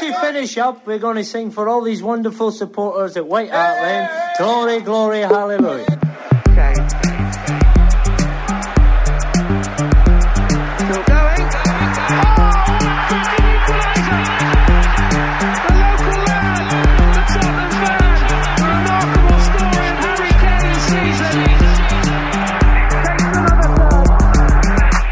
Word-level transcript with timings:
just 0.00 0.14
to 0.14 0.20
finish 0.20 0.58
up, 0.58 0.86
we're 0.86 0.98
going 0.98 1.16
to 1.16 1.24
sing 1.24 1.50
for 1.50 1.68
all 1.68 1.82
these 1.82 2.02
wonderful 2.02 2.50
supporters 2.50 3.16
at 3.16 3.26
White 3.26 3.50
Hart 3.50 3.82
Lane. 3.82 4.08
Glory, 4.38 4.80
glory, 4.80 5.20
hallelujah. 5.20 5.86
Okay. 6.48 6.74
Still 10.78 11.04
going. 11.04 11.48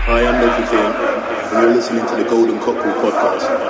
Hi, 0.08 0.26
I'm 0.26 0.40
Loki 0.40 0.76
and 1.56 1.62
you're 1.62 1.74
listening 1.74 2.06
to 2.06 2.16
the 2.16 2.28
Golden 2.28 2.58
Cockerel 2.60 2.94
podcast. 2.94 3.65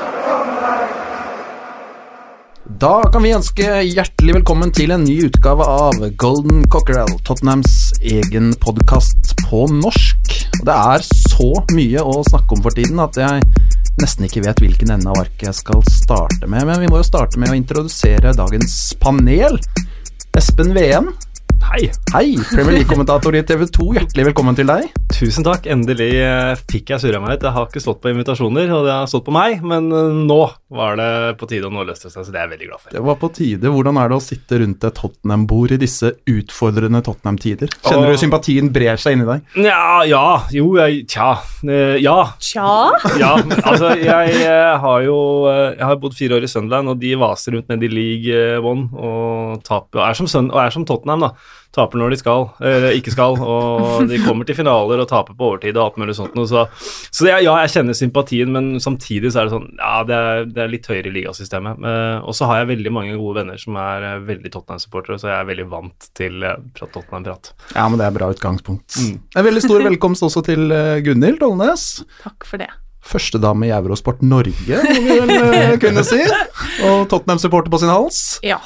Da 2.77 3.07
kan 3.09 3.23
vi 3.25 3.31
ønske 3.33 3.65
hjertelig 3.89 4.35
velkommen 4.37 4.69
til 4.75 4.91
en 4.93 5.07
ny 5.07 5.15
utgave 5.31 5.65
av 5.65 5.95
Golden 6.21 6.59
Cockerel, 6.69 7.09
Tottenhams 7.25 7.95
egen 8.05 8.51
podkast 8.61 9.33
på 9.47 9.63
norsk. 9.73 10.35
Det 10.61 10.75
er 10.75 11.05
så 11.07 11.49
mye 11.73 12.03
å 12.05 12.19
snakke 12.27 12.53
om 12.53 12.61
for 12.67 12.77
tiden 12.77 13.01
at 13.01 13.17
jeg 13.17 13.41
nesten 14.03 14.29
ikke 14.29 14.45
vet 14.45 14.61
hvilken 14.61 14.93
ende 14.93 15.09
av 15.09 15.23
arket 15.23 15.47
jeg 15.49 15.59
skal 15.63 15.81
starte 15.89 16.45
med. 16.45 16.67
Men 16.69 16.83
vi 16.83 16.91
må 16.93 17.01
jo 17.01 17.09
starte 17.09 17.41
med 17.41 17.55
å 17.55 17.57
introdusere 17.57 18.37
dagens 18.37 18.77
panel. 19.01 19.57
Espen 20.37 20.77
Veen. 20.77 21.15
Hei. 21.65 21.91
Hei, 22.13 22.37
Premier 22.53 22.77
League-kommentator 22.77 23.35
i 23.37 23.43
TV 23.47 23.65
2. 23.73 23.87
Hjertelig 23.97 24.25
velkommen 24.29 24.57
til 24.57 24.69
deg. 24.69 24.91
Tusen 25.13 25.45
takk. 25.47 25.67
Endelig 25.71 26.11
eh, 26.21 26.53
fikk 26.69 26.93
jeg 26.93 27.03
surra 27.03 27.21
meg 27.23 27.37
ut. 27.37 27.47
Jeg 27.47 27.55
har 27.57 27.67
ikke 27.69 27.83
stått 27.83 28.01
på 28.03 28.11
invitasjoner, 28.13 28.71
og 28.77 28.87
det 28.87 28.93
har 28.95 29.09
stått 29.11 29.25
på 29.27 29.35
meg, 29.35 29.65
men 29.67 29.89
eh, 29.89 30.21
nå 30.29 30.39
var 30.77 30.99
det 31.01 31.09
på 31.41 31.49
tide, 31.51 31.69
og 31.69 31.75
nå 31.75 31.85
løste 31.89 32.09
det 32.09 32.15
seg, 32.15 32.27
så 32.27 32.35
det 32.35 32.41
er 32.41 32.47
jeg 32.47 32.53
veldig 32.55 32.69
glad 32.71 32.83
for. 32.83 32.93
Det 32.95 33.03
var 33.09 33.19
på 33.21 33.31
tide. 33.39 33.73
Hvordan 33.73 34.01
er 34.03 34.13
det 34.13 34.19
å 34.19 34.25
sitte 34.25 34.61
rundt 34.63 34.87
et 34.89 34.99
Tottenham-bord 35.01 35.75
i 35.77 35.81
disse 35.81 36.13
utfordrende 36.33 37.03
Tottenham-tider? 37.07 37.73
Kjenner 37.87 38.11
og... 38.11 38.17
du 38.17 38.23
sympatien 38.25 38.71
brer 38.75 39.03
seg 39.03 39.17
inni 39.17 39.29
deg? 39.29 39.51
Ja, 39.67 39.87
ja, 40.09 40.25
jo, 40.55 40.71
jeg, 40.81 41.05
tja, 41.13 41.33
eh, 41.65 41.97
ja. 42.05 42.17
Tja? 42.43 42.71
Ja, 43.21 43.33
men 43.43 43.57
altså, 43.63 43.95
jeg 43.97 44.49
har 44.83 45.05
jo 45.07 45.19
Jeg 45.47 45.83
har 45.83 45.99
bodd 46.01 46.17
fire 46.17 46.39
år 46.39 46.47
i 46.47 46.51
Sunderland, 46.51 46.93
og 46.93 47.01
de 47.01 47.13
vaser 47.21 47.57
rundt 47.57 47.71
nede 47.73 47.89
i 47.89 47.93
league 47.93 48.49
one 48.65 48.89
og 48.97 49.63
taper, 49.67 50.03
og 50.03 50.09
er 50.09 50.19
som, 50.19 50.31
Søn, 50.31 50.51
og 50.55 50.61
er 50.63 50.75
som 50.75 50.85
Tottenham, 50.89 51.29
da. 51.29 51.35
Taper 51.77 52.01
når 52.01 52.15
de 52.15 52.17
skal, 52.17 52.47
eller 52.65 52.95
ikke 52.97 53.13
skal, 53.13 53.35
og 53.37 54.07
de 54.09 54.17
kommer 54.25 54.47
til 54.49 54.57
finaler 54.57 55.03
og 55.03 55.09
taper 55.11 55.35
på 55.37 55.45
overtid 55.51 55.77
og 55.77 55.83
alt 55.83 55.99
mulig 56.01 56.15
sånt. 56.17 56.33
noe, 56.39 56.49
Så, 56.49 56.63
så 57.13 57.27
ja, 57.29 57.35
ja, 57.45 57.53
jeg 57.67 57.75
kjenner 57.75 57.93
sympatien, 57.99 58.49
men 58.55 58.71
samtidig 58.81 59.29
så 59.35 59.43
er 59.43 59.51
det 59.51 59.53
sånn 59.53 59.67
Ja, 59.77 59.99
det 60.09 60.17
er, 60.17 60.47
det 60.49 60.63
er 60.65 60.71
litt 60.73 60.89
høyere 60.89 61.11
i 61.11 61.13
ligasystemet. 61.19 61.85
Eh, 61.85 62.25
Og 62.25 62.33
så 62.39 62.49
har 62.49 62.63
jeg 62.63 62.71
veldig 62.71 62.93
mange 62.97 63.19
gode 63.21 63.43
venner 63.43 63.61
som 63.61 63.77
er 63.83 64.07
eh, 64.09 64.23
veldig 64.25 64.55
Tottenham-supportere, 64.55 65.19
så 65.21 65.29
jeg 65.29 65.37
er 65.43 65.51
veldig 65.51 65.67
vant 65.75 66.09
til 66.17 66.47
eh, 66.49 66.57
Tottenham-prat. 66.81 67.53
Ja, 67.75 67.85
men 67.93 68.01
det 68.01 68.07
er 68.09 68.17
bra 68.17 68.31
utgangspunkt. 68.33 68.97
En 69.37 69.45
veldig 69.51 69.65
stor 69.67 69.85
velkomst 69.85 70.25
også 70.25 70.47
til 70.49 70.73
Gunhild 71.05 71.43
Tollnes. 71.45 71.85
Takk 72.25 72.49
for 72.49 72.65
det. 72.65 72.71
Førstedame 73.07 73.69
i 73.69 73.75
Eurosport 73.77 74.25
Norge, 74.25 74.81
må 74.81 75.29
vi 75.29 75.37
vel 75.53 75.77
kunne 75.85 76.03
si. 76.09 76.23
Og 76.89 77.05
Tottenham-supporter 77.13 77.71
på 77.71 77.79
sin 77.85 77.93
hals. 77.93 78.23
Ja, 78.43 78.63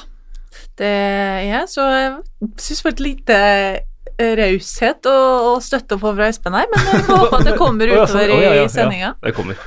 det 0.78 0.86
er. 0.86 1.66
Så 1.68 1.84
jeg 1.90 2.18
syns 2.56 2.78
det 2.80 2.84
var 2.86 2.92
et 2.94 3.00
lite 3.04 3.36
eh, 4.20 4.32
raushet 4.36 5.06
og, 5.08 5.46
og 5.50 5.62
støtte 5.64 5.96
å 5.96 6.00
få 6.00 6.10
fra 6.16 6.26
Espen 6.28 6.52
her, 6.56 6.66
men 6.68 6.88
jeg 6.92 7.04
får 7.06 7.20
håpe 7.22 7.38
at 7.40 7.46
det 7.48 7.54
kommer 7.56 7.88
utover 7.94 8.32
Å, 8.34 8.38
ja, 8.42 8.50
ja, 8.58 8.64
i 8.66 8.72
sendinga. 8.72 9.10
Ja, 9.14 9.26
det 9.26 9.32
kommer. 9.36 9.60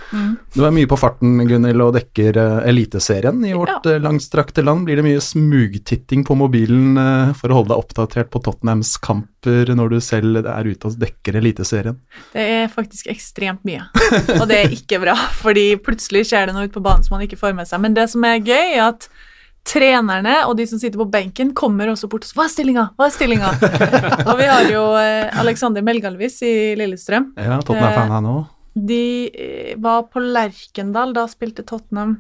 Du 0.54 0.60
er 0.68 0.74
mye 0.76 0.90
på 0.90 0.98
farten, 1.02 1.40
Gunhild, 1.50 1.82
og 1.82 1.96
dekker 1.98 2.38
uh, 2.38 2.60
Eliteserien 2.70 3.40
i 3.50 3.54
vårt 3.58 3.72
Ja. 3.88 3.96
eh, 3.96 4.02
langstrakte 4.04 4.62
land. 4.66 4.86
Blir 4.86 5.02
det 5.02 5.06
mye 5.08 5.22
smugtitting 5.26 6.22
på 6.28 6.38
mobilen 6.38 6.98
uh, 7.02 7.34
for 7.38 7.50
å 7.50 7.58
holde 7.62 7.74
deg 7.74 7.82
oppdatert 7.82 8.30
på 8.34 8.44
Tottenhams 8.46 8.94
kamper 9.02 9.74
når 9.74 9.96
du 9.96 10.00
selv 10.06 10.42
er 10.46 10.70
ute 10.70 10.90
og 10.92 11.02
dekker 11.02 11.42
Eliteserien? 11.42 11.98
Det 12.34 12.46
er 12.62 12.70
faktisk 12.74 13.10
ekstremt 13.14 13.66
mye, 13.68 13.86
og 14.40 14.46
det 14.50 14.62
er 14.64 14.74
ikke 14.78 15.02
bra, 15.04 15.18
fordi 15.42 15.72
plutselig 15.82 16.28
skjer 16.30 16.50
det 16.50 16.58
noe 16.58 16.70
ute 16.70 16.78
på 16.78 16.86
banen 16.86 17.06
som 17.06 17.18
man 17.18 17.26
ikke 17.26 17.42
får 17.42 17.58
med 17.58 17.70
seg. 17.70 17.82
Men 17.84 17.98
det 17.98 18.06
som 18.14 18.24
er 18.30 18.38
gøy, 18.42 18.78
er 18.78 18.86
at 18.92 19.10
trenerne 19.64 20.42
og 20.48 20.58
de 20.60 20.66
som 20.68 20.80
sitter 20.82 21.00
på 21.00 21.08
benken, 21.12 21.54
kommer 21.56 21.88
også 21.92 22.10
bort 22.12 22.26
og 22.26 22.30
sier 22.30 22.36
'Hva 22.42 22.46
er 22.46 22.54
stillinga? 22.56 22.84
Hva 22.98 23.08
er 23.08 23.16
stillinga?' 23.16 23.54
og 24.30 24.36
vi 24.40 24.50
har 24.50 24.68
jo 24.72 24.84
eh, 25.00 25.40
Alexander 25.40 25.82
Melgalvis 25.82 26.42
i 26.44 26.76
Lillestrøm. 26.80 27.32
Ja, 27.38 27.62
Tottenham-fan 27.62 28.12
her 28.12 28.22
nå. 28.26 28.36
De 28.76 29.30
eh, 29.32 29.74
var 29.80 30.04
på 30.12 30.20
Lerkendal, 30.20 31.14
da 31.16 31.28
spilte 31.32 31.64
Tottenham 31.64 32.18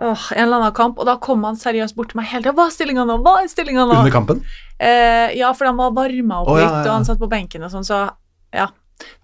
åh, 0.00 0.32
en 0.36 0.44
eller 0.44 0.60
annen 0.60 0.74
kamp, 0.76 0.98
og 0.98 1.08
da 1.08 1.16
kom 1.18 1.42
han 1.42 1.56
seriøst 1.58 1.96
bort 1.98 2.12
til 2.12 2.20
meg 2.20 2.30
hele 2.30 2.44
tida. 2.46 2.54
'Hva 2.54 2.68
er 2.68 2.76
stillinga 2.76 3.04
nå? 3.08 3.18
Hva 3.24 3.34
er 3.42 3.50
stillinga 3.50 3.84
nå?' 3.88 3.98
Under 3.98 4.14
kampen? 4.14 4.44
Eh, 4.78 5.34
ja, 5.38 5.50
for 5.52 5.66
han 5.66 5.76
var 5.76 5.90
varma 5.96 6.42
opp 6.44 6.54
ja, 6.54 6.62
litt, 6.62 6.70
ja, 6.70 6.84
ja. 6.84 6.86
og 6.86 6.94
han 7.00 7.08
satt 7.08 7.18
på 7.18 7.30
benken 7.30 7.66
og 7.66 7.74
sånn, 7.74 7.86
så 7.86 8.04
ja. 8.54 8.68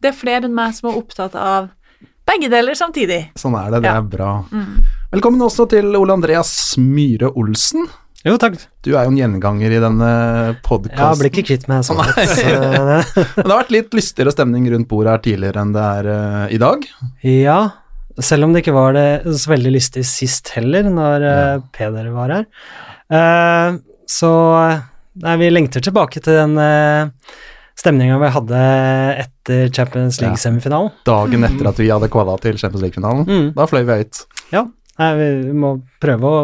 Det 0.03 0.11
er 0.11 0.19
flere 0.19 0.47
enn 0.47 0.55
meg 0.55 0.75
som 0.75 0.91
er 0.91 0.99
opptatt 0.99 1.35
av 1.39 1.71
begge 2.27 2.49
deler 2.51 2.75
samtidig. 2.79 3.21
Sånn 3.39 3.55
er 3.59 3.71
det, 3.71 3.83
det 3.83 3.91
Ja. 3.91 3.97
er 3.99 4.03
bra. 4.03 4.45
Mm. 4.51 4.85
Velkommen 5.15 5.43
også 5.47 5.69
til 5.71 5.95
Ole 5.95 6.11
Andreas 6.17 6.51
Myhre 6.81 7.29
Olsen. 7.39 7.85
Jo, 8.27 8.35
takk. 8.41 8.57
Du 8.83 8.97
er 8.97 9.05
jo 9.05 9.13
en 9.13 9.19
gjenganger 9.21 9.71
i 9.77 9.79
denne 9.79 10.09
Ja, 10.11 10.55
podkasten. 10.65 11.21
blir 11.21 11.31
ikke 11.31 11.45
kvitt 11.53 11.69
meg 11.71 11.85
sånn. 11.87 12.01
Men 12.17 13.05
det 13.05 13.45
har 13.45 13.61
vært 13.61 13.71
litt 13.71 13.95
lystigere 13.95 14.33
stemning 14.35 14.67
rundt 14.73 14.89
bordet 14.91 15.13
her 15.13 15.23
tidligere 15.23 15.63
enn 15.63 15.71
det 15.77 15.85
er 16.01 16.09
uh, 16.11 16.45
i 16.51 16.59
dag. 16.59 16.83
ja, 17.23 17.59
selv 18.19 18.49
om 18.49 18.57
det 18.57 18.65
ikke 18.65 18.75
var 18.75 18.97
det 18.99 19.07
så 19.39 19.55
veldig 19.55 19.77
lystig 19.77 20.03
sist 20.09 20.51
heller, 20.57 20.91
når 20.91 21.27
uh, 21.31 21.63
Peder 21.77 22.11
var 22.17 22.35
her. 22.35 22.47
Uh, 23.07 23.79
så 24.11 24.35
nei, 25.23 25.37
vi 25.45 25.55
lengter 25.55 25.85
tilbake 25.85 26.25
til 26.25 26.41
den 26.43 26.59
uh, 26.59 27.13
stemninga 27.79 28.19
vi 28.19 28.35
hadde 28.35 28.63
etter 29.29 29.69
Champions 29.71 30.19
League-semifinalen. 30.25 30.91
Dagen 31.07 31.47
etter 31.47 31.71
at 31.71 31.79
vi 31.79 31.93
hadde 31.93 32.11
kvala 32.11 32.35
til 32.43 32.59
Champions 32.59 32.83
League-finalen. 32.89 33.29
Mm. 33.29 33.53
Da 33.55 33.69
fløy 33.71 33.85
vi 33.85 34.01
høyt. 34.01 34.25
Ja, 34.51 34.65
nei, 35.00 35.10
vi 35.19 35.55
må 35.56 35.77
prøve 36.03 36.31
å 36.31 36.43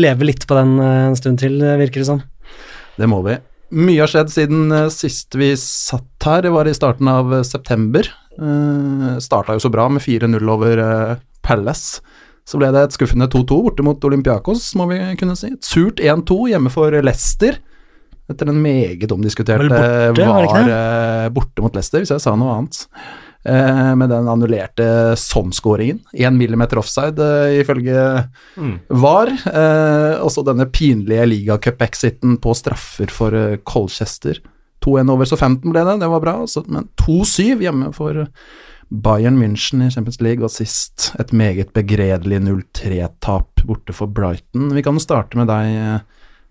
leve 0.00 0.28
litt 0.28 0.46
på 0.48 0.58
den 0.58 0.76
eh, 0.82 1.06
en 1.08 1.18
stund 1.18 1.42
til, 1.42 1.58
virker 1.80 2.02
det 2.02 2.08
som. 2.08 2.22
Det 2.98 3.08
må 3.10 3.22
vi. 3.26 3.38
Mye 3.72 4.02
har 4.02 4.10
skjedd 4.12 4.32
siden 4.32 4.66
uh, 4.74 4.88
sist 4.92 5.32
vi 5.38 5.54
satt 5.56 6.26
her, 6.28 6.44
det 6.44 6.52
var 6.52 6.68
i 6.68 6.74
starten 6.76 7.08
av 7.08 7.32
eh, 7.32 7.46
september. 7.46 8.08
Uh, 8.36 9.16
Starta 9.22 9.56
jo 9.56 9.62
så 9.64 9.72
bra 9.72 9.88
med 9.92 10.04
4-0 10.04 10.52
over 10.52 10.82
uh, 10.82 11.14
Palace. 11.44 12.02
Så 12.48 12.58
ble 12.58 12.72
det 12.74 12.82
et 12.84 12.96
skuffende 12.96 13.30
2-2 13.32 13.58
borte 13.64 13.84
mot 13.86 14.04
Olympiakos, 14.04 14.72
må 14.76 14.88
vi 14.90 14.98
kunne 15.20 15.36
si. 15.38 15.52
Et 15.54 15.68
surt 15.68 16.02
1-2 16.02 16.38
hjemme 16.50 16.72
for 16.74 16.92
Leicester. 17.04 17.60
Etter 18.30 18.48
den 18.48 18.60
meget 18.62 19.10
borte, 19.10 20.14
var 20.16 20.46
eh, 20.62 21.28
borte 21.34 21.64
mot 21.64 21.74
Leicester, 21.76 22.02
hvis 22.02 22.12
jeg 22.14 22.22
sa 22.22 22.34
noe 22.38 22.56
annet. 22.56 22.84
Eh, 23.44 23.94
med 23.98 24.06
den 24.12 24.28
annullerte 24.30 24.84
sånn-skåringen. 25.18 25.98
Én 26.14 26.36
millimeter 26.38 26.78
offside, 26.78 27.18
eh, 27.18 27.60
ifølge 27.64 28.28
Mm. 28.56 28.78
VAR. 28.88 29.26
Eh, 29.46 30.20
også 30.22 30.44
denne 30.46 30.66
pinlige 30.70 31.26
ligacup-exiten 31.26 32.36
på 32.38 32.54
straffer 32.54 33.10
for 33.10 33.30
Colchester. 33.64 34.38
2-1 34.80 35.10
over 35.10 35.24
så 35.24 35.36
15 35.36 35.72
ble 35.72 35.82
det, 35.84 35.98
det 36.00 36.08
var 36.08 36.20
bra. 36.20 36.46
Så, 36.46 36.62
men 36.68 36.88
2-7 36.96 37.58
hjemme 37.62 37.92
for 37.92 38.28
Bayern 38.92 39.38
München 39.40 39.82
i 39.86 39.90
Champions 39.90 40.20
League, 40.20 40.44
og 40.44 40.50
sist 40.50 41.12
et 41.18 41.32
meget 41.32 41.72
begredelig 41.72 42.38
0-3-tap 42.44 43.64
borte 43.66 43.92
for 43.92 44.06
Brighton. 44.06 44.70
Vi 44.72 44.82
kan 44.82 45.00
starte 45.00 45.36
med 45.36 45.48
deg, 45.48 46.02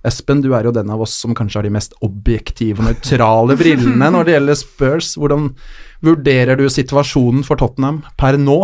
Espen. 0.03 0.41
Du 0.41 0.51
er 0.55 0.63
jo 0.65 0.71
den 0.73 0.89
av 0.89 1.03
oss 1.05 1.13
som 1.13 1.35
kanskje 1.37 1.59
har 1.59 1.63
de 1.67 1.69
mest 1.75 1.93
objektive 2.01 2.81
og 2.81 2.87
nøytrale 2.89 3.55
brillene 3.59 4.07
når 4.15 4.25
det 4.25 4.33
gjelder 4.33 4.57
Spurs. 4.57 5.11
Hvordan 5.15 5.51
vurderer 6.05 6.57
du 6.57 6.67
situasjonen 6.69 7.45
for 7.47 7.61
Tottenham 7.61 8.01
per 8.19 8.39
nå? 8.41 8.59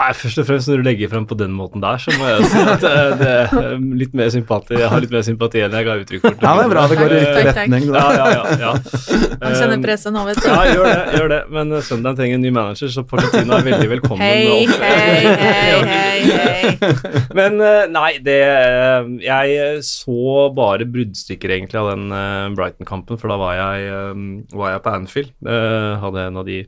Nei, 0.00 0.08
Først 0.18 0.40
og 0.40 0.46
fremst 0.48 0.70
når 0.70 0.80
du 0.80 0.86
legger 0.86 1.10
frem 1.12 1.24
på 1.28 1.36
den 1.38 1.52
måten 1.54 1.82
der, 1.82 2.00
så 2.00 2.10
må 2.18 2.26
jeg 2.26 2.46
si 2.50 2.60
at 2.62 2.82
det, 2.82 2.92
det 3.20 3.28
er 3.60 3.82
litt 4.00 4.14
mer 4.18 4.30
sympati. 4.34 4.74
Jeg 4.80 4.88
har 4.90 5.02
litt 5.04 5.12
mer 5.14 5.22
sympati 5.26 5.60
enn 5.62 5.76
jeg 5.78 5.86
ga 5.86 5.94
uttrykk 6.00 6.24
for. 6.24 6.38
Ja, 6.42 6.54
det 6.58 6.64
er 6.64 6.72
bra, 6.72 6.84
det 6.90 6.96
går 6.98 7.12
i 7.12 7.20
riktig 7.20 7.44
retning. 7.50 7.86
Ja, 7.92 8.06
ja, 8.16 8.26
ja. 8.32 8.56
ja. 8.64 8.72
Han 9.42 9.54
kjenner 9.58 9.76
Um, 9.78 9.84
presset 9.84 10.12
nå, 10.14 10.24
vet 10.26 10.40
du. 10.42 10.48
Ja, 10.48 10.58
gjør 10.68 10.88
det. 10.88 10.96
gjør 11.18 11.30
det. 11.32 11.38
Men 11.54 11.76
søndagen 11.86 12.18
trenger 12.18 12.40
en 12.40 12.44
ny 12.44 12.50
manager, 12.56 12.90
så 12.92 13.04
portatina 13.08 13.60
er 13.60 13.68
veldig 13.68 13.88
velkommen. 13.92 14.24
Hei, 14.24 14.66
hei, 14.82 15.22
hei, 15.44 15.78
hei, 15.92 16.18
hei. 16.42 16.92
Men 17.38 17.62
nei, 17.94 18.10
det 18.24 18.38
Jeg 19.22 19.86
så 19.86 20.48
bare 20.56 20.88
bruddstykker 20.88 21.54
egentlig 21.56 21.78
av 21.78 21.92
den 21.92 22.10
Brighton-kampen, 22.58 23.20
for 23.22 23.30
da 23.32 23.38
var 23.40 23.56
jeg, 23.60 23.88
var 24.56 24.74
jeg 24.74 24.84
på 24.84 24.94
Anfield. 24.98 25.32
Hadde 26.02 26.28
en 26.28 26.42
av 26.42 26.48
de 26.48 26.62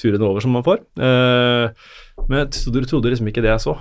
turene 0.00 0.28
over 0.32 0.44
som 0.44 0.56
man 0.56 0.66
får. 0.66 0.84
Men 2.26 2.42
jeg 2.42 2.50
trodde, 2.58 2.88
trodde 2.90 3.14
liksom 3.14 3.30
ikke 3.30 3.44
det 3.44 3.54
jeg 3.54 3.64
så. 3.68 3.78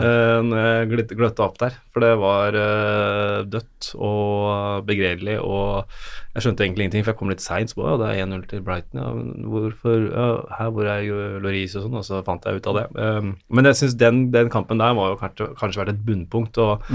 eh, 0.00 0.38
når 0.46 0.60
jeg 0.62 1.08
gløtta 1.18 1.44
opp 1.44 1.58
der. 1.60 1.74
For 1.92 2.04
det 2.04 2.12
var 2.20 2.56
eh, 2.56 3.42
dødt 3.52 3.90
og 3.98 4.86
begredelig, 4.88 5.36
og 5.44 5.90
jeg 6.32 6.46
skjønte 6.46 6.64
egentlig 6.64 6.86
ingenting, 6.86 7.04
for 7.04 7.12
jeg 7.12 7.20
kom 7.20 7.32
litt 7.32 7.44
seint. 7.44 7.72
Så 7.72 7.80
bare, 7.80 7.92
ja, 7.92 8.00
det 8.00 8.08
er 8.12 8.24
1-0 8.30 8.46
til 8.48 8.64
Brighton, 8.64 9.02
ja, 9.02 9.10
men 9.18 9.50
hvorfor 9.52 10.08
ja, 10.08 10.30
her, 10.58 10.72
Hvor 10.72 10.88
er 10.88 11.04
Loris 11.44 11.76
og 11.76 11.86
sånn? 11.86 12.00
Og 12.00 12.08
så 12.08 12.22
fant 12.24 12.48
jeg 12.48 12.62
ut 12.62 12.72
av 12.72 12.80
det. 12.80 12.86
Um, 12.96 13.34
men 13.52 13.68
jeg 13.68 13.82
syns 13.82 13.98
den, 14.00 14.24
den 14.32 14.52
kampen 14.52 14.80
der 14.80 14.96
må 14.96 15.10
jo 15.12 15.20
kanskje, 15.20 15.52
kanskje 15.60 15.84
vært 15.84 15.94
et 15.96 16.04
bunnpunkt. 16.08 16.62
og 16.62 16.88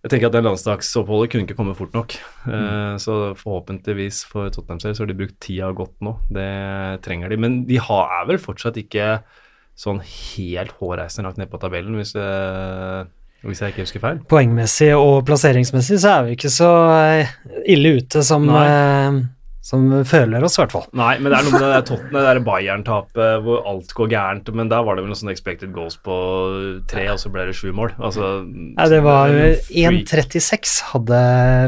jeg 0.00 0.14
tenker 0.14 0.30
at 0.30 0.36
den 0.38 0.46
landslagsoppholdet 0.48 1.28
kunne 1.28 1.44
ikke 1.44 1.58
komme 1.58 1.74
fort 1.76 1.92
nok. 1.92 2.14
Eh, 2.48 2.94
så 3.04 3.34
forhåpentligvis 3.36 4.22
for 4.30 4.48
Tottenham 4.48 4.80
selv 4.80 4.96
så 4.96 5.04
har 5.04 5.10
de 5.10 5.16
brukt 5.18 5.36
tida 5.44 5.68
godt 5.76 5.92
nå. 6.00 6.14
Det 6.32 7.02
trenger 7.04 7.28
de. 7.28 7.36
Men 7.44 7.58
de 7.68 7.76
har, 7.84 8.14
er 8.16 8.30
vel 8.30 8.40
fortsatt 8.40 8.80
ikke 8.80 9.18
sånn 9.80 10.02
helt 10.04 10.76
hårreisende 10.80 11.28
langt 11.28 11.40
ned 11.40 11.50
på 11.52 11.60
tabellen, 11.60 11.96
hvis, 12.00 12.12
øh, 12.18 13.08
hvis 13.48 13.64
jeg 13.64 13.72
ikke 13.74 13.86
husker 13.86 14.04
feil. 14.04 14.22
Poengmessig 14.28 14.92
og 14.96 15.24
plasseringsmessig 15.28 16.00
så 16.02 16.18
er 16.18 16.24
vi 16.28 16.38
ikke 16.38 16.52
så 16.52 16.70
eh, 16.92 17.36
ille 17.72 17.96
ute 18.00 18.20
som, 18.26 18.44
eh, 18.60 19.22
som 19.64 19.86
føler 20.04 20.44
oss, 20.44 20.58
i 20.58 20.60
hvert 20.60 20.74
fall. 20.74 20.84
Nei, 21.00 21.14
men 21.16 21.32
det 21.32 21.38
er 21.38 21.46
noe 21.46 21.54
med 21.54 21.64
det 21.64 21.70
der 21.72 21.86
Tottenham, 21.88 22.12
det 22.12 22.24
der 22.26 22.42
Bayern-tapet 22.44 23.46
hvor 23.46 23.64
alt 23.70 23.94
går 23.96 24.10
gærent. 24.12 24.50
Men 24.60 24.68
der 24.68 24.84
var 24.84 24.98
det 24.98 25.04
vel 25.06 25.14
noe 25.14 25.20
sånn 25.22 25.32
expected 25.32 25.72
goals 25.72 25.96
på 26.04 26.16
tre, 26.90 27.06
og 27.14 27.20
så 27.22 27.32
ble 27.32 27.46
det 27.48 27.56
sju 27.56 27.70
mål. 27.76 27.94
Altså, 27.96 28.32
Nei, 28.50 28.88
det 28.92 28.98
var 29.06 29.32
er 29.32 29.56
1,36 29.70 30.74
hadde 30.90 31.22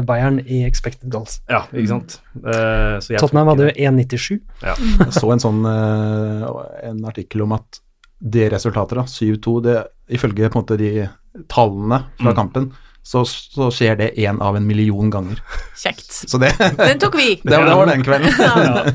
Bayern 0.09 0.37
i 0.45 0.61
expected 0.67 1.09
goals. 1.13 1.39
Ja, 1.49 1.63
ikke 1.73 1.95
sant. 1.95 2.19
Uh, 2.43 3.01
så 3.01 3.15
jeg 3.15 3.23
Tottenham 3.25 3.55
hadde 3.55 3.71
jo 3.71 3.77
1,97. 3.89 4.37
Ja. 4.61 4.77
Jeg 5.01 5.17
så 5.17 5.33
en 5.33 5.41
sånn 5.41 5.65
uh, 5.65 6.61
en 6.85 7.01
artikkel 7.09 7.47
om 7.47 7.57
at 7.57 7.81
det 8.23 8.47
resultatet, 8.53 8.95
da, 8.95 9.03
7-2, 9.03 9.57
det 9.65 9.77
ifølge 10.15 10.49
på 10.49 10.59
en 10.59 10.63
måte 10.63 10.77
de 10.79 11.09
tallene 11.51 12.03
fra 12.21 12.31
Mm. 12.31 12.35
kampen, 12.37 12.71
så, 13.03 13.25
så 13.27 13.65
skjer 13.73 13.97
det 13.99 14.05
én 14.15 14.37
av 14.39 14.55
en 14.55 14.63
million 14.67 15.09
ganger. 15.11 15.41
Kjekt. 15.75 16.07
Så 16.31 16.39
det, 16.39 16.53
det, 16.57 16.69
Den 16.77 16.99
tok 17.01 17.17
vi. 17.19 17.33
det 17.43 17.57
var 17.59 17.85
den 17.89 18.03
kvelden. 18.05 18.31
Ja. 18.39 18.85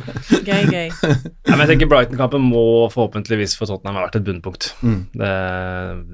Gøy, 0.47 0.65
gøy. 0.73 0.89
Ja, 0.89 1.57
men 1.57 1.61
jeg 1.67 1.75
tenker 1.75 1.91
Brighton-kampen 1.91 2.41
må 2.49 2.63
forhåpentligvis 2.95 3.59
for 3.59 3.69
Tottenham 3.69 3.99
ha 3.99 4.07
vært 4.07 4.17
et 4.17 4.25
bunnpunkt. 4.25 4.71
Mm. 4.81 5.03
Det, 5.13 5.33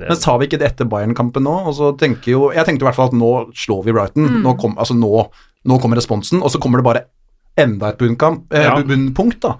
det, 0.00 0.08
Men 0.10 0.18
sa 0.18 0.34
vi 0.42 0.48
ikke 0.48 0.58
det 0.58 0.72
etter 0.72 0.90
Bayern-kampen 0.90 1.46
nå? 1.46 1.54
Og 1.70 1.76
så 1.78 1.92
tenker 2.00 2.34
jo, 2.34 2.48
jeg 2.56 2.66
tenkte 2.66 2.82
i 2.82 2.88
hvert 2.88 2.98
fall 2.98 3.12
at 3.12 3.18
nå 3.20 3.30
slår 3.54 3.84
vi 3.86 3.94
Brighton. 3.94 4.26
Mm. 4.26 4.42
Nå, 4.48 4.56
kom, 4.58 4.74
altså 4.80 4.96
nå, 4.98 5.12
nå 5.70 5.78
kommer 5.84 6.00
responsen, 6.02 6.42
og 6.42 6.50
så 6.50 6.58
kommer 6.58 6.82
det 6.82 6.88
bare 6.90 7.04
enda 7.62 7.92
et 7.94 8.00
bunnkamp, 8.02 8.48
eh, 8.50 8.66
Ja. 8.66 8.74
bunnpunkt, 8.82 9.38
da. 9.46 9.54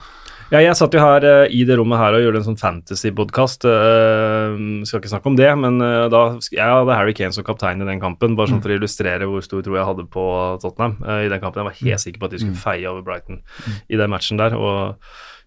Ja, 0.53 0.61
jeg 0.61 0.77
satt 0.79 0.95
jo 0.95 1.03
her 1.03 1.25
uh, 1.25 1.47
i 1.49 1.63
det 1.67 1.79
rommet 1.81 1.99
her 1.99 2.17
og 2.17 2.25
gjorde 2.25 2.43
en 2.43 2.49
sånn 2.51 2.61
fantasy-podkast. 2.61 3.65
skal 3.65 5.01
ikke 5.01 5.13
snakke 5.13 5.31
om 5.31 5.39
det, 5.39 5.51
men 5.59 5.81
uh, 5.83 6.07
da 6.13 6.25
jeg 6.53 6.63
hadde 6.63 6.99
Harry 6.99 7.15
Kane 7.17 7.35
som 7.35 7.47
kaptein 7.47 7.83
i 7.83 7.89
den 7.89 8.03
kampen, 8.03 8.37
bare 8.39 8.53
sånn 8.53 8.63
for 8.65 8.73
å 8.73 8.79
illustrere 8.79 9.29
hvor 9.29 9.45
stor 9.45 9.65
tro 9.65 9.79
jeg 9.79 9.89
hadde 9.89 10.07
på 10.11 10.25
Tottenham 10.63 10.99
eh, 11.03 11.27
i 11.27 11.31
den 11.33 11.43
kampen. 11.43 11.63
Jeg 11.63 11.71
var 11.71 11.79
helt 11.83 12.05
sikker 12.05 12.23
på 12.23 12.29
at 12.29 12.35
de 12.35 12.43
skulle 12.43 12.65
feie 12.65 12.91
over 12.91 13.05
Brighton 13.07 13.41
i 13.89 14.01
den 14.01 14.13
matchen 14.13 14.41
der. 14.41 14.57
og 14.57 14.99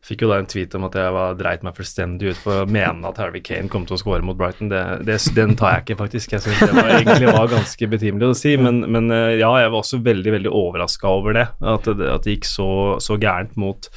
Fikk 0.07 0.21
jo 0.23 0.29
da 0.29 0.37
en 0.39 0.47
tweet 0.47 0.75
om 0.77 0.85
at 0.87 0.93
jeg 0.95 1.11
var, 1.11 1.33
dreit 1.35 1.63
meg 1.65 1.75
fullstendig 1.75 2.29
ut 2.31 2.43
på 2.45 2.53
å 2.61 2.67
mene 2.69 3.09
at 3.09 3.17
Harry 3.19 3.41
Kane 3.43 3.67
kom 3.71 3.83
til 3.87 3.97
å 3.97 3.99
score 3.99 4.23
mot 4.23 4.37
Brighton. 4.39 4.69
Det, 4.71 4.81
det, 5.07 5.17
den 5.35 5.55
tar 5.57 5.73
jeg 5.73 5.83
ikke, 5.83 5.97
faktisk. 6.03 6.35
Jeg 6.35 6.45
synes 6.45 6.61
det 6.61 6.77
var, 6.77 6.91
egentlig 6.93 7.33
var 7.33 7.49
ganske 7.51 7.89
betimelig 7.91 8.29
å 8.29 8.37
si. 8.37 8.53
Men, 8.61 8.83
men 8.93 9.11
eh, 9.11 9.39
ja, 9.41 9.49
jeg 9.59 9.73
var 9.73 9.81
også 9.81 9.99
veldig 10.05 10.35
veldig 10.37 10.53
overraska 10.53 11.11
over 11.11 11.35
det. 11.35 11.47
At, 11.59 11.89
det. 11.89 12.11
at 12.13 12.27
det 12.27 12.37
gikk 12.37 12.47
så, 12.47 12.69
så 13.03 13.17
gærent 13.19 13.57
mot, 13.59 13.89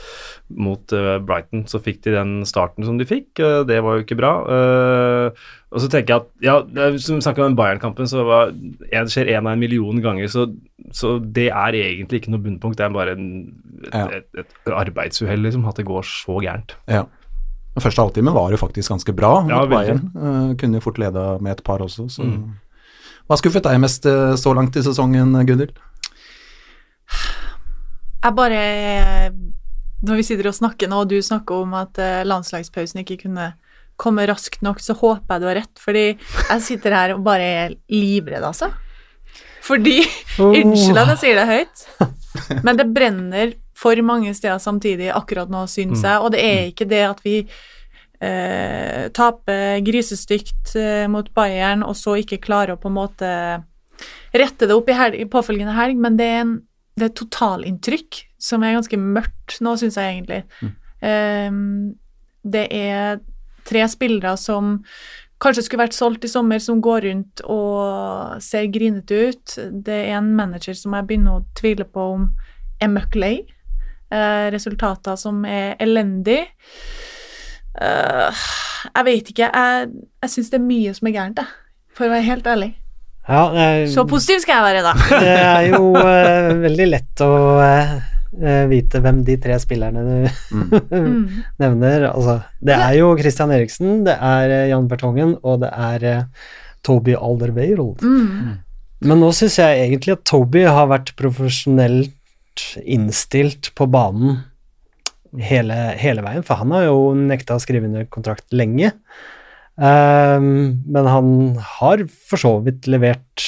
mot 0.50 0.92
eh, 0.92 1.18
Brighton. 1.22 1.64
Så 1.70 1.78
fikk 1.82 2.00
de 2.04 2.14
den 2.16 2.32
starten 2.48 2.84
som 2.84 2.98
de 2.98 3.06
fikk. 3.06 3.38
eh, 3.38 3.60
det 3.68 3.80
var 3.84 3.96
jo 3.98 4.04
ikke 4.04 4.16
bra. 4.18 4.32
Eh, 4.50 5.44
og 5.70 5.80
så 5.84 5.88
tenker 5.92 6.14
jeg 6.14 6.20
at 6.24 6.28
ja, 6.42 6.56
som 6.98 7.18
vi 7.18 7.22
snakket 7.22 7.44
om 7.44 7.50
den 7.52 7.58
Bayern-kampen, 7.60 8.08
så 8.10 8.24
var, 8.26 8.50
en, 8.50 8.74
det 8.90 9.12
skjer 9.14 9.30
én 9.36 9.44
av 9.46 9.52
en 9.54 9.60
million 9.62 10.00
ganger. 10.02 10.26
Så, 10.32 10.48
så 10.92 11.18
det 11.22 11.48
er 11.50 11.76
egentlig 11.78 12.20
ikke 12.22 12.32
noe 12.34 12.42
bunnpunkt. 12.42 12.78
Det 12.80 12.86
er 12.88 12.94
bare 12.96 13.14
en, 13.14 13.28
et, 13.84 13.94
Ja. 13.94 14.06
et, 14.18 14.26
et 14.44 14.72
arbeidsuhell, 14.74 15.40
liksom, 15.46 15.68
at 15.70 15.76
det 15.78 15.86
går 15.86 16.02
så 16.08 16.40
gærent. 16.42 16.74
Ja. 16.90 17.04
Den 17.76 17.84
første 17.84 18.02
halvtimen 18.02 18.34
var 18.34 18.50
jo 18.50 18.58
faktisk 18.58 18.90
ganske 18.90 19.12
bra 19.14 19.44
Ja, 19.46 19.60
mot. 19.62 19.70
Bayern. 19.70 20.00
Uh, 20.16 20.56
kunne 20.58 20.80
jo 20.80 20.84
fort 20.88 20.98
leda 20.98 21.38
med 21.38 21.52
et 21.58 21.64
par 21.64 21.78
også, 21.86 22.08
så 22.10 22.26
Mm. 22.26 22.56
Hva 23.30 23.36
skuffet 23.38 23.62
deg 23.62 23.78
mest 23.78 24.02
så 24.42 24.52
langt 24.58 24.74
i 24.74 24.82
sesongen, 24.82 25.30
Gunhild? 25.46 25.70
Jeg 28.24 28.34
bare 28.34 28.62
Når 30.06 30.20
vi 30.20 30.26
sitter 30.26 30.48
og 30.48 30.56
snakker 30.56 30.88
nå, 30.88 31.02
og 31.02 31.10
du 31.10 31.18
snakker 31.22 31.64
om 31.64 31.74
at 31.76 31.98
eh, 32.00 32.22
landslagspausen 32.28 33.02
ikke 33.02 33.18
kunne 33.26 33.50
komme 34.00 34.24
raskt 34.28 34.62
nok, 34.64 34.80
så 34.80 34.96
håper 34.96 35.34
jeg 35.34 35.42
du 35.42 35.48
har 35.50 35.58
rett, 35.60 35.80
fordi 35.80 36.04
jeg 36.14 36.62
sitter 36.64 36.96
her 36.96 37.16
og 37.16 37.24
bare 37.26 37.48
er 37.64 37.74
livredd, 37.92 38.46
altså. 38.46 38.70
Fordi 39.64 39.98
Unnskyld 40.40 41.02
at 41.02 41.12
jeg 41.14 41.20
sier 41.20 41.40
det 41.40 41.50
høyt, 41.50 41.84
men 42.64 42.80
det 42.80 42.88
brenner 42.94 43.52
for 43.76 44.00
mange 44.04 44.32
steder 44.36 44.60
samtidig 44.60 45.10
akkurat 45.12 45.52
nå, 45.52 45.66
syns 45.68 46.04
jeg, 46.04 46.16
og 46.20 46.32
det 46.34 46.40
er 46.44 46.70
ikke 46.70 46.88
det 46.88 47.02
at 47.06 47.20
vi 47.24 47.36
eh, 47.44 49.04
taper 49.16 49.84
grisestygt 49.84 50.74
eh, 50.80 51.04
mot 51.12 51.28
Bayern, 51.36 51.84
og 51.84 51.96
så 51.98 52.16
ikke 52.20 52.40
klarer 52.44 52.76
å 52.76 52.80
på 52.80 52.88
en 52.88 52.98
måte 52.98 53.30
rette 54.32 54.68
det 54.68 54.76
opp 54.76 54.88
i, 54.88 54.96
helg, 54.96 55.20
i 55.20 55.28
påfølgende 55.28 55.76
helg, 55.76 56.00
men 56.00 56.16
det 56.16 56.28
er, 56.28 56.42
en, 56.46 56.56
det 56.96 57.10
er 57.10 57.16
totalinntrykk 57.20 58.24
som 58.40 58.64
er 58.64 58.76
ganske 58.78 58.98
mørkt 59.00 59.58
nå, 59.64 59.76
syns 59.80 59.98
jeg 60.00 60.16
egentlig. 60.16 60.42
Ehm, 61.04 61.94
det 62.42 62.66
er 62.72 63.20
tre 63.68 63.84
spillere 63.88 64.34
som 64.40 64.78
kanskje 65.40 65.64
skulle 65.66 65.86
vært 65.86 65.96
solgt 65.96 66.26
i 66.26 66.30
sommer, 66.32 66.60
som 66.60 66.82
går 66.84 67.06
rundt 67.08 67.42
og 67.48 68.40
ser 68.44 68.68
grinete 68.72 69.20
ut. 69.30 69.56
Det 69.72 70.02
er 70.08 70.18
en 70.18 70.34
manager 70.36 70.76
som 70.76 70.96
jeg 70.96 71.08
begynner 71.08 71.38
å 71.38 71.46
tvile 71.56 71.86
på 71.88 72.10
om 72.16 72.28
er 72.80 72.92
møkk 72.92 73.16
lei. 73.20 73.34
Uh, 74.10 74.50
resultater 74.50 75.16
som 75.20 75.44
er 75.46 75.76
elendig. 75.80 76.42
Uh, 77.78 78.34
jeg 78.90 79.06
vet 79.06 79.32
ikke. 79.32 79.48
Jeg, 79.48 79.90
jeg 80.24 80.32
syns 80.34 80.52
det 80.52 80.58
er 80.58 80.66
mye 80.66 80.94
som 80.96 81.08
er 81.08 81.16
gærent. 81.16 81.42
For 81.96 82.08
å 82.08 82.14
være 82.14 82.26
helt 82.26 82.48
ærlig. 82.50 82.72
Ja, 83.30 83.42
er, 83.54 83.86
Så 83.86 84.04
positiv 84.08 84.40
skal 84.42 84.58
jeg 84.58 84.64
være, 84.64 84.80
da. 84.82 84.92
det 85.22 85.34
er 85.38 85.66
jo 85.70 85.90
eh, 86.00 86.48
veldig 86.64 86.86
lett 86.88 87.22
å 87.22 87.34
eh, 87.62 87.92
eh, 87.92 88.09
vite 88.70 89.00
hvem 89.04 89.18
de 89.26 89.36
tre 89.42 89.58
spillerne 89.60 90.02
du 90.06 90.28
Mm. 90.50 91.24
nevner. 91.62 92.06
Altså, 92.10 92.38
det 92.64 92.74
er 92.76 92.94
jo 92.98 93.10
Christian 93.18 93.52
Eriksen, 93.54 94.04
det 94.06 94.14
er 94.16 94.50
eh, 94.54 94.68
Jan 94.72 94.88
Bertongen, 94.90 95.36
og 95.44 95.60
det 95.64 95.70
er 95.76 96.06
eh, 96.08 96.22
Toby 96.86 97.14
Alderweireld. 97.18 98.00
Mm. 98.02 98.54
Men 99.04 99.20
nå 99.22 99.30
syns 99.36 99.58
jeg 99.60 99.82
egentlig 99.86 100.16
at 100.18 100.24
Toby 100.28 100.64
har 100.68 100.88
vært 100.90 101.14
profesjonelt 101.16 102.16
innstilt 102.84 103.70
på 103.78 103.86
banen 103.88 104.42
hele, 105.40 105.76
hele 106.00 106.24
veien, 106.26 106.42
for 106.44 106.58
han 106.60 106.72
har 106.74 106.88
jo 106.88 107.12
nekta 107.16 107.56
å 107.56 107.62
skrive 107.62 107.86
under 107.88 108.04
kontrakt 108.12 108.48
lenge. 108.52 108.90
Um, 109.80 110.82
men 110.90 111.06
han 111.08 111.28
har 111.78 112.02
for 112.10 112.40
så 112.42 112.50
vidt 112.66 112.88
levert 112.90 113.46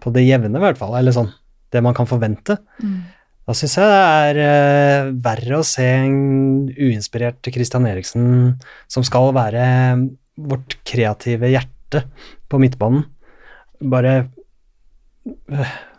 på 0.00 0.12
det 0.14 0.22
jevne, 0.24 0.54
i 0.56 0.62
hvert 0.62 0.78
fall, 0.80 0.94
eller 0.96 1.12
sånn, 1.16 1.32
det 1.74 1.82
man 1.84 1.96
kan 1.96 2.08
forvente. 2.08 2.56
Mm. 2.80 2.96
Da 3.44 3.52
syns 3.56 3.76
jeg 3.76 3.88
det 3.90 4.00
er 4.00 4.38
eh, 4.40 5.08
verre 5.24 5.58
å 5.60 5.66
se 5.68 5.84
en 5.84 6.68
uinspirert 6.72 7.44
Christian 7.52 7.84
Eriksen 7.88 8.54
som 8.88 9.04
skal 9.04 9.34
være 9.36 9.64
vårt 10.40 10.78
kreative 10.88 11.52
hjerte 11.52 12.06
på 12.48 12.60
midtbanen. 12.62 13.04
Bare 13.84 14.14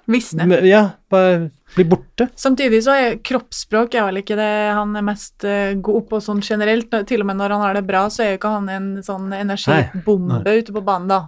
Visne. 0.05 0.45
Ja, 0.67 0.89
bare 1.09 1.49
bli 1.75 1.83
borte. 1.89 2.27
Samtidig 2.35 2.83
så 2.85 2.93
er 2.95 3.17
kroppsspråk 3.25 3.95
er 3.97 4.05
vel 4.07 4.21
ikke 4.21 4.37
det 4.37 4.51
han 4.77 4.93
er 4.95 5.03
mest 5.05 5.43
eh, 5.47 5.73
god 5.83 6.05
på 6.11 6.19
sånn 6.23 6.43
generelt. 6.45 6.93
Til 7.09 7.23
og 7.23 7.29
med 7.29 7.39
når 7.39 7.55
han 7.55 7.63
har 7.65 7.77
det 7.77 7.83
bra, 7.87 8.05
så 8.13 8.23
er 8.23 8.29
jo 8.31 8.39
ikke 8.39 8.53
han 8.53 8.69
en 8.71 8.89
sånn 9.05 9.33
energibombe 9.35 10.55
ute 10.61 10.75
på 10.75 10.83
banen, 10.85 11.09
da. 11.11 11.19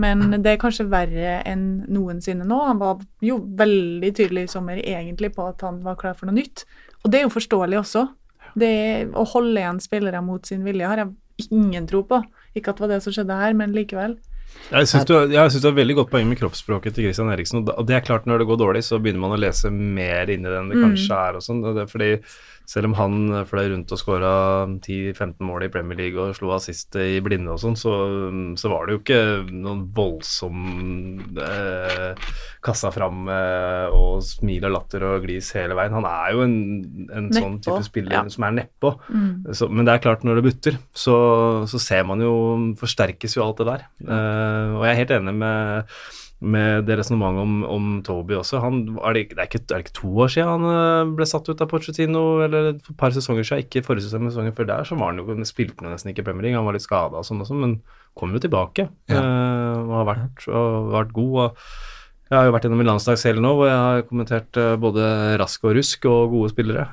Men 0.00 0.38
det 0.38 0.54
er 0.54 0.62
kanskje 0.62 0.88
verre 0.90 1.40
enn 1.48 1.66
noensinne 1.90 2.46
nå. 2.48 2.62
Han 2.70 2.80
var 2.80 3.02
jo 3.24 3.40
veldig 3.60 4.14
tydelig 4.16 4.46
i 4.46 4.52
sommer 4.54 4.80
egentlig 4.80 5.34
på 5.36 5.50
at 5.50 5.66
han 5.66 5.82
var 5.84 5.98
klar 6.00 6.16
for 6.18 6.30
noe 6.30 6.38
nytt. 6.38 6.64
Og 7.02 7.10
det 7.12 7.20
er 7.20 7.26
jo 7.26 7.34
forståelig 7.36 7.82
også. 7.82 8.06
Det 8.58 8.74
å 9.16 9.26
holde 9.34 9.60
igjen 9.60 9.82
spillere 9.82 10.22
mot 10.24 10.46
sin 10.46 10.64
vilje 10.66 10.88
har 10.88 11.02
jeg 11.02 11.50
ingen 11.50 11.86
tro 11.90 12.02
på. 12.06 12.22
Ikke 12.56 12.72
at 12.72 12.80
det 12.80 12.86
var 12.86 12.94
det 12.94 13.02
som 13.04 13.14
skjedde 13.14 13.42
her, 13.42 13.54
men 13.56 13.74
likevel. 13.76 14.16
Jeg 14.70 14.86
syns 14.86 15.06
du, 15.08 15.14
du 15.26 15.34
har 15.36 15.74
veldig 15.74 15.96
godt 15.98 16.10
poeng 16.12 16.28
med 16.30 16.38
kroppsspråket 16.38 16.94
til 16.94 17.08
Christian 17.08 17.32
Eriksen. 17.32 17.64
Og 17.66 17.86
det 17.88 17.96
er 17.96 18.04
klart, 18.06 18.28
når 18.30 18.42
det 18.42 18.46
går 18.52 18.60
dårlig, 18.60 18.84
så 18.86 19.00
begynner 19.02 19.24
man 19.24 19.34
å 19.34 19.40
lese 19.42 19.70
mer 19.74 20.30
inn 20.30 20.46
i 20.46 20.50
det 20.50 20.60
enn 20.60 20.70
det 20.70 20.78
Mm. 20.78 20.84
kanskje 20.86 21.18
er 21.18 21.38
og 21.38 21.42
sånn. 21.42 21.62
Fordi 21.90 22.10
selv 22.70 22.86
om 22.86 22.94
han 22.94 23.14
fløy 23.50 23.72
rundt 23.72 23.90
og 23.90 23.98
skåra 23.98 24.32
10-15 24.70 25.42
mål 25.42 25.66
i 25.66 25.70
Premier 25.74 25.98
League 25.98 26.22
og 26.22 26.36
slo 26.38 26.52
assist 26.54 26.94
i 27.02 27.18
blinde 27.24 27.50
og 27.50 27.58
sånn, 27.58 27.74
så, 27.78 27.94
så 28.60 28.70
var 28.70 28.86
det 28.86 28.94
jo 28.94 29.00
ikke 29.00 29.22
noen 29.50 29.82
voldsom 29.96 30.60
eh, 31.34 32.30
kassa 32.62 32.92
fram 32.94 33.26
eh, 33.32 33.96
og 33.96 34.22
smil 34.22 34.68
og 34.68 34.74
latter 34.76 35.08
og 35.08 35.26
glis 35.26 35.50
hele 35.58 35.74
veien. 35.78 35.96
Han 35.98 36.06
er 36.12 36.36
jo 36.36 36.46
en, 36.46 36.56
en 37.10 37.28
sånn 37.34 37.58
type 37.64 37.82
spiller 37.88 38.20
ja. 38.20 38.24
som 38.30 38.46
er 38.46 38.56
nedpå. 38.60 38.94
Mm. 39.10 39.50
Så, 39.50 39.70
men 39.72 39.88
det 39.88 39.96
er 39.96 40.06
klart, 40.06 40.26
når 40.26 40.38
det 40.38 40.46
butter, 40.46 40.80
så, 40.94 41.18
så 41.70 41.82
ser 41.82 42.06
man 42.06 42.22
jo 42.22 42.34
Forsterkes 42.78 43.34
jo 43.34 43.46
alt 43.48 43.64
det 43.64 43.70
der. 43.72 43.86
Eh, 44.06 44.76
og 44.78 44.86
jeg 44.86 44.94
er 44.94 45.00
helt 45.02 45.16
enig 45.18 45.38
med 45.42 45.96
med 46.40 46.86
det 46.88 46.96
resonnementet 46.96 47.42
om, 47.42 47.56
om 47.68 47.88
Toby 48.06 48.32
også. 48.38 48.62
Han, 48.64 48.78
er, 49.04 49.12
det, 49.12 49.22
ikke- 49.26 49.36
det, 49.36 49.42
er 49.44 49.48
ikke, 49.50 49.60
det 49.68 49.74
er 49.76 49.82
ikke 49.84 49.96
to 50.00 50.12
år 50.24 50.30
siden 50.32 50.48
han 50.48 50.64
eh, 50.72 51.10
ble 51.18 51.26
satt 51.28 51.50
ut 51.52 51.60
av 51.60 51.68
Pochettino, 51.68 52.22
eller 52.46 52.70
et 52.74 52.88
par 52.96 53.12
sesonger 53.12 53.44
siden, 53.44 53.66
ikke 53.66 53.82
forrige 53.84 54.06
sesong, 54.06 54.24
men 54.24 54.32
sesongen 54.32 54.56
før 54.56 54.70
der, 54.72 54.88
så 54.88 54.96
var 54.96 55.12
han 55.12 55.20
jo, 55.20 55.36
spilte 55.44 55.84
han 55.84 55.92
nesten 55.92 56.14
ikke 56.14 56.24
i 56.24 56.28
Premier 56.30 56.46
League, 56.48 56.56
han 56.56 56.64
var 56.64 56.78
litt 56.78 56.86
skada 56.86 57.20
og 57.20 57.26
sånn 57.28 57.44
også, 57.44 57.58
men 57.60 57.76
kom 58.16 58.32
jo 58.32 58.40
tilbake 58.42 58.88
Ja. 59.12 59.20
eh, 59.20 59.80
og 59.84 59.92
har 60.00 60.08
vært, 60.14 60.46
og 60.48 60.88
vært 60.96 61.12
god. 61.20 61.34
og 61.44 61.64
jeg 62.30 62.38
har 62.38 62.46
jo 62.46 62.52
vært 62.54 62.62
gjennom 62.68 62.80
en 62.84 62.86
landslagshelg 62.92 63.40
nå 63.42 63.50
hvor 63.58 63.66
jeg 63.66 63.78
har 63.82 64.02
kommentert 64.06 64.58
eh, 64.62 64.76
både 64.78 65.06
rask 65.42 65.64
og 65.66 65.72
rusk 65.74 66.04
og 66.06 66.30
gode 66.30 66.52
spillere. 66.52 66.84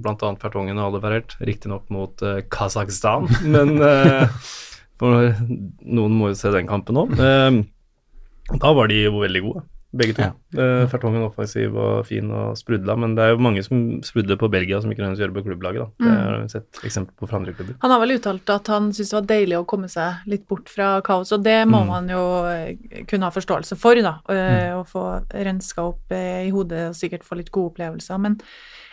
Blant 0.00 0.22
annet 0.24 0.40
Fertongen 0.40 0.78
og 0.80 0.86
Aldevarert, 0.94 1.34
riktignok 1.44 1.90
mot 1.92 2.24
Kasakhstan, 2.50 3.28
men 3.52 3.76
noen 5.04 6.14
må 6.16 6.30
jo 6.32 6.38
se 6.38 6.52
den 6.54 6.68
kampen 6.70 6.96
òg. 7.02 7.12
Da 8.60 8.72
var 8.76 8.88
de 8.88 9.00
veldig 9.10 9.42
gode, 9.42 9.62
begge 9.96 10.14
to. 10.14 10.22
Ja. 10.22 10.32
Eh, 10.60 10.86
Fertongen 10.92 11.22
offensiv 11.26 11.74
og 11.80 12.06
fin 12.06 12.28
og 12.30 12.56
sprudla, 12.58 12.94
men 13.00 13.14
det 13.16 13.24
er 13.24 13.30
jo 13.34 13.38
mange 13.42 13.62
som 13.64 14.02
sprudler 14.06 14.36
på 14.38 14.48
Belgia 14.52 14.80
som 14.82 14.90
ikke 14.92 15.00
nødvendigvis 15.02 15.22
gjør 15.24 15.32
det 15.32 15.38
på 15.38 15.44
klubblaget. 15.48 15.80
da. 15.80 16.04
Det 16.04 16.12
har 16.18 16.38
vi 16.42 16.48
sett 16.52 16.80
eksempel 16.84 17.14
på 17.16 17.28
fra 17.30 17.38
andre 17.40 17.54
klubber. 17.56 17.76
Han 17.82 17.90
har 17.94 18.00
vel 18.04 18.14
uttalt 18.18 18.50
at 18.54 18.66
han 18.68 18.90
syntes 18.92 19.10
det 19.10 19.18
var 19.18 19.28
deilig 19.32 19.56
å 19.58 19.66
komme 19.66 19.88
seg 19.88 20.26
litt 20.30 20.46
bort 20.48 20.68
fra 20.68 21.00
kaos, 21.02 21.32
og 21.32 21.42
det 21.42 21.66
må 21.66 21.80
Mm. 21.82 21.86
man 21.88 22.08
jo 22.08 22.22
eh, 22.46 23.02
kunne 23.08 23.22
ha 23.26 23.30
forståelse 23.30 23.76
for, 23.78 23.94
da. 24.02 24.18
Å 24.28 24.80
Å 24.80 24.84
få 24.86 25.04
renska 25.32 25.82
opp 25.82 26.12
eh, 26.12 26.46
i 26.46 26.50
hodet 26.50 26.88
og 26.90 26.94
sikkert 26.94 27.24
få 27.24 27.36
litt 27.38 27.50
gode 27.50 27.72
opplevelser. 27.74 28.18
Men 28.20 28.38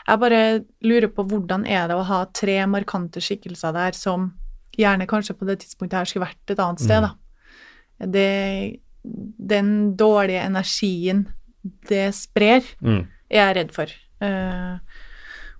jeg 0.07 0.19
bare 0.19 0.63
lurer 0.83 1.07
på 1.13 1.27
hvordan 1.27 1.67
er 1.67 1.87
det 1.87 1.95
å 1.95 2.03
ha 2.03 2.25
tre 2.25 2.65
markante 2.65 3.19
skikkelser 3.21 3.73
der 3.73 3.91
som 3.91 4.31
gjerne 4.77 5.05
kanskje 5.05 5.35
på 5.37 5.45
det 5.45 5.59
tidspunktet 5.61 5.93
her 5.99 6.05
skulle 6.05 6.25
vært 6.25 6.49
et 6.49 6.59
annet 6.59 6.79
sted, 6.81 7.01
da. 7.03 7.11
Det, 7.99 8.79
den 9.03 9.95
dårlige 9.99 10.43
energien 10.47 11.25
det 11.89 12.13
sprer, 12.15 12.63
Mm. 12.81 13.07
er 13.31 13.53
jeg 13.53 13.55
redd 13.55 13.71
for. 13.75 13.87
Uh, 14.23 14.77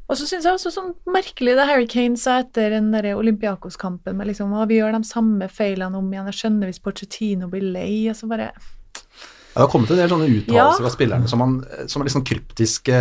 og 0.09 0.17
så 0.19 0.25
syns 0.27 0.43
jeg 0.45 0.53
også 0.53 0.71
sånn 0.71 0.93
merkelig 1.07 1.55
det 1.55 1.65
Harry 1.67 1.87
Kane 1.87 2.17
sa 2.19 2.39
etter 2.43 2.69
den 2.75 2.91
der 2.91 3.13
Olympiakos-kampen 3.15 4.15
med 4.17 4.27
liksom 4.27 4.51
å, 4.53 4.67
vi 4.67 4.77
gjør 4.81 4.97
de 4.97 5.03
samme 5.07 5.47
feilene 5.49 5.95
om 5.97 6.11
igjen. 6.11 6.27
Jeg 6.31 6.39
skjønner 6.41 6.67
hvis 6.69 6.79
Pochettino 6.83 7.47
blir 7.49 7.63
lei, 7.63 8.09
og 8.09 8.15
så 8.19 8.27
bare 8.27 8.51
Ja, 8.51 9.61
det 9.61 9.61
har 9.61 9.69
kommet 9.71 9.91
en 9.91 9.97
del 9.97 10.09
sånne 10.09 10.27
uttalelser 10.33 10.55
Ja. 10.55 10.71
fra 10.81 10.89
spillerne 10.89 11.27
som, 11.29 11.39
man, 11.39 11.63
som 11.87 12.01
er 12.01 12.05
litt 12.05 12.15
sånn 12.15 12.25
kryptiske. 12.25 12.99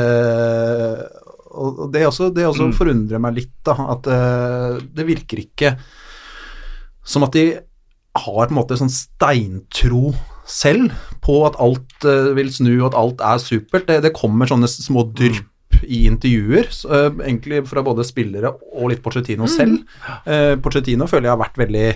Og 1.52 1.78
og 1.82 1.92
det 1.92 2.06
også, 2.06 2.30
det 2.32 2.46
også 2.48 2.68
Mm. 2.70 2.72
forundrer 2.76 3.20
meg 3.20 3.34
litt, 3.34 3.52
da. 3.64 3.72
At 3.92 4.06
uh, 4.06 4.80
det 4.94 5.04
virker 5.06 5.36
ikke 5.42 5.78
som 7.04 7.24
at 7.24 7.32
de 7.32 7.58
har 8.14 8.46
på 8.46 8.50
en 8.52 8.56
måte 8.56 8.76
sånn 8.78 8.88
steintro 8.92 10.14
selv 10.48 10.92
på 11.22 11.38
at 11.46 11.56
alt 11.62 12.06
eh, 12.08 12.32
vil 12.36 12.50
snu, 12.52 12.72
og 12.82 12.90
at 12.92 12.98
alt 12.98 13.20
er 13.32 13.42
supert. 13.42 13.86
Det, 13.88 14.00
det 14.06 14.14
kommer 14.16 14.50
sånne 14.50 14.68
små 14.70 15.06
drypp 15.14 15.48
i 15.82 16.04
intervjuer, 16.06 16.68
så, 16.70 16.88
eh, 16.94 17.10
egentlig 17.26 17.62
fra 17.70 17.82
både 17.86 18.04
spillere 18.06 18.50
og 18.76 18.90
litt 18.92 19.02
Pochettino 19.04 19.48
selv. 19.50 19.80
Eh, 20.26 20.54
Pochettino 20.62 21.08
føler 21.10 21.30
jeg 21.30 21.36
har 21.36 21.44
vært 21.44 21.62
veldig 21.62 21.86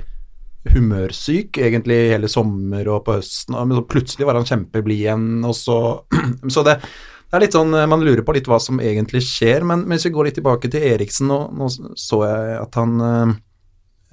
humørsyk 0.67 1.61
egentlig 1.63 1.99
hele 2.11 2.29
sommer 2.31 2.89
og 2.91 3.05
på 3.07 3.15
høsten, 3.21 3.55
og 3.55 3.69
men 3.69 3.79
så 3.79 3.85
plutselig 3.87 4.27
var 4.27 4.39
han 4.41 4.49
kjempeblid 4.49 5.03
igjen, 5.05 5.29
og 5.47 5.55
så 5.55 5.77
Så 6.55 6.65
det, 6.67 6.79
det 6.81 7.37
er 7.39 7.45
litt 7.45 7.55
sånn 7.55 7.75
eh, 7.75 7.87
Man 7.91 8.03
lurer 8.03 8.25
på 8.27 8.35
litt 8.37 8.49
hva 8.51 8.59
som 8.63 8.81
egentlig 8.83 9.23
skjer, 9.27 9.63
men 9.67 9.85
hvis 9.91 10.09
vi 10.09 10.15
går 10.17 10.29
litt 10.31 10.39
tilbake 10.41 10.71
til 10.73 10.87
Eriksen, 10.95 11.31
nå, 11.31 11.39
nå 11.55 11.69
så 11.71 12.23
jeg 12.27 12.57
at 12.65 12.81
han 12.81 12.97
eh, 13.07 13.37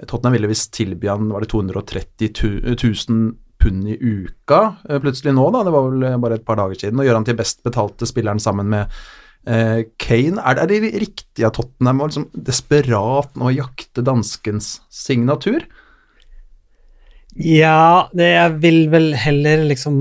Tottenham 0.09 0.35
ville 0.37 0.49
visst 0.51 0.71
tilby 0.75 1.09
han 1.09 1.29
var 1.33 1.41
det 1.45 1.51
230 1.53 2.31
tu- 2.37 2.61
000 2.61 3.33
pund 3.63 3.89
i 3.89 3.97
uka 3.97 4.61
eh, 4.89 4.99
plutselig 5.03 5.33
nå, 5.35 5.47
da, 5.55 5.63
det 5.65 5.73
var 5.73 5.89
vel 5.89 6.07
eh, 6.09 6.19
bare 6.21 6.39
et 6.39 6.47
par 6.47 6.59
dager 6.59 6.79
siden, 6.79 6.99
og 6.99 7.07
gjør 7.07 7.19
han 7.21 7.27
til 7.27 7.39
best 7.39 7.63
betalte 7.65 8.09
spilleren 8.09 8.41
sammen 8.43 8.69
med 8.73 8.91
eh, 9.47 9.85
Kane. 10.01 10.41
Er 10.41 10.59
det, 10.59 10.65
er 10.65 10.89
det 10.89 11.05
riktig 11.05 11.47
at 11.47 11.57
Tottenham 11.57 12.03
var 12.03 12.11
liksom 12.11 12.27
desperat 12.49 13.39
nå 13.39 13.53
jakte 13.55 14.05
danskens 14.05 14.75
signatur? 14.93 15.65
Ja, 17.33 18.09
det, 18.13 18.29
jeg 18.35 18.57
vil 18.61 18.83
vel 18.93 19.13
heller 19.17 19.63
liksom 19.65 19.95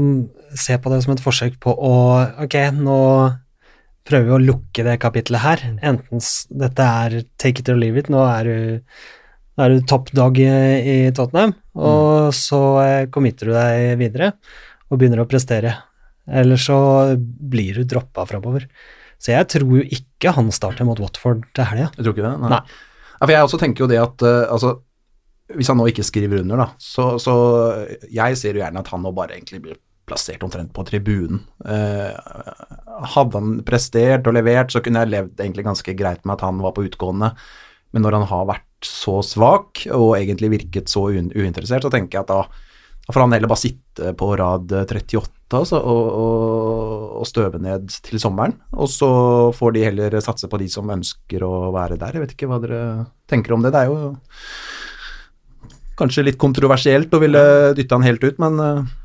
se 0.59 0.77
på 0.77 0.91
det 0.93 1.01
som 1.05 1.15
et 1.15 1.23
forsøk 1.25 1.57
på 1.63 1.73
å 1.73 1.95
Ok, 2.45 2.59
nå 2.77 2.99
prøver 4.05 4.27
vi 4.27 4.35
å 4.37 4.43
lukke 4.43 4.85
det 4.85 4.99
kapitlet 5.01 5.45
her. 5.45 5.65
Enten 5.81 6.23
dette 6.61 6.87
er 7.07 7.23
take 7.41 7.63
it 7.63 7.71
or 7.73 7.79
leave 7.79 8.01
it, 8.03 8.11
nå 8.13 8.21
er 8.27 8.49
du, 8.49 8.57
nå 9.53 9.65
er 9.65 9.75
du 9.75 9.87
topp 9.89 10.13
dog 10.17 10.39
i, 10.41 11.11
Tottenham, 11.17 11.53
og 11.77 12.33
så 12.37 12.61
eh, 12.83 13.09
committer 13.13 13.51
du 13.51 13.57
deg 13.57 13.99
videre 14.01 14.33
og 14.89 15.01
begynner 15.01 15.23
å 15.23 15.29
prestere. 15.29 15.75
Eller 16.29 16.61
så 16.61 16.77
blir 17.19 17.81
du 17.81 17.89
droppa 17.89 18.25
framover. 18.29 18.65
Så 19.23 19.35
jeg 19.35 19.49
tror 19.53 19.77
jo 19.79 19.85
ikke 19.85 20.33
han 20.37 20.49
starter 20.55 20.87
mot 20.89 21.01
Watford 21.03 21.45
til 21.55 21.69
helga. 21.69 21.91
Jeg 21.97 22.05
tror 22.05 22.17
ikke 22.17 22.25
det. 22.27 22.33
Nei. 22.43 22.51
Nei. 22.55 22.63
Ja, 23.23 23.27
for 23.27 23.35
jeg 23.35 23.47
også 23.47 23.61
tenker 23.63 23.85
jo 23.85 23.91
det 23.91 24.01
at 24.03 24.25
uh, 24.27 24.51
altså, 24.51 24.73
hvis 25.55 25.71
han 25.71 25.79
nå 25.79 25.87
ikke 25.91 26.07
skriver 26.07 26.41
under, 26.43 26.65
da, 26.65 26.69
så, 26.81 27.13
så 27.23 27.35
jeg 28.11 28.39
ser 28.41 28.57
jo 28.57 28.65
gjerne 28.65 28.83
at 28.83 28.91
han 28.91 29.05
nå 29.05 29.13
bare 29.15 29.37
egentlig 29.37 29.63
blir 29.63 29.79
plassert 30.09 30.43
omtrent 30.43 30.73
på 30.75 30.83
tribunen. 30.89 31.45
Uh, 31.63 32.11
hadde 33.15 33.39
han 33.39 33.55
prestert 33.67 34.27
og 34.27 34.35
levert, 34.35 34.75
så 34.75 34.83
kunne 34.83 35.05
jeg 35.05 35.13
levd 35.13 35.39
egentlig 35.39 35.69
ganske 35.69 35.95
greit 35.99 36.27
med 36.27 36.35
at 36.39 36.45
han 36.49 36.59
var 36.65 36.75
på 36.75 36.89
utgående, 36.89 37.31
men 37.95 38.07
når 38.07 38.19
han 38.19 38.31
har 38.33 38.49
vært 38.51 38.69
så 38.89 39.21
svak 39.27 39.85
og 39.93 40.17
egentlig 40.19 40.53
virket 40.59 40.93
så 40.93 41.09
uinteressert, 41.13 41.85
så 41.85 41.93
tenker 41.93 42.19
jeg 42.19 42.27
at 42.27 42.33
da, 42.33 42.69
da 43.07 43.15
får 43.15 43.25
han 43.27 43.37
heller 43.37 43.51
bare 43.51 43.65
sitte 43.65 44.15
på 44.19 44.33
rad 44.41 44.73
38 44.83 45.59
altså, 45.59 45.79
og, 45.79 46.05
og, 46.17 47.09
og 47.21 47.29
støve 47.29 47.61
ned 47.63 47.91
til 48.07 48.21
sommeren. 48.23 48.55
Og 48.73 48.91
så 48.93 49.11
får 49.57 49.77
de 49.77 49.85
heller 49.87 50.17
satse 50.25 50.49
på 50.51 50.61
de 50.63 50.69
som 50.73 50.91
ønsker 50.93 51.45
å 51.47 51.73
være 51.75 51.99
der. 52.01 52.17
Jeg 52.17 52.25
vet 52.25 52.37
ikke 52.37 52.51
hva 52.51 52.61
dere 52.63 52.83
tenker 53.31 53.57
om 53.57 53.65
det. 53.65 53.75
Det 53.75 53.83
er 53.83 53.91
jo 53.93 54.15
kanskje 55.99 56.27
litt 56.27 56.41
kontroversielt 56.41 57.13
å 57.13 57.21
ville 57.23 57.43
dytte 57.77 57.99
han 57.99 58.07
helt 58.07 58.25
ut, 58.25 58.41
men 58.43 58.61
eh, 58.65 58.99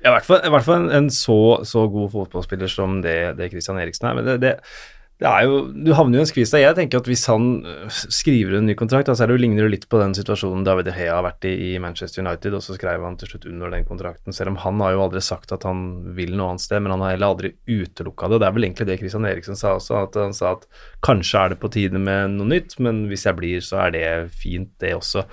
Ja, 0.00 0.08
i 0.08 0.14
hvert 0.14 0.28
fall, 0.28 0.40
i 0.48 0.52
hvert 0.54 0.64
fall 0.64 0.78
en, 0.80 0.92
en 0.96 1.10
så, 1.12 1.60
så 1.68 1.84
god 1.92 2.08
fotballspiller 2.14 2.70
som 2.72 3.02
det, 3.04 3.18
det 3.36 3.50
Christian 3.52 3.80
Eriksen 3.82 4.08
er. 4.08 4.16
Men 4.16 4.30
det, 4.30 4.38
det, 4.40 4.54
jo, 5.20 5.56
du 5.76 5.90
havner 5.92 6.16
jo 6.16 6.22
i 6.22 6.24
en 6.24 6.28
skvis 6.30 6.52
der. 6.54 6.62
Jeg 6.62 6.76
tenker 6.78 7.02
at 7.02 7.08
hvis 7.10 7.26
han 7.28 7.48
øh, 7.68 7.88
skriver 7.92 8.56
en 8.56 8.64
ny 8.70 8.74
kontrakt, 8.78 9.10
da, 9.10 9.12
så 9.12 9.26
er 9.26 9.28
det 9.28 9.34
jo, 9.36 9.42
ligner 9.42 9.66
det 9.66 9.72
litt 9.74 9.88
på 9.92 9.98
den 10.00 10.14
situasjonen 10.16 10.64
David 10.64 10.88
Hea 10.96 11.12
har 11.12 11.26
vært 11.26 11.44
i 11.44 11.52
i 11.70 11.72
Manchester 11.82 12.24
United, 12.24 12.54
og 12.56 12.62
så 12.64 12.76
skrev 12.78 13.04
han 13.04 13.18
til 13.20 13.28
slutt 13.28 13.44
under 13.50 13.68
den 13.74 13.84
kontrakten. 13.84 14.32
Selv 14.32 14.54
om 14.54 14.56
han 14.62 14.80
har 14.80 14.94
jo 14.94 15.02
aldri 15.04 15.20
sagt 15.24 15.52
at 15.52 15.66
han 15.68 15.82
vil 16.16 16.32
noe 16.38 16.54
annet 16.54 16.64
sted, 16.64 16.80
men 16.80 16.94
han 16.94 17.04
har 17.04 17.12
heller 17.12 17.34
aldri 17.34 17.52
utelukka 17.68 18.30
det. 18.32 18.38
Det 18.40 18.48
er 18.48 18.56
vel 18.56 18.68
egentlig 18.70 18.88
det 18.88 18.96
Christian 19.02 19.28
Eriksen 19.28 19.60
sa 19.60 19.74
også, 19.76 19.98
at 20.06 20.16
han 20.22 20.32
sa 20.36 20.54
at 20.56 20.64
kanskje 21.04 21.44
er 21.44 21.52
det 21.52 21.60
på 21.60 21.72
tide 21.76 22.00
med 22.00 22.38
noe 22.38 22.48
nytt, 22.54 22.78
men 22.80 23.04
hvis 23.12 23.26
jeg 23.28 23.36
blir, 23.36 23.60
så 23.64 23.82
er 23.84 23.94
det 23.98 24.06
fint, 24.32 24.72
det 24.80 24.94
også. 24.96 25.26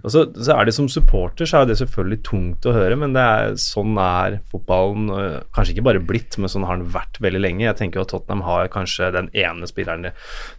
Og 0.00 0.08
så, 0.14 0.24
så 0.40 0.56
er 0.56 0.64
det 0.70 0.76
som 0.76 0.88
supporter, 0.88 1.44
så 1.44 1.60
er 1.60 1.68
det 1.68 1.76
selvfølgelig 1.82 2.22
tungt 2.24 2.64
å 2.64 2.72
høre, 2.76 2.96
men 2.96 3.12
det 3.12 3.20
er, 3.20 3.60
sånn 3.60 3.92
er 4.00 4.40
fotballen. 4.52 5.10
øh, 5.12 5.38
Kanskje 5.54 5.76
ikke 5.76 5.88
bare 5.90 6.00
blitt, 6.00 6.40
men 6.40 6.48
sånn 6.48 6.64
har 6.64 6.80
den 6.80 6.88
vært 6.94 7.20
veldig 7.20 7.44
lenge. 7.44 7.66
Jeg 7.68 7.76
tenker 7.82 8.00
jo 8.00 8.08
at 8.08 8.14
Tottenham 8.14 8.46
har 8.48 8.72
kanskje 8.72 9.12
den 9.14 9.28
ene 9.34 9.66
spilleren 9.70 10.10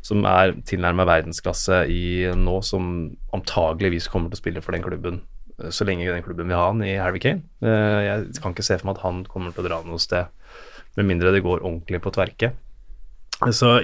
som 0.06 0.26
er 0.30 0.54
tilnærmet 0.68 1.08
verdensklasse 1.08 1.84
i 1.92 2.28
nå, 2.36 2.58
som 2.66 2.92
antageligvis 3.36 4.10
kommer 4.12 4.32
til 4.32 4.40
å 4.40 4.44
spille 4.44 4.64
for 4.66 4.76
den 4.76 4.86
klubben 4.86 5.22
øh, 5.62 5.72
så 5.72 5.88
lenge 5.88 6.10
den 6.12 6.26
klubben 6.26 6.52
vil 6.52 6.60
ha 6.60 6.68
han 6.70 6.84
i 6.84 6.98
Harry 7.00 7.22
Kane. 7.24 7.46
Eh, 7.64 8.02
Jeg 8.10 8.42
kan 8.42 8.56
ikke 8.56 8.68
se 8.68 8.78
for 8.80 8.90
meg 8.92 8.98
at 9.00 9.06
han 9.08 9.24
kommer 9.32 9.56
til 9.56 9.64
å 9.66 9.70
dra 9.70 9.82
noe 9.88 10.02
sted, 10.04 10.28
med 10.96 11.10
mindre 11.10 11.34
det 11.36 11.44
går 11.44 11.64
ordentlig 11.64 12.02
på 12.04 12.14
tverke. 12.16 12.54
Så 13.52 13.78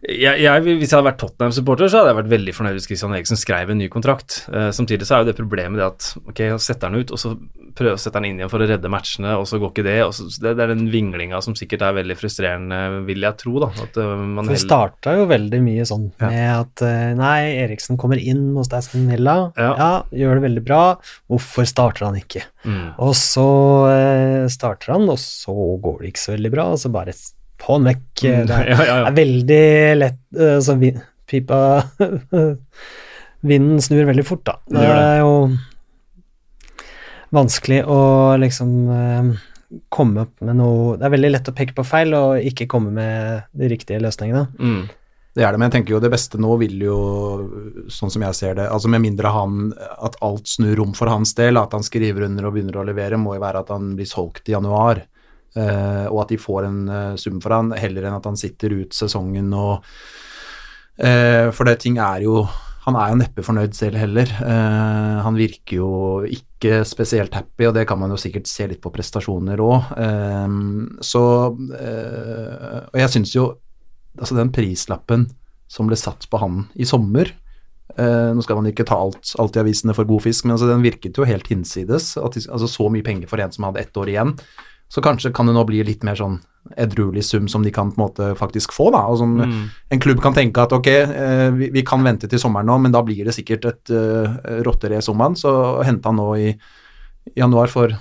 jeg, 0.00 0.40
jeg, 0.40 0.64
hvis 0.64 0.88
jeg 0.88 0.96
hadde 0.96 1.10
vært 1.10 1.18
Tottenham-supporter, 1.20 1.90
så 1.92 2.00
hadde 2.00 2.14
jeg 2.14 2.18
vært 2.22 2.30
veldig 2.32 2.52
fornøyd 2.56 2.76
hvis 2.78 2.86
Christian 2.88 3.12
Eriksen 3.12 3.36
skrev 3.40 3.72
en 3.72 3.80
ny 3.82 3.88
kontrakt. 3.92 4.46
Eh, 4.48 4.70
samtidig 4.72 5.04
så 5.04 5.18
er 5.18 5.24
jo 5.24 5.28
det 5.28 5.36
problemet 5.36 5.76
det 5.76 5.88
at 5.90 6.06
ok, 6.22 6.40
setter 6.62 6.88
han 6.88 7.02
ut, 7.02 7.12
og 7.12 7.20
så 7.20 7.34
prøver 7.76 7.98
å 7.98 8.00
sette 8.00 8.16
han 8.16 8.26
inn 8.26 8.38
igjen 8.40 8.50
for 8.50 8.64
å 8.64 8.68
redde 8.70 8.90
matchene, 8.90 9.34
og 9.36 9.44
så 9.48 9.60
går 9.60 9.74
ikke 9.74 9.84
det. 9.84 9.96
Og 10.06 10.14
så, 10.16 10.26
det, 10.40 10.54
det 10.56 10.64
er 10.64 10.72
den 10.72 10.86
vinglinga 10.92 11.42
som 11.44 11.56
sikkert 11.58 11.84
er 11.84 11.98
veldig 11.98 12.16
frustrerende, 12.16 12.78
vil 13.08 13.26
jeg 13.26 13.38
tro. 13.42 13.52
da, 13.62 13.68
at 13.84 13.98
uh, 14.00 14.14
man 14.22 14.48
For 14.48 14.56
det 14.56 14.62
starta 14.62 15.14
jo 15.18 15.26
veldig 15.30 15.60
mye 15.66 15.84
sånn 15.88 16.06
med 16.22 16.46
at 16.54 16.84
uh, 16.86 17.10
nei, 17.18 17.40
Eriksen 17.60 18.00
kommer 18.00 18.20
inn 18.20 18.54
hos 18.56 18.72
Aston 18.76 19.04
Villa. 19.10 19.36
Ja. 19.60 19.74
Ja. 19.76 19.90
gjør 20.22 20.40
det 20.40 20.46
veldig 20.48 20.64
bra. 20.64 20.84
Hvorfor 21.30 21.68
starter 21.68 22.08
han 22.08 22.16
ikke? 22.20 22.46
Mm. 22.64 22.96
Og 23.04 23.12
så 23.20 23.50
uh, 23.84 24.48
starter 24.52 24.96
han, 24.96 25.10
og 25.12 25.20
så 25.20 25.54
går 25.54 26.00
det 26.00 26.14
ikke 26.14 26.24
så 26.24 26.34
veldig 26.38 26.54
bra, 26.56 26.70
og 26.72 26.80
så 26.80 26.92
bare 26.92 27.16
han 27.68 27.88
vekk. 27.88 28.06
Det 28.22 28.56
er, 28.56 28.68
Ja, 28.70 28.78
ja, 28.78 28.86
ja. 28.86 29.08
er 29.08 29.16
veldig 29.16 29.64
lett 29.98 30.20
eh, 30.38 30.58
Så 30.64 30.76
vi, 30.80 30.92
pipa 31.30 31.58
Vinden 33.40 33.80
snur 33.80 34.04
veldig 34.08 34.26
fort, 34.26 34.44
da. 34.48 34.58
Det 34.68 34.80
Det 34.80 34.96
er 35.00 35.20
jo 35.22 35.34
vanskelig 37.30 37.84
å 37.86 38.00
liksom 38.42 38.70
eh, 38.90 39.28
komme 39.88 40.24
opp 40.26 40.40
med 40.42 40.58
noe 40.58 40.96
Det 40.98 41.06
er 41.06 41.12
veldig 41.14 41.30
lett 41.30 41.50
å 41.52 41.54
peke 41.56 41.76
på 41.76 41.86
feil 41.86 42.16
og 42.18 42.48
ikke 42.50 42.68
komme 42.70 42.90
med 42.94 43.46
de 43.56 43.68
riktige 43.70 44.02
løsningene. 44.02 44.48
Mm. 44.58 44.88
Det 45.30 45.44
er 45.46 45.54
det, 45.54 45.60
men 45.60 45.68
jeg 45.68 45.76
tenker 45.76 45.94
jo 45.94 46.00
det 46.02 46.10
beste 46.10 46.40
nå 46.42 46.56
vil 46.58 46.80
jo, 46.82 46.96
sånn 47.92 48.10
som 48.10 48.24
jeg 48.26 48.34
ser 48.34 48.56
det, 48.58 48.66
altså 48.66 48.90
med 48.90 49.04
mindre 49.04 49.30
han, 49.30 49.68
at 50.02 50.18
alt 50.26 50.50
snur 50.50 50.74
rom 50.80 50.94
for 50.98 51.10
hans 51.12 51.36
del, 51.38 51.60
at 51.60 51.76
han 51.76 51.86
skriver 51.86 52.26
under 52.26 52.48
og 52.48 52.56
begynner 52.56 52.80
å 52.80 52.86
levere, 52.88 53.20
må 53.20 53.36
jo 53.36 53.44
være 53.44 53.62
at 53.62 53.70
han 53.70 53.92
blir 53.94 54.10
solgt 54.10 54.50
i 54.50 54.56
januar, 54.56 55.04
og 56.10 56.22
at 56.24 56.32
de 56.32 56.38
får 56.40 56.66
en 56.68 56.80
eh, 56.88 57.14
sum 57.20 57.40
for 57.42 57.56
han, 57.56 57.72
heller 57.74 58.06
enn 58.06 58.18
at 58.18 58.26
han 58.28 58.38
sitter 58.38 58.74
ut 58.82 58.94
sesongen 58.94 59.48
og 59.56 59.86
eh, 61.02 61.50
For 61.50 61.66
det 61.66 61.80
ting 61.82 61.98
er 61.98 62.22
jo 62.26 62.44
Han 62.86 62.98
er 62.98 63.10
jo 63.12 63.18
neppe 63.20 63.42
fornøyd 63.44 63.74
selv 63.76 63.98
heller. 64.00 64.30
Uh, 64.40 65.20
han 65.20 65.36
virker 65.36 65.76
jo 65.76 65.90
ikke 66.24 66.78
spesielt 66.88 67.34
happy, 67.36 67.66
og 67.68 67.74
det 67.76 67.84
kan 67.86 67.98
man 68.00 68.10
jo 68.10 68.16
sikkert 68.18 68.48
se 68.48 68.64
litt 68.70 68.80
på 68.80 68.90
prestasjoner 68.94 69.60
òg. 69.60 69.90
så 71.04 71.22
uh, 71.52 72.78
Og 72.88 72.96
jeg 73.02 73.12
syns 73.12 73.34
jo 73.36 73.44
altså 74.16 74.38
den 74.38 74.50
prislappen 74.54 75.28
som 75.70 75.86
ble 75.90 75.98
satt 75.98 76.26
på 76.30 76.40
han 76.42 76.64
i 76.74 76.86
sommer 76.88 77.30
eh, 77.30 78.30
Nå 78.34 78.42
skal 78.44 78.58
man 78.58 78.70
ikke 78.70 78.86
ta 78.88 78.98
alt, 78.98 79.34
alt 79.40 79.56
i 79.56 79.62
avisene 79.62 79.94
for 79.96 80.08
god 80.08 80.24
fisk, 80.26 80.46
men 80.46 80.56
altså 80.56 80.70
den 80.70 80.84
virket 80.84 81.18
jo 81.18 81.28
helt 81.28 81.46
hinsides. 81.50 82.12
At, 82.18 82.38
altså 82.40 82.68
så 82.70 82.88
mye 82.92 83.06
penger 83.06 83.30
for 83.30 83.42
en 83.42 83.54
som 83.54 83.68
hadde 83.68 83.84
ett 83.84 84.00
år 84.00 84.10
igjen. 84.12 84.34
Så 84.90 85.02
kanskje 85.04 85.30
kan 85.34 85.46
det 85.46 85.54
nå 85.54 85.62
bli 85.68 85.84
litt 85.86 86.02
mer 86.06 86.18
sånn 86.18 86.40
edruelig 86.76 87.22
sum 87.24 87.46
som 87.48 87.62
de 87.64 87.70
kan 87.72 87.92
på 87.92 87.96
en 87.96 88.02
måte 88.04 88.26
faktisk 88.36 88.72
få, 88.74 88.90
da. 88.92 89.04
Og 89.08 89.20
som 89.22 89.36
en 89.40 90.02
klubb 90.02 90.20
kan 90.20 90.34
tenke 90.36 90.60
at 90.60 90.74
ok, 90.76 90.88
eh, 90.90 91.46
vi, 91.56 91.70
vi 91.72 91.84
kan 91.86 92.02
vente 92.04 92.28
til 92.28 92.42
sommeren 92.42 92.66
nå, 92.68 92.76
men 92.82 92.92
da 92.92 93.00
blir 93.06 93.24
det 93.24 93.32
sikkert 93.36 93.64
et 93.70 93.92
uh, 93.94 94.34
rotterace 94.66 95.08
om 95.12 95.22
han, 95.24 95.38
så 95.38 95.52
hente 95.86 96.10
han 96.10 96.18
nå 96.20 96.26
i 96.42 96.50
januar 97.38 97.70
for 97.72 97.94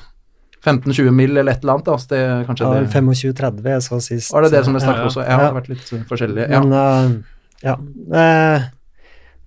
15-20 0.65 1.13
mil 1.15 1.37
eller 1.37 1.53
et 1.53 1.61
eller 1.63 1.77
annet. 1.77 1.93
Altså 1.93 2.09
det, 2.11 2.23
kanskje 2.49 2.73
Ja, 2.73 2.81
25-30 2.97 3.69
jeg 3.71 3.85
så 3.85 4.01
sist. 4.03 4.33
var 4.33 4.43
det 4.43 4.51
det 4.57 4.65
som 4.65 4.75
ble 4.75 4.81
Ja. 4.81 4.87
snakket 4.89 5.07
også? 5.11 5.23
Ja, 5.23 5.37
det 5.37 5.45
har 5.45 5.55
vært 5.61 5.71
litt 5.71 6.09
forskjellig. 6.09 6.49
Ja. 6.49 6.59
Men 6.65 6.73
uh, 6.73 7.15
ja. 7.63 7.77
Uh, 8.11 8.67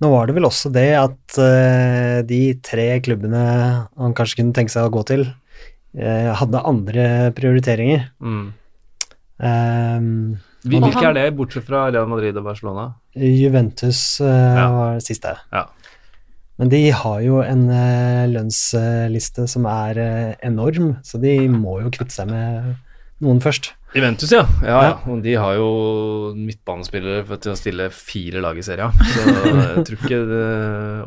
nå 0.03 0.09
var 0.15 0.27
det 0.27 0.35
vel 0.39 0.49
også 0.49 0.73
det 0.73 0.89
at 0.99 1.37
uh, 1.39 2.23
de 2.27 2.41
tre 2.65 2.89
klubbene 3.05 3.43
han 3.99 4.15
kanskje 4.17 4.41
kunne 4.41 4.57
tenke 4.57 4.73
seg 4.73 4.89
å 4.89 4.95
gå 4.95 5.05
til, 5.13 5.27
eh, 5.99 6.31
hadde 6.39 6.63
andre 6.69 7.07
prioriteringer. 7.37 8.09
Mm. 8.21 8.53
Um, 9.43 10.09
Hvilke 10.63 11.03
er 11.09 11.17
det, 11.17 11.25
bortsett 11.35 11.67
fra 11.67 11.89
Real 11.91 12.07
Madrid 12.07 12.37
og 12.39 12.45
Barcelona? 12.47 12.93
Juventus 13.19 14.21
eh, 14.23 14.57
Ja. 14.61 14.69
var 14.71 14.93
det 14.99 15.07
siste. 15.09 15.35
Ja. 15.53 15.67
Men 16.61 16.69
de 16.71 16.83
har 16.95 17.21
jo 17.25 17.41
en 17.43 17.65
eh, 17.73 18.29
lønnsliste 18.31 19.49
som 19.51 19.67
er 19.67 19.99
eh, 19.99 20.35
enorm, 20.47 20.97
så 21.03 21.19
de 21.19 21.49
må 21.51 21.81
jo 21.83 21.91
kvitte 21.91 22.15
seg 22.15 22.31
med 22.31 22.77
noen 23.25 23.41
først. 23.43 23.73
Juventus, 23.93 24.31
ja. 24.33 24.43
ja, 24.65 24.77
ja. 24.87 24.93
Og 25.13 25.21
de 25.25 25.35
har 25.37 25.57
jo 25.59 25.67
midtbanespillere 26.39 27.27
for 27.29 27.41
til 27.43 27.53
å 27.53 27.57
stille 27.59 27.89
fire 27.93 28.41
lag 28.41 28.57
i 28.57 28.65
serien. 28.65 28.93
Så 29.13 29.25
jeg 29.27 29.85
tror 29.89 29.99
ikke 29.99 30.21
det, 30.31 30.41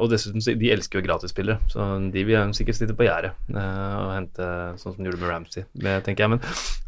Og 0.03 0.11
dessuten, 0.11 0.43
de 0.61 0.69
elsker 0.75 0.99
jo 0.99 1.05
gratisspillere, 1.05 1.57
så 1.71 1.85
de 2.13 2.23
vil 2.27 2.51
sikkert 2.57 2.77
sitte 2.77 2.93
på 2.97 3.05
gjerdet 3.07 3.31
eh, 3.53 3.95
og 3.97 4.11
hente 4.13 4.47
sånn 4.81 4.93
som 4.93 4.99
de 4.99 5.07
gjorde 5.09 5.21
med 5.21 5.31
Ramsey, 5.31 5.63
det 5.81 5.95
tenker 6.05 6.25
jeg. 6.25 6.33
Men 6.35 6.41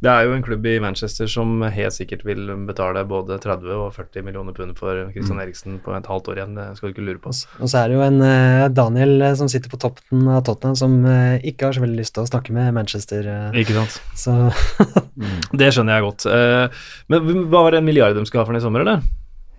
det 0.04 0.12
er 0.12 0.28
jo 0.28 0.36
en 0.36 0.44
klubb 0.46 0.68
i 0.70 0.76
Manchester 0.84 1.30
som 1.32 1.62
helt 1.64 1.96
sikkert 1.96 2.26
vil 2.28 2.44
betale 2.68 3.02
både 3.08 3.40
30 3.42 3.74
og 3.78 3.88
40 3.96 4.26
millioner 4.28 4.54
pund 4.58 4.76
for 4.78 5.08
Christian 5.16 5.42
Eriksen 5.42 5.80
på 5.84 5.96
et 5.98 6.10
halvt 6.12 6.30
år 6.34 6.42
igjen, 6.42 6.56
det 6.60 6.68
skal 6.78 6.92
du 6.92 6.96
ikke 6.96 7.08
lure 7.08 7.22
på. 7.24 7.34
Oss. 7.34 7.46
Og 7.58 7.72
så 7.72 7.82
er 7.82 7.90
det 7.90 7.98
jo 7.98 8.04
en 8.06 8.22
eh, 8.28 8.68
Daniel 8.76 9.16
eh, 9.32 9.36
som 9.40 9.50
sitter 9.52 9.72
på 9.74 9.80
toppen 9.82 10.28
av 10.30 10.44
Tottenham, 10.48 10.78
som 10.78 11.00
eh, 11.10 11.40
ikke 11.50 11.70
har 11.72 11.78
så 11.80 11.84
veldig 11.86 12.00
lyst 12.04 12.14
til 12.18 12.26
å 12.26 12.30
snakke 12.30 12.54
med 12.56 12.76
Manchester. 12.78 13.28
eh, 13.34 13.62
Ikke 13.64 13.76
sant? 13.80 13.98
så 14.20 14.38
Det 15.58 15.72
skjønner 15.74 15.87
jeg 15.96 16.04
godt. 16.06 16.26
Eh, 16.26 16.84
men 17.14 17.48
hva 17.52 17.64
var 17.68 17.72
det 17.72 17.80
en 17.82 17.88
milliard 17.88 18.16
de 18.18 18.26
skulle 18.28 18.44
ha 18.44 18.46
for 18.50 18.54
den 18.56 18.62
i 18.62 18.66
sommer, 18.66 18.84
eller? 18.86 19.02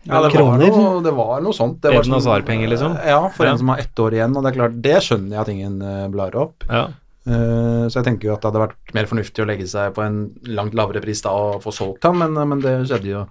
Ja, 0.09 0.23
det 0.25 0.39
var, 0.41 0.57
noe, 0.61 1.03
det 1.05 1.13
var 1.13 1.43
noe 1.45 1.53
sånt. 1.53 1.81
Det 1.83 1.91
var 1.93 2.01
Eden 2.05 2.15
Hazard-penger, 2.17 2.69
liksom? 2.71 2.95
Ja, 3.05 3.29
for 3.35 3.45
Ja. 3.45 3.53
en 3.53 3.59
som 3.61 3.69
har 3.69 3.79
ett 3.83 3.99
år 4.01 4.15
igjen, 4.17 4.37
og 4.37 4.43
det 4.47 4.53
er 4.53 4.57
klart, 4.61 4.77
det 4.85 4.97
skjønner 5.05 5.35
jeg 5.37 5.41
at 5.43 5.49
ingen 5.53 5.83
eh, 5.83 6.07
blar 6.09 6.37
opp. 6.39 6.65
Ja. 6.71 6.87
Eh, 7.29 7.85
så 7.91 7.99
jeg 7.99 8.05
tenker 8.07 8.29
jo 8.31 8.35
at 8.37 8.41
det 8.41 8.49
hadde 8.53 8.63
vært 8.69 8.95
mer 8.97 9.09
fornuftig 9.11 9.43
å 9.45 9.49
legge 9.51 9.67
seg 9.69 9.93
på 9.99 10.01
en 10.07 10.21
langt 10.49 10.73
lavere 10.79 11.03
pris 11.05 11.21
da 11.27 11.35
og 11.37 11.59
få 11.67 11.75
solgt 11.77 12.07
ham, 12.09 12.23
men, 12.23 12.39
men 12.49 12.63
det 12.65 12.77
skjedde 12.89 13.11
jo, 13.11 13.25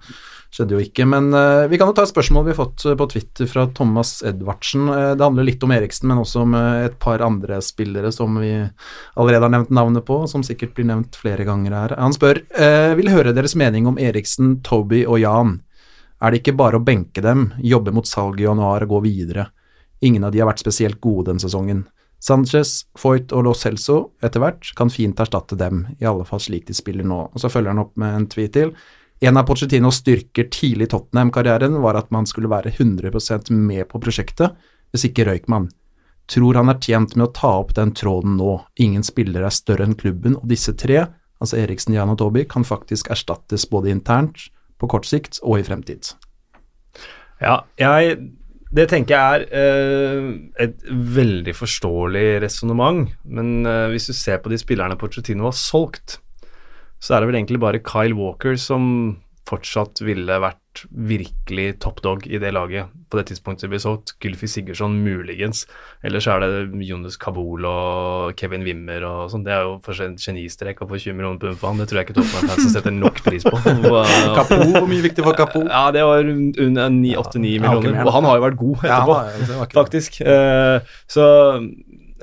skjedde 0.54 0.76
jo 0.76 0.82
ikke. 0.82 1.06
Men 1.08 1.30
eh, 1.36 1.66
vi 1.70 1.78
kan 1.80 1.90
jo 1.90 1.96
ta 1.96 2.04
et 2.06 2.12
spørsmål 2.12 2.46
vi 2.46 2.54
har 2.54 2.58
fått 2.60 2.86
eh, 2.88 2.96
på 2.98 3.08
Twitter 3.12 3.50
fra 3.50 3.66
Thomas 3.76 4.18
Edvardsen. 4.26 4.88
Eh, 4.92 5.10
det 5.18 5.24
handler 5.24 5.46
litt 5.48 5.64
om 5.64 5.74
Eriksen, 5.74 6.08
men 6.10 6.22
også 6.22 6.44
om 6.44 6.56
et 6.58 6.98
par 7.02 7.24
andre 7.24 7.60
spillere 7.64 8.12
som 8.14 8.38
vi 8.40 8.52
allerede 8.56 9.44
har 9.44 9.54
nevnt 9.54 9.74
navnet 9.74 10.06
på, 10.08 10.22
som 10.30 10.44
sikkert 10.46 10.74
blir 10.76 10.88
nevnt 10.88 11.18
flere 11.18 11.46
ganger 11.48 11.76
her. 11.76 11.96
Han 12.00 12.16
spør 12.16 12.40
vil 12.98 13.10
høre 13.12 13.34
deres 13.36 13.54
mening 13.58 13.86
om 13.90 13.98
Eriksen, 14.00 14.58
Toby 14.66 15.04
og 15.06 15.20
Jan. 15.22 15.58
Er 16.22 16.32
det 16.32 16.42
ikke 16.42 16.56
bare 16.58 16.80
å 16.80 16.84
benke 16.84 17.22
dem, 17.22 17.52
jobbe 17.62 17.92
mot 17.94 18.08
salg 18.08 18.40
i 18.40 18.48
januar 18.48 18.86
og 18.86 18.96
gå 18.96 19.04
videre? 19.06 19.48
Ingen 20.02 20.26
av 20.26 20.34
de 20.34 20.40
har 20.42 20.48
vært 20.50 20.62
spesielt 20.62 21.00
gode 21.02 21.28
den 21.30 21.42
sesongen. 21.42 21.84
Sanchez, 22.18 22.88
Foyt 22.98 23.30
og 23.30 23.44
Lo 23.46 23.52
Celso 23.54 23.98
etter 24.24 24.42
hvert 24.42 24.72
kan 24.78 24.90
fint 24.90 25.20
erstatte 25.22 25.58
dem, 25.58 25.84
i 26.02 26.06
alle 26.08 26.26
fall 26.26 26.42
slik 26.42 26.66
de 26.66 26.74
spiller 26.74 27.06
nå. 27.06 27.28
Og 27.30 27.38
Så 27.38 27.50
følger 27.52 27.70
han 27.70 27.82
opp 27.84 27.94
med 28.00 28.14
en 28.14 28.26
tweet 28.30 28.56
til. 28.56 28.72
En 29.20 29.36
av 29.36 29.48
Pochettinos 29.48 29.98
styrker 29.98 30.46
tidlig 30.54 30.86
i 30.86 30.90
Tottenham-karrieren 30.92 31.80
var 31.82 31.98
at 31.98 32.12
man 32.14 32.26
skulle 32.26 32.50
være 32.50 32.70
100% 32.70 33.50
med 33.50 33.88
på 33.90 33.98
prosjektet, 34.02 34.54
hvis 34.92 35.08
ikke 35.08 35.26
røyk 35.26 35.48
man. 35.50 35.66
Tror 36.30 36.58
han 36.60 36.70
er 36.70 36.78
tjent 36.78 37.16
med 37.16 37.26
å 37.26 37.32
ta 37.34 37.50
opp 37.62 37.72
den 37.74 37.94
tråden 37.98 38.36
nå. 38.38 38.60
Ingen 38.84 39.02
spillere 39.06 39.48
er 39.48 39.54
større 39.54 39.88
enn 39.88 39.96
klubben, 39.98 40.36
og 40.38 40.46
disse 40.50 40.74
tre, 40.78 41.06
altså 41.42 41.58
Eriksen, 41.58 41.96
Jan 41.96 42.12
og 42.12 42.20
Toby, 42.20 42.44
kan 42.46 42.66
faktisk 42.68 43.10
erstattes 43.10 43.66
både 43.70 43.90
internt, 43.94 44.50
på 44.78 44.86
kort 44.86 45.08
sikt 45.08 45.40
og 45.42 45.58
i 45.58 45.64
fremtid. 45.66 46.12
Ja, 47.42 47.64
jeg 47.78 48.20
Det 48.68 48.84
tenker 48.90 49.16
jeg 49.16 49.46
er 49.48 49.58
eh, 49.58 50.26
et 50.60 50.82
veldig 50.92 51.54
forståelig 51.56 52.42
resonnement. 52.42 53.08
Men 53.24 53.64
eh, 53.64 53.86
hvis 53.88 54.10
du 54.10 54.12
ser 54.12 54.42
på 54.44 54.52
de 54.52 54.58
spillerne 54.60 54.98
Pochettino 55.00 55.46
har 55.48 55.56
solgt, 55.56 56.18
så 57.00 57.14
er 57.14 57.20
det 57.24 57.30
vel 57.32 57.40
egentlig 57.42 57.60
bare 57.62 57.82
Kyle 57.84 58.16
Walker 58.18 58.56
som 58.58 59.18
fortsatt 59.48 60.02
ville 60.04 60.34
vært 60.42 60.82
virkelig 60.92 61.78
top 61.80 62.02
dog 62.04 62.26
i 62.28 62.36
det 62.38 62.50
laget 62.52 62.90
på 63.08 63.16
det 63.16 63.30
tidspunktet 63.30 63.70
det 63.72 63.78
så. 63.80 63.94
Gylfi 64.20 64.46
Sigurdsson 64.46 64.98
muligens. 65.02 65.62
Ellers 66.04 66.26
er 66.28 66.42
det 66.44 66.50
Jonas 66.84 67.16
Kabul 67.16 67.64
og 67.66 68.34
Kevin 68.36 68.66
Wimmer 68.66 69.06
og 69.08 69.30
sånn. 69.32 69.46
Det 69.46 69.54
er 69.56 69.64
jo 69.64 69.78
for 69.82 69.96
en 70.04 70.18
genistrek 70.20 70.82
å 70.84 70.88
få 70.90 71.00
20 71.00 71.16
millioner 71.16 71.40
pund 71.40 71.56
for 71.56 71.70
han. 71.72 71.80
Det 71.80 71.88
tror 71.88 72.02
jeg 72.02 72.10
ikke 72.10 72.18
Tottenham-fansen 72.20 72.74
setter 72.76 72.92
nok 72.94 73.22
pris 73.24 73.48
på. 73.48 73.56
Kapo, 74.36 74.60
hvor 74.76 74.86
mye 74.92 75.06
viktig 75.08 75.24
for 75.24 75.38
Kapo? 75.40 75.64
ja, 75.64 75.86
det 75.96 76.04
var 76.04 76.28
under 76.28 76.92
8-9 76.92 77.40
millioner. 77.40 78.02
Og 78.04 78.12
han 78.18 78.28
har 78.28 78.36
jo 78.36 78.44
vært 78.50 78.60
god 78.60 78.84
etterpå, 78.84 79.18
er- 79.24 79.52
var 79.64 79.72
faktisk. 79.80 80.20
Eh, 80.28 80.94
så 81.08 81.24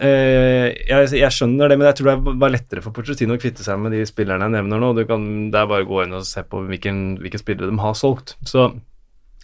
jeg, 0.01 1.12
jeg 1.19 1.31
skjønner 1.31 1.71
det, 1.71 1.77
men 1.79 1.88
jeg 1.89 1.97
tror 1.99 2.10
det 2.12 2.36
var 2.41 2.51
lettere 2.53 2.84
for 2.84 2.95
Pochettino 2.95 3.38
å 3.38 3.41
kvitte 3.41 3.63
seg 3.65 3.79
med 3.79 3.95
de 3.95 4.01
spillerne 4.08 4.47
jeg 4.49 4.55
nevner 4.58 4.81
nå. 4.81 4.89
Du 4.97 5.03
kan, 5.10 5.23
det 5.53 5.62
er 5.62 5.69
bare 5.71 5.86
å 5.86 5.89
gå 5.89 6.03
inn 6.03 6.17
og 6.17 6.25
se 6.27 6.43
på 6.43 6.63
hvilken, 6.67 7.03
hvilke 7.23 7.39
spillere 7.41 7.71
de 7.71 7.79
har 7.81 7.95
solgt. 7.99 8.36
Så 8.47 8.69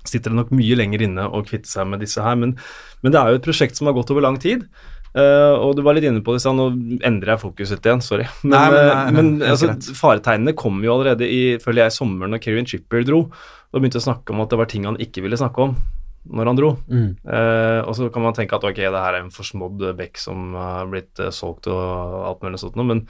sitter 0.03 0.33
det 0.33 0.39
nok 0.39 0.51
mye 0.57 0.75
lenger 0.79 1.03
inne 1.05 1.27
å 1.29 1.43
kvitte 1.45 1.69
seg 1.69 1.87
med 1.91 2.01
disse 2.03 2.23
her. 2.25 2.35
Men, 2.41 2.55
men 3.03 3.13
det 3.13 3.21
er 3.21 3.31
jo 3.35 3.39
et 3.41 3.45
prosjekt 3.45 3.77
som 3.77 3.87
har 3.87 3.95
gått 3.97 4.11
over 4.13 4.25
lang 4.25 4.39
tid. 4.41 4.65
Uh, 5.11 5.59
og 5.59 5.73
du 5.75 5.81
var 5.83 5.97
litt 5.97 6.05
inne 6.07 6.21
på 6.23 6.33
det, 6.37 6.39
så 6.39 6.53
nå 6.55 6.69
endrer 7.03 7.33
jeg 7.33 7.41
fokuset 7.43 7.83
igjen, 7.87 8.01
sorry. 8.03 8.25
Men, 8.47 8.53
Nei, 8.55 8.67
men- 8.71 8.81
eh, 8.81 8.91
nei, 8.91 9.15
men 9.17 9.31
helt 9.43 9.55
altså, 9.75 9.95
faretegnene 9.99 10.53
kom 10.57 10.79
jo 10.85 10.93
allerede 10.95 11.27
i 11.27 11.41
føler 11.61 11.85
jeg, 11.85 11.97
sommeren 11.97 12.31
når 12.33 12.41
Kieran 12.45 12.69
Chipper 12.69 13.03
dro. 13.07 13.25
Og 13.71 13.79
begynte 13.79 13.99
å 13.99 14.05
snakke 14.07 14.31
om 14.33 14.41
at 14.43 14.51
det 14.51 14.59
var 14.59 14.69
ting 14.71 14.87
han 14.87 14.99
ikke 14.99 15.23
ville 15.23 15.39
snakke 15.39 15.67
om 15.69 15.75
når 16.29 16.51
han 16.51 16.59
dro. 16.59 16.71
mm. 16.85 17.09
Eh, 17.25 17.79
og 17.81 17.95
så 17.97 18.09
kan 18.13 18.25
man 18.25 18.35
tenke 18.37 18.57
at 18.57 18.65
ok, 18.67 18.77
det 18.77 19.03
her 19.03 19.17
er 19.17 19.23
en 19.23 19.33
forsmådd 19.33 19.87
bekk 19.97 20.21
som 20.21 20.53
har 20.57 20.89
blitt 20.91 21.21
eh, 21.21 21.33
solgt 21.33 21.69
og 21.71 22.25
alt 22.27 22.43
mulig 22.45 22.61
sånt 22.61 22.77
noe, 22.79 22.87
men 22.87 23.05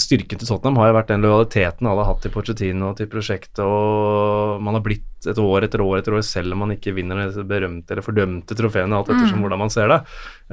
styrken 0.00 0.40
til 0.40 0.48
Tottenham 0.48 0.78
har 0.80 0.90
jo 0.90 0.96
vært 0.96 1.10
den 1.12 1.24
lojaliteten 1.24 1.88
alle 1.88 2.04
har 2.04 2.14
hatt 2.14 2.22
til 2.24 2.32
Pochettino 2.34 2.90
og 2.90 2.98
til 2.98 3.08
prosjektet, 3.10 3.62
og 3.62 4.60
man 4.64 4.76
har 4.76 4.84
blitt 4.84 5.06
et 5.28 5.36
år 5.40 5.66
etter 5.66 5.82
år 5.84 5.98
etter 5.98 6.14
år, 6.16 6.22
selv 6.24 6.54
om 6.54 6.62
man 6.64 6.72
ikke 6.72 6.94
vinner 6.96 7.18
disse 7.26 7.44
berømte 7.44 7.92
eller 7.92 8.04
fordømte 8.04 8.56
trofeene, 8.56 8.96
alt 8.96 9.10
ettersom 9.12 9.42
hvordan 9.44 9.60
man 9.60 9.72
ser 9.72 9.90
det. 9.92 9.98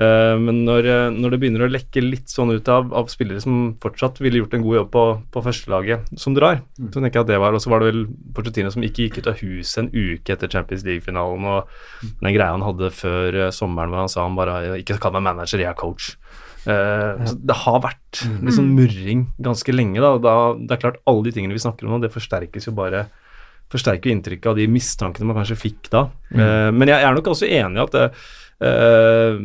Eh, 0.03 0.33
men 0.41 0.63
når, 0.67 0.89
eh, 0.91 1.15
når 1.15 1.33
det 1.33 1.39
begynner 1.43 1.63
å 1.63 1.69
lekke 1.71 2.03
litt 2.03 2.33
sånn 2.33 2.51
ut 2.51 2.71
av, 2.71 2.91
av 2.91 3.07
spillere 3.11 3.43
som 3.43 3.77
fortsatt 3.83 4.19
ville 4.23 4.41
gjort 4.41 4.57
en 4.57 4.65
god 4.65 4.79
jobb 4.81 4.89
på, 4.95 5.05
på 5.31 5.45
førstelaget, 5.47 6.11
som 6.19 6.35
drar, 6.35 6.59
så 6.81 6.99
tenker 6.99 7.21
jeg 7.21 7.27
at 7.27 7.31
det 7.31 7.39
var 7.41 7.55
Og 7.55 7.63
så 7.63 7.71
var 7.71 7.81
det 7.81 7.93
vel 7.93 8.03
Pochettino 8.35 8.73
som 8.73 8.83
ikke 8.83 9.07
gikk 9.07 9.21
ut 9.21 9.31
av 9.31 9.39
huset 9.39 9.85
en 9.85 9.91
uke 9.93 10.35
etter 10.35 10.51
Champions 10.51 10.83
League-finalen, 10.87 11.47
og 11.47 12.11
den 12.19 12.35
greia 12.35 12.51
han 12.51 12.65
hadde 12.65 12.91
før 12.91 13.39
eh, 13.47 13.53
sommeren 13.55 13.93
hvor 13.93 14.03
han 14.03 14.11
sa 14.11 14.27
han 14.27 14.37
bare 14.37 14.81
Ikke 14.81 14.99
kall 15.01 15.15
meg 15.15 15.29
manager, 15.31 15.63
jeg 15.63 15.71
er 15.71 15.79
coach. 15.79 16.17
Eh, 16.67 17.23
så 17.29 17.37
det 17.47 17.55
har 17.63 17.79
vært 17.85 18.23
litt 18.43 18.57
sånn 18.57 18.73
murring 18.75 19.27
ganske 19.43 19.75
lenge. 19.75 20.01
Da. 20.03 20.17
da. 20.19 20.35
Det 20.59 20.75
er 20.75 20.81
klart, 20.81 20.99
alle 21.07 21.27
de 21.27 21.35
tingene 21.37 21.55
vi 21.55 21.63
snakker 21.63 21.87
om 21.87 21.95
nå, 21.95 22.01
det 22.03 22.13
forsterkes 22.15 22.69
jo 22.69 22.75
bare 22.77 23.07
Forsterker 23.67 24.13
inntrykket 24.13 24.47
av 24.47 24.55
de 24.55 24.63
mistankene 24.71 25.27
man 25.27 25.35
kanskje 25.41 25.57
fikk 25.59 25.89
da. 25.91 26.05
Eh, 26.31 26.69
men 26.71 26.87
jeg 26.87 27.03
er 27.03 27.15
nok 27.15 27.33
også 27.33 27.49
enig 27.51 27.75
i 27.75 27.83
at 27.83 27.97
det, 27.97 28.05
uh, 28.63 29.41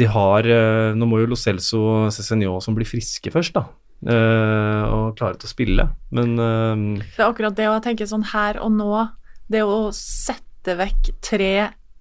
de 0.00 0.08
har 0.08 0.48
uh, 0.48 0.96
Nå 0.96 1.06
må 1.06 1.20
jo 1.20 1.28
Lo 1.28 1.36
Celso 1.36 1.82
og 1.84 2.14
Cézinho 2.16 2.56
som 2.64 2.76
blir 2.78 2.88
friske 2.88 3.28
først, 3.34 3.58
da. 3.58 3.66
eh, 4.08 4.84
og 4.88 5.18
klare 5.18 5.36
til 5.36 5.50
å 5.50 5.52
spille. 5.52 5.86
Men 6.16 6.32
Det 6.38 7.20
er 7.20 7.28
akkurat 7.28 7.56
det, 7.58 7.68
og 7.68 7.76
jeg 7.76 7.86
tenker 7.90 8.08
sånn 8.08 8.24
her 8.32 8.62
og 8.64 8.72
nå, 8.78 9.04
det 9.52 9.60
å 9.66 9.90
sette 9.92 10.78
vekk 10.80 11.12
tre 11.20 11.52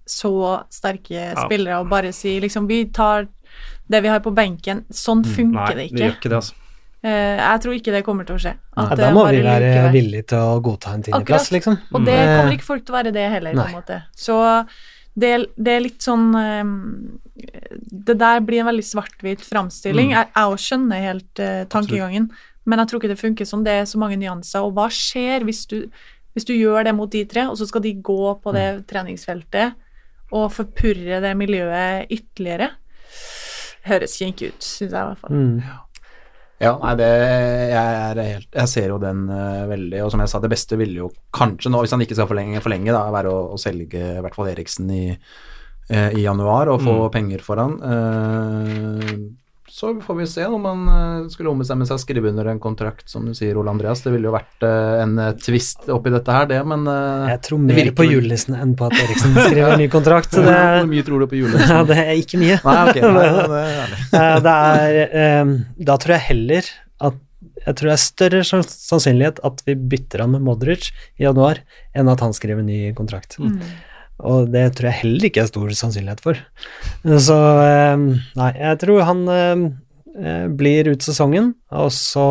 så 0.07 0.31
sterke 0.71 1.33
spillere 1.35 1.81
og 1.81 1.91
bare 1.91 2.13
si 2.15 2.37
liksom 2.39 2.67
vi 2.69 2.85
tar 2.95 3.27
det 3.89 4.01
vi 4.03 4.07
har 4.11 4.19
på 4.19 4.33
benken, 4.35 4.85
sånn 4.91 5.23
funker 5.25 5.53
nei, 5.53 5.67
det 5.73 5.75
det 5.77 5.85
ikke. 5.91 5.99
gjør 6.03 6.15
ikke 6.17 6.29
det, 6.29 6.39
altså. 6.41 6.53
Eh, 7.03 7.37
jeg 7.37 7.61
tror 7.63 7.73
ikke 7.77 7.91
det 7.93 8.03
kommer 8.03 8.25
til 8.25 8.35
å 8.35 8.39
skje. 8.41 8.53
At 8.75 8.89
Ja, 8.89 8.95
da 8.95 9.11
må 9.13 9.23
vi 9.29 9.41
være 9.45 9.61
likevel. 9.69 9.91
villige 9.93 10.27
til 10.27 10.37
å 10.39 10.61
godta 10.65 10.93
en 10.93 11.03
tiendeplass, 11.03 11.47
Akkurat. 11.47 11.51
liksom. 11.55 11.77
Og 11.93 12.05
det 12.05 12.17
Mm. 12.17 12.33
kommer 12.39 12.53
ikke 12.57 12.67
folk 12.67 12.85
til 12.85 12.93
å 12.95 12.97
være 13.03 13.13
det 13.13 13.29
heller, 13.31 13.53
på 13.53 13.65
en 13.67 13.75
måte. 13.81 14.03
Så 14.15 14.67
det, 15.17 15.45
det 15.57 15.67
er 15.75 15.79
litt 15.81 15.99
sånn 15.99 16.33
ehm, 16.35 17.19
Det 18.05 18.17
der 18.17 18.39
blir 18.41 18.59
en 18.61 18.65
veldig 18.65 18.83
svart-hvit 18.83 19.41
framstilling. 19.45 20.09
Jeg, 20.11 20.27
jeg 20.35 20.43
òg 20.43 20.57
skjønner 20.57 21.01
helt 21.01 21.39
uh, 21.39 21.65
tankegangen, 21.69 22.31
men 22.65 22.79
jeg 22.79 22.87
tror 22.87 22.99
ikke 22.99 23.09
det 23.13 23.19
funker 23.21 23.45
sånn. 23.45 23.63
Det 23.63 23.73
er 23.73 23.83
så 23.85 23.97
mange 24.01 24.17
nyanser. 24.17 24.63
Og 24.65 24.73
hva 24.73 24.87
skjer 24.89 25.43
hvis 25.45 25.67
du, 25.67 25.89
hvis 26.35 26.45
du 26.45 26.53
gjør 26.53 26.83
det 26.85 26.95
mot 26.95 27.09
de 27.11 27.23
tre, 27.25 27.45
og 27.47 27.55
så 27.57 27.67
skal 27.67 27.81
de 27.81 27.93
gå 27.93 28.41
på 28.41 28.53
det 28.53 28.87
treningsfeltet 28.87 29.75
og 30.31 30.51
forpurre 30.51 31.21
det 31.21 31.35
miljøet 31.37 32.09
ytterligere? 32.09 32.71
Høres 33.87 34.15
kinkig 34.19 34.53
ut, 34.53 34.63
syns 34.63 34.91
jeg 34.91 34.95
i 34.95 35.11
hvert 35.11 35.21
fall. 35.23 35.35
Mm. 35.35 35.75
Ja, 36.57 36.71
nei, 36.81 36.93
det 36.97 37.07
jeg, 37.07 37.97
er 38.01 38.19
helt, 38.23 38.47
jeg 38.49 38.69
ser 38.71 38.87
jo 38.89 38.97
den 39.01 39.27
uh, 39.29 39.67
veldig, 39.69 39.99
og 40.01 40.09
som 40.09 40.23
jeg 40.23 40.31
sa, 40.31 40.39
det 40.41 40.49
beste 40.49 40.79
ville 40.79 41.03
jo 41.03 41.11
kanskje 41.35 41.69
nå, 41.69 41.83
hvis 41.83 41.93
han 41.93 42.01
ikke 42.01 42.17
skal 42.17 42.29
forlenge, 42.31 42.63
forlenge 42.65 42.95
da, 42.95 43.03
være 43.13 43.29
å, 43.29 43.43
å 43.53 43.59
selge 43.61 44.01
i 44.15 44.23
hvert 44.25 44.37
fall 44.37 44.49
Eriksen 44.49 44.89
i, 44.89 45.03
uh, 45.13 46.09
i 46.17 46.23
januar 46.23 46.71
og 46.73 46.81
få 46.81 46.95
penger 47.13 47.45
for 47.45 47.61
han. 47.61 47.77
Eh, 47.77 49.13
så 49.69 50.01
får 50.01 50.15
vi 50.15 50.27
se 50.27 50.45
om 50.45 50.65
han 50.65 50.87
eh, 50.87 51.27
skulle 51.29 51.51
ombestemme 51.51 51.85
seg 51.87 51.97
og 51.97 52.01
skrive 52.03 52.31
under 52.31 52.47
en 52.51 52.59
kontrakt, 52.63 53.03
som 53.11 53.25
du 53.27 53.33
sier, 53.35 53.57
Ole 53.59 53.73
Andreas. 53.73 54.01
Det 54.05 54.13
ville 54.13 54.29
jo 54.29 54.33
vært 54.35 54.63
eh, 54.63 55.01
en 55.03 55.17
eh, 55.19 55.33
twist 55.43 55.89
oppi 55.91 56.13
dette 56.13 56.33
her, 56.33 56.47
det, 56.49 56.61
men 56.67 56.87
Jeg 56.87 57.41
tror 57.47 57.61
mer 57.63 57.81
virker 57.81 57.97
på 57.99 58.07
julenissen 58.07 58.55
enn 58.57 58.75
på 58.79 58.87
at 58.87 58.95
Eriksen 59.03 59.35
skriver 59.35 59.75
en 59.75 59.83
ny 59.83 59.89
kontrakt. 59.91 60.31
Så 60.31 60.43
det, 60.47 60.55
Hvor 60.55 60.91
mye 60.93 61.07
tror 61.07 61.23
du 61.23 61.29
på 61.31 61.39
julenissen? 61.41 61.75
ja, 61.77 61.83
det 61.89 61.99
er 62.05 62.13
ikke 62.15 62.41
mye. 62.41 62.59
Nei, 62.63 62.77
okay, 62.87 63.07
Nei, 63.17 63.29
det 63.43 63.63
er. 63.67 64.39
Det 64.47 64.57
er, 65.27 65.55
da 65.91 65.99
tror 66.01 66.17
jeg 66.17 66.27
heller 66.31 66.71
at 67.11 67.23
jeg 67.67 67.75
tror 67.75 67.89
det 67.89 67.93
er 67.97 68.01
større 68.01 68.41
sannsynlighet 68.47 69.41
at 69.45 69.61
vi 69.67 69.75
bytter 69.75 70.23
han 70.23 70.31
med 70.37 70.45
Modric 70.45 70.89
i 71.19 71.25
januar, 71.25 71.59
enn 71.91 72.09
at 72.11 72.23
han 72.23 72.35
skriver 72.35 72.63
en 72.63 72.69
ny 72.71 72.93
kontrakt. 72.95 73.35
Mm. 73.43 73.59
Og 74.19 74.47
det 74.49 74.63
tror 74.77 74.89
jeg 74.89 74.99
heller 75.03 75.27
ikke 75.29 75.43
er 75.43 75.49
stor 75.51 75.73
sannsynlighet 75.77 76.21
for. 76.23 76.39
Så 77.21 77.35
eh, 77.63 78.05
nei, 78.39 78.51
jeg 78.57 78.79
tror 78.81 79.03
han 79.05 79.19
eh, 79.29 79.65
eh, 80.17 80.47
blir 80.57 80.89
ut 80.93 81.05
sesongen, 81.05 81.53
og 81.71 81.91
så 81.93 82.27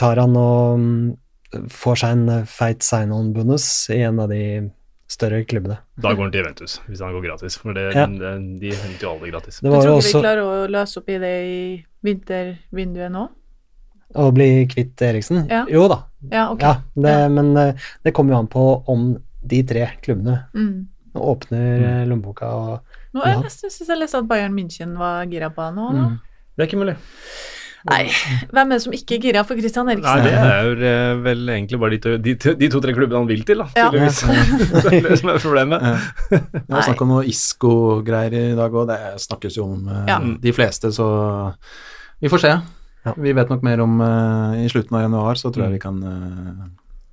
tar 0.00 0.16
han 0.22 0.36
og 0.38 0.78
mm, 0.80 1.66
får 1.68 1.98
seg 2.00 2.12
en 2.14 2.44
feit 2.48 2.84
sign-on-bonus 2.86 3.66
i 3.92 3.98
en 4.06 4.20
av 4.22 4.30
de 4.32 4.40
større 5.10 5.42
klubbene. 5.46 5.76
Da 6.00 6.14
går 6.14 6.24
han 6.26 6.32
til 6.34 6.40
Juventus, 6.42 6.78
hvis 6.86 7.02
han 7.04 7.12
går 7.14 7.26
gratis. 7.26 7.58
For 7.60 7.76
det, 7.76 7.84
Ja. 7.94 8.06
de 8.06 8.70
henter 8.72 9.04
jo 9.04 9.10
alle 9.12 9.30
gratis. 9.34 9.58
Det 9.60 9.68
Du 9.68 9.74
var 9.74 9.82
tror 9.84 9.92
jo 9.92 9.98
ikke 10.00 10.14
vi 10.14 10.24
klarer 10.24 10.42
å 10.46 10.70
løse 10.72 10.98
opp 11.02 11.08
i 11.12 11.18
det 11.22 11.34
i 11.50 11.84
vintervinduet 12.06 13.12
nå? 13.12 13.26
å 14.16 14.30
bli 14.32 14.64
kvitt 14.70 15.02
Eriksen. 15.02 15.46
Ja. 15.50 15.64
Jo 15.68 15.88
da, 15.90 16.04
Ja, 16.30 16.50
okay. 16.52 16.66
Ja, 16.68 16.74
det, 16.94 17.10
Ja. 17.20 17.28
men 17.28 17.54
det 18.02 18.12
kommer 18.14 18.32
jo 18.32 18.38
an 18.38 18.46
på 18.48 18.84
om 18.88 19.18
de 19.48 19.62
tre 19.66 19.88
klubbene 20.04 20.38
Mm. 20.54 20.86
åpner 21.16 21.78
mm. 21.80 22.08
lommeboka 22.10 22.46
og 22.52 22.80
Nå, 23.16 23.22
Ja. 23.24 23.40
jeg 23.40 23.50
syns 23.72 23.88
jeg 23.88 23.98
leste 23.98 24.18
at 24.20 24.26
Bayern 24.28 24.52
München 24.52 24.96
var 25.00 25.24
gira 25.30 25.48
på 25.50 25.62
han 25.64 25.74
nå. 25.78 25.86
Mm. 25.94 26.18
Det 26.56 26.62
er 26.64 26.68
ikke 26.68 26.80
mulig. 26.82 26.96
Nei, 27.86 28.08
hvem 28.50 28.72
er 28.72 28.74
det 28.74 28.82
som 28.82 28.92
ikke 28.96 29.14
er 29.14 29.20
gira 29.22 29.42
for 29.46 29.54
Christian 29.56 29.86
Nei, 29.86 29.94
det 29.94 30.32
er 30.34 30.64
jo 30.66 30.72
eh, 30.74 31.12
vel 31.22 31.44
egentlig 31.54 31.78
bare 31.78 31.94
de, 32.18 32.34
to-tre 32.34 32.56
to- 32.58 32.70
to-tre 32.80 32.92
klubbene 32.96 33.20
han 33.22 33.28
vil 33.30 33.44
til, 33.46 33.62
da. 33.62 33.68
Ja. 33.78 33.90
Det 33.94 34.00
er 34.02 35.06
det 35.06 35.18
som 35.20 35.30
er 35.30 35.38
problemet. 35.38 35.84
Det 36.66 36.66
var 36.74 36.82
snakk 36.82 37.04
om 37.06 37.12
noe 37.14 37.22
ISKO-greier 37.30 38.34
i 38.40 38.56
dag 38.58 38.74
òg, 38.74 38.88
det 38.90 38.98
snakkes 39.22 39.56
jo 39.60 39.68
om 39.70 39.86
eh, 39.88 40.02
Ja. 40.10 40.18
de 40.18 40.52
fleste, 40.56 40.90
så 40.92 41.06
vi 42.20 42.28
får 42.32 42.42
se. 42.42 42.52
Ja. 43.06 43.14
Vi 43.16 43.32
vet 43.38 43.48
nok 43.54 43.62
mer 43.62 43.80
om 43.84 44.00
eh, 44.02 44.64
I 44.64 44.68
slutten 44.72 44.96
av 44.98 45.06
januar 45.06 45.38
så 45.38 45.52
tror 45.54 45.68
jeg 45.68 45.70
Mm. 45.70 45.76
vi 45.78 45.84
kan 45.86 46.02
eh, 46.02 46.66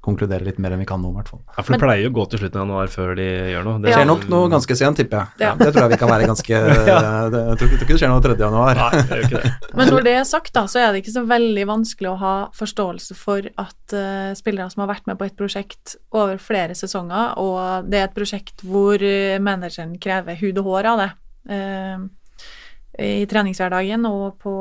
konkludere 0.03 0.43
litt 0.43 0.57
mer 0.59 0.73
enn 0.75 0.81
vi 0.83 0.87
kan 0.87 0.99
nå, 0.99 1.13
i 1.13 1.15
hvert 1.15 1.29
fall. 1.31 1.39
Ja, 1.55 1.63
for 1.63 1.73
det 1.75 1.79
pleier 1.79 2.03
jo 2.03 2.09
å 2.11 2.15
gå 2.17 2.25
til 2.33 2.41
slutten 2.41 2.59
av 2.59 2.65
januar 2.67 2.89
før 2.91 3.13
de 3.15 3.27
gjør 3.53 3.63
noe. 3.67 3.81
Det 3.83 3.89
Ja. 3.93 3.97
skjer 3.97 4.09
nok 4.09 4.25
noe 4.33 4.49
ganske 4.51 4.75
sent, 4.75 4.97
tipper 4.99 5.21
jeg. 5.21 5.45
Ja. 5.45 5.51
Det 5.55 5.69
tror 5.71 5.85
jeg 5.85 5.93
vi 5.93 5.99
kan 6.01 6.11
være 6.11 6.27
ganske 6.27 6.59
det, 7.33 7.41
Jeg 7.47 7.57
tror 7.61 7.75
ikke 7.77 7.87
det 7.93 7.99
skjer 8.01 8.11
noe 8.11 8.23
3. 8.25 8.35
januar. 8.43 8.81
Nei, 8.81 8.89
det 8.99 9.05
gjør 9.07 9.23
ikke 9.29 9.43
det. 9.45 9.51
Men 9.79 9.91
når 9.93 10.07
det 10.09 10.15
er 10.19 10.25
sagt, 10.27 10.51
da, 10.57 10.65
så 10.67 10.81
er 10.83 10.91
det 10.91 11.03
ikke 11.03 11.15
så 11.15 11.23
veldig 11.29 11.65
vanskelig 11.71 12.11
å 12.11 12.17
ha 12.19 12.33
forståelse 12.59 13.15
for 13.15 13.47
at 13.47 13.95
uh, 13.95 14.33
spillere 14.35 14.67
som 14.73 14.83
har 14.83 14.91
vært 14.91 15.07
med 15.07 15.19
på 15.21 15.29
et 15.29 15.37
prosjekt 15.39 15.95
over 16.11 16.35
flere 16.37 16.75
sesonger, 16.75 17.37
og 17.39 17.87
det 17.87 18.01
er 18.01 18.09
et 18.09 18.17
prosjekt 18.17 18.63
hvor 18.67 18.99
eh, 18.99 19.39
manageren 19.43 19.95
krever 20.03 20.35
hud 20.41 20.59
og 20.59 20.67
hår 20.67 20.91
av 20.91 21.01
det 21.03 21.09
uh, 21.53 22.03
i 22.99 23.23
treningshverdagen 23.25 24.05
og, 24.05 24.35
på, 24.43 24.53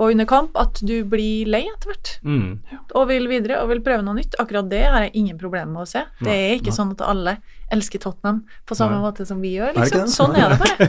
og 0.00 0.14
under 0.14 0.24
kamp, 0.24 0.54
at 0.56 0.80
du 0.80 1.02
blir 1.04 1.48
lei 1.52 1.66
etter 1.68 1.90
hvert 1.92 2.12
Mm. 2.24 2.58
og 2.96 3.08
vil 3.10 3.28
videre 3.28 3.58
og 3.60 3.68
vil 3.68 3.82
prøve 3.84 4.02
noe 4.06 4.16
nytt. 4.16 4.34
Akkurat 4.40 4.68
det 4.70 4.80
har 4.86 5.04
jeg 5.04 5.12
ingen 5.20 5.36
problemer 5.38 5.68
med 5.74 5.84
å 5.84 5.88
se. 5.90 6.06
Det 6.24 6.32
er 6.32 6.54
ikke 6.56 6.72
sånn 6.72 6.94
at 6.96 7.04
alle 7.04 7.36
elsker 7.70 8.00
Tottenham 8.02 8.42
på 8.66 8.74
samme 8.78 8.96
Nei. 8.96 9.04
måte 9.04 9.26
som 9.28 9.40
vi 9.44 9.52
gjør. 9.58 9.76
Liksom. 9.76 10.08
det? 10.08 10.14
Sånn 10.16 10.36
er 10.40 10.54
det 10.54 10.58
bare. 10.64 10.88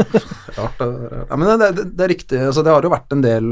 Rart, 0.58 0.78
det, 0.78 0.88
ja, 1.28 1.36
men 1.36 1.48
det, 1.58 1.70
det, 1.76 1.86
det 1.90 2.06
er 2.06 2.12
riktig. 2.14 2.38
Altså, 2.38 2.62
det 2.62 2.72
har 2.72 2.86
jo 2.86 2.94
vært 2.94 3.16
en 3.16 3.24
del 3.26 3.50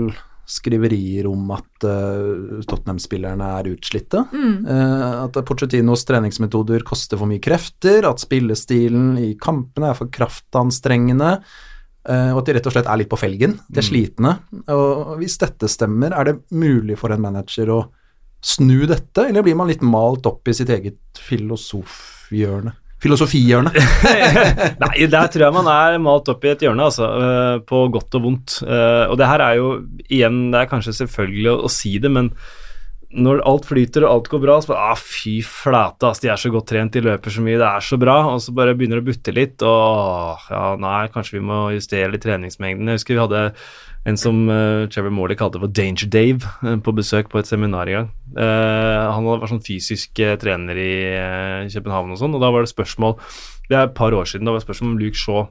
skriverier 0.51 1.29
om 1.31 1.51
at 1.55 1.85
uh, 1.87 2.59
Tottenham-spillerne 2.67 3.51
er 3.61 3.69
utslitte. 3.71 4.25
Mm. 4.35 4.67
Uh, 4.67 5.25
at 5.27 5.39
Pochettinos 5.47 6.03
treningsmetoder 6.09 6.83
koster 6.87 7.21
for 7.21 7.31
mye 7.31 7.43
krefter, 7.43 8.07
at 8.09 8.23
spillestilen 8.23 9.13
i 9.21 9.33
kampene 9.41 9.93
er 9.93 9.99
for 9.99 10.11
kraftanstrengende, 10.11 11.37
og 12.09 12.39
at 12.41 12.47
de 12.49 12.55
rett 12.57 12.67
og 12.67 12.73
slett 12.73 12.87
er 12.89 12.97
litt 13.03 13.11
på 13.13 13.19
felgen. 13.21 13.59
De 13.69 13.81
er 13.83 13.85
slitne. 13.85 14.31
Og 14.73 15.17
hvis 15.21 15.35
dette 15.43 15.69
stemmer, 15.69 16.15
er 16.17 16.31
det 16.31 16.37
mulig 16.57 16.97
for 16.99 17.13
en 17.13 17.21
manager 17.21 17.69
å 17.75 17.81
snu 18.41 18.87
dette, 18.89 19.27
eller 19.29 19.45
blir 19.45 19.57
man 19.59 19.69
litt 19.69 19.83
malt 19.85 20.25
opp 20.31 20.49
i 20.49 20.55
sitt 20.57 20.71
eget 20.73 20.97
filosofhjørne? 21.21 22.73
Filosofihjørne. 23.01 23.71
Nei, 24.83 25.07
der 25.09 25.29
tror 25.33 25.45
jeg 25.47 25.55
man 25.57 25.69
er 25.73 25.95
malt 26.05 26.29
opp 26.29 26.43
i 26.45 26.51
et 26.53 26.65
hjørne, 26.67 26.85
altså. 26.91 27.07
eh, 27.17 27.61
På 27.69 27.87
godt 27.93 28.17
og 28.19 28.25
vondt. 28.27 28.59
Eh, 28.67 29.05
Og 29.09 29.17
det 29.21 29.29
her 29.31 29.41
er 29.45 29.55
jo 29.61 29.71
igjen, 30.09 30.51
det 30.53 30.61
er 30.65 30.69
kanskje 30.73 30.93
selvfølgelig 30.99 31.55
å 31.65 31.71
si 31.73 31.95
det, 32.03 32.11
men 32.13 32.29
når 33.11 33.41
alt 33.49 33.67
flyter 33.67 34.05
og 34.07 34.13
alt 34.13 34.29
går 34.31 34.43
bra, 34.45 34.57
så 34.63 34.71
bare 34.71 34.93
ah, 34.93 34.99
fy 35.03 35.41
flate, 35.43 36.07
ass, 36.07 36.21
de 36.23 36.31
er 36.31 36.39
så 36.39 36.51
godt 36.55 36.69
trent, 36.71 36.95
de 36.95 37.03
løper 37.03 37.35
så 37.35 37.43
mye, 37.43 37.59
det 37.59 37.67
er 37.67 37.83
så 37.83 37.99
bra, 37.99 38.17
og 38.31 38.39
så 38.45 38.55
bare 38.55 38.77
begynner 38.79 39.01
det 39.01 39.03
å 39.03 39.09
butte 39.09 39.35
litt, 39.35 39.65
og 39.67 40.51
ja, 40.53 40.63
nei, 40.79 41.01
kanskje 41.11 41.41
vi 41.41 41.45
må 41.49 41.59
justere 41.75 42.13
litt 42.13 42.23
treningsmengden. 42.23 42.93
Jeg 42.93 43.01
husker 43.01 43.17
vi 43.17 43.25
hadde 43.25 43.43
en 44.09 44.21
som 44.21 44.39
uh, 44.47 44.87
Trevor 44.93 45.13
Morley 45.13 45.39
kalte 45.39 45.59
for 45.61 45.75
Danger 45.75 46.09
Dave, 46.13 46.47
eh, 46.63 46.79
på 46.81 46.95
besøk 46.97 47.33
på 47.33 47.43
et 47.43 47.51
seminar 47.51 47.91
i 47.91 47.99
gang. 47.99 48.13
Uh, 48.37 49.11
han 49.11 49.27
var 49.27 49.51
sånn 49.51 49.65
fysisk 49.67 50.23
trener 50.41 50.79
i 50.79 50.95
København 51.75 52.15
og 52.15 52.23
sånn, 52.23 52.39
og 52.39 52.45
da 52.45 52.53
var 52.55 52.63
det 52.63 52.71
spørsmål 52.71 53.17
Det 53.67 53.75
er 53.75 53.89
et 53.89 53.99
par 53.99 54.15
år 54.15 54.31
siden, 54.31 54.47
da 54.47 54.55
var 54.55 54.63
det 54.63 54.69
spørsmål 54.69 54.95
om 54.95 55.03
Luke 55.03 55.19
Shaw 55.19 55.49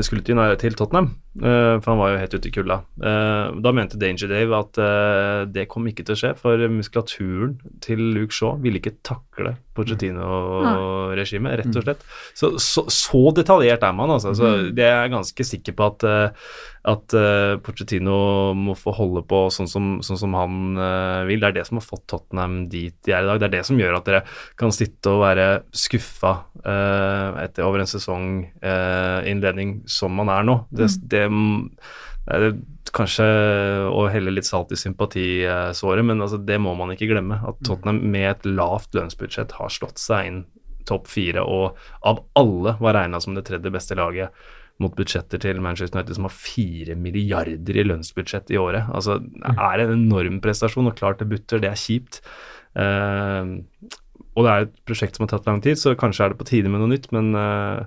skulle 0.00 0.24
til, 0.24 0.38
til 0.58 0.74
Tottenham, 0.78 1.10
eh, 1.36 1.76
for 1.82 1.90
han 1.92 2.00
var 2.00 2.12
jo 2.14 2.20
helt 2.22 2.34
ute 2.34 2.48
i 2.48 2.52
kulda. 2.54 2.78
Eh, 3.04 3.56
da 3.64 3.72
mente 3.76 3.98
Danger 4.00 4.30
Dave 4.32 4.56
at 4.56 4.80
eh, 4.80 5.40
det 5.52 5.66
kom 5.68 5.86
ikke 5.90 6.06
til 6.06 6.16
å 6.16 6.20
skje, 6.22 6.30
for 6.40 6.64
muskulaturen 6.72 7.58
til 7.84 8.00
Luke 8.16 8.34
Shaw 8.34 8.56
ville 8.64 8.80
ikke 8.80 8.96
takle 9.04 9.56
Pochettino-regimet, 9.76 11.58
rett 11.60 11.76
og 11.76 11.84
slett. 11.84 12.04
Så, 12.32 12.54
så, 12.62 12.86
så 12.88 13.22
detaljert 13.36 13.84
er 13.84 13.96
man, 13.96 14.14
altså. 14.16 14.32
Så 14.38 14.54
det 14.72 14.86
er 14.86 15.02
jeg 15.04 15.14
ganske 15.18 15.48
sikker 15.50 15.76
på 15.76 15.90
at, 15.92 16.06
eh, 16.08 16.54
at 16.84 17.14
uh, 17.16 17.56
Pochettino 17.64 18.16
må 18.58 18.74
få 18.76 18.92
holde 18.92 19.22
på 19.28 19.46
sånn 19.54 19.68
som, 19.70 19.86
sånn 20.04 20.20
som 20.20 20.34
han 20.36 20.76
uh, 20.76 21.24
vil. 21.24 21.40
Det 21.40 21.48
er 21.48 21.56
det 21.56 21.64
som 21.68 21.80
har 21.80 21.86
fått 21.86 22.04
Tottenham 22.12 22.58
dit 22.72 22.96
de 23.06 23.14
er 23.14 23.24
i 23.24 23.30
dag. 23.30 23.40
Det 23.40 23.48
er 23.48 23.54
det 23.56 23.62
som 23.68 23.80
gjør 23.80 23.96
at 23.98 24.08
dere 24.10 24.22
kan 24.60 24.74
sitte 24.74 25.14
og 25.14 25.22
være 25.24 25.46
skuffa 25.72 26.34
uh, 26.60 27.40
etter 27.40 27.64
over 27.64 27.80
en 27.80 27.88
sesonginnledning 27.88 29.78
som 29.88 30.12
man 30.20 30.32
er 30.34 30.44
nå. 30.44 30.58
Det, 30.76 30.90
det, 31.08 31.24
det 32.28 32.36
er 32.36 32.58
kanskje 32.94 33.28
å 33.88 34.04
helle 34.12 34.34
litt 34.34 34.48
salt 34.48 34.74
i 34.76 34.78
sympatisåret, 34.78 36.04
men 36.04 36.20
altså, 36.20 36.36
det 36.36 36.58
må 36.60 36.76
man 36.76 36.92
ikke 36.92 37.08
glemme. 37.14 37.40
At 37.48 37.64
Tottenham 37.64 38.02
med 38.12 38.28
et 38.28 38.50
lavt 38.50 38.92
lønnsbudsjett 38.96 39.56
har 39.56 39.72
slått 39.72 40.02
seg 40.02 40.28
inn 40.28 40.44
topp 40.84 41.08
fire, 41.08 41.40
og 41.40 41.80
av 42.04 42.20
alle 42.36 42.76
var 42.76 42.98
regna 42.98 43.20
som 43.24 43.32
det 43.32 43.46
tredje 43.48 43.72
beste 43.72 43.96
laget 43.96 44.36
mot 44.82 44.94
budsjetter 44.98 45.38
til 45.38 45.60
Manchester 45.62 46.00
United 46.00 46.16
som 46.18 46.26
har 46.26 46.34
fire 46.34 46.96
milliarder 46.98 47.76
i 47.78 47.84
lønnsbudsjett 47.86 48.50
i 48.50 48.58
året. 48.58 48.88
Altså, 48.90 49.20
det 49.22 49.54
er 49.54 49.84
en 49.84 49.92
enorm 49.94 50.40
prestasjon, 50.42 50.88
og 50.90 50.96
klart 50.98 51.20
det 51.22 51.28
butter, 51.30 51.62
det 51.62 51.70
er 51.70 51.78
kjipt. 51.78 52.20
Uh, 52.74 53.62
og 54.34 54.42
det 54.44 54.50
er 54.50 54.66
et 54.66 54.74
prosjekt 54.88 55.14
som 55.16 55.24
har 55.28 55.30
tatt 55.36 55.46
lang 55.46 55.60
tid, 55.62 55.78
så 55.78 55.94
kanskje 55.98 56.24
er 56.26 56.34
det 56.34 56.40
på 56.40 56.48
tide 56.48 56.70
med 56.72 56.82
noe 56.82 56.90
nytt, 56.90 57.06
men 57.14 57.30
uh, 57.38 57.86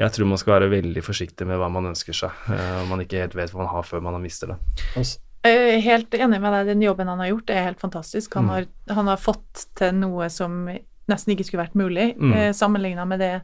jeg 0.00 0.12
tror 0.12 0.28
man 0.30 0.40
skal 0.40 0.56
være 0.56 0.70
veldig 0.72 1.02
forsiktig 1.04 1.46
med 1.48 1.60
hva 1.60 1.68
man 1.72 1.90
ønsker 1.92 2.16
seg, 2.16 2.32
om 2.48 2.82
og 2.86 2.90
man 2.94 3.04
ikke 3.04 3.20
helt 3.22 3.36
vet 3.36 3.52
hva 3.52 3.62
man 3.64 3.72
har 3.74 3.84
før 3.88 4.02
man 4.04 4.16
har 4.16 4.24
mistet 4.24 4.52
det. 4.52 5.06
Er 5.46 5.78
helt 5.84 6.16
enig 6.16 6.40
med 6.42 6.52
deg. 6.52 6.66
Den 6.72 6.82
jobben 6.82 7.08
han 7.08 7.20
har 7.22 7.28
gjort, 7.30 7.52
er 7.54 7.68
helt 7.68 7.80
fantastisk. 7.80 8.34
Han, 8.34 8.48
Mm. 8.48 8.50
har, 8.50 8.66
han 8.96 9.06
har 9.12 9.20
fått 9.20 9.66
til 9.78 9.92
noe 9.94 10.28
som 10.32 10.64
nesten 11.08 11.32
ikke 11.36 11.44
skulle 11.46 11.64
vært 11.64 11.76
mulig, 11.78 12.16
Mm. 12.18 12.32
eh, 12.34 12.52
sammenligna 12.52 13.04
med 13.06 13.20
det, 13.20 13.42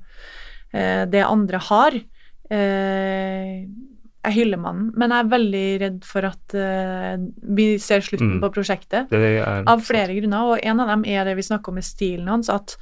eh, 0.74 1.04
det 1.06 1.22
andre 1.22 1.58
har. 1.58 1.92
Eh, 2.52 3.64
jeg 4.22 4.36
hyller 4.36 4.60
mannen, 4.62 4.90
men 4.94 5.10
jeg 5.10 5.24
er 5.24 5.30
veldig 5.32 5.62
redd 5.82 6.04
for 6.06 6.26
at 6.28 6.54
eh, 6.54 7.16
vi 7.42 7.72
ser 7.82 8.04
slutten 8.06 8.36
Mm. 8.36 8.40
på 8.44 8.52
prosjektet. 8.54 9.08
er 9.40 9.64
Av 9.66 9.80
flere 9.82 10.14
grunner, 10.14 10.52
og 10.52 10.60
en 10.62 10.80
av 10.84 10.92
dem 10.92 11.04
er 11.10 11.24
det 11.24 11.34
vi 11.36 11.42
snakker 11.42 11.72
om 11.72 11.74
med 11.80 11.84
stilen 11.84 12.28
hans, 12.30 12.48
at 12.52 12.76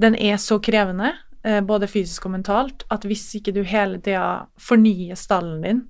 den 0.00 0.16
er 0.16 0.36
så 0.42 0.58
krevende, 0.58 1.12
eh, 1.44 1.60
både 1.60 1.86
fysisk 1.86 2.26
og 2.26 2.32
mentalt, 2.32 2.82
at 2.90 3.02
hvis 3.06 3.28
ikke 3.38 3.54
du 3.54 3.62
hele 3.62 3.98
tida 4.02 4.46
fornyer 4.58 5.14
stallen 5.16 5.62
din, 5.62 5.82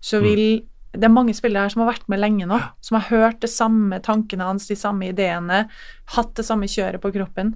så 0.00 0.20
vil 0.22 0.62
Det 0.94 1.04
er 1.04 1.08
mange 1.12 1.34
spillere 1.36 1.62
her 1.62 1.68
som 1.68 1.82
har 1.84 1.92
vært 1.92 2.08
med 2.08 2.18
lenge 2.18 2.46
nå, 2.48 2.58
som 2.80 2.98
har 2.98 3.10
hørt 3.10 3.40
de 3.40 3.46
samme 3.46 4.00
tankene 4.00 4.40
hans, 4.42 4.66
de 4.68 4.74
samme 4.74 5.02
ideene, 5.12 5.68
hatt 6.16 6.34
det 6.34 6.46
samme 6.46 6.64
kjøret 6.64 6.98
på 7.02 7.12
kroppen, 7.12 7.54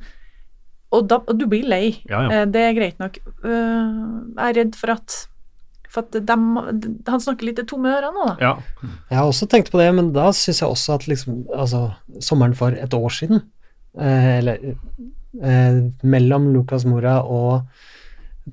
og, 0.92 1.07
da, 1.09 1.16
og 1.26 1.38
du 1.38 1.46
blir 1.48 1.64
lei. 1.68 2.02
Ja, 2.09 2.22
ja. 2.26 2.42
Eh, 2.42 2.46
Det 2.52 2.61
er 2.68 2.74
greit 2.76 2.98
nok. 3.00 3.18
Eh, 3.44 3.92
Jeg 4.37 4.48
er 4.50 4.57
redd 4.61 4.74
for 4.76 4.90
at, 4.94 5.16
for 5.88 6.02
at 6.07 6.18
dem, 6.26 6.44
han 7.09 7.20
snakker 7.20 7.44
litt 7.48 7.59
i 7.59 7.64
tomme 7.68 7.88
ører 7.92 8.12
nå, 8.12 8.26
da. 8.28 8.37
Ja. 8.40 8.52
Jeg 9.11 9.18
har 9.18 9.26
også 9.31 9.48
tenkt 9.48 9.70
på 9.72 9.78
det, 9.81 9.90
men 9.94 10.12
da 10.12 10.31
syns 10.33 10.61
jeg 10.62 10.68
også 10.68 10.94
at 10.98 11.07
liksom 11.09 11.42
Altså, 11.57 11.94
sommeren 12.20 12.55
for 12.57 12.72
et 12.72 12.94
år 12.94 13.11
siden, 13.12 13.42
eh, 13.98 14.38
eller 14.38 14.59
eh, 15.42 15.78
mellom 16.05 16.52
Lucas 16.55 16.85
Mora 16.85 17.18
og 17.24 17.62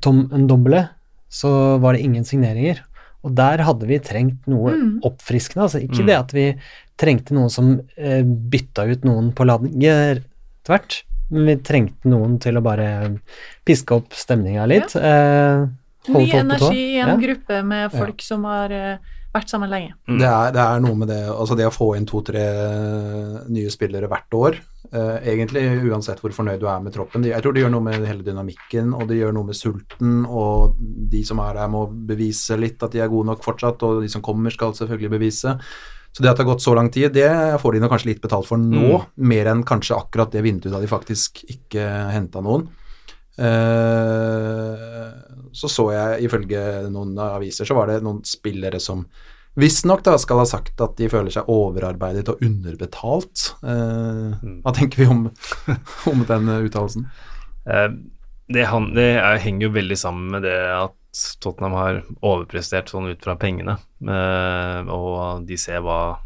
Tom 0.02 0.30
Ndombele, 0.32 0.90
så 1.30 1.78
var 1.82 1.94
det 1.94 2.02
ingen 2.06 2.24
signeringer. 2.26 2.84
Og 3.24 3.34
der 3.36 3.62
hadde 3.68 3.86
vi 3.88 3.98
trengt 4.00 4.48
noe 4.48 4.72
Mm. 4.72 5.00
oppfriskende. 5.04 5.64
Altså 5.66 5.80
ikke 5.84 6.02
Mm. 6.04 6.08
det 6.08 6.16
at 6.16 6.32
vi 6.34 6.46
trengte 6.98 7.34
noen 7.34 7.50
som 7.50 7.82
eh, 7.98 8.24
bytta 8.24 8.86
ut 8.92 9.04
noen 9.04 9.32
på 9.34 9.46
laget 9.46 10.24
tvert, 10.64 11.04
men 11.30 11.46
vi 11.46 11.56
trengte 11.62 12.10
noen 12.10 12.40
til 12.42 12.58
å 12.58 12.64
bare 12.66 12.88
piske 13.66 13.96
opp 13.96 14.14
stemninga 14.18 14.66
litt. 14.70 14.96
Eh, 14.96 15.68
holde 16.10 16.26
Ny 16.26 16.32
folk 16.32 16.32
på 16.32 16.34
tå. 16.34 16.72
energi 16.72 16.84
i 16.96 17.00
en 17.04 17.08
Ja. 17.14 17.18
gruppe 17.22 17.64
med 17.66 17.92
folk 17.92 18.22
som 18.26 18.44
har 18.50 18.72
eh, 18.72 18.98
vært 19.36 19.50
sammen 19.52 19.70
lenge. 19.70 19.94
Mm. 20.10 20.18
Det, 20.20 20.28
er, 20.28 20.52
det 20.56 20.64
er 20.66 20.80
noe 20.82 20.96
med 20.98 21.08
det 21.12 21.20
altså 21.30 21.56
det 21.58 21.68
å 21.70 21.74
få 21.76 21.92
inn 21.98 22.08
to-tre 22.10 22.46
nye 23.50 23.70
spillere 23.70 24.10
hvert 24.10 24.34
år, 24.34 24.58
eh, 24.92 25.20
egentlig 25.36 25.64
uansett 25.92 26.20
hvor 26.24 26.34
fornøyd 26.34 26.60
du 26.64 26.68
er 26.72 26.80
med 26.82 26.94
troppen. 26.96 27.24
Jeg 27.30 27.44
tror 27.46 27.54
det 27.54 27.62
gjør 27.64 27.74
noe 27.76 27.86
med 27.86 28.08
hele 28.10 28.26
dynamikken, 28.26 28.94
og 28.98 29.08
det 29.12 29.20
gjør 29.20 29.36
noe 29.38 29.50
med 29.52 29.60
sulten, 29.60 30.26
og 30.26 30.76
de 30.80 31.22
som 31.28 31.40
er 31.46 31.54
der 31.62 31.70
må 31.70 31.86
bevise 32.10 32.58
litt 32.60 32.82
at 32.82 32.92
de 32.96 33.04
er 33.04 33.12
gode 33.12 33.30
nok 33.30 33.44
fortsatt, 33.46 33.84
og 33.86 34.02
de 34.02 34.10
som 34.10 34.22
kommer 34.26 34.50
skal 34.56 34.74
selvfølgelig 34.74 35.14
bevise. 35.20 35.60
Så 36.12 36.24
det 36.24 36.32
at 36.32 36.40
det 36.40 36.44
har 36.44 36.52
gått 36.54 36.66
så 36.66 36.74
lang 36.76 36.90
tid, 36.92 37.14
det 37.14 37.30
får 37.62 37.76
de 37.76 37.82
nok 37.84 37.94
kanskje 37.94 38.10
litt 38.12 38.22
betalt 38.24 38.48
for 38.50 38.60
nå, 38.60 39.02
mer 39.30 39.52
enn 39.52 39.64
kanskje 39.68 39.98
akkurat 39.98 40.34
det 40.34 40.44
vinduet 40.44 40.74
da 40.74 40.82
de 40.82 40.90
faktisk 40.90 41.44
ikke 41.48 41.86
henta 42.12 42.42
noen. 42.44 42.66
Eh, 43.40 45.10
så 45.56 45.70
så 45.72 45.86
jeg 45.94 46.28
ifølge 46.28 46.64
noen 46.92 47.14
aviser 47.24 47.68
så 47.68 47.78
var 47.78 47.88
det 47.88 48.02
noen 48.04 48.20
spillere 48.28 48.82
som 48.84 49.06
visstnok 49.60 50.04
skal 50.22 50.42
ha 50.42 50.48
sagt 50.48 50.82
at 50.84 50.98
de 51.00 51.10
føler 51.12 51.34
seg 51.34 51.48
overarbeidet 51.52 52.28
og 52.32 52.44
underbetalt. 52.46 53.50
Eh, 53.64 54.46
hva 54.64 54.76
tenker 54.76 55.04
vi 55.04 55.10
om, 55.10 55.26
om 56.12 56.24
den 56.28 56.52
uttalelsen? 56.60 57.08
Eh, 57.66 57.90
det, 58.50 58.66
det 58.98 59.10
er, 59.14 59.42
henger 59.44 59.68
jo 59.68 59.76
veldig 59.78 60.00
sammen 60.00 60.32
med 60.36 60.48
det 60.48 60.58
at 60.74 60.99
Tottenham 61.42 61.74
har 61.74 62.02
overprestert 62.22 62.92
sånn 62.92 63.10
ut 63.10 63.24
fra 63.24 63.36
pengene, 63.40 63.78
eh, 64.06 64.90
og 64.94 65.46
de 65.50 65.58
ser 65.58 65.82
hva 65.86 66.20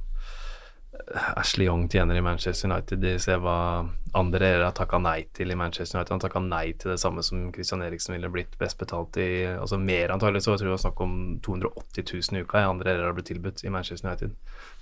Ashley 1.35 1.65
Young 1.67 1.87
tjener 1.89 2.15
i 2.15 2.21
Manchester 2.21 2.69
United, 2.69 2.99
de 2.99 3.17
ser 3.19 3.39
hva 3.43 3.85
andre 4.17 4.47
eiere 4.47 4.67
har 4.67 4.75
takka 4.77 4.99
nei 5.01 5.23
til 5.35 5.51
i 5.51 5.57
Manchester 5.57 5.97
United. 5.97 6.13
Han 6.13 6.21
takka 6.23 6.41
nei 6.43 6.65
til 6.79 6.93
det 6.93 6.99
samme 7.01 7.23
som 7.25 7.47
Christian 7.53 7.83
Eriksen 7.85 8.15
ville 8.15 8.29
blitt 8.33 8.55
best 8.61 8.77
betalt 8.81 9.17
i 9.21 9.29
Altså 9.53 9.79
mer 9.81 10.13
antagelig, 10.13 10.43
så 10.45 10.53
jeg 10.53 10.61
tror 10.61 10.71
det 10.71 10.75
var 10.75 10.83
snakk 10.85 11.03
om 11.05 11.15
280 11.45 12.07
000 12.13 12.39
i 12.39 12.45
uka 12.45 12.61
i 12.61 12.69
andre 12.69 12.93
eiere 12.93 13.09
har 13.09 13.17
blitt 13.17 13.31
tilbudt 13.31 13.63
i 13.65 13.73
Manchester 13.73 14.09
United. 14.09 14.35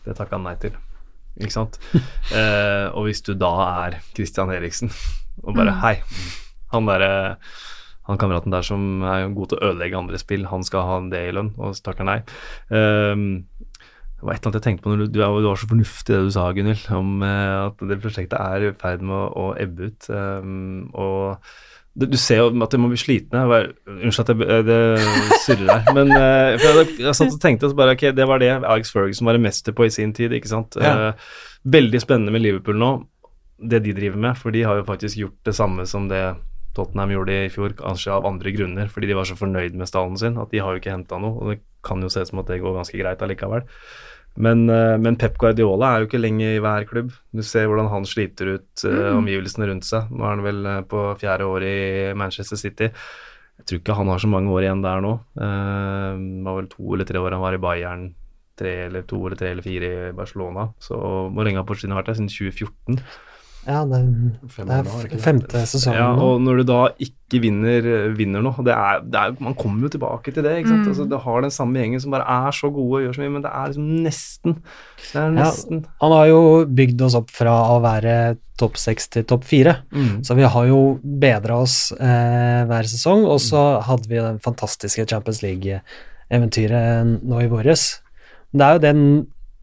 Det 0.06 0.18
takka 0.18 0.38
han 0.38 0.48
nei 0.50 0.56
til. 0.62 0.78
Ikke 1.40 1.56
sant? 1.56 1.80
eh, 2.38 2.88
og 2.92 3.08
hvis 3.08 3.24
du 3.26 3.34
da 3.40 3.52
er 3.88 4.02
Christian 4.12 4.52
Eriksen 4.54 4.92
og 5.46 5.56
bare 5.56 5.78
Hei, 5.82 5.96
han 6.76 6.90
derre 6.90 7.12
han 8.10 8.20
kameraten 8.22 8.54
der 8.54 8.66
som 8.66 9.04
er 9.06 9.28
god 9.36 9.52
til 9.52 9.60
å 9.60 9.72
ødelegge 9.72 10.00
andre 10.00 10.20
spill, 10.22 10.48
han 10.50 10.66
skal 10.66 10.88
ha 10.88 11.00
det 11.12 11.22
i 11.28 11.34
lønn, 11.38 11.54
og 11.62 11.76
så 11.78 11.90
takker 11.90 12.08
nei. 12.08 12.20
Um, 12.74 13.44
det 14.22 14.28
var 14.28 14.36
et 14.36 14.44
eller 14.44 14.52
annet 14.52 14.60
jeg 14.60 14.66
tenkte 14.68 14.86
på 14.86 14.92
når 14.92 15.00
du, 15.02 15.18
du, 15.18 15.20
var 15.24 15.58
så 15.58 15.68
fornuftig 15.70 16.14
det 16.14 16.24
du 16.28 16.32
sa, 16.34 16.46
Gunhild, 16.54 16.84
om 16.94 17.24
eh, 17.26 17.56
at 17.66 17.80
det 17.90 17.96
prosjektet 18.04 18.38
er 18.38 18.68
i 18.68 18.74
ferd 18.78 19.02
med 19.02 19.16
å, 19.18 19.30
å 19.34 19.46
ebbe 19.58 19.90
ut. 19.90 20.10
Um, 20.14 20.92
og 20.94 21.48
det, 21.98 22.12
du 22.14 22.20
ser 22.22 22.44
jo 22.44 22.52
at 22.62 22.76
det 22.76 22.80
må 22.84 22.92
bli 22.92 23.00
slitne. 23.02 23.42
Unnskyld 23.90 24.30
at 24.30 24.44
jeg, 24.46 24.68
det 24.68 24.78
surrer 25.48 25.72
her. 25.72 25.90
Men 25.98 26.14
uh, 26.14 26.54
jeg, 26.54 26.86
jeg 27.02 27.16
satt 27.18 27.34
og 27.34 27.42
tenkte 27.42 27.72
så 27.72 27.80
bare, 27.80 27.98
ok, 27.98 28.12
det 28.14 28.30
var 28.30 28.44
det 28.44 28.52
Alex 28.60 28.94
Ferguson 28.94 29.26
var 29.26 29.40
en 29.40 29.48
mester 29.48 29.74
på 29.74 29.90
i 29.90 29.94
sin 29.94 30.14
tid. 30.14 30.38
ikke 30.38 30.54
sant? 30.54 30.78
Ja. 30.78 31.10
Uh, 31.10 31.42
veldig 31.74 32.06
spennende 32.06 32.36
med 32.36 32.46
Liverpool 32.46 32.78
nå, 32.78 32.92
det 33.74 33.82
de 33.88 33.98
driver 33.98 34.22
med. 34.22 34.38
For 34.38 34.54
de 34.54 34.62
har 34.70 34.78
jo 34.78 34.86
faktisk 34.86 35.18
gjort 35.24 35.50
det 35.50 35.58
samme 35.58 35.90
som 35.90 36.06
det 36.14 36.22
Tottenham 36.78 37.12
gjorde 37.16 37.34
det 37.34 37.48
i 37.48 37.52
fjor, 37.52 37.76
kanskje 37.80 38.14
av 38.16 38.28
andre 38.30 38.54
grunner, 38.56 38.92
fordi 38.92 39.10
de 39.10 39.18
var 39.18 39.28
så 39.28 39.36
fornøyd 39.40 39.76
med 39.80 39.90
stallen 39.90 40.16
sin 40.20 40.40
at 40.40 40.54
de 40.54 40.62
har 40.64 40.74
jo 40.74 40.82
ikke 40.82 40.94
henta 40.94 41.20
noe. 41.20 41.36
Og 41.42 41.52
det 41.52 41.60
kan 41.86 42.02
jo 42.04 42.12
se 42.12 42.24
ut 42.24 42.32
som 42.32 42.42
at 42.44 42.52
det 42.52 42.62
går 42.64 42.78
ganske 42.78 43.00
greit 43.00 43.24
allikevel. 43.26 43.66
Men, 44.40 44.70
eh, 44.70 44.98
men 44.98 45.18
Pep 45.20 45.36
Guardiola 45.40 45.90
er 45.92 46.04
jo 46.04 46.08
ikke 46.08 46.22
lenge 46.22 46.54
i 46.56 46.62
hver 46.64 46.86
klubb. 46.88 47.12
Du 47.36 47.44
ser 47.44 47.68
hvordan 47.68 47.90
han 47.92 48.08
sliter 48.08 48.56
ut 48.56 48.86
eh, 48.88 49.10
omgivelsene 49.12 49.68
rundt 49.68 49.88
seg. 49.88 50.08
Nå 50.14 50.24
er 50.24 50.38
han 50.38 50.46
vel 50.46 50.70
eh, 50.72 50.80
på 50.88 51.04
fjerde 51.20 51.50
år 51.52 51.68
i 51.68 51.76
Manchester 52.18 52.60
City. 52.60 52.92
Jeg 53.60 53.68
tror 53.68 53.82
ikke 53.82 53.98
han 54.00 54.10
har 54.10 54.24
så 54.24 54.32
mange 54.32 54.54
år 54.56 54.66
igjen 54.66 54.82
der 54.82 55.04
nå. 55.04 55.12
Det 55.38 56.46
var 56.48 56.56
vel 56.58 56.70
to 56.72 56.96
eller 56.96 57.06
tre 57.06 57.20
år 57.22 57.36
han 57.36 57.44
var 57.44 57.58
i 57.58 57.62
Bayern. 57.62 58.08
Tre 58.58 58.72
eller 58.88 59.04
to 59.10 59.20
eller 59.28 59.38
tre 59.38 59.52
eller 59.52 59.66
fire 59.66 59.92
i 59.92 60.16
Barcelona. 60.18 60.72
Så 60.82 60.98
hvor 60.98 61.46
lenge 61.46 61.62
har 61.62 61.68
Pochettino 61.68 62.00
vært 62.00 62.10
der? 62.10 62.18
Siden 62.18 62.32
2014. 62.32 62.98
Ja, 63.68 63.84
det, 63.86 63.98
det 64.56 64.64
er 64.66 64.84
det 64.88 65.14
er 65.14 65.20
femte 65.22 65.60
sesongen 65.70 66.00
Ja, 66.00 66.08
og 66.18 66.40
når 66.42 66.58
du 66.58 66.64
da 66.72 66.78
ikke 66.98 67.42
vinner, 67.44 67.86
vinner 68.18 68.42
noe 68.42 68.64
det 68.66 68.74
er, 68.74 69.04
det 69.06 69.20
er, 69.22 69.36
Man 69.40 69.54
kommer 69.54 69.86
jo 69.86 69.92
tilbake 69.94 70.34
til 70.34 70.42
det. 70.44 70.56
ikke 70.64 70.72
sant? 70.72 70.88
Altså, 70.90 71.06
det 71.12 71.20
har 71.22 71.42
den 71.46 71.54
samme 71.54 71.78
gjengen 71.78 72.02
som 72.02 72.12
bare 72.16 72.26
er 72.26 72.52
så 72.58 72.72
gode 72.74 72.98
og 72.98 73.04
gjør 73.06 73.14
så 73.20 73.22
mye, 73.22 73.34
men 73.36 73.44
det 73.46 73.52
er 73.54 73.68
liksom 73.70 73.92
nesten. 74.08 74.56
Det 75.12 75.22
er 75.22 75.38
Ja. 75.38 75.52
Han 76.02 76.12
har 76.18 76.26
jo 76.32 76.42
bygd 76.66 77.02
oss 77.06 77.16
opp 77.22 77.30
fra 77.30 77.54
å 77.76 77.78
være 77.86 78.16
topp 78.58 78.78
seks 78.78 79.08
til 79.14 79.24
topp 79.30 79.44
fire, 79.46 79.78
Mm. 79.94 80.24
så 80.26 80.36
vi 80.38 80.44
har 80.44 80.66
jo 80.68 80.82
bedra 81.04 81.62
oss 81.62 81.92
eh, 81.94 82.66
hver 82.66 82.90
sesong. 82.90 83.26
Og 83.30 83.40
så 83.40 83.82
hadde 83.86 84.10
vi 84.10 84.18
den 84.22 84.40
fantastiske 84.42 85.06
Champions 85.10 85.42
League-eventyret 85.46 87.22
nå 87.24 87.42
i 87.46 87.50
våres. 87.52 88.00
Det 88.54 88.62
er 88.66 88.74
jo 88.78 88.84
den 88.90 89.04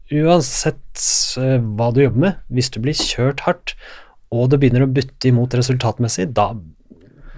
Uansett 0.09 1.03
eh, 1.37 1.57
hva 1.61 1.91
du 1.93 2.01
jobber 2.03 2.23
med, 2.25 2.37
hvis 2.49 2.71
du 2.73 2.79
blir 2.81 2.97
kjørt 2.97 3.43
hardt, 3.45 3.75
og 4.33 4.49
det 4.51 4.59
begynner 4.61 4.85
å 4.85 4.91
butte 4.93 5.29
imot 5.29 5.53
resultatmessig, 5.57 6.29
da, 6.37 6.51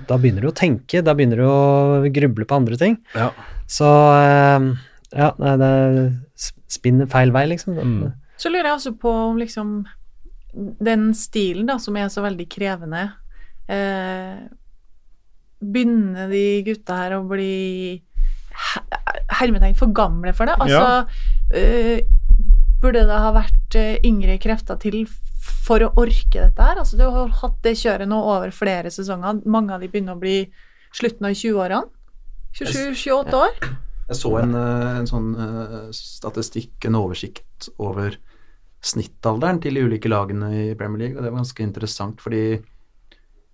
da 0.07 0.17
begynner 0.19 0.43
du 0.45 0.51
å 0.51 0.55
tenke, 0.55 1.03
da 1.03 1.15
begynner 1.15 1.41
du 1.43 1.47
å 1.47 2.11
gruble 2.15 2.47
på 2.47 2.57
andre 2.61 2.79
ting. 2.79 2.97
Ja. 3.15 3.29
Så 3.71 3.87
eh, 3.87 4.69
ja, 5.15 5.31
nei, 5.39 5.55
det 5.59 5.71
spinner 6.71 7.09
feil 7.11 7.33
vei, 7.35 7.45
liksom. 7.51 7.75
Mm. 7.79 8.13
Så 8.39 8.51
lurer 8.51 8.71
jeg 8.71 8.79
også 8.79 8.95
på 8.99 9.11
om 9.29 9.39
liksom 9.39 9.81
den 10.83 11.11
stilen 11.15 11.67
da, 11.69 11.77
som 11.79 11.95
er 11.99 12.09
så 12.11 12.23
veldig 12.25 12.47
krevende 12.51 13.05
eh, 13.71 14.39
Begynner 15.61 16.27
de 16.31 16.41
gutta 16.65 16.97
her 16.97 17.13
å 17.15 17.21
bli 17.29 18.01
he- 18.65 19.01
hermetegn 19.37 19.77
for 19.79 19.93
gamle 19.95 20.33
for 20.35 20.49
det? 20.49 20.57
Altså 20.57 21.05
eh, 21.55 22.01
Burde 22.81 23.03
det 23.05 23.17
ha 23.23 23.29
vært 23.35 23.75
eh, 23.77 23.99
yngre 24.07 24.39
krefter 24.41 24.79
til 24.81 25.03
for 25.61 25.83
å 25.85 25.91
orke 26.01 26.47
dette 26.47 26.65
her? 26.65 26.79
Altså 26.81 26.97
Du 26.97 27.05
har 27.05 27.35
hatt 27.43 27.59
det 27.65 27.75
kjøret 27.77 28.09
nå 28.09 28.17
over 28.17 28.53
flere 28.55 28.89
sesonger. 28.93 29.43
Mange 29.45 29.75
av 29.75 29.83
de 29.83 29.89
begynner 29.91 30.17
å 30.17 30.21
bli 30.21 30.47
slutten 30.97 31.29
av 31.29 31.37
20-årene. 31.37 31.85
27-28 32.57 33.37
år. 33.37 33.69
Jeg 34.09 34.19
så 34.19 34.33
en, 34.41 34.57
eh, 34.57 34.89
en 34.97 35.07
sånn 35.07 35.29
eh, 35.37 35.77
statistikk, 35.95 36.73
en 36.89 36.97
oversikt 36.99 37.69
over 37.77 38.17
snittalderen 38.81 39.61
til 39.61 39.77
de 39.77 39.85
ulike 39.85 40.09
lagene 40.09 40.49
i 40.49 40.67
Premier 40.75 41.05
League, 41.05 41.17
og 41.17 41.21
det 41.21 41.29
var 41.29 41.43
ganske 41.43 41.63
interessant, 41.63 42.21
fordi 42.21 42.45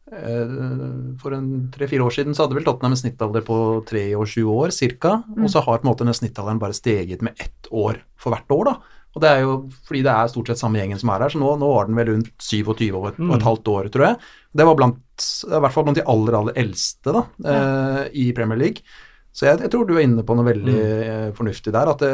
For 0.08 1.34
en 1.36 1.68
tre-fire 1.68 2.00
år 2.00 2.14
siden 2.16 2.32
så 2.32 2.46
hadde 2.46 2.56
vel 2.56 2.64
Tottenham 2.64 2.94
en 2.96 3.00
snittalder 3.02 3.44
på 3.44 3.58
23 3.90 4.46
år 4.48 4.72
ca. 5.02 5.10
Og 5.36 5.50
så 5.52 5.60
har 5.60 5.82
på 5.82 5.84
en 5.84 5.90
måte 5.90 6.06
den 6.08 6.16
snittalderen 6.16 6.62
bare 6.62 6.72
steget 6.72 7.20
med 7.20 7.36
ett 7.36 7.68
år 7.76 8.00
for 8.16 8.32
hvert 8.32 8.56
år, 8.56 8.70
da. 8.70 8.97
Og 9.18 9.24
det 9.24 9.30
er 9.34 9.40
jo 9.42 9.54
fordi 9.88 10.04
det 10.06 10.14
er 10.14 10.30
stort 10.30 10.52
sett 10.52 10.60
samme 10.62 10.78
gjengen 10.78 11.00
som 11.02 11.10
er 11.10 11.24
her, 11.26 11.34
så 11.34 11.40
nå, 11.42 11.56
nå 11.58 11.72
var 11.72 11.88
den 11.90 11.98
vel 11.98 12.12
rundt 12.12 12.30
27 12.38 12.92
og 12.92 13.08
et, 13.10 13.20
og 13.26 13.34
et 13.40 13.46
halvt 13.48 13.72
år, 13.74 13.90
tror 13.94 14.06
jeg. 14.12 14.20
Det 14.62 14.68
var 14.70 14.78
blant, 14.78 15.28
i 15.48 15.62
hvert 15.64 15.74
fall 15.74 15.88
blant 15.88 15.98
de 15.98 16.06
aller, 16.14 16.38
aller 16.38 16.60
eldste 16.62 17.16
da, 17.16 17.24
eh, 17.50 18.04
i 18.22 18.28
Premier 18.38 18.62
League. 18.62 18.86
Så 19.34 19.48
jeg, 19.50 19.62
jeg 19.66 19.74
tror 19.74 19.90
du 19.90 19.96
er 19.98 20.06
inne 20.06 20.26
på 20.26 20.38
noe 20.38 20.46
veldig 20.46 20.78
mm. 20.78 21.34
fornuftig 21.38 21.74
der. 21.74 21.90
At 21.94 22.06
det, 22.06 22.14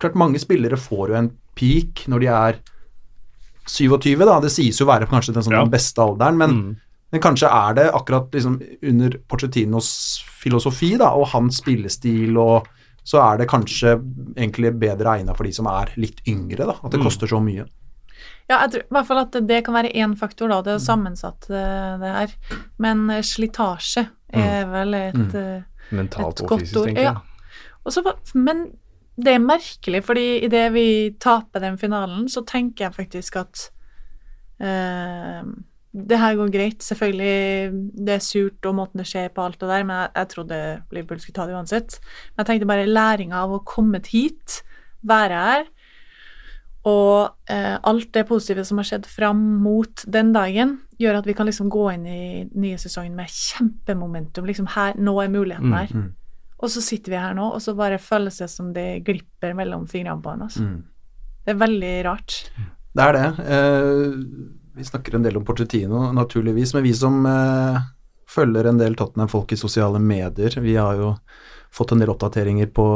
klart 0.00 0.20
mange 0.20 0.40
spillere 0.40 0.78
får 0.80 1.12
jo 1.14 1.18
en 1.22 1.32
peak 1.58 2.04
når 2.12 2.24
de 2.24 2.30
er 2.32 2.60
27, 3.72 4.16
da. 4.26 4.38
Det 4.44 4.52
sies 4.52 4.80
jo 4.80 4.86
å 4.86 4.92
være 4.92 5.08
kanskje 5.10 5.34
den, 5.36 5.46
sånn, 5.46 5.56
Ja. 5.56 5.64
den 5.64 5.72
beste 5.72 6.04
alderen, 6.04 6.36
men, 6.40 6.50
Mm. 6.50 6.76
men 7.12 7.20
kanskje 7.24 7.48
er 7.48 7.74
det 7.80 7.88
akkurat 7.92 8.30
liksom 8.32 8.60
under 8.82 9.18
Porcettinos 9.28 10.22
filosofi 10.44 10.96
da, 10.98 11.12
og 11.16 11.28
hans 11.32 11.60
spillestil 11.62 12.36
og 12.36 12.68
så 13.04 13.18
er 13.32 13.38
det 13.38 13.48
kanskje 13.50 13.96
egentlig 14.36 14.72
bedre 14.78 15.18
egna 15.18 15.34
for 15.34 15.44
de 15.44 15.52
som 15.52 15.66
er 15.66 15.90
litt 15.96 16.20
yngre, 16.28 16.66
da. 16.66 16.74
At 16.84 16.90
det 16.92 17.00
Mm. 17.00 17.04
koster 17.08 17.26
så 17.26 17.40
mye. 17.42 17.66
Ja, 18.50 18.60
jeg 18.66 18.70
tror 18.70 18.80
i 18.82 18.94
hvert 18.94 19.06
fall 19.06 19.18
at 19.18 19.32
det 19.46 19.64
kan 19.64 19.74
være 19.74 19.92
én 19.94 20.16
faktor, 20.18 20.48
da. 20.48 20.60
Det 20.62 20.74
er 20.74 20.78
sammensatt, 20.78 21.48
eh, 21.50 21.98
det 21.98 22.12
her. 22.16 22.34
Men 22.78 23.08
eh, 23.10 23.22
slitasje 23.22 24.08
er 24.32 24.64
vel 24.66 24.94
et 24.94 25.14
Mm. 25.14 25.34
eh, 25.34 25.62
Mentalt 25.92 26.38
Et 26.38 26.42
og 26.42 26.48
godt 26.48 26.60
fysisk, 26.60 26.76
ord, 26.76 26.86
tenker 26.86 27.02
jeg. 27.02 27.14
ja. 27.14 28.12
Men 28.34 28.72
det 29.18 29.34
er 29.34 29.38
merkelig, 29.38 30.02
fordi 30.04 30.44
idet 30.44 30.72
vi 30.72 31.10
taper 31.20 31.60
den 31.60 31.76
finalen, 31.76 32.28
så 32.28 32.44
tenker 32.46 32.84
jeg 32.86 32.94
faktisk 32.94 33.36
at 33.36 33.70
eh, 34.60 35.42
det 35.92 36.18
her 36.18 36.36
går 36.38 36.52
greit. 36.54 36.82
Selvfølgelig, 36.84 37.84
det 38.06 38.14
er 38.16 38.24
surt 38.24 38.68
og 38.68 38.76
måten 38.78 39.02
det 39.02 39.08
skjer 39.10 39.28
på 39.34 39.44
alt 39.44 39.60
det 39.60 39.68
der, 39.68 39.84
men 39.84 39.98
jeg, 39.98 40.12
jeg 40.16 40.30
trodde 40.32 40.60
Liverpool 40.90 41.20
skulle 41.20 41.36
ta 41.36 41.46
det 41.48 41.56
uansett. 41.58 41.98
Men 42.32 42.42
jeg 42.42 42.50
tenkte 42.50 42.70
bare 42.70 42.88
læringa 42.88 43.42
av 43.44 43.52
å 43.52 43.62
komme 43.68 44.00
hit, 44.08 44.62
være 45.04 45.42
her, 45.46 45.70
og 46.88 47.50
eh, 47.52 47.76
alt 47.78 48.08
det 48.14 48.24
positive 48.26 48.64
som 48.66 48.80
har 48.80 48.88
skjedd 48.88 49.04
fram 49.06 49.42
mot 49.62 50.02
den 50.10 50.32
dagen, 50.34 50.80
gjør 50.98 51.20
at 51.20 51.28
vi 51.28 51.34
kan 51.38 51.46
liksom 51.46 51.68
gå 51.70 51.84
inn 51.92 52.08
i 52.10 52.22
nye 52.58 52.78
sesongen 52.80 53.14
med 53.14 53.30
kjempemomentum. 53.30 54.48
Liksom 54.48 54.70
her, 54.74 54.98
nå 54.98 55.14
er 55.22 55.30
muligheten 55.30 55.76
her. 55.76 55.92
mm. 55.92 56.10
Og 56.62 56.70
så 56.70 56.78
sitter 56.82 57.10
vi 57.10 57.18
her 57.18 57.32
nå, 57.34 57.48
og 57.56 57.62
så 57.62 57.74
bare 57.74 57.98
føles 57.98 58.36
det 58.38 58.46
som 58.50 58.68
det 58.74 59.02
glipper 59.06 59.54
mellom 59.58 59.88
fingrene 59.90 60.22
på 60.22 60.30
en. 60.30 60.44
Altså. 60.46 60.62
Mm. 60.62 60.82
Det 61.42 61.50
er 61.50 61.58
veldig 61.58 61.94
rart. 62.06 62.36
Det 62.94 63.06
er 63.06 63.16
det. 63.18 63.24
Eh, 63.50 64.20
vi 64.74 64.84
snakker 64.84 65.14
en 65.14 65.22
del 65.22 65.36
om 65.36 65.44
Porcettino, 65.44 66.12
naturligvis, 66.12 66.74
men 66.74 66.82
vi 66.82 66.94
som 66.96 67.26
eh, 67.26 67.80
følger 68.28 68.70
en 68.70 68.78
del 68.80 68.96
Tottenham-folk 68.96 69.52
i 69.52 69.60
sosiale 69.60 70.00
medier, 70.00 70.60
vi 70.60 70.76
har 70.76 70.96
jo 70.96 71.16
fått 71.72 71.92
en 71.92 72.00
del 72.00 72.12
oppdateringer 72.12 72.70
på 72.72 72.86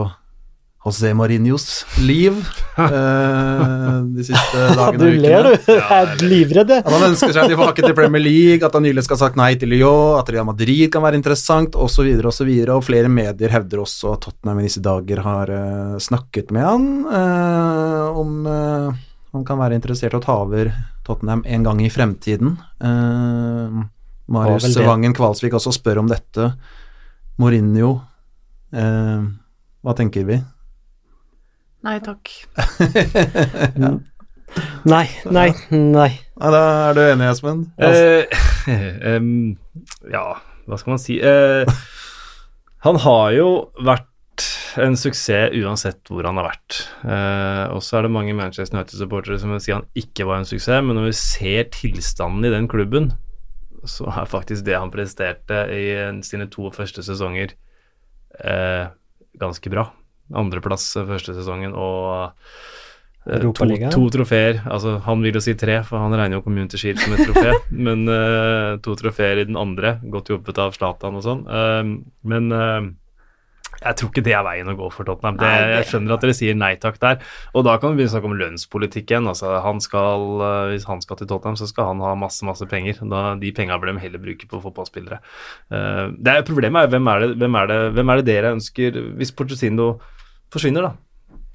José 0.87 1.11
Mourinhos 1.19 1.83
liv 1.99 2.37
eh, 2.79 3.95
de 4.15 4.25
siste 4.25 4.67
dagene 4.79 5.09
og 5.09 5.17
ukene. 5.17 5.17
du. 5.19 5.23
ler, 5.25 5.49
Jeg 5.67 5.83
er 5.99 6.23
livredd, 6.23 6.73
jeg. 6.77 6.85
At 6.87 6.95
han 6.95 7.09
ønsker 7.09 7.35
seg 7.35 7.51
tilbake 7.51 7.83
til 7.83 7.97
Premier 7.99 8.23
League, 8.23 8.63
at 8.63 8.77
han 8.79 8.87
nylig 8.87 9.05
skal 9.05 9.19
ha 9.19 9.25
sagt 9.27 9.41
nei 9.41 9.51
til 9.59 9.75
Lyon, 9.75 10.21
at 10.21 10.31
Real 10.33 10.47
Madrid 10.49 10.87
kan 10.95 11.05
være 11.05 11.19
interessant, 11.19 11.75
osv., 11.75 12.07
osv. 12.07 12.23
Og, 12.31 12.37
så 12.39 12.47
videre, 12.47 12.79
og 12.79 12.87
flere 12.87 13.11
medier 13.11 13.53
hevder 13.53 13.83
også 13.83 14.15
at 14.15 14.29
Tottenham 14.29 14.63
i 14.63 14.69
disse 14.69 14.85
dager 14.85 15.25
har 15.27 15.53
eh, 15.53 15.99
snakket 16.07 16.55
med 16.55 16.71
han 16.71 16.89
eh, 17.19 18.23
om 18.23 18.47
eh, 18.47 19.05
han 19.37 19.45
kan 19.45 19.59
være 19.61 19.77
interessert 19.77 20.15
i 20.15 20.21
å 20.21 20.25
ta 20.25 20.39
over 20.47 20.71
Tottenham 21.07 21.45
en 21.47 21.63
gang 21.67 21.81
i 21.85 21.91
fremtiden. 21.93 22.57
Eh, 22.83 23.79
Marius. 24.35 24.67
Vangen 24.83 25.15
Kvalsvik 25.15 25.55
også 25.55 25.73
spør 25.77 26.03
om 26.03 26.11
dette. 26.11 26.51
Mourinho, 27.39 27.93
eh, 28.75 29.23
hva 29.87 29.95
tenker 29.99 30.27
vi? 30.27 30.41
Nei 31.87 31.99
takk. 32.03 32.33
Nei, 34.87 35.05
nei, 35.29 35.51
nei. 35.75 36.11
Ja, 36.39 36.51
da 36.55 36.61
er 36.89 36.95
du 36.97 37.01
enig, 37.03 37.27
Espen? 37.33 37.65
Eh, 37.83 38.25
em, 39.13 39.27
ja, 40.13 40.23
hva 40.67 40.79
skal 40.81 40.95
man 40.95 41.03
si 41.03 41.19
Eh, 41.21 41.67
Han 42.87 43.01
har 43.03 43.33
jo 43.35 43.49
vært 43.85 44.07
en 44.83 44.97
suksess 44.99 45.55
uansett 45.57 46.11
hvor 46.11 46.27
han 46.29 46.39
har 46.41 46.51
vært. 46.51 46.81
Eh, 47.07 47.65
og 47.75 47.83
så 47.85 47.99
er 47.99 48.07
det 48.07 48.15
mange 48.17 48.35
Manchester 48.37 48.77
United-supportere 48.77 49.39
som 49.43 49.55
vil 49.55 49.63
si 49.65 49.75
han 49.75 49.87
ikke 49.99 50.27
var 50.29 50.41
en 50.41 50.49
suksess, 50.49 50.83
men 50.85 50.99
når 50.99 51.11
vi 51.11 51.17
ser 51.21 51.71
tilstanden 51.75 52.49
i 52.49 52.53
den 52.53 52.69
klubben, 52.71 53.13
så 53.87 54.09
er 54.11 54.29
faktisk 54.29 54.67
det 54.67 54.77
han 54.79 54.93
presterte 54.93 55.67
i 55.73 55.87
sine 56.27 56.49
to 56.53 56.71
første 56.75 57.05
sesonger, 57.07 57.55
eh, 58.43 58.89
ganske 59.41 59.73
bra. 59.73 59.89
Andreplass 60.35 60.89
første 61.07 61.37
sesongen 61.37 61.77
og 61.79 62.33
eh, 63.29 63.47
to, 63.47 63.53
to 63.95 64.09
trofeer. 64.15 64.61
Altså, 64.65 64.97
han 65.07 65.23
vil 65.23 65.39
jo 65.39 65.45
si 65.45 65.55
tre, 65.59 65.81
for 65.87 66.03
han 66.03 66.15
regner 66.19 66.41
jo 66.41 66.45
Community 66.47 66.81
Shield 66.81 67.03
som 67.03 67.15
et 67.15 67.27
trofé. 67.29 67.57
men 67.89 68.07
eh, 68.11 68.77
to 68.85 68.97
trofeer 68.99 69.43
i 69.43 69.49
den 69.49 69.59
andre, 69.61 69.97
godt 70.13 70.35
jobbet 70.35 70.63
av 70.63 70.77
Zlatan 70.77 71.19
og 71.21 71.27
sånn. 71.27 71.45
Eh, 71.47 71.83
men 72.33 72.55
eh, 72.55 72.95
jeg 73.83 73.99
tror 73.99 74.11
ikke 74.11 74.25
det 74.25 74.35
er 74.37 74.45
veien 74.47 74.71
å 74.71 74.75
gå 74.79 74.89
for 74.95 75.09
Tottenham. 75.09 75.39
Det, 75.41 75.51
Jeg 75.75 75.89
skjønner 75.91 76.17
at 76.17 76.25
dere 76.25 76.37
sier 76.37 76.57
nei 76.59 76.73
takk 76.81 76.99
der. 77.03 77.21
Og 77.57 77.67
da 77.67 77.77
kan 77.81 77.93
vi 77.93 78.01
begynne 78.01 78.13
å 78.13 78.15
snakke 78.15 78.31
om 78.31 78.37
lønnspolitikk 78.41 79.13
igjen. 79.13 79.29
Altså, 79.31 79.53
han 79.65 79.83
skal, 79.85 80.27
eh, 80.47 80.73
hvis 80.73 80.87
han 80.89 81.03
skal 81.05 81.21
til 81.21 81.31
Tottenham, 81.31 81.59
så 81.61 81.69
skal 81.71 81.91
han 81.93 82.05
ha 82.05 82.15
masse 82.19 82.47
masse 82.47 82.67
penger. 82.71 83.03
Da, 83.13 83.23
de 83.41 83.53
penga 83.57 83.79
bør 83.81 83.93
de 83.93 84.05
heller 84.05 84.23
bruke 84.23 84.49
på 84.51 84.63
fotballspillere. 84.65 85.21
Uh, 85.71 86.13
det 86.17 86.33
er, 86.33 86.47
problemet 86.47 86.87
er 86.87 86.93
hvem 86.95 87.11
er, 87.13 87.25
det, 87.25 87.33
hvem, 87.41 87.59
er 87.61 87.71
det, 87.71 87.81
hvem 87.97 88.13
er 88.13 88.21
det 88.21 88.27
dere 88.29 88.53
ønsker 88.57 88.97
Hvis 89.19 89.33
Porcetino 89.37 89.89
forsvinner, 90.53 90.89
da? 90.89 90.93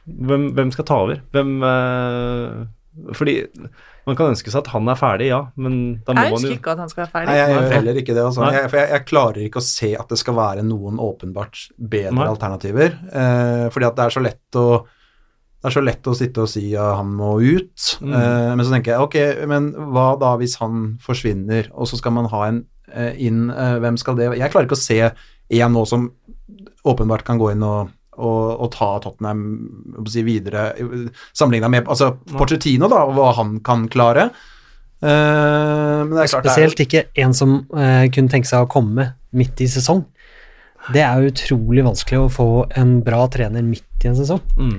Hvem, 0.05 0.51
hvem 0.57 0.71
skal 0.73 0.87
ta 0.87 0.99
over? 1.05 1.21
Hvem 1.33 1.57
uh, 1.63 3.13
Fordi 3.17 3.39
man 4.07 4.15
kan 4.17 4.31
ønske 4.33 4.49
seg 4.51 4.63
at 4.63 4.71
han 4.73 4.87
er 4.89 4.95
ferdig, 4.97 5.27
ja, 5.29 5.41
men 5.61 5.75
da 6.05 6.13
må 6.13 6.23
Jeg 6.23 6.33
ønsker 6.33 6.55
ikke 6.55 6.71
at 6.73 6.79
han 6.79 6.89
skal 6.89 7.03
være 7.05 7.11
Nei, 7.11 7.35
ferdig. 7.35 7.37
jeg 7.41 7.53
gjør 7.57 7.75
heller 7.75 7.99
ikke 8.01 8.15
det. 8.17 8.23
Altså. 8.25 8.47
Jeg, 8.55 8.69
for 8.71 8.77
jeg, 8.81 8.89
jeg 8.95 9.05
klarer 9.05 9.41
ikke 9.45 9.61
å 9.61 9.65
se 9.67 9.91
at 9.99 10.09
det 10.09 10.17
skal 10.21 10.35
være 10.39 10.63
noen 10.65 10.97
åpenbart 10.97 11.61
bedre 11.77 12.15
Nei. 12.17 12.27
alternativer. 12.31 12.97
Eh, 13.11 13.69
fordi 13.73 13.85
at 13.91 13.95
det 13.99 14.05
er 14.07 14.15
så 14.17 14.23
lett 14.25 14.59
å 14.61 14.65
det 15.61 15.69
er 15.69 15.73
så 15.75 15.81
lett 15.85 16.07
å 16.09 16.15
sitte 16.17 16.41
og 16.41 16.49
si 16.49 16.63
at 16.73 16.95
han 16.97 17.11
må 17.13 17.35
ut, 17.37 17.83
Mm. 18.01 18.13
eh, 18.17 18.55
men 18.57 18.65
så 18.65 18.71
tenker 18.73 18.95
jeg 18.95 19.01
ok, 19.05 19.45
men 19.47 19.67
hva 19.93 20.17
da 20.17 20.31
hvis 20.41 20.55
han 20.57 20.97
forsvinner, 21.05 21.67
og 21.77 21.85
så 21.85 21.99
skal 22.01 22.11
man 22.15 22.25
ha 22.31 22.39
en 22.47 22.63
eh, 22.91 23.13
inn, 23.27 23.51
eh, 23.53 23.75
hvem 23.77 23.95
skal 24.01 24.15
det 24.17 24.31
Jeg 24.39 24.49
klarer 24.49 24.65
ikke 24.65 24.79
å 24.79 24.81
se 24.81 24.97
en 25.61 25.71
nå 25.77 25.83
som 25.85 26.07
åpenbart 26.83 27.23
kan 27.27 27.37
gå 27.37 27.51
inn 27.53 27.61
og, 27.61 27.91
og 28.19 28.65
ta 28.75 28.89
Tottenham 28.99 29.43
si, 30.11 30.23
videre, 30.27 30.71
sammenligna 31.31 31.69
med 31.71 31.87
altså, 31.87 32.11
Porcetino, 32.35 32.89
da, 32.91 33.05
og 33.07 33.15
hva 33.15 33.29
han 33.37 33.55
kan 33.63 33.87
klare. 33.91 34.29
Uh, 35.01 36.03
men 36.05 36.11
det 36.13 36.25
er 36.25 36.33
klart 36.35 36.45
det 36.45 36.51
er 36.51 36.57
Spesielt 36.57 36.81
ikke 36.83 37.05
en 37.23 37.31
som 37.33 37.55
uh, 37.73 38.05
kunne 38.13 38.29
tenke 38.29 38.49
seg 38.49 38.67
å 38.67 38.69
komme 38.69 39.07
midt 39.33 39.63
i 39.63 39.69
sesong. 39.71 40.03
Det 40.93 41.01
er 41.05 41.25
utrolig 41.29 41.85
vanskelig 41.85 42.19
å 42.19 42.29
få 42.33 42.49
en 42.77 42.99
bra 43.05 43.23
trener 43.31 43.65
midt 43.65 44.05
i 44.05 44.11
en 44.11 44.17
sesong. 44.17 44.41
mm. 44.57 44.77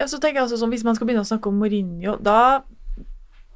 Ja, 0.00 0.08
så 0.10 0.18
tenker 0.18 0.40
jeg 0.40 0.48
altså, 0.48 0.56
sånn, 0.58 0.72
Hvis 0.72 0.82
man 0.82 0.96
skal 0.96 1.06
begynne 1.06 1.22
å 1.22 1.28
snakke 1.28 1.46
om 1.46 1.60
Mourinho, 1.62 2.16
da, 2.18 2.64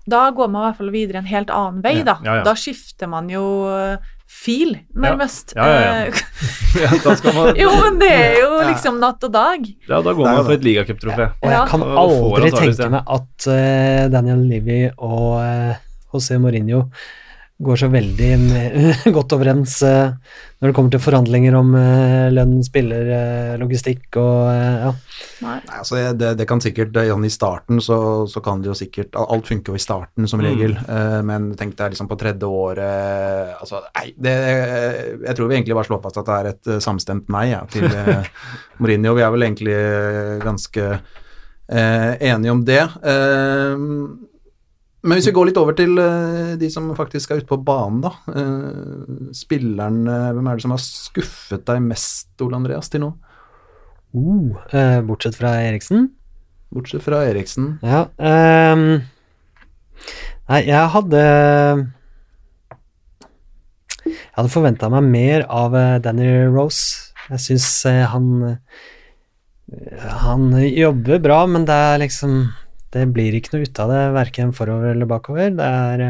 da 0.07 0.21
går 0.31 0.51
man 0.53 0.62
i 0.62 0.67
hvert 0.69 0.79
fall 0.79 0.93
videre 0.95 1.19
en 1.19 1.27
helt 1.27 1.51
annen 1.51 1.81
vei, 1.83 1.97
Ja, 1.99 2.05
da. 2.07 2.15
ja, 2.23 2.37
ja. 2.39 2.45
Da 2.47 2.53
skifter 2.55 3.11
man 3.11 3.27
jo 3.33 3.43
eh, 3.73 4.12
fil, 4.27 4.75
nærmest. 4.95 5.55
Ja, 5.57 5.67
ja, 5.67 5.81
ja. 5.81 6.07
Eh, 6.07 6.15
ja, 6.85 6.91
da 7.05 7.15
skal 7.19 7.35
man 7.37 7.59
jo, 7.59 7.71
men 7.83 7.99
det 8.03 8.11
er 8.12 8.39
jo 8.43 8.51
liksom 8.67 8.99
natt 9.03 9.23
og 9.27 9.33
dag. 9.35 9.69
Ja, 9.89 10.01
da 10.03 10.12
går 10.12 10.25
man 10.27 10.43
for 10.43 10.57
et 10.57 10.67
ligacuptrofé. 10.67 11.31
Og 11.41 11.55
jeg 11.55 11.71
kan 11.73 11.87
aldri 12.03 12.51
tenke 12.55 12.91
meg 12.97 13.15
at 13.19 13.49
eh, 13.53 14.03
Daniel 14.12 14.43
Livy 14.51 14.81
og 14.97 15.39
uh, 15.41 15.79
José 16.12 16.41
Mourinho 16.43 16.87
går 17.59 17.79
så 17.81 17.88
veldig 17.88 18.31
godt 19.16 19.33
overens 19.33 19.79
eh, 19.87 20.12
når 20.61 20.71
det 20.71 20.75
kommer 20.77 20.92
til 20.92 21.01
forhandlinger 21.01 21.57
om 21.57 21.73
eh, 21.79 22.27
lønn, 22.33 22.59
spiller, 22.64 23.09
eh, 23.16 23.55
logistikk 23.61 24.19
og 24.21 24.51
ja. 24.51 24.92
Nei. 25.45 25.57
Altså 25.79 26.03
det, 26.16 26.35
det 26.40 26.47
kan 26.49 26.61
sikkert 26.61 26.97
Jan, 27.07 27.25
I 27.25 27.33
starten 27.33 27.81
så, 27.85 27.99
så 28.29 28.42
kan 28.45 28.61
det 28.61 28.71
jo 28.71 28.77
sikkert 28.77 29.16
Alt 29.21 29.49
funker 29.49 29.73
jo 29.73 29.81
i 29.81 29.85
starten 29.85 30.29
som 30.29 30.42
regel, 30.45 30.77
mm. 30.77 31.27
men 31.29 31.51
tenk 31.57 31.77
deg 31.79 31.95
liksom 31.95 32.09
på 32.11 32.19
tredje 32.21 32.49
året 32.49 33.57
altså, 33.57 33.83
Nei, 33.97 34.11
det, 34.21 34.37
jeg 35.25 35.37
tror 35.37 35.51
vi 35.51 35.59
egentlig 35.59 35.77
bare 35.77 35.88
slår 35.88 36.03
fast 36.05 36.21
at 36.21 36.29
det 36.29 36.38
er 36.38 36.51
et 36.53 36.73
samstemt 36.85 37.31
nei 37.33 37.49
ja, 37.51 37.62
til 37.71 37.87
Mourinho. 38.81 39.14
Vi 39.16 39.25
er 39.25 39.33
vel 39.33 39.47
egentlig 39.47 39.77
ganske 40.45 40.85
eh, 41.69 42.12
enige 42.21 42.51
om 42.51 42.64
det. 42.64 42.83
Eh, 42.83 43.77
men 45.07 45.16
hvis 45.16 45.29
vi 45.31 45.35
går 45.37 45.49
litt 45.49 45.61
over 45.61 45.77
til 45.79 45.95
eh, 46.03 46.57
de 46.59 46.69
som 46.73 46.90
faktisk 46.99 47.31
er 47.31 47.40
ute 47.40 47.49
på 47.49 47.61
banen, 47.62 48.03
da. 48.03 48.12
Uh, 48.27 49.31
spilleren, 49.37 50.03
eh, 50.11 50.33
hvem 50.35 50.51
er 50.51 50.59
det 50.59 50.66
som 50.66 50.75
har 50.75 50.83
skuffet 50.83 51.62
deg 51.71 51.85
mest, 51.85 52.33
Ole 52.42 52.59
Andreas, 52.59 52.90
til 52.90 53.05
nå? 53.07 53.12
Uh, 54.16 54.57
eh, 54.73 55.01
bortsett 55.07 55.37
fra 55.38 55.55
Eriksen. 55.61 56.11
Bortsett 56.75 57.05
fra 57.05 57.23
Eriksen. 57.29 57.77
Ja. 57.85 58.07
Um, 58.19 59.03
nei, 60.49 60.61
jeg 60.66 60.92
hadde 60.95 61.23
Jeg 64.07 64.37
hadde 64.38 64.52
forventa 64.52 64.90
meg 64.92 65.07
mer 65.11 65.46
av 65.50 65.75
eh, 65.77 65.96
Danny 66.02 66.29
Rose. 66.50 67.13
Jeg 67.31 67.42
syns 67.42 67.71
han 68.13 68.29
eh, 68.46 68.83
Han 70.23 70.52
jobber 70.63 71.23
bra, 71.23 71.40
men 71.50 71.67
det 71.67 71.75
er 71.75 72.02
liksom 72.04 72.38
Det 72.97 73.05
blir 73.13 73.35
ikke 73.37 73.53
noe 73.53 73.67
ut 73.67 73.81
av 73.83 73.90
det, 73.92 74.03
verken 74.17 74.55
forover 74.57 74.94
eller 74.94 75.09
bakover. 75.11 75.51
Det 75.53 75.67
er 75.67 76.05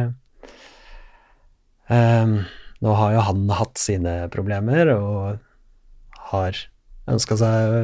um, 1.91 2.37
Nå 2.84 2.95
har 3.01 3.14
jo 3.16 3.24
han 3.26 3.47
hatt 3.57 3.80
sine 3.80 4.14
problemer 4.30 4.93
og 4.93 5.39
har 6.30 6.59
ønska 7.11 7.39
seg 7.41 7.76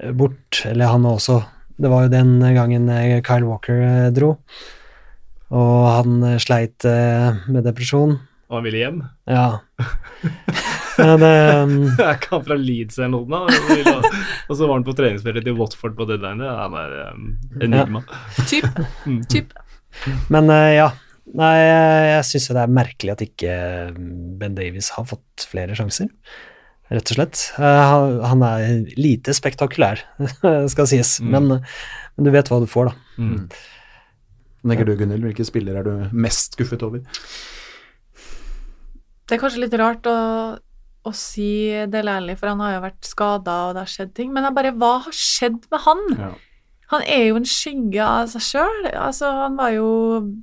eh, 0.00 0.12
bort, 0.16 0.62
eller 0.64 0.88
han 0.88 1.04
også 1.06 1.36
Det 1.76 1.90
var 1.92 2.06
jo 2.06 2.12
den 2.14 2.38
gangen 2.56 2.88
Kyle 3.26 3.46
Walker 3.46 4.10
dro, 4.16 4.30
og 5.50 5.76
han 5.90 6.24
sleit 6.40 6.84
med 6.84 7.64
depresjon. 7.64 8.18
Og 8.50 8.56
han 8.58 8.64
ville 8.66 8.80
hjem. 8.82 8.96
Ja. 9.30 9.60
Men 11.00 11.22
um, 11.22 11.74
Er 11.94 12.16
ikke 12.18 12.32
han 12.34 12.42
fra 12.48 12.56
Leeds 12.58 12.98
eller 12.98 13.12
noe? 13.14 13.44
Og 14.50 14.56
så 14.58 14.66
var 14.66 14.74
han 14.74 14.84
på 14.84 14.94
treningsfeltet 14.98 15.46
til 15.46 15.54
Watford 15.56 15.94
på 15.96 16.06
deadline. 16.10 16.44
Han 16.58 16.74
er 16.76 16.96
um, 17.14 17.28
enigma. 17.62 18.02
Typ. 18.50 18.66
typ. 19.32 19.54
Men 20.34 20.50
uh, 20.52 20.66
ja. 20.74 20.88
Nei, 21.30 21.52
jeg 21.62 22.26
syns 22.26 22.48
det 22.50 22.58
er 22.64 22.72
merkelig 22.74 23.12
at 23.14 23.20
ikke 23.22 23.52
Ben 24.40 24.56
Davies 24.58 24.88
har 24.96 25.04
fått 25.06 25.44
flere 25.46 25.76
sjanser, 25.78 26.08
rett 26.90 27.12
og 27.14 27.18
slett. 27.20 27.42
Uh, 27.54 27.62
han, 27.86 28.16
han 28.32 28.42
er 28.48 28.64
lite 28.98 29.30
spektakulær, 29.38 30.02
skal 30.74 30.88
sies, 30.90 31.20
Mm. 31.22 31.30
men, 31.36 31.62
men 32.18 32.26
du 32.26 32.32
vet 32.34 32.50
hva 32.50 32.58
du 32.58 32.66
får, 32.66 32.90
da. 32.90 33.22
Mm. 33.22 33.46
Tenker 34.72 34.90
du, 34.90 34.96
Gunhild, 34.98 35.22
hvilke 35.28 35.46
spillere 35.46 35.84
er 35.84 35.86
du 35.86 36.18
mest 36.26 36.58
skuffet 36.58 36.82
over? 36.82 37.06
Det 39.30 39.36
er 39.36 39.42
kanskje 39.44 39.62
litt 39.62 39.74
rart 39.78 40.06
å, 40.10 40.18
å 41.06 41.10
si 41.14 41.70
Del 41.86 42.10
Alli, 42.10 42.34
for 42.34 42.50
han 42.50 42.62
har 42.64 42.74
jo 42.74 42.84
vært 42.88 43.06
skada 43.06 43.56
og 43.68 43.76
det 43.76 43.84
har 43.84 43.92
skjedd 43.92 44.14
ting, 44.16 44.32
men 44.34 44.48
bare, 44.56 44.74
hva 44.74 44.96
har 45.06 45.14
skjedd 45.14 45.60
med 45.70 45.84
han? 45.86 46.02
Ja. 46.18 46.30
Han 46.90 47.04
er 47.06 47.28
jo 47.28 47.38
en 47.38 47.46
skygge 47.46 48.02
av 48.02 48.26
seg 48.32 48.42
sjøl. 48.42 48.88
Altså, 48.98 49.28
han 49.44 49.54
var 49.54 49.70
jo 49.76 49.86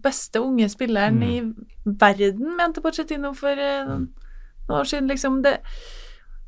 beste 0.03 0.39
unge 0.39 0.69
spilleren 0.71 1.19
Mm. 1.19 1.27
i 1.27 1.91
verden, 1.99 2.55
mente 2.55 2.79
Pochettino 2.81 3.33
for 3.35 3.51
mm. 3.51 4.07
noen 4.69 4.79
år 4.79 4.87
siden, 4.87 5.11
liksom. 5.11 5.41
Det, 5.43 5.57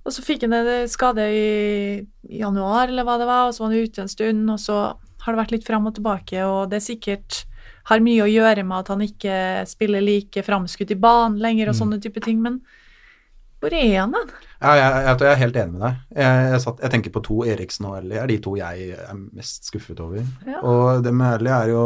og 0.06 0.16
så 0.16 0.24
fikk 0.24 0.48
han 0.48 0.56
en 0.56 0.88
skade 0.88 1.28
i, 1.28 2.00
i 2.32 2.40
januar, 2.40 2.88
eller 2.88 3.04
hva 3.04 3.18
det 3.20 3.28
var, 3.28 3.48
og 3.48 3.54
så 3.54 3.66
var 3.66 3.74
han 3.74 3.84
ute 3.84 4.02
en 4.06 4.16
stund, 4.16 4.48
og 4.56 4.64
så 4.64 4.80
har 4.96 5.36
det 5.36 5.42
vært 5.42 5.52
litt 5.58 5.68
fram 5.68 5.92
og 5.92 5.98
tilbake, 6.00 6.48
og 6.48 6.72
det 6.72 6.80
er 6.80 6.88
sikkert 6.88 7.44
har 7.90 8.04
mye 8.06 8.26
å 8.26 8.30
gjøre 8.30 8.64
med 8.68 8.78
at 8.84 8.92
han 8.94 9.02
ikke 9.06 9.38
spiller 9.70 10.02
like 10.06 10.44
framskutt 10.46 10.92
i 10.94 11.00
banen 11.00 11.40
lenger 11.42 11.72
og 11.72 11.76
Mm. 11.76 11.80
sånne 11.82 12.00
type 12.04 12.22
ting, 12.26 12.42
men 12.42 12.60
hvor 13.60 13.74
er 13.76 14.00
han 14.00 14.14
hen? 14.16 14.30
Ja, 14.62 14.74
jeg, 14.78 14.92
jeg, 15.06 15.18
jeg 15.20 15.32
er 15.34 15.40
helt 15.42 15.58
enig 15.60 15.74
med 15.74 15.82
deg. 15.84 15.96
Jeg, 16.16 16.44
jeg, 16.54 16.62
satt, 16.64 16.80
jeg 16.86 16.92
tenker 16.94 17.12
på 17.12 17.22
to 17.26 17.40
Eriksen 17.44 17.86
og 17.90 17.98
Ellie, 17.98 18.20
er 18.22 18.28
de 18.32 18.38
to 18.46 18.54
jeg 18.56 18.92
er 18.96 19.18
mest 19.36 19.68
skuffet 19.68 20.00
over. 20.00 20.24
Ja. 20.48 20.62
Og 20.64 21.04
det 21.04 21.12
med 21.14 21.40
Ellie 21.42 21.56
er 21.58 21.74
jo 21.74 21.84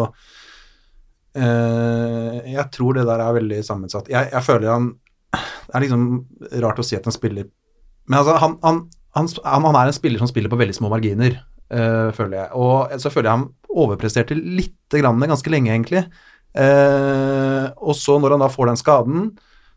eh, 1.36 2.52
Jeg 2.54 2.66
tror 2.76 2.94
det 2.98 3.06
der 3.08 3.24
er 3.24 3.38
veldig 3.40 3.62
sammensatt. 3.66 4.10
Jeg, 4.12 4.30
jeg 4.34 4.44
føler 4.46 4.70
han 4.74 4.92
Det 5.34 5.74
er 5.74 5.86
liksom 5.86 6.06
rart 6.62 6.82
å 6.82 6.86
si 6.86 6.98
at 7.00 7.08
han 7.10 7.16
spiller 7.16 7.48
Men 8.10 8.20
altså, 8.20 8.36
han, 8.42 8.58
han, 8.64 8.84
han, 9.18 9.30
han, 9.46 9.66
han 9.70 9.80
er 9.82 9.90
en 9.92 9.98
spiller 9.98 10.22
som 10.22 10.30
spiller 10.30 10.52
på 10.52 10.60
veldig 10.60 10.76
små 10.76 10.90
marginer, 10.92 11.38
eh, 11.72 12.10
føler 12.18 12.38
jeg. 12.42 12.50
Og 12.60 12.94
så 13.00 13.10
føler 13.14 13.30
jeg 13.30 13.38
han 13.40 13.48
overpresterte 13.74 14.38
lite 14.38 15.02
grann 15.02 15.20
ganske 15.20 15.52
lenge, 15.52 15.74
egentlig. 15.74 16.06
Eh, 16.54 17.66
og 17.82 17.98
så, 17.98 18.20
når 18.22 18.36
han 18.36 18.46
da 18.46 18.52
får 18.54 18.70
den 18.70 18.80
skaden, 18.80 19.26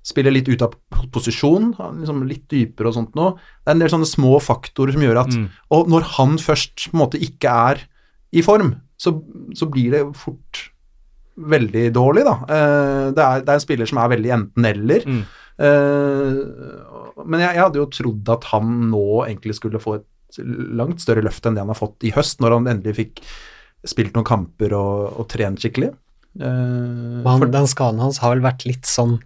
spiller 0.07 0.35
litt 0.35 0.47
ut 0.47 0.63
av 0.63 0.75
posisjon, 1.15 1.73
liksom 1.99 2.23
litt 2.29 2.45
dypere 2.53 2.93
og 2.93 2.95
sånt 2.95 3.17
noe. 3.19 3.35
Det 3.65 3.73
er 3.73 3.75
en 3.75 3.83
del 3.83 3.93
sånne 3.97 4.09
små 4.09 4.37
faktorer 4.45 4.95
som 4.95 5.03
gjør 5.03 5.23
at 5.25 5.35
Mm. 5.35 5.49
Og 5.75 5.89
når 5.91 6.07
han 6.17 6.37
først 6.39 6.91
på 6.91 6.95
en 6.95 7.03
måte 7.03 7.19
ikke 7.19 7.51
er 7.51 7.83
i 8.33 8.43
form, 8.43 8.77
så, 8.97 9.13
så 9.55 9.67
blir 9.67 9.91
det 9.91 10.05
fort 10.17 10.71
veldig 11.37 11.93
dårlig, 11.93 12.25
da. 12.25 12.37
Eh, 12.49 13.07
det, 13.17 13.25
er, 13.25 13.43
det 13.43 13.51
er 13.51 13.59
en 13.59 13.65
spiller 13.65 13.91
som 13.91 13.99
er 14.01 14.13
veldig 14.15 14.33
enten-eller. 14.39 15.05
Mm. 15.05 15.25
Eh, 15.67 17.25
men 17.25 17.43
jeg, 17.43 17.57
jeg 17.57 17.65
hadde 17.65 17.81
jo 17.81 17.91
trodd 17.93 18.33
at 18.37 18.47
han 18.53 18.91
nå 18.93 19.25
egentlig 19.27 19.57
skulle 19.59 19.83
få 19.83 19.99
et 19.99 20.41
langt 20.77 21.03
større 21.03 21.25
løft 21.25 21.47
enn 21.47 21.57
det 21.57 21.65
han 21.65 21.73
har 21.73 21.79
fått 21.79 22.07
i 22.07 22.13
høst, 22.15 22.41
når 22.41 22.59
han 22.59 22.71
endelig 22.73 22.97
fikk 23.01 23.23
spilt 23.87 24.15
noen 24.17 24.27
kamper 24.27 24.75
og, 24.77 25.21
og 25.21 25.29
trent 25.33 25.63
skikkelig. 25.63 25.93
Uh, 26.41 27.23
han, 27.25 27.39
for- 27.41 27.47
den 27.55 27.67
skaden 27.71 28.03
hans 28.03 28.19
har 28.21 28.35
vel 28.35 28.43
vært 28.45 28.67
litt 28.69 28.85
sånn 28.85 29.19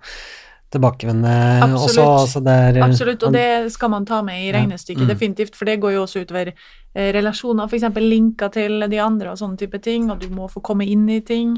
tilbakevendende 0.71 1.75
også. 1.75 2.05
Altså 2.07 2.41
det 2.47 2.53
er, 2.69 2.77
Absolutt, 2.87 3.25
og 3.27 3.33
han- 3.33 3.39
det 3.67 3.73
skal 3.75 3.91
man 3.91 4.05
ta 4.07 4.21
med 4.23 4.39
i 4.45 4.53
regnestykket, 4.55 5.03
Mm. 5.03 5.09
definitivt, 5.11 5.57
for 5.59 5.65
det 5.67 5.81
går 5.83 5.93
jo 5.97 6.05
også 6.05 6.23
utover 6.23 6.53
eh, 6.95 7.11
relasjoner, 7.13 7.67
f.eks. 7.67 7.83
linker 7.99 8.53
til 8.55 8.79
de 8.89 8.99
andre 9.03 9.33
og 9.33 9.39
sånne 9.39 9.59
type 9.59 9.81
ting, 9.83 10.11
og 10.11 10.21
du 10.21 10.29
må 10.31 10.47
få 10.49 10.63
komme 10.63 10.87
inn 10.87 11.09
i 11.11 11.19
ting. 11.21 11.57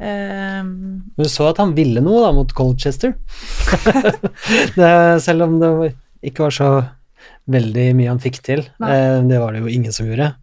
Ehm, 0.00 1.02
Du 1.18 1.24
så 1.28 1.50
at 1.50 1.58
han 1.58 1.74
ville 1.74 2.00
noe 2.00 2.22
da 2.24 2.32
mot 2.32 2.52
Colchester. 2.54 3.14
det, 4.76 5.22
selv 5.22 5.42
om 5.42 5.58
det 5.60 5.94
ikke 6.28 6.46
var 6.46 6.54
så 6.54 6.70
veldig 7.50 7.86
mye 7.98 8.08
han 8.12 8.20
fikk 8.22 8.40
til. 8.44 8.64
Eh, 8.80 9.20
det 9.28 9.40
var 9.40 9.52
det 9.52 9.62
jo 9.64 9.72
ingen 9.72 9.92
som 9.92 10.06
gjorde. 10.08 10.34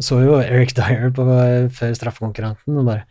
Så 0.00 0.22
jo 0.24 0.38
Eric 0.40 0.72
Dyer 0.78 1.10
på, 1.12 1.24
før 1.76 1.92
straffekonkurranten 1.98 2.78
og 2.80 2.86
bare 2.88 3.04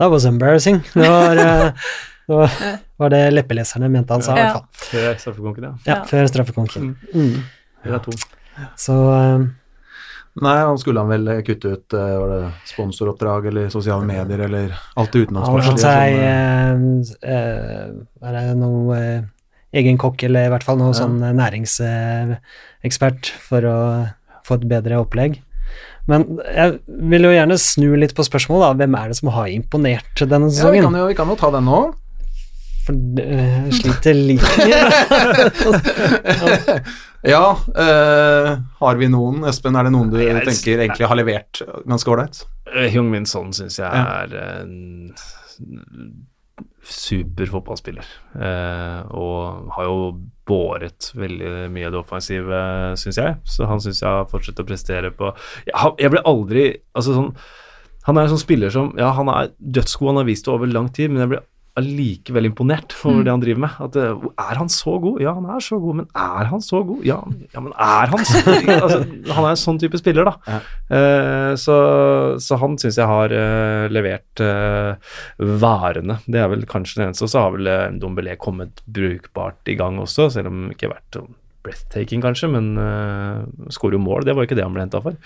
That 0.00 0.10
was 0.10 0.24
embarrassing. 0.26 0.80
Det 0.94 1.08
var, 1.08 1.36
eh, 1.38 1.72
det 2.28 2.36
var, 2.38 2.50
var 2.98 3.10
det 3.12 3.22
leppeleserne 3.34 3.88
mente 3.92 4.14
han 4.14 4.22
sa, 4.22 4.34
i 4.34 4.38
Ja. 4.40 4.44
hvert 4.44 4.56
fall. 4.60 4.68
Før 4.92 5.18
straffekonken, 5.24 5.64
ja. 5.64 5.72
Ja, 5.86 5.96
før 6.08 6.26
straffekonken. 6.30 6.94
Mm. 7.14 7.34
Det 7.82 7.92
er 7.92 7.98
to. 8.06 8.14
Så 8.78 8.94
um, 8.94 9.48
Nei, 10.42 10.54
han 10.64 10.78
skulle 10.80 11.02
han 11.02 11.10
vel 11.12 11.28
kutte 11.44 11.74
ut 11.76 11.92
eh, 11.92 12.12
var 12.22 12.30
det 12.32 12.52
sponsoroppdrag 12.70 13.46
eller 13.50 13.68
sosiale 13.72 14.06
medier 14.08 14.40
eller 14.46 14.72
alt 14.96 15.12
det 15.12 15.26
han 15.28 15.78
seg 15.82 16.14
eh, 16.24 16.72
eh, 17.28 17.90
Er 18.24 18.38
det 18.38 18.54
noe 18.56 18.96
eh, 18.96 19.22
egen 19.76 19.98
kokk, 20.00 20.22
eller 20.24 20.46
i 20.48 20.52
hvert 20.54 20.64
fall 20.64 20.78
noe 20.80 20.94
Ja. 20.94 21.02
sånn 21.02 21.18
eh, 21.20 21.34
næringsekspert 21.36 23.28
for 23.44 23.60
å 23.68 23.76
få 24.48 24.56
et 24.58 24.66
bedre 24.72 24.98
opplegg. 25.04 25.36
Men 26.10 26.24
jeg 26.50 26.78
vil 27.10 27.22
jo 27.28 27.30
gjerne 27.34 27.56
snu 27.62 27.92
litt 28.00 28.14
på 28.18 28.24
spørsmålet, 28.26 28.64
da. 28.64 28.72
Hvem 28.82 28.94
er 28.98 29.08
det 29.12 29.16
som 29.20 29.28
har 29.36 29.46
imponert 29.52 30.22
denne 30.26 30.48
ja, 30.50 30.70
vi, 30.74 30.80
kan 30.82 30.96
jo, 30.98 31.06
vi 31.06 31.14
kan 31.18 31.28
jo 31.30 31.36
ta 31.38 31.50
den 31.54 31.64
nå. 31.70 31.82
For 32.82 32.96
eh, 33.22 33.68
jeg 33.68 33.76
sliter 33.78 34.16
litt 34.18 34.42
Ja, 37.22 37.44
øh, 37.78 38.48
har 38.82 38.96
vi 38.98 39.06
noen? 39.12 39.44
Espen, 39.46 39.76
er 39.78 39.86
det 39.86 39.92
noen 39.94 40.10
du 40.10 40.16
jeg- 40.18 40.42
tenker 40.42 40.80
egentlig 40.82 41.06
har 41.06 41.14
levert 41.20 41.60
ganske 41.86 42.10
ålreit? 42.10 42.40
Eh, 42.74 42.88
Hyung-Min 42.90 43.26
Son 43.30 43.52
syns 43.54 43.78
jeg 43.78 43.86
Ja. 43.86 44.24
er 44.24 44.34
en 44.64 45.36
super 46.82 47.46
fotballspiller. 47.46 48.06
Eh, 48.34 49.00
og 49.14 49.72
har 49.76 49.86
jo 49.86 49.98
båret 50.48 51.12
veldig 51.14 51.68
mye 51.72 51.88
av 51.88 51.94
det 51.94 52.00
offensive, 52.00 52.62
syns 52.98 53.20
jeg. 53.20 53.36
Så 53.46 53.68
han 53.70 53.82
syns 53.82 54.02
jeg 54.02 54.10
har 54.10 54.30
fortsatt 54.30 54.62
å 54.62 54.66
prestere 54.66 55.12
på 55.14 55.30
Jeg, 55.68 55.92
jeg 56.02 56.12
ble 56.12 56.22
aldri 56.28 56.64
Altså 56.98 57.14
sånn 57.14 57.28
Han 58.08 58.18
er 58.18 58.26
en 58.26 58.32
sånn 58.32 58.42
spiller 58.42 58.72
som 58.74 58.90
Ja, 58.98 59.12
han 59.14 59.30
er 59.30 59.52
dødsgod, 59.58 60.10
han 60.10 60.22
har 60.22 60.28
vist 60.28 60.48
det 60.48 60.54
over 60.54 60.70
lang 60.70 60.90
tid, 60.94 61.12
men 61.12 61.22
jeg 61.22 61.32
ble 61.34 61.42
allikevel 61.80 62.50
imponert 62.50 62.92
over 63.08 63.24
det 63.24 63.32
han 63.32 63.42
driver 63.42 63.62
med. 63.64 63.76
At 63.86 63.96
eh, 63.96 64.24
Er 64.42 64.58
han 64.60 64.68
så 64.72 64.98
god? 65.00 65.20
Ja, 65.24 65.32
han 65.38 65.48
er 65.48 65.64
så 65.64 65.78
god, 65.80 65.98
men 66.02 66.08
er 66.12 66.50
han 66.50 66.64
så 66.64 66.82
god? 66.84 67.00
Ja, 67.08 67.18
ja 67.54 67.62
men 67.64 67.72
er 67.72 68.12
han 68.12 68.24
så 68.28 68.42
altså, 68.76 68.98
Han 69.32 69.46
er 69.46 69.50
en 69.54 69.62
sånn 69.62 69.80
type 69.80 70.00
spiller, 70.00 70.28
da. 70.28 70.60
Eh, 70.92 71.52
så, 71.60 71.76
så 72.44 72.60
han 72.60 72.76
syns 72.80 73.00
jeg 73.00 73.08
har 73.08 73.32
uh, 73.32 73.86
levert 73.92 74.44
uh, 74.44 75.16
varene. 75.62 76.18
Det 76.26 76.42
er 76.42 76.50
vel 76.52 76.66
kanskje 76.68 77.00
det 77.00 77.08
eneste. 77.08 77.28
Og 77.28 77.32
så 77.32 77.46
har 77.46 77.56
vel 77.56 77.70
uh, 77.70 77.88
Dombelé 78.02 78.36
kommet 78.40 78.84
brukbart 78.84 79.72
i 79.72 79.78
gang 79.78 80.00
også, 80.02 80.28
selv 80.36 80.52
om 80.52 80.66
det 80.66 80.76
ikke 80.76 80.90
har 80.90 80.98
vært 80.98 81.22
breathtaking, 81.62 82.20
kanskje, 82.24 82.50
men 82.52 82.72
uh, 82.76 83.48
skårer 83.72 83.96
jo 83.96 84.04
mål. 84.04 84.26
Det 84.28 84.36
var 84.36 84.44
jo 84.44 84.50
ikke 84.50 84.60
det 84.60 84.66
han 84.66 84.76
ble 84.76 84.84
henta 84.84 85.00
for. 85.04 85.16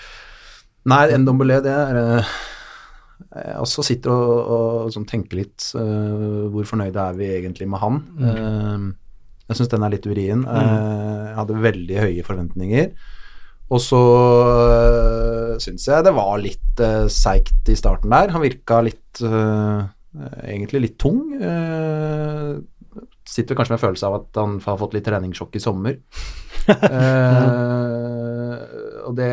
Nei, 0.87 1.07
Ndombele, 1.19 1.59
det 1.65 1.75
er 1.75 2.29
Jeg 3.17 3.57
også 3.62 3.85
sitter 3.87 4.12
og, 4.12 4.51
og 4.53 4.93
sånn 4.95 5.07
tenker 5.09 5.41
litt 5.41 5.71
uh, 5.77 6.47
Hvor 6.53 6.69
fornøyde 6.69 7.01
er 7.01 7.17
vi 7.17 7.31
egentlig 7.39 7.69
med 7.71 7.81
han? 7.81 8.01
Eh, 8.21 8.87
jeg 9.47 9.59
syns 9.59 9.71
den 9.73 9.85
er 9.87 9.93
litt 9.95 10.09
vrien. 10.11 10.43
Eh, 10.43 11.23
jeg 11.31 11.37
hadde 11.39 11.64
veldig 11.64 11.99
høye 12.03 12.25
forventninger. 12.27 12.89
Og 13.67 13.83
så 13.83 13.99
uh, 13.99 15.53
syns 15.62 15.87
jeg 15.89 16.07
det 16.07 16.14
var 16.14 16.39
litt 16.43 16.83
uh, 16.83 17.07
seigt 17.11 17.71
i 17.71 17.77
starten 17.79 18.12
der. 18.14 18.33
Han 18.35 18.45
virka 18.45 18.83
litt 18.85 19.23
eh, 19.25 19.87
Egentlig 20.49 20.81
litt 20.81 20.99
tung. 21.03 21.19
Uh, 21.37 22.57
sitter 23.29 23.59
kanskje 23.59 23.75
med 23.75 23.83
følelse 23.83 24.09
av 24.09 24.14
at 24.21 24.39
han 24.41 24.59
har 24.64 24.79
fått 24.81 24.95
litt 24.97 25.07
treningssjokk 25.09 25.59
i 25.59 25.62
sommer. 25.62 26.03
Eh, 26.67 28.55
og 29.07 29.12
det, 29.14 29.29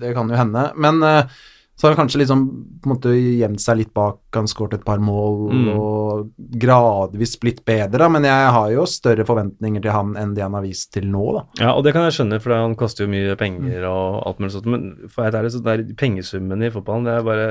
det 0.00 0.14
kan 0.16 0.30
jo 0.32 0.36
hende. 0.38 0.62
Men 0.80 1.02
eh, 1.04 1.34
så 1.80 1.86
har 1.86 1.94
han 1.94 2.02
kanskje 2.02 2.18
liksom 2.20 2.40
på 2.82 2.88
en 2.88 2.92
måte 2.92 3.14
gjemt 3.16 3.62
seg 3.62 3.78
litt 3.78 3.92
bak 3.96 4.29
han 4.38 4.46
skåret 4.46 4.74
et 4.74 4.84
par 4.84 4.98
mål 4.98 5.50
Mm. 5.50 5.68
og 5.74 6.30
gradvis 6.60 7.36
blitt 7.40 7.64
bedre, 7.66 8.08
men 8.12 8.22
jeg 8.24 8.50
har 8.54 8.70
jo 8.74 8.84
større 8.86 9.24
forventninger 9.26 9.82
til 9.82 9.90
han 9.94 10.14
enn 10.20 10.34
det 10.36 10.42
han 10.44 10.54
har 10.54 10.62
vist 10.62 10.92
til 10.94 11.06
nå, 11.10 11.24
da. 11.36 11.42
Ja, 11.60 11.70
og 11.74 11.84
det 11.84 11.92
kan 11.94 12.04
jeg 12.06 12.14
skjønne, 12.18 12.40
for 12.42 12.54
han 12.54 12.76
koster 12.78 13.04
jo 13.06 13.10
mye 13.12 13.36
penger 13.40 13.84
og 13.88 14.20
alt 14.28 14.38
mulig 14.42 14.52
sånt. 14.54 14.66
Men 14.70 14.84
for 15.08 15.24
være 15.24 15.40
ærlig, 15.42 15.52
så 15.56 15.62
der 15.64 15.82
pengesummen 15.98 16.62
i 16.66 16.70
fotballen, 16.70 17.04
det 17.08 17.14
er 17.18 17.26
bare 17.26 17.48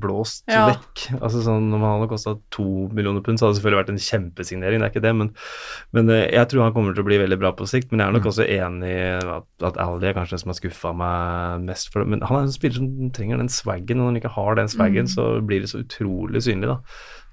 blåst 0.00 0.44
Ja. 0.48 0.66
vekk. 0.70 1.20
Altså 1.20 1.42
sånn, 1.42 1.66
Når 1.70 1.78
han 1.82 2.00
hadde 2.00 2.08
kosta 2.10 2.36
to 2.50 2.88
millioner 2.92 3.20
pund, 3.20 3.38
så 3.38 3.46
hadde 3.46 3.56
det 3.56 3.62
selvfølgelig 3.62 3.82
vært 3.84 3.92
en 3.94 4.04
kjempesignering, 4.06 4.80
det 4.80 4.86
er 4.86 4.92
ikke 4.94 5.02
det, 5.02 5.14
men, 5.16 5.30
men 5.92 6.10
eh, 6.10 6.30
jeg 6.32 6.48
tror 6.48 6.62
han 6.62 6.72
kommer 6.72 6.94
til 6.94 7.02
å 7.02 7.08
bli 7.08 7.18
veldig 7.18 7.38
bra 7.40 7.52
på 7.52 7.66
sikt. 7.68 7.90
Men 7.90 8.00
jeg 8.00 8.08
er 8.08 8.16
nok 8.18 8.28
også 8.30 8.46
enig 8.46 8.90
i 8.92 9.18
at, 9.36 9.44
at 9.62 9.76
Ali 9.82 10.06
er 10.08 10.14
kanskje 10.14 10.36
den 10.36 10.38
som 10.44 10.52
har 10.54 10.60
skuffa 10.60 10.94
meg 10.96 11.64
mest. 11.66 11.90
For, 11.92 12.04
men 12.04 12.20
han 12.22 12.36
er 12.38 12.46
en 12.46 12.52
spiller 12.54 12.78
som 12.80 13.10
trenger 13.16 13.38
den 13.42 13.48
swaggen, 13.52 13.98
og 14.00 14.06
når 14.06 14.12
han 14.14 14.20
ikke 14.22 14.34
har 14.36 14.54
den 14.60 14.68
swaggen, 14.72 15.06
så 15.10 15.40
blir 15.44 15.60
det 15.60 15.68
så 15.70 15.82
utrolig 15.82 16.05
synlig, 16.44 16.72
da. 16.72 16.80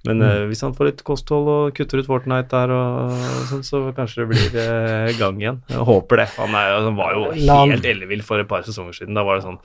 Men 0.04 0.20
eh, 0.22 0.42
hvis 0.50 0.64
han 0.66 0.74
får 0.76 0.90
litt 0.90 1.02
kosthold 1.08 1.50
og 1.50 1.76
kutter 1.78 2.02
ut 2.02 2.08
Fortnite 2.10 2.52
der, 2.52 2.74
og, 2.76 3.14
sånn, 3.48 3.64
så 3.64 3.84
kanskje 3.96 4.24
det 4.24 4.30
blir 4.34 4.58
eh, 4.60 5.14
gang 5.20 5.40
igjen. 5.40 5.62
Jeg 5.72 5.86
håper 5.88 6.24
det. 6.24 6.30
Han, 6.42 6.58
er, 6.60 6.76
han 6.90 6.98
var 7.00 7.16
jo 7.16 7.30
helt 7.32 7.88
ellevill 7.88 8.24
for 8.28 8.44
et 8.44 8.50
par 8.50 8.66
sesonger 8.68 8.98
siden. 9.00 9.16
Da 9.16 9.24
var 9.24 9.40
det 9.40 9.48
sånn 9.48 9.62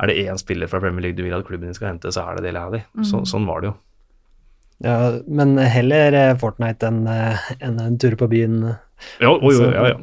Er 0.00 0.10
det 0.10 0.18
én 0.26 0.40
spiller 0.40 0.68
fra 0.68 0.82
Premier 0.84 1.06
League 1.06 1.16
du 1.16 1.24
vil 1.24 1.36
at 1.36 1.46
klubben 1.48 1.70
din 1.70 1.76
skal 1.76 1.94
hente, 1.94 2.12
så 2.12 2.26
er 2.28 2.38
det 2.38 2.50
det 2.50 2.54
Lally. 2.58 2.82
Mm. 2.92 3.06
Så, 3.08 3.24
sånn 3.28 3.48
var 3.48 3.64
det 3.64 3.72
jo. 3.72 3.78
Ja, 4.84 4.98
men 5.28 5.56
heller 5.60 6.16
eh, 6.16 6.36
Fortnite 6.40 6.88
enn 6.88 7.02
en, 7.08 7.80
en 7.80 7.98
tur 8.00 8.16
på 8.20 8.28
byen. 8.28 8.62
Jo, 9.20 9.38
jo, 9.40 9.50
jo, 9.56 9.70
ja, 9.72 9.94
ja. 9.94 9.96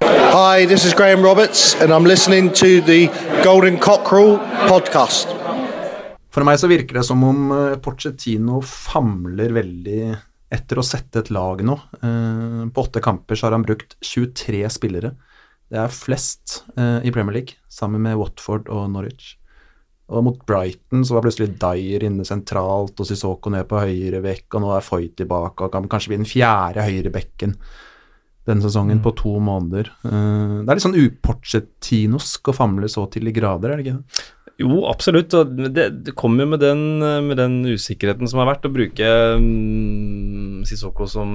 Hi, 0.32 0.64
this 0.64 0.86
is 0.88 0.94
Graham 0.96 1.20
Roberts, 1.20 1.74
and 1.76 1.92
I'm 1.92 2.04
listening 2.08 2.52
to 2.56 2.80
the 2.80 3.08
Golden 3.44 3.76
Cockerel 3.76 4.38
podcast. 4.68 5.36
For 6.34 6.44
meg 6.44 6.58
så 6.60 6.68
virker 6.70 6.98
det 6.98 7.06
som 7.08 7.22
om 7.24 7.46
Porcetino 7.50 7.80
Pochettino 7.84 8.58
famler 8.64 9.54
veldig 9.56 10.00
etter 10.52 10.80
å 10.80 10.84
sette 10.86 11.22
et 11.22 11.32
lag 11.34 11.62
nå. 11.64 11.76
Eh, 12.00 12.62
På 12.72 12.84
åtte 12.86 13.02
kamper 13.04 13.36
så 13.36 13.48
har 13.48 13.56
han 13.56 13.66
brukt 13.66 13.96
23 14.04 14.62
spillere. 14.72 15.12
Det 15.68 15.80
er 15.80 15.92
flest 15.92 16.62
eh, 16.76 17.04
i 17.04 17.12
Premier 17.12 17.40
League, 17.40 17.58
sammen 17.68 18.02
med 18.04 18.16
Watford 18.20 18.70
og 18.72 18.88
Norwich. 18.94 19.34
Og 20.08 20.24
mot 20.24 20.38
Brighton 20.48 21.04
så 21.04 21.18
var 21.18 21.26
plutselig 21.26 21.58
Dyer 21.60 22.06
inne 22.08 22.24
sentralt, 22.24 22.96
og 22.96 23.08
Sissoko 23.08 23.52
ned 23.52 23.68
på 23.68 23.80
høyre 23.82 24.22
vekk, 24.24 24.46
og 24.56 24.64
nå 24.64 24.72
er 24.72 24.86
Foy 24.86 25.10
tilbake, 25.12 25.66
og 25.66 25.74
kan 25.74 25.88
kanskje 25.90 26.14
bli 26.14 26.20
den 26.22 26.30
fjerde 26.30 26.86
høyrebekken 26.86 27.58
denne 28.48 28.64
sesongen 28.64 29.02
på 29.04 29.12
to 29.18 29.36
måneder. 29.44 29.92
Uh, 30.06 30.64
Det 30.64 30.68
er 30.68 30.78
litt 30.78 30.86
sånn 30.86 30.98
uporcetinosk 30.98 32.50
å 32.50 32.56
famle 32.56 32.90
så 32.90 33.06
til 33.12 33.28
de 33.28 33.34
grader, 33.36 33.72
er 33.72 33.80
det 33.80 33.86
ikke 33.86 34.00
det? 34.00 34.26
Jo, 34.58 34.80
absolutt. 34.90 35.34
Og 35.38 35.52
det, 35.70 35.84
det 36.02 36.14
kommer 36.18 36.42
jo 36.42 36.50
med 36.50 36.62
den, 36.64 36.80
med 37.28 37.38
den 37.38 37.60
usikkerheten 37.62 38.26
som 38.26 38.40
har 38.42 38.48
vært, 38.50 38.66
å 38.66 38.74
bruke 38.74 39.10
um, 39.38 40.64
Sissoko 40.66 41.06
som 41.06 41.30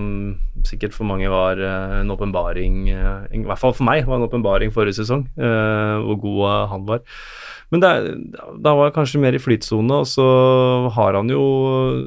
sikkert 0.67 0.91
for 0.91 1.07
mange 1.07 1.29
var 1.31 1.55
eh, 1.55 1.93
en 2.01 2.11
åpenbaring 2.11 2.81
uh, 2.91 3.23
I 3.31 3.39
hvert 3.47 3.61
fall 3.61 3.71
for 3.77 3.87
meg 3.87 4.03
var 4.09 4.19
en 4.19 4.27
åpenbaring 4.27 4.73
forrige 4.75 4.99
sesong, 4.99 5.23
hvor 5.39 6.19
god 6.19 6.67
han 6.73 6.83
var. 6.89 7.05
Men 7.73 7.81
da 7.81 8.75
var 8.77 8.87
jeg 8.87 8.95
kanskje 8.99 9.21
mer 9.23 9.33
i 9.33 9.41
flytsone, 9.41 10.01
og 10.03 10.09
så 10.09 10.25
har 10.93 11.17
han 11.17 11.31
jo 11.31 11.43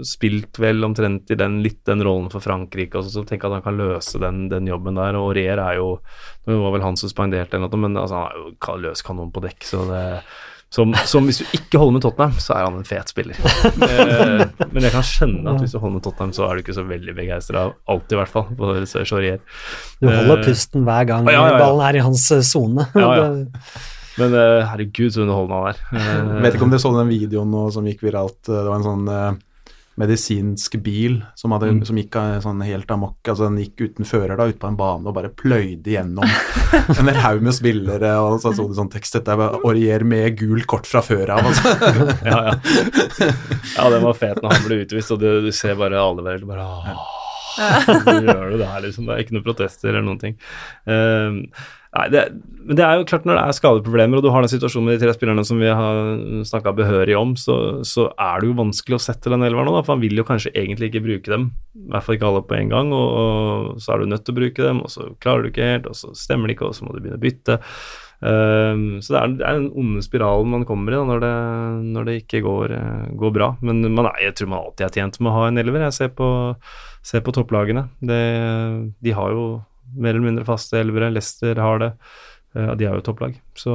spilt 0.07 0.61
vel 0.63 0.87
omtrent 0.87 1.33
i 1.35 1.39
den, 1.39 1.59
litt 1.65 1.81
den 1.89 2.05
rollen 2.07 2.31
for 2.31 2.45
Frankrike, 2.45 3.01
og 3.01 3.07
så, 3.07 3.17
så 3.19 3.27
tenker 3.27 3.49
jeg 3.49 3.57
at 3.57 3.59
han 3.59 3.67
kan 3.67 3.81
løse 3.81 4.23
den, 4.23 4.45
den 4.53 4.71
jobben 4.71 5.01
der. 5.01 5.19
Og 5.19 5.33
Aurier 5.33 5.59
er 5.63 5.81
jo 5.81 5.97
Det 6.47 6.55
var 6.55 6.77
vel 6.77 6.85
han 6.87 6.99
som 7.01 7.11
spanderte 7.11 7.59
eller 7.59 7.67
noe, 7.67 7.83
men 7.83 7.99
altså, 7.99 8.23
han 8.23 8.31
er 8.31 8.77
jo 8.77 8.77
løs 8.87 9.03
kanon 9.03 9.35
på 9.35 9.43
dekk, 9.43 9.67
så 9.67 9.83
det 9.91 10.05
som, 10.77 10.91
som 11.07 11.25
hvis 11.25 11.39
du 11.41 11.53
ikke 11.55 11.79
holder 11.79 11.95
med 11.95 12.03
Tottenham, 12.05 12.39
så 12.43 12.57
er 12.57 12.65
han 12.67 12.79
en 12.81 12.87
fet 12.87 13.13
spiller. 13.13 13.39
men 14.75 14.83
jeg 14.83 14.93
kan 14.93 15.07
skjønne 15.07 15.53
at 15.55 15.63
hvis 15.63 15.77
du 15.77 15.79
holder 15.79 15.95
med 15.95 16.05
Tottenham, 16.05 16.33
så 16.37 16.49
er 16.49 16.59
du 16.59 16.65
ikke 16.65 16.77
så 16.77 16.85
veldig 16.89 17.15
begeistra. 17.17 17.69
Alltid, 17.87 18.17
i 18.17 18.21
hvert 18.21 18.33
fall, 18.35 18.49
på 18.59 18.73
Chaurier. 18.97 19.39
Du 20.03 20.11
holder 20.11 20.43
Eh, 20.43 20.45
pusten 20.45 20.83
hver 20.85 21.07
gang 21.09 21.29
ja, 21.31 21.37
ja, 21.39 21.45
ja. 21.55 21.61
ballen 21.63 21.85
er 21.87 22.01
i 22.01 22.03
hans 22.05 22.27
eh, 22.35 22.43
sone. 22.45 22.89
Ja, 24.17 24.25
ja. 24.25 24.29
Det- 24.29 24.31
Men 24.31 24.39
uh, 24.41 24.67
herregud, 24.73 25.13
så 25.13 25.23
underholdende 25.27 25.59
han 25.61 25.69
er. 25.75 25.83
Uh, 26.37 26.41
Vet 26.43 26.55
ikke 26.57 26.65
om 26.65 26.71
dere 26.73 26.81
så 26.85 26.95
den 26.97 27.11
videoen 27.13 27.51
nå 27.53 27.67
som 27.75 27.85
gikk 27.89 28.01
viralt. 28.07 28.41
Det 28.49 28.63
var 28.65 28.77
en 28.79 28.87
sånn 28.87 29.09
uh, 29.13 29.35
medisinsk 29.97 30.75
bil 30.85 31.23
som, 31.41 31.53
hadde, 31.57 31.71
Mm. 31.73 31.79
som 31.89 31.97
gikk 31.97 32.17
eh, 32.21 32.35
sånn 32.45 32.59
helt 32.61 32.91
amok. 32.93 33.17
Altså 33.33 33.47
den 33.47 33.57
gikk 33.63 33.81
uten 33.87 34.05
fører 34.05 34.37
da, 34.37 34.45
ut 34.51 34.59
på 34.61 34.69
en 34.69 34.77
bane 34.77 35.09
og 35.09 35.15
bare 35.17 35.31
pløyde 35.33 35.89
gjennom 35.95 36.29
en 37.01 37.09
haug 37.25 37.41
med 37.47 37.55
spillere. 37.57 38.11
Og 38.21 38.37
så 38.43 38.53
sto 38.53 38.67
det 38.69 38.77
sånn 38.77 38.91
tekst 38.93 39.17
Dette 39.17 39.33
er 39.33 39.57
Orier 39.65 40.05
med 40.05 40.37
gult 40.37 40.67
kort 40.69 40.85
fra 40.91 41.01
før 41.01 41.33
av. 41.39 41.49
Altså. 41.49 41.73
ja, 42.29 42.43
ja. 42.51 43.31
ja, 43.79 43.89
den 43.97 44.05
var 44.05 44.19
fet 44.21 44.43
når 44.45 44.53
han 44.59 44.67
ble 44.69 44.83
utvist, 44.85 45.15
og 45.17 45.23
du, 45.25 45.31
du 45.47 45.53
ser 45.57 45.77
bare 45.81 45.97
alle 45.97 46.25
vel 46.29 46.45
bare 46.45 46.67
Åh, 46.67 47.01
Hvorfor 47.57 48.21
gjør 48.21 48.51
du 48.53 48.59
det 48.61 48.69
her, 48.69 48.83
liksom? 48.85 49.07
Det 49.09 49.15
er 49.17 49.23
ikke 49.25 49.33
noen 49.39 49.47
protester 49.49 49.89
eller 49.95 50.05
noen 50.05 50.19
ting. 50.21 50.35
Ehm, 50.93 51.39
nei, 51.97 52.07
det, 52.13 52.23
men 52.67 52.79
det 52.79 52.83
er 52.83 52.99
jo 52.99 53.07
klart 53.07 53.27
når 53.29 53.39
det 53.39 53.43
er 53.47 53.57
skadeproblemer, 53.57 54.19
og 54.19 54.25
du 54.25 54.31
har 54.35 54.43
den 54.43 54.51
situasjonen 54.51 54.89
med 54.89 54.97
de 54.97 55.05
tre 55.05 55.15
spillerne 55.15 55.45
som 55.47 55.61
vi 55.63 55.69
har 55.71 56.01
snakka 56.49 56.73
behørig 56.75 57.15
om, 57.19 57.37
så, 57.39 57.57
så 57.87 58.09
er 58.11 58.43
det 58.43 58.51
jo 58.51 58.57
vanskelig 58.59 58.99
å 58.99 59.05
sette 59.05 59.31
den 59.31 59.47
elveren 59.47 59.71
nå, 59.71 59.83
for 59.85 59.95
han 59.95 60.03
vil 60.03 60.19
jo 60.19 60.27
kanskje 60.27 60.55
egentlig 60.55 60.91
ikke 60.91 61.05
bruke 61.05 61.31
dem. 61.31 61.45
I 61.79 61.93
hvert 61.93 62.07
fall 62.07 62.19
ikke 62.19 62.31
alle 62.33 62.43
på 62.49 62.57
en 62.59 62.73
gang, 62.73 62.91
og, 62.97 63.07
og 63.21 63.85
så 63.85 63.95
er 63.95 64.03
du 64.03 64.11
nødt 64.11 64.27
til 64.27 64.35
å 64.35 64.41
bruke 64.41 64.67
dem, 64.67 64.83
og 64.83 64.91
så 64.93 65.13
klarer 65.23 65.47
du 65.47 65.53
ikke 65.53 65.71
helt, 65.71 65.87
og 65.93 65.99
så 65.99 66.11
stemmer 66.19 66.51
det 66.51 66.57
ikke, 66.57 66.73
og 66.73 66.79
så 66.79 66.89
må 66.89 66.97
du 66.97 67.01
begynne 67.05 67.21
å 67.21 67.23
bytte. 67.23 67.61
Um, 68.17 68.85
så 69.05 69.13
det 69.13 69.21
er, 69.21 69.33
det 69.37 69.45
er 69.47 69.59
den 69.61 69.71
onde 69.77 70.03
spiralen 70.03 70.51
man 70.57 70.67
kommer 70.67 70.95
i 70.95 70.99
da, 70.99 71.05
når, 71.07 71.23
det, 71.23 71.33
når 71.95 72.09
det 72.09 72.19
ikke 72.23 72.43
går, 72.49 72.77
går 73.21 73.35
bra. 73.39 73.53
Men 73.63 73.85
man 73.93 74.11
er, 74.11 74.19
jeg 74.27 74.41
tror 74.41 74.53
man 74.57 74.65
alltid 74.65 74.89
er 74.89 74.99
tjent 74.99 75.21
med 75.21 75.31
å 75.31 75.39
ha 75.39 75.47
en 75.53 75.63
elver. 75.63 75.87
Jeg 75.87 75.99
ser 76.01 76.13
på, 76.19 76.29
ser 77.07 77.23
på 77.23 77.35
topplagene. 77.37 77.87
Det, 78.01 78.21
de 79.05 79.17
har 79.21 79.37
jo 79.37 79.47
mer 79.97 80.15
eller 80.15 80.27
mindre 80.29 80.47
faste 80.49 80.79
elvere. 80.81 81.11
Leicester 81.15 81.59
har 81.63 81.83
det. 81.83 81.91
Uh, 82.57 82.73
de 82.79 82.87
er 82.89 82.95
jo 82.99 83.05
topplag. 83.07 83.35
Så 83.59 83.73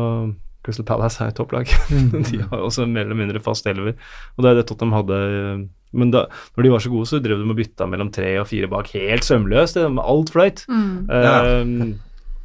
Crystal 0.66 0.86
Palace 0.86 1.22
er 1.24 1.32
jo 1.32 1.40
topplag. 1.42 1.70
de 2.30 2.42
har 2.46 2.62
også 2.62 2.86
mer 2.90 3.08
eller 3.08 3.18
mindre 3.18 3.42
faste 3.44 3.72
elver. 3.74 3.96
Og 4.38 4.46
det 4.46 4.52
er 4.52 4.60
det 4.62 4.68
Tottenham 4.70 4.94
hadde. 5.00 5.18
eh, 5.18 5.64
Men 5.98 6.12
da 6.14 6.28
når 6.56 6.64
de 6.68 6.72
var 6.72 6.84
så 6.86 6.92
gode, 6.94 7.10
så 7.10 7.20
drev 7.24 7.42
de 7.42 7.50
og 7.50 7.58
bytta 7.58 7.88
mellom 7.90 8.12
tre 8.14 8.36
og 8.40 8.46
fire 8.48 8.70
bak 8.72 8.92
helt 8.94 9.26
sømløst. 9.28 9.76
det 9.80 9.88
med 9.92 10.06
Alt 10.06 10.30
fløyt. 10.36 10.62
ja. 11.10 11.90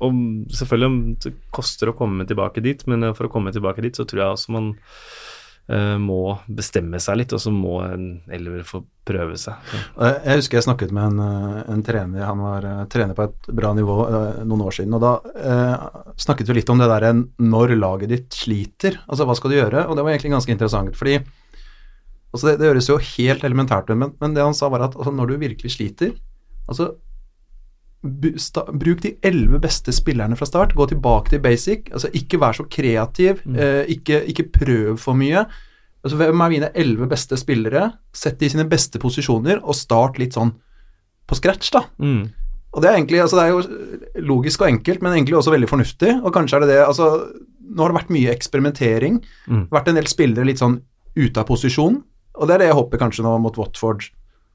og 0.01 0.13
selvfølgelig 0.53 0.87
om 0.91 0.97
det 1.25 1.35
koster 1.57 1.89
å 1.89 1.97
komme 1.97 2.27
tilbake 2.29 2.61
dit, 2.65 2.83
men 2.89 3.07
for 3.17 3.29
å 3.29 3.33
komme 3.33 3.53
tilbake 3.55 3.81
dit, 3.85 3.97
så 3.97 4.05
tror 4.05 4.21
jeg 4.23 4.33
også 4.35 4.53
man 4.53 4.67
eh, 5.73 5.97
må 6.01 6.37
bestemme 6.47 7.01
seg 7.03 7.21
litt, 7.21 7.35
og 7.37 7.43
så 7.43 7.53
må 7.55 7.79
en 7.87 8.07
elver 8.33 8.65
få 8.67 8.83
prøve 9.07 9.39
seg. 9.39 9.55
Jeg 9.97 10.41
husker 10.41 10.59
jeg 10.59 10.67
snakket 10.67 10.93
med 10.97 11.13
en, 11.13 11.23
eh, 11.23 11.63
en 11.75 11.85
trener, 11.87 12.27
han 12.27 12.43
var 12.43 12.67
eh, 12.67 12.83
trener 12.93 13.17
på 13.19 13.29
et 13.29 13.51
bra 13.61 13.73
nivå 13.77 13.97
noen 14.43 14.67
år 14.67 14.79
siden, 14.79 14.97
og 14.99 15.05
da 15.05 15.15
snakket 16.21 16.51
vi 16.51 16.61
litt 16.61 16.71
om 16.73 16.83
det 16.83 16.91
der 16.91 17.09
når 17.39 17.77
laget 17.79 18.13
ditt 18.13 18.39
sliter, 18.45 19.01
altså 19.07 19.29
hva 19.29 19.37
skal 19.39 19.53
du 19.53 19.59
gjøre, 19.61 19.87
og 19.87 19.97
det 19.97 20.07
var 20.07 20.15
egentlig 20.15 20.37
ganske 20.37 20.57
interessant, 20.57 20.99
fordi 20.99 21.19
altså 21.21 22.51
det, 22.51 22.59
det 22.61 22.71
høres 22.71 22.91
jo 22.91 23.01
helt 23.17 23.45
elementært 23.47 23.91
ut, 23.91 23.99
men, 23.99 24.15
men 24.21 24.37
det 24.37 24.45
han 24.45 24.57
sa 24.57 24.71
var 24.73 24.89
at 24.89 24.97
altså, 24.99 25.15
når 25.15 25.33
du 25.33 25.43
virkelig 25.47 25.77
sliter, 25.79 26.17
altså 26.67 26.95
bruk 28.03 29.01
de 29.03 29.15
elleve 29.25 29.59
beste 29.63 29.93
spillerne 29.95 30.37
fra 30.39 30.47
start, 30.47 30.75
gå 30.77 30.87
tilbake 30.91 31.33
til 31.33 31.41
basic, 31.43 31.89
altså 31.93 32.11
ikke 32.15 32.39
vær 32.43 32.59
så 32.59 32.67
kreativ, 32.71 33.41
eh, 33.55 33.89
ikke, 33.97 34.21
ikke 34.31 34.51
prøv 34.53 35.01
for 35.01 35.19
mye, 35.19 35.47
Altså, 36.07 36.21
hvem 36.21 36.43
er 36.45 36.51
mine 36.53 36.69
elleve 36.79 37.09
beste 37.11 37.35
spillere? 37.35 37.89
Sett 38.15 38.39
de 38.39 38.47
i 38.47 38.53
sine 38.53 38.69
beste 38.71 39.01
posisjoner, 39.03 39.59
og 39.67 39.75
start 39.75 40.21
litt 40.23 40.37
sånn 40.37 40.53
på 41.27 41.35
scratch, 41.35 41.73
da. 41.75 41.83
Mm. 41.99 42.29
Og 42.77 42.83
det 42.83 42.91
er 42.91 42.99
egentlig, 42.99 43.19
altså 43.25 43.41
det 43.41 43.47
er 43.47 43.55
jo 43.55 44.27
logisk 44.29 44.63
og 44.63 44.69
enkelt, 44.69 45.03
men 45.03 45.17
egentlig 45.17 45.35
også 45.41 45.51
veldig 45.51 45.71
fornuftig. 45.73 46.13
Og 46.23 46.31
kanskje 46.37 46.61
er 46.61 46.65
det 46.65 46.75
det 46.75 46.81
altså 46.87 47.11
Nå 47.67 47.83
har 47.83 47.91
det 47.91 47.97
vært 47.97 48.13
mye 48.15 48.31
eksperimentering. 48.31 49.17
Mm. 49.51 49.65
Vært 49.75 49.89
en 49.91 49.97
del 49.99 50.07
spillere 50.07 50.47
litt 50.47 50.61
sånn 50.61 50.77
ute 51.19 51.43
av 51.43 51.49
posisjon. 51.49 51.97
Og 52.39 52.47
det 52.47 52.55
er 52.55 52.63
det 52.63 52.69
jeg 52.69 52.77
håper 52.79 53.01
kanskje 53.01 53.25
nå 53.27 53.33
mot 53.43 53.59
Watford 53.59 54.07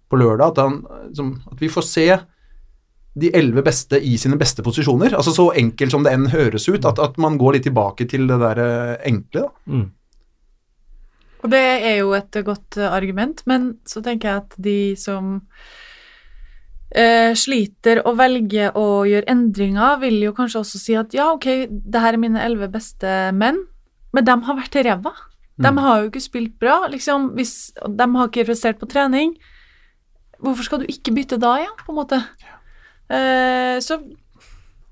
på 0.07 0.19
lørdag, 0.21 0.53
at, 0.53 0.61
han, 0.63 1.09
som, 1.17 1.33
at 1.51 1.59
vi 1.59 1.67
får 1.69 1.85
se 1.89 2.05
de 3.13 3.31
elleve 3.35 3.63
beste 3.65 3.99
i 3.99 4.15
sine 4.19 4.37
beste 4.39 4.63
posisjoner. 4.63 5.15
Altså 5.17 5.33
så 5.35 5.49
enkelt 5.59 5.91
som 5.91 6.05
det 6.05 6.13
enn 6.15 6.29
høres 6.31 6.69
ut, 6.69 6.85
at, 6.87 6.99
at 6.99 7.17
man 7.21 7.37
går 7.41 7.57
litt 7.57 7.67
tilbake 7.67 8.07
til 8.11 8.27
det 8.29 8.39
der 8.39 8.61
eh, 8.63 8.93
enkle. 9.11 9.47
da. 9.47 9.75
Mm. 9.75 9.89
Og 11.41 11.49
det 11.49 11.61
er 11.61 11.95
jo 11.99 12.13
et 12.15 12.41
godt 12.45 12.77
eh, 12.79 12.91
argument, 12.91 13.41
men 13.49 13.73
så 13.89 14.03
tenker 14.05 14.29
jeg 14.29 14.43
at 14.43 14.55
de 14.61 14.77
som 14.99 15.33
eh, 16.95 17.33
sliter 17.37 18.03
og 18.05 18.15
velger 18.21 18.77
å 18.79 19.03
gjøre 19.09 19.29
endringer, 19.33 19.99
vil 20.03 20.21
jo 20.27 20.35
kanskje 20.37 20.61
også 20.61 20.81
si 20.81 20.95
at 20.99 21.17
ja, 21.17 21.31
ok, 21.33 21.49
det 21.67 22.03
her 22.03 22.15
er 22.15 22.21
mine 22.21 22.45
elleve 22.45 22.71
beste 22.71 23.31
menn, 23.35 23.65
men 24.15 24.27
de 24.27 24.37
har 24.47 24.59
vært 24.59 24.79
ræva. 24.85 25.15
De 25.61 25.71
har 25.77 25.99
jo 26.01 26.09
ikke 26.09 26.23
spilt 26.23 26.53
bra. 26.59 26.87
liksom, 26.89 27.33
hvis 27.37 27.73
De 27.75 28.05
har 28.15 28.29
ikke 28.29 28.47
prestert 28.47 28.79
på 28.79 28.89
trening. 28.89 29.35
Hvorfor 30.41 30.65
skal 30.65 30.81
du 30.81 30.89
ikke 30.89 31.13
bytte 31.13 31.37
da 31.37 31.57
igjen, 31.59 31.75
på 31.85 31.93
en 31.93 31.99
måte? 31.99 32.17
Eh, 33.11 33.77
så 33.83 33.99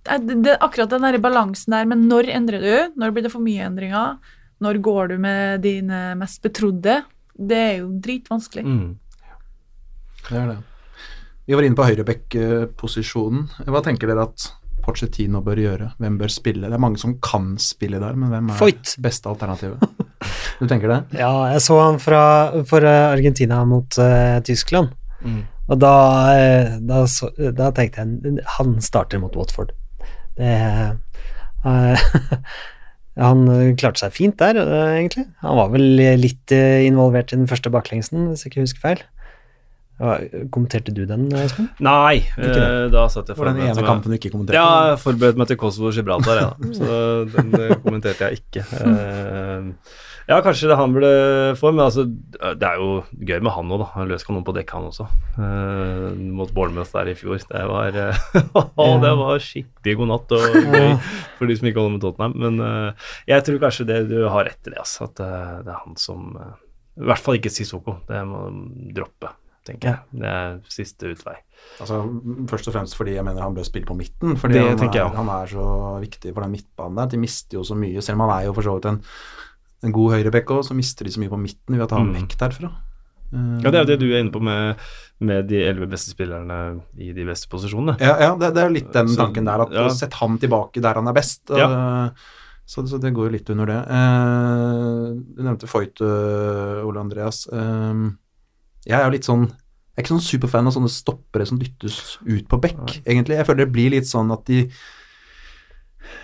det, 0.09 0.57
akkurat 0.59 0.91
den 0.91 1.05
der 1.05 1.19
balansen 1.21 1.75
der, 1.75 1.87
men 1.89 2.07
når 2.09 2.31
endrer 2.33 2.63
du? 2.63 2.99
Når 2.99 3.15
blir 3.15 3.25
det 3.27 3.33
for 3.33 3.43
mye 3.43 3.67
endringer? 3.67 4.19
Når 4.59 4.81
går 4.83 5.13
du 5.13 5.17
med 5.23 5.63
dine 5.63 6.01
mest 6.19 6.41
betrodde? 6.43 7.01
det 7.39 7.59
er 7.59 7.75
jo 7.81 7.89
dritvanskelig. 8.03 8.65
Mm. 8.65 8.95
Det 10.29 10.37
er 10.37 10.47
det. 10.51 10.57
Vi 11.49 11.57
var 11.57 11.65
inne 11.65 11.77
på 11.77 11.87
høyreback-posisjonen. 11.87 13.45
Hva 13.65 13.81
tenker 13.85 14.11
dere 14.11 14.27
at 14.27 14.49
Pochettino 14.85 15.41
bør 15.45 15.61
gjøre? 15.63 15.91
Hvem 16.01 16.17
bør 16.19 16.33
spille? 16.33 16.67
Det 16.69 16.77
er 16.77 16.83
mange 16.83 17.01
som 17.01 17.15
kan 17.23 17.55
spille 17.61 18.01
der, 18.01 18.17
men 18.19 18.31
hvem 18.33 18.51
er 18.51 18.59
Foyt. 18.59 18.97
beste 19.01 19.31
alternativet? 19.31 19.81
Du 20.59 20.65
tenker 20.67 20.91
det? 20.91 21.21
Ja, 21.21 21.31
jeg 21.53 21.61
så 21.63 21.77
han 21.79 22.01
fra, 22.03 22.21
for 22.67 22.83
Argentina 22.83 23.61
mot 23.63 23.95
uh, 23.95 24.41
Tyskland. 24.43 24.89
Mm. 25.23 25.45
Og 25.69 25.77
da, 25.77 25.93
eh, 26.33 26.73
da, 26.89 27.03
så, 27.09 27.29
da 27.37 27.69
tenkte 27.75 28.03
jeg 28.03 28.41
han 28.57 28.75
starter 28.83 29.21
mot 29.21 29.37
Watford. 29.37 29.75
Det 30.39 30.55
uh, 31.65 32.09
Han 33.19 33.41
klarte 33.75 33.99
seg 33.99 34.13
fint 34.15 34.37
der, 34.39 34.55
eh, 34.61 34.89
egentlig. 34.95 35.25
Han 35.43 35.57
var 35.59 35.71
vel 35.73 35.87
litt 36.21 36.53
involvert 36.55 37.33
i 37.33 37.39
den 37.41 37.49
første 37.51 37.71
baklengsen, 37.73 38.29
hvis 38.29 38.45
jeg 38.45 38.53
ikke 38.53 38.63
husker 38.63 38.85
feil. 38.85 39.01
Kommenterte 40.53 40.93
du 40.95 41.01
den, 41.03 41.25
Espen? 41.35 41.67
Nei, 41.83 42.21
da 42.39 43.03
satt 43.11 43.27
jeg 43.27 43.35
For 43.35 43.49
den 43.49 43.59
ene 43.65 43.83
kampen 43.83 44.13
du 44.13 44.15
ikke 44.15 44.31
kommenterte? 44.31 44.55
Ja, 44.55 44.93
jeg 44.93 45.01
forberedte 45.03 45.41
meg 45.41 45.49
til 45.51 45.59
Kosovo 45.59 45.89
og 45.91 45.97
Gibraltar, 45.97 46.39
ja. 46.39 46.53
så 46.77 47.01
den 47.33 47.51
kommenterte 47.83 48.29
jeg 48.29 48.39
ikke. 48.39 48.63
Ja, 50.29 50.37
kanskje 50.45 50.67
det 50.69 50.75
han 50.77 50.91
burde 50.93 51.09
få, 51.57 51.71
men 51.73 51.81
altså, 51.87 52.03
det 52.05 52.67
er 52.67 52.77
jo 52.77 52.99
gøy 53.17 53.39
med 53.41 53.53
han 53.55 53.71
òg, 53.73 53.81
da. 53.81 53.87
Han 53.95 54.11
løs 54.11 54.25
kanon 54.27 54.43
på 54.45 54.53
dekk, 54.53 54.75
han 54.75 54.85
også. 54.91 55.07
Uh, 55.39 56.13
mot 56.37 56.51
Bournemouth 56.53 56.93
der 56.93 57.09
i 57.09 57.15
fjor. 57.17 57.41
Det 57.49 57.63
var, 57.71 57.97
eh, 57.97 58.21
det 59.05 59.13
var 59.23 59.41
skikkelig 59.41 59.95
god 59.97 60.11
natt 60.11 60.35
og 60.37 60.45
gøy 60.59 60.93
for 61.39 61.49
de 61.49 61.57
som 61.57 61.71
ikke 61.71 61.81
holder 61.81 61.95
med 61.95 62.05
Tottenham. 62.05 62.37
Men 62.45 62.61
uh, 62.61 63.09
jeg 63.31 63.47
tror 63.47 63.57
kanskje 63.65 63.87
det 63.89 63.99
du 64.11 64.19
har 64.29 64.45
rett 64.51 64.69
i 64.69 64.75
det, 64.75 64.77
altså. 64.77 65.09
At 65.09 65.17
det 65.17 65.73
er 65.73 65.81
han 65.81 65.97
som 65.97 66.29
I 66.37 67.09
hvert 67.09 67.25
fall 67.25 67.41
ikke 67.41 67.55
Sissoko. 67.55 67.97
Det 68.05 68.21
må 68.29 68.45
droppe, 69.01 69.33
tenker 69.65 69.95
jeg. 69.95 70.21
Det 70.21 70.29
er 70.35 70.61
siste 70.77 71.09
utvei. 71.09 71.39
Altså, 71.81 72.03
først 72.53 72.69
og 72.69 72.77
fremst 72.77 73.01
fordi 73.01 73.17
jeg 73.17 73.25
mener 73.25 73.41
han 73.41 73.57
bør 73.57 73.65
spille 73.65 73.89
på 73.89 73.97
midten. 73.97 74.37
Fordi 74.37 74.61
Det 74.61 74.77
han, 74.77 74.93
er, 74.93 75.11
han 75.17 75.35
er 75.41 75.49
så 75.57 75.67
viktig 76.05 76.37
for 76.37 76.45
den 76.45 76.53
midtbanen 76.53 77.01
der. 77.01 77.13
De 77.17 77.25
mister 77.25 77.57
jo 77.57 77.65
så 77.65 77.73
mye, 77.73 77.97
selv 78.05 78.21
om 78.21 78.27
han 78.27 78.37
er 78.37 78.49
jo 78.51 78.57
for 78.61 78.69
så 78.69 78.77
vidt 78.77 78.91
en, 78.93 79.03
en 79.83 79.93
god 79.95 80.13
høyrebekk 80.17 80.51
òg, 80.57 80.63
så 80.67 80.75
mister 80.75 81.05
de 81.07 81.11
så 81.15 81.19
mye 81.21 81.31
på 81.31 81.39
midten 81.39 81.75
ved 81.77 81.85
å 81.85 81.89
ta 81.89 81.97
ham 82.01 82.09
Mm. 82.11 82.17
vekk 82.21 82.37
derfra. 82.41 82.71
Uh, 83.33 83.59
Ja, 83.61 83.69
det 83.71 83.75
er 83.77 83.83
jo 83.85 83.89
det 83.91 83.99
du 84.01 84.07
er 84.09 84.19
inne 84.23 84.31
på 84.33 84.41
med, 84.41 84.75
med 85.21 85.47
de 85.47 85.61
elleve 85.63 85.87
beste 85.91 86.09
spillerne 86.11 86.81
i 86.97 87.11
de 87.13 87.23
beste 87.25 87.47
posisjonene. 87.51 87.97
Ja, 88.01 88.15
ja 88.19 88.35
det, 88.35 88.53
det 88.55 88.63
er 88.63 88.69
litt 88.73 88.91
den 88.93 89.07
Så, 89.07 89.17
tanken 89.21 89.45
der, 89.45 89.61
at 89.67 89.71
ja. 89.71 89.87
sett 89.93 90.13
han 90.19 90.37
tilbake 90.41 90.81
der 90.81 90.95
han 90.95 91.07
er 91.07 91.13
best. 91.13 91.43
Ja. 91.53 91.67
Uh, 91.69 92.09
Så, 92.69 92.83
så 92.85 92.99
det 93.01 93.09
går 93.17 93.29
jo 93.29 93.33
litt 93.33 93.47
under 93.49 93.65
det. 93.65 93.77
Uh, 93.89 95.15
du 95.33 95.39
nevnte 95.41 95.65
Foyt, 95.65 96.01
eh, 96.05 96.85
Ole 96.85 96.99
Andreas. 97.01 97.47
Eh, 97.49 98.03
jeg 98.85 98.93
er 98.99 99.05
jo 99.07 99.13
litt 99.15 99.25
sånn 99.25 99.47
Jeg 99.49 99.97
er 99.97 100.03
ikke 100.05 100.13
sånn 100.13 100.27
superfan 100.27 100.67
av 100.69 100.75
sånne 100.75 100.91
stoppere 100.93 101.45
som 101.49 101.57
dyttes 101.59 102.19
ut 102.23 102.45
på 102.47 102.59
bekk, 102.61 103.01
egentlig. 103.09 103.35
Jeg 103.39 103.47
føler 103.49 103.65
det 103.65 103.73
blir 103.73 103.89
litt 103.95 104.05
sånn 104.07 104.29
at 104.31 104.45
de 104.45 104.69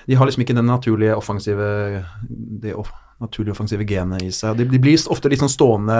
De 0.07 0.15
har 0.15 0.25
liksom 0.29 0.45
ikke 0.45 0.55
den 0.55 0.69
naturlige 0.69 1.17
offensive 1.17 2.05
Det 2.29 2.75
off, 3.15 3.21
naturlige 3.23 3.55
offensive 3.55 3.85
genet 3.87 4.23
i 4.25 4.31
seg. 4.35 4.57
De, 4.59 4.65
de 4.69 4.79
blir 4.81 4.99
ofte 5.11 5.29
litt 5.31 5.39
sånn 5.39 5.51
stående, 5.51 5.97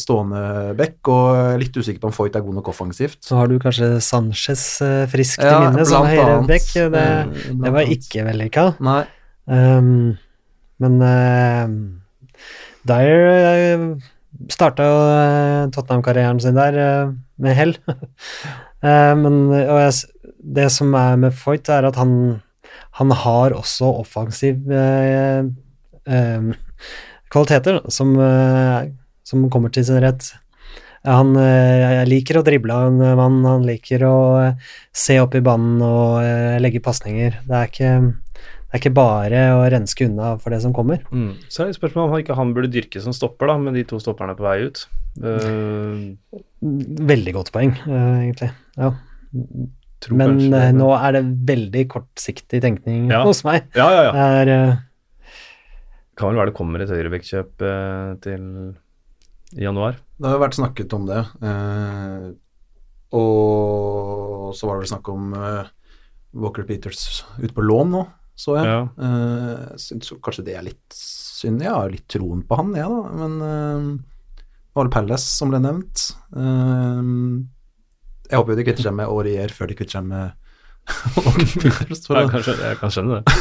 stående 0.00 0.42
bekk, 0.78 1.10
og 1.12 1.58
litt 1.62 1.74
usikker 1.76 2.00
på 2.02 2.10
om 2.10 2.14
Foyt 2.14 2.36
er 2.38 2.44
god 2.46 2.60
nok 2.60 2.70
offensivt. 2.72 3.18
Så 3.26 3.36
har 3.38 3.50
du 3.50 3.58
kanskje 3.62 3.96
Sanchez 4.04 4.64
eh, 4.84 5.04
friskt 5.10 5.42
Ja, 5.42 5.58
i 5.58 5.66
minne 5.66 5.86
som 5.88 6.06
blant 6.06 6.22
annet. 6.22 6.48
Det, 6.48 7.02
Eh, 7.02 7.50
det 7.64 7.74
var 7.74 7.92
ikke 7.96 8.24
vellykka. 8.28 8.68
Um, 9.46 10.14
men 10.82 11.02
uh, 11.02 11.66
Dyer 12.88 13.26
uh, 13.26 13.86
starta 14.50 14.86
jo 14.86 15.00
eh, 15.12 15.70
Tottenham-karrieren 15.74 16.40
sin 16.42 16.56
der 16.58 16.78
eh, 16.78 17.12
med 17.42 17.58
hell. 17.58 17.76
Eh, 18.82 19.12
men 19.14 19.44
og 19.54 19.76
jeg, 19.78 20.08
det 20.56 20.64
som 20.74 20.88
er 20.98 21.12
med 21.22 21.36
Foyt, 21.38 21.68
er 21.70 21.86
at 21.86 21.94
han, 22.00 22.40
han 22.98 23.12
har 23.14 23.54
også 23.54 23.92
offensiv 24.00 24.64
eh, 24.74 25.04
eh, 25.06 25.50
kvaliteter 27.32 27.80
som, 27.92 28.14
eh, 28.20 28.90
som 29.24 29.48
kommer 29.50 29.72
til 29.72 29.86
sin 29.88 30.00
rett. 30.04 30.32
Han 31.02 31.34
eh, 31.34 32.04
liker 32.06 32.38
å 32.38 32.44
drible 32.46 32.74
av 32.74 32.90
en 32.92 33.16
mann, 33.18 33.40
han 33.46 33.66
liker 33.66 34.04
å 34.06 34.18
eh, 34.44 34.74
se 34.94 35.18
opp 35.22 35.34
i 35.34 35.42
banen 35.42 35.82
og 35.82 36.60
legge 36.62 36.82
pasninger. 36.84 37.40
Det 37.48 37.64
det 38.72 38.78
er 38.78 38.86
ikke 38.86 38.96
bare 38.96 39.40
å 39.52 39.64
renske 39.68 40.06
unna 40.08 40.30
for 40.40 40.54
det 40.54 40.62
som 40.64 40.72
kommer. 40.72 41.02
Mm. 41.12 41.34
Så 41.52 41.60
er 41.60 41.66
det 41.68 41.76
spørsmålet 41.76 42.06
om 42.06 42.14
han 42.14 42.22
ikke 42.22 42.36
han 42.38 42.52
burde 42.56 42.70
dyrke 42.72 43.02
som 43.04 43.12
stopper, 43.12 43.50
da, 43.50 43.56
med 43.60 43.74
de 43.76 43.82
to 43.84 43.98
stopperne 44.00 44.32
på 44.38 44.46
vei 44.46 44.54
ut. 44.64 44.80
Uh... 45.20 46.14
Veldig 47.12 47.34
godt 47.36 47.50
poeng, 47.52 47.74
eh, 47.84 48.22
egentlig. 48.22 48.48
Ja. 48.80 48.94
Men 50.08 50.38
kanskje 50.40 50.62
nå 50.78 50.88
er 50.96 51.18
det 51.18 51.22
veldig 51.52 51.82
kortsiktig 51.92 52.62
tenkning 52.64 53.12
Ja. 53.12 53.20
hos 53.28 53.44
meg. 53.44 53.68
Ja, 53.76 53.90
ja, 53.92 54.06
ja. 54.08 54.14
Det 54.16 54.24
er 54.40 54.54
eh, 54.56 54.80
Kan 56.18 56.30
vel 56.30 56.40
være 56.42 56.52
det 56.52 56.56
kommer 56.58 56.82
et 56.84 56.92
høyrevektkjøp 56.92 57.62
eh, 57.64 58.08
til 58.24 58.48
i 59.56 59.64
januar. 59.66 59.98
Det 60.16 60.28
har 60.28 60.36
jo 60.36 60.42
vært 60.42 60.56
snakket 60.58 60.96
om 60.96 61.06
det. 61.08 61.20
Eh, 61.44 62.26
og 63.16 64.52
så 64.56 64.68
var 64.68 64.76
det 64.76 64.84
vel 64.84 64.92
snakk 64.92 65.08
om 65.12 65.32
eh, 65.36 65.70
Walker 66.42 66.66
Peters 66.68 67.22
ute 67.38 67.52
på 67.52 67.64
lån 67.64 67.92
nå, 67.92 68.02
så 68.38 68.56
jeg. 68.58 68.68
Ja. 68.68 68.82
Eh, 69.08 69.74
syns 69.80 70.12
kanskje 70.24 70.46
det 70.48 70.56
er 70.56 70.66
litt 70.68 70.96
synd. 70.96 71.64
Jeg 71.64 71.72
har 71.72 71.92
litt 71.92 72.08
troen 72.12 72.44
på 72.48 72.60
han, 72.60 72.72
jeg, 72.78 72.88
da. 72.88 73.02
Men 73.20 73.38
eh, 73.48 73.88
det 74.38 74.78
var 74.80 74.92
Palace 74.94 75.28
som 75.28 75.52
ble 75.52 75.60
nevnt. 75.64 76.06
Eh, 76.32 77.02
jeg 78.30 78.40
håper 78.40 78.54
jo 78.54 78.60
de 78.60 78.68
kvitter 78.68 78.88
seg 78.88 78.96
med 78.96 79.12
Aurier 79.12 79.52
før 79.52 79.68
de 79.68 79.76
kvitter 79.76 79.98
seg 79.98 80.08
med 80.08 80.38
For 81.12 82.18
Jeg 82.18 82.30
kan 82.32 82.42
jeg 82.42 82.78
kan 82.80 82.90
skjønne 82.92 83.20
det. 83.20 83.36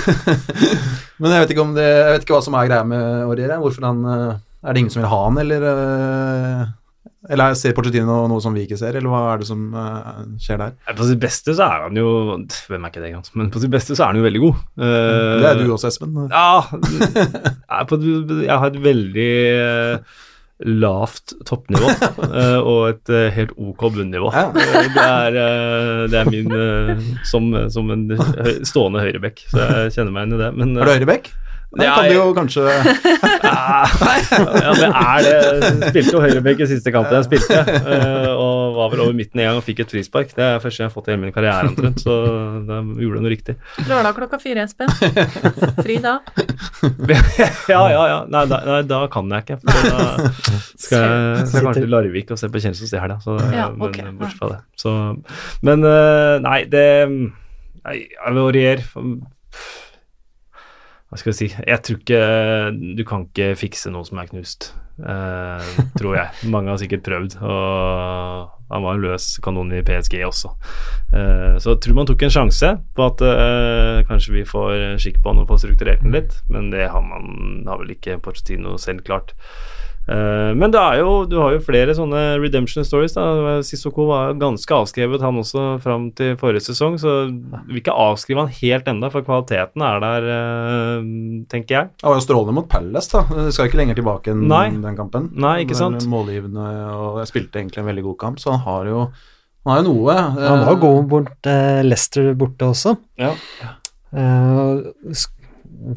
Men 1.21 1.33
jeg 1.33 1.41
vet 1.43 1.53
ikke 1.55 1.63
om 1.65 1.73
det 1.75 1.87
Jeg 1.87 2.11
vet 2.13 2.25
ikke 2.27 2.35
hva 2.37 2.43
som 2.45 2.57
er 2.59 2.67
greia 2.69 2.85
med 2.87 3.23
Aurier. 3.25 3.55
Hvorfor 3.63 3.87
han 3.89 4.03
eh, 4.05 4.35
Er 4.61 4.73
det 4.77 4.83
ingen 4.83 4.93
som 4.93 5.01
vil 5.01 5.09
ha 5.11 5.19
han, 5.25 5.39
eller 5.41 5.65
eh, 5.71 6.63
Eller 7.33 7.57
ser 7.57 7.73
Pochettino 7.77 8.19
noe 8.29 8.41
som 8.43 8.53
vi 8.57 8.63
ikke 8.67 8.77
ser, 8.79 8.95
eller 8.97 9.09
hva 9.13 9.23
er 9.33 9.41
det 9.41 9.49
som 9.49 9.67
eh, 9.77 10.23
skjer 10.41 10.61
der? 10.61 10.75
På 10.97 11.09
sitt 11.09 11.21
beste 11.21 11.57
så 11.57 11.67
er 11.67 11.87
han 11.87 11.97
jo 12.01 12.07
Hvem 12.69 12.85
er 12.87 12.93
ikke 12.93 13.03
det? 13.07 13.13
Men 13.37 13.51
på 13.53 13.61
sitt 13.63 13.73
beste 13.73 13.97
så 13.97 14.05
er 14.05 14.13
han 14.13 14.21
jo 14.21 14.27
veldig 14.29 14.43
god. 14.45 14.63
Eh, 14.81 15.35
Det 15.41 15.51
er 15.51 15.61
du 15.63 15.73
også, 15.75 15.91
Espen. 15.91 16.17
Ja. 16.29 16.61
Jeg, 16.71 18.01
jeg 18.49 18.57
har 18.57 18.67
et 18.69 18.81
veldig 18.85 19.31
lavt 20.65 21.33
toppnivå 21.47 21.91
eh, 22.41 22.57
og 22.59 22.81
et 22.91 23.13
eh, 23.13 23.29
helt 23.35 23.53
ok 23.57 23.85
bunnivå. 23.95 24.31
Ja. 24.35 24.47
Det, 24.53 25.05
er, 25.05 25.37
det 26.11 26.21
er 26.21 26.31
min 26.31 26.51
eh, 26.55 27.05
som, 27.27 27.51
som 27.73 27.93
en 27.93 28.09
stående 28.67 29.03
høyrebekk, 29.03 29.45
så 29.51 29.69
jeg 29.85 29.95
kjenner 29.97 30.15
meg 30.15 30.29
inn 30.29 30.37
i 30.37 30.43
det. 30.43 30.51
Men, 30.57 30.75
Er 30.77 30.91
du 30.91 30.95
høyrebekk? 30.95 31.31
Det 31.71 31.85
kan 31.87 32.03
du 32.03 32.17
jo 32.17 32.23
kanskje 32.35 32.65
ja, 32.67 34.71
men 34.75 34.91
er 34.91 35.21
det 35.23 35.69
Spilte 35.93 36.17
jo 36.17 36.19
høyrebekk 36.19 36.65
i 36.65 36.67
siste 36.67 36.91
kampen 36.91 37.15
jeg 37.15 37.29
spilte, 37.29 37.61
var 38.81 38.91
vel 38.95 39.05
over 39.05 39.15
midten 39.17 39.39
en 39.43 39.51
gang 39.51 39.61
og 39.61 39.65
fikk 39.69 39.85
et 39.85 39.95
frispark. 39.95 40.33
Det 40.35 40.43
er 40.47 40.59
første 40.59 40.71
første 40.71 40.83
jeg 40.83 40.89
har 40.89 40.93
fått 40.95 41.09
i 41.09 41.13
hele 41.13 41.21
min 41.25 41.33
karriere 41.35 41.69
omtrent, 41.69 42.01
så 42.01 42.15
da 42.67 42.79
gjorde 42.81 43.19
jeg 43.19 43.25
noe 43.25 43.33
riktig. 43.33 43.55
Lørdag 43.89 44.15
klokka 44.17 44.39
fire, 44.41 44.65
Espen. 44.65 44.89
Fri 45.81 45.97
da. 46.03 46.13
ja, 47.73 47.81
ja, 47.91 48.03
ja. 48.07 48.19
Nei, 48.31 48.45
da, 48.49 48.61
nei, 48.67 48.79
da 48.89 49.01
kan 49.11 49.31
jeg 49.35 49.45
ikke. 49.45 49.59
For 49.65 49.91
da 49.91 50.31
skal 50.79 51.05
jeg, 51.05 51.45
skal 51.51 51.67
kanskje 51.67 51.83
til 51.85 51.93
Larvik 51.93 52.33
og 52.33 52.41
se 52.41 52.51
på 52.51 52.63
Kjensås 52.63 52.95
i 52.95 53.01
helga. 53.01 53.19
Så, 53.23 53.37
Ja, 53.51 53.69
men 53.75 53.89
ok, 53.89 54.01
bortsett 54.21 54.41
fra 54.41 54.51
det. 54.55 54.59
Så, 54.81 54.95
men 55.67 55.87
eh, 55.87 56.35
nei, 56.47 56.59
det 56.71 56.87
Nei, 57.81 57.95
jeg 58.13 58.33
varierer. 58.37 58.83
Hva 61.11 61.17
skal 61.19 61.31
jeg 61.33 61.37
si 61.39 61.47
Jeg 61.49 61.81
tror 61.83 61.97
ikke 61.97 62.19
Du 62.95 63.01
kan 63.09 63.25
ikke 63.25 63.47
fikse 63.59 63.89
noe 63.91 64.05
som 64.07 64.21
er 64.21 64.29
knust. 64.29 64.69
eh, 65.01 65.71
tror 65.97 66.13
jeg. 66.19 66.49
Mange 66.53 66.69
har 66.69 66.77
sikkert 66.77 67.01
prøvd, 67.07 67.39
og 67.41 68.60
han 68.71 68.85
var 68.85 68.97
en 68.97 69.03
løs 69.03 69.27
kanon 69.43 69.73
i 69.75 69.83
PSG 69.85 70.21
også. 70.27 70.53
Eh, 71.13 71.57
så 71.61 71.75
jeg 71.75 71.81
tror 71.83 71.97
man 71.99 72.09
tok 72.09 72.25
en 72.25 72.33
sjanse 72.33 72.71
på 72.95 73.07
at 73.07 73.23
eh, 73.27 74.01
kanskje 74.09 74.37
vi 74.39 74.47
får 74.47 74.97
skikk 75.01 75.21
på 75.21 75.33
han 75.33 75.43
og 75.43 75.51
får 75.51 75.65
strukturert 75.65 76.05
den 76.05 76.15
litt, 76.15 76.39
men 76.51 76.71
det 76.73 76.89
har 76.93 77.03
man 77.05 77.65
har 77.67 77.81
vel 77.81 77.93
ikke 77.95 78.19
Porcetino 78.23 78.77
selv 78.81 79.03
klart. 79.07 79.35
Eh, 80.09 80.51
men 80.57 80.73
det 80.73 80.79
er 80.81 80.99
jo, 81.01 81.11
du 81.29 81.35
har 81.37 81.53
jo 81.53 81.61
flere 81.63 81.93
sånne 81.95 82.39
redemption 82.41 82.85
stories. 82.87 83.13
da 83.13 83.59
Sissoko 83.65 84.07
var 84.09 84.33
ganske 84.41 84.75
avskrevet, 84.75 85.21
han 85.21 85.37
også, 85.41 85.65
fram 85.83 86.09
til 86.17 86.37
forrige 86.41 86.65
sesong. 86.71 86.97
Så 87.01 87.15
vi 87.29 87.75
vil 87.75 87.81
ikke 87.83 87.95
avskrive 87.95 88.45
han 88.45 88.55
helt 88.61 88.89
ennå, 88.91 89.11
for 89.13 89.25
kvaliteten 89.27 89.85
er 89.85 89.99
der, 90.03 90.29
eh, 90.37 91.09
tenker 91.51 91.77
jeg. 91.77 91.91
Han 92.03 92.13
var 92.15 92.19
jo 92.21 92.25
strålende 92.27 92.57
mot 92.57 92.69
Palace, 92.71 93.11
da. 93.13 93.25
Det 93.45 93.53
skal 93.53 93.69
ikke 93.69 93.81
lenger 93.83 93.99
tilbake 94.01 94.33
enn 94.33 94.47
Nei. 94.47 94.69
den 94.71 94.97
kampen. 94.97 95.29
Nei, 95.35 95.61
ikke 95.65 95.77
sant? 95.77 96.07
Målgivende, 96.09 96.65
og 96.95 97.21
jeg 97.21 97.31
spilte 97.33 97.61
egentlig 97.61 97.83
en 97.83 97.91
veldig 97.91 98.07
god 98.09 98.17
kamp, 98.25 98.41
så 98.41 98.55
han 98.57 98.65
har 98.65 98.89
jo 98.91 99.05
han 99.61 99.75
har 99.75 99.83
jo 99.83 99.91
noe. 99.93 100.13
Han 100.41 100.63
var 100.65 100.77
god 100.81 101.03
bort 101.11 101.45
eh, 101.45 101.83
Leicester 101.85 102.31
borte 102.33 102.65
også. 102.71 102.95
Ja. 103.21 103.35
Eh, 104.09 105.13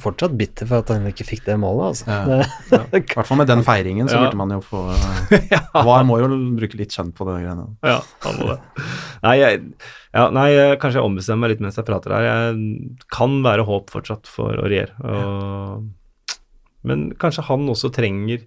fortsatt 0.00 0.34
bitter 0.38 0.68
for 0.70 0.82
at 0.82 0.90
han 0.94 1.06
ikke 1.10 1.26
fikk 1.28 1.42
det 1.46 1.56
målet, 1.60 1.90
altså. 1.92 2.06
Ja. 2.08 2.38
ja. 2.72 2.80
I 2.98 3.02
hvert 3.02 3.28
fall 3.28 3.40
med 3.40 3.50
den 3.50 3.64
feiringen, 3.66 4.08
så 4.10 4.16
Ja. 4.18 4.22
burde 4.26 4.38
man 4.40 4.54
jo 4.56 4.60
få 4.64 4.82
Var 5.90 6.06
må 6.08 6.18
jo 6.22 6.28
bruke 6.58 6.78
litt 6.80 6.94
skjønn 6.94 7.12
på 7.16 7.26
det 7.28 7.36
greiene. 7.42 7.66
Ja, 7.84 7.98
han 8.24 8.40
må 8.40 8.48
det. 8.54 8.86
Nei, 9.26 9.34
jeg, 9.40 9.60
ja, 10.14 10.24
nei, 10.34 10.48
kanskje 10.82 11.00
jeg 11.00 11.08
ombestemmer 11.10 11.44
meg 11.46 11.54
litt 11.54 11.62
mens 11.66 11.78
jeg 11.80 11.86
prater 11.88 12.14
her. 12.16 12.26
Jeg 12.30 13.04
kan 13.12 13.38
være 13.44 13.66
håp 13.68 13.92
fortsatt 13.94 14.30
for 14.30 14.56
Aurier. 14.64 14.92
Og, 15.04 15.86
men 16.88 17.06
kanskje 17.20 17.46
han 17.48 17.68
også 17.72 17.92
trenger 17.94 18.44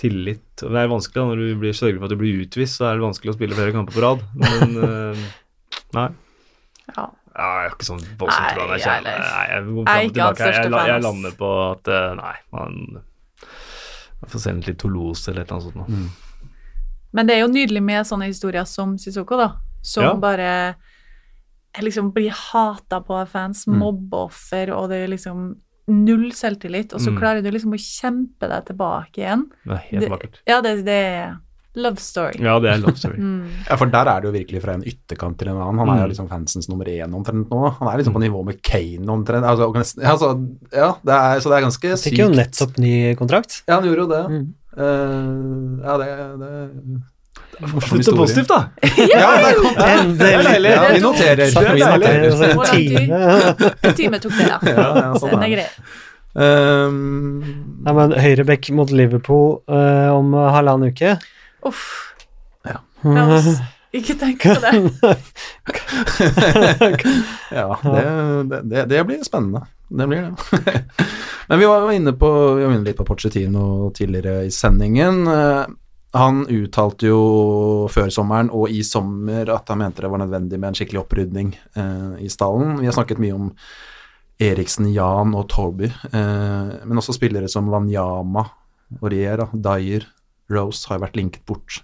tillit. 0.00 0.64
Og 0.64 0.72
Det 0.72 0.80
er 0.80 0.90
vanskelig 0.90 1.20
da, 1.20 1.28
når 1.28 1.40
du 1.44 1.60
blir 1.60 1.76
sørger 1.76 1.98
for 2.00 2.08
at 2.08 2.14
du 2.14 2.20
blir 2.20 2.42
utvist, 2.44 2.78
så 2.78 2.88
er 2.88 2.98
det 2.98 3.04
vanskelig 3.04 3.34
å 3.34 3.36
spille 3.36 3.56
flere 3.58 3.74
kamper 3.76 3.96
på 3.96 4.04
rad. 4.04 4.22
Men 4.40 4.76
eh, 4.88 5.24
nei. 5.96 6.08
Ja. 6.96 7.06
Ja, 7.40 7.46
jeg 7.62 7.70
er 7.70 7.74
ikke 7.76 7.86
sånn 7.88 8.02
voldsomt 8.20 8.50
glad 8.58 8.74
i 8.76 8.80
kjærlighet. 8.84 9.20
jeg 9.20 9.30
nei, 9.32 9.44
jeg, 9.48 9.62
går 9.64 9.86
fram 9.86 10.10
og 10.10 10.12
tilbake. 10.12 10.48
Jeg, 10.50 10.70
jeg, 10.70 10.88
jeg 10.90 11.04
lander 11.06 11.36
på 11.40 11.50
at 11.70 11.88
eh, 11.96 12.10
nei, 12.20 12.34
man 12.52 12.74
jeg 14.20 14.28
får 14.34 14.42
sende 14.44 14.66
litt 14.68 14.78
Toulouse 14.82 15.30
eller 15.30 15.46
et 15.46 15.48
eller 15.48 15.62
annet 15.62 15.72
sånt. 15.72 15.88
Mm. 15.88 16.50
Men 17.16 17.26
det 17.26 17.34
er 17.38 17.40
jo 17.40 17.48
nydelig 17.50 17.80
med 17.82 18.04
sånne 18.06 18.28
historier 18.28 18.66
som 18.68 18.92
Sissoko, 19.00 19.38
da. 19.40 19.48
Som 19.82 20.04
Ja. 20.04 20.14
bare 20.20 20.50
liksom 21.80 22.12
blir 22.12 22.30
hata 22.34 23.00
på 23.00 23.14
av 23.16 23.28
fans, 23.32 23.64
Mm. 23.66 23.78
mobbeoffer, 23.78 24.70
og 24.76 24.90
det 24.90 24.98
er 25.04 25.08
liksom 25.08 25.54
null 25.88 26.30
selvtillit, 26.32 26.92
og 26.92 27.00
så 27.00 27.10
Mm. 27.10 27.18
klarer 27.18 27.42
du 27.42 27.50
liksom 27.50 27.72
å 27.72 27.80
kjempe 27.80 28.46
deg 28.48 28.66
tilbake 28.66 29.16
igjen. 29.24 29.46
Det 29.64 29.72
er 29.72 29.84
helt 29.90 30.10
vakkert. 30.10 30.40
Ja, 30.46 30.60
det, 30.60 30.84
det 30.84 30.92
er 30.92 31.36
love 31.76 31.96
story. 32.02 32.34
Ja, 32.42 32.58
det 32.58 32.70
er 32.72 32.78
love 32.82 32.96
story. 32.98 33.18
Mm. 33.20 33.44
Ja, 33.68 33.76
for 33.76 33.86
der 33.92 34.08
er 34.10 34.20
det 34.20 34.26
jo 34.30 34.32
virkelig 34.34 34.62
fra 34.64 34.72
en 34.74 34.82
ytterkant 34.86 35.38
til 35.38 35.48
en 35.52 35.56
annen. 35.60 35.78
Han 35.78 35.88
er 35.94 36.00
jo 36.02 36.06
Mm. 36.08 36.10
liksom 36.14 36.28
fansens 36.28 36.68
nummer 36.68 36.84
én 36.90 37.14
omtrent 37.14 37.48
nå. 37.50 37.60
Han 37.78 37.88
er 37.88 37.98
liksom 38.00 38.14
på 38.16 38.20
nivå 38.24 38.42
med 38.44 38.62
Kane 38.62 39.06
omtrent. 39.08 39.44
Altså, 39.46 39.68
nesten- 39.76 40.02
ja, 40.02 40.16
så, 40.16 40.32
ja, 40.72 40.88
det 41.04 41.14
er, 41.14 41.40
så 41.40 41.48
det 41.52 41.56
er 41.60 41.66
ganske 41.68 41.92
sykt. 41.96 42.08
fikk 42.10 42.18
jo 42.24 42.28
nettopp 42.34 42.78
ny 42.78 43.14
kontrakt. 43.14 43.62
Ja, 43.68 43.78
han 43.80 43.84
gjorde 43.84 44.02
jo 44.04 44.10
det. 44.10 44.24
Mm. 44.30 44.54
Uh, 44.80 45.80
ja, 45.84 45.96
det, 45.98 46.10
det 46.40 47.00
Slutt 47.60 48.08
å 48.08 48.16
positivt, 48.16 48.48
da! 48.48 48.60
Ja, 49.10 49.30
det 49.36 49.48
er 49.52 49.98
Endelig! 50.00 50.70
Ja, 50.70 50.84
vi 50.94 51.00
noterer. 51.04 51.36
Det 51.36 51.56
er 51.60 51.76
deilig. 51.76 52.10
en 52.10 52.54
Hvor 52.56 52.64
lang 52.64 52.70
tid? 52.72 53.96
time. 53.98 54.20
Tok 54.22 54.32
det, 54.38 54.46
da. 54.46 54.58
Ja, 54.64 54.86
ja, 54.96 55.10
sånn 55.20 55.34
den 55.34 55.42
er 55.42 55.50
det. 55.50 55.56
grei. 55.58 55.68
Um, 56.40 57.42
Ja, 57.84 57.92
men 57.96 58.12
Høyrebekk 58.16 58.70
mot 58.76 58.90
Liverpool 58.94 59.58
uh, 59.68 60.08
om 60.14 60.32
halvannen 60.32 60.92
uke. 60.94 61.16
Uff. 61.66 62.14
Ja. 62.64 62.78
La 63.04 63.26
oss 63.36 63.46
ikke 63.90 64.14
tenke 64.20 64.52
på 64.54 64.60
det. 64.62 64.70
ja, 67.50 67.78
det, 67.82 68.04
det, 68.50 68.60
det, 68.62 68.84
det 68.92 69.00
blir 69.08 69.24
spennende. 69.26 69.64
Det 69.88 70.06
blir 70.06 70.22
det. 70.22 70.32
Men 71.48 71.58
vi 71.58 71.66
var 71.66 71.90
inne 71.92 72.12
på 72.14 72.30
Vi 72.54 72.64
var 72.64 72.72
inne 72.76 72.84
litt 72.86 72.96
på 73.00 73.04
Porcetino 73.08 73.90
tidligere 73.94 74.44
i 74.46 74.50
sendingen. 74.54 75.26
Eh, 75.26 75.64
Han 76.14 76.44
uttalte 76.50 77.06
jo 77.10 77.18
før 77.90 78.08
sommeren 78.10 78.50
og 78.50 78.70
i 78.70 78.82
sommer 78.86 79.50
at 79.54 79.68
han 79.70 79.78
mente 79.82 80.02
det 80.02 80.10
var 80.10 80.18
nødvendig 80.22 80.58
med 80.58 80.68
en 80.72 80.74
skikkelig 80.78 81.00
opprydning 81.04 81.52
eh, 81.74 82.14
i 82.26 82.28
stallen. 82.30 82.78
Vi 82.80 82.86
har 82.86 82.92
snakket 82.96 83.18
mye 83.22 83.34
om 83.36 83.50
Eriksen, 84.40 84.88
Jan 84.94 85.34
og 85.38 85.46
Torby, 85.52 85.84
eh, 85.86 86.70
men 86.82 86.98
også 86.98 87.12
spillere 87.14 87.48
som 87.50 87.68
Wanyama, 87.70 88.42
Oriera, 89.02 89.46
Dyer, 89.52 90.06
Rose 90.50 90.88
har 90.88 90.98
jo 90.98 91.06
vært 91.06 91.18
linket 91.18 91.46
bort 91.48 91.80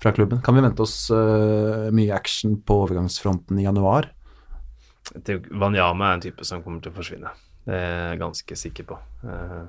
fra 0.00 0.12
klubben. 0.16 0.40
Kan 0.44 0.56
vi 0.56 0.64
vente 0.64 0.84
oss 0.84 1.10
uh, 1.12 1.90
mye 1.92 2.14
action 2.16 2.56
på 2.64 2.82
overgangsfronten 2.86 3.58
i 3.60 3.66
januar? 3.66 4.08
Wanyama 5.10 6.10
er 6.10 6.18
en 6.18 6.24
type 6.24 6.46
som 6.46 6.62
kommer 6.64 6.82
til 6.84 6.92
å 6.92 6.96
forsvinne. 6.96 7.32
Det 7.66 7.76
er 7.76 8.12
jeg 8.12 8.20
ganske 8.22 8.56
sikker 8.56 8.86
på. 8.88 8.96
Uh, 9.24 9.66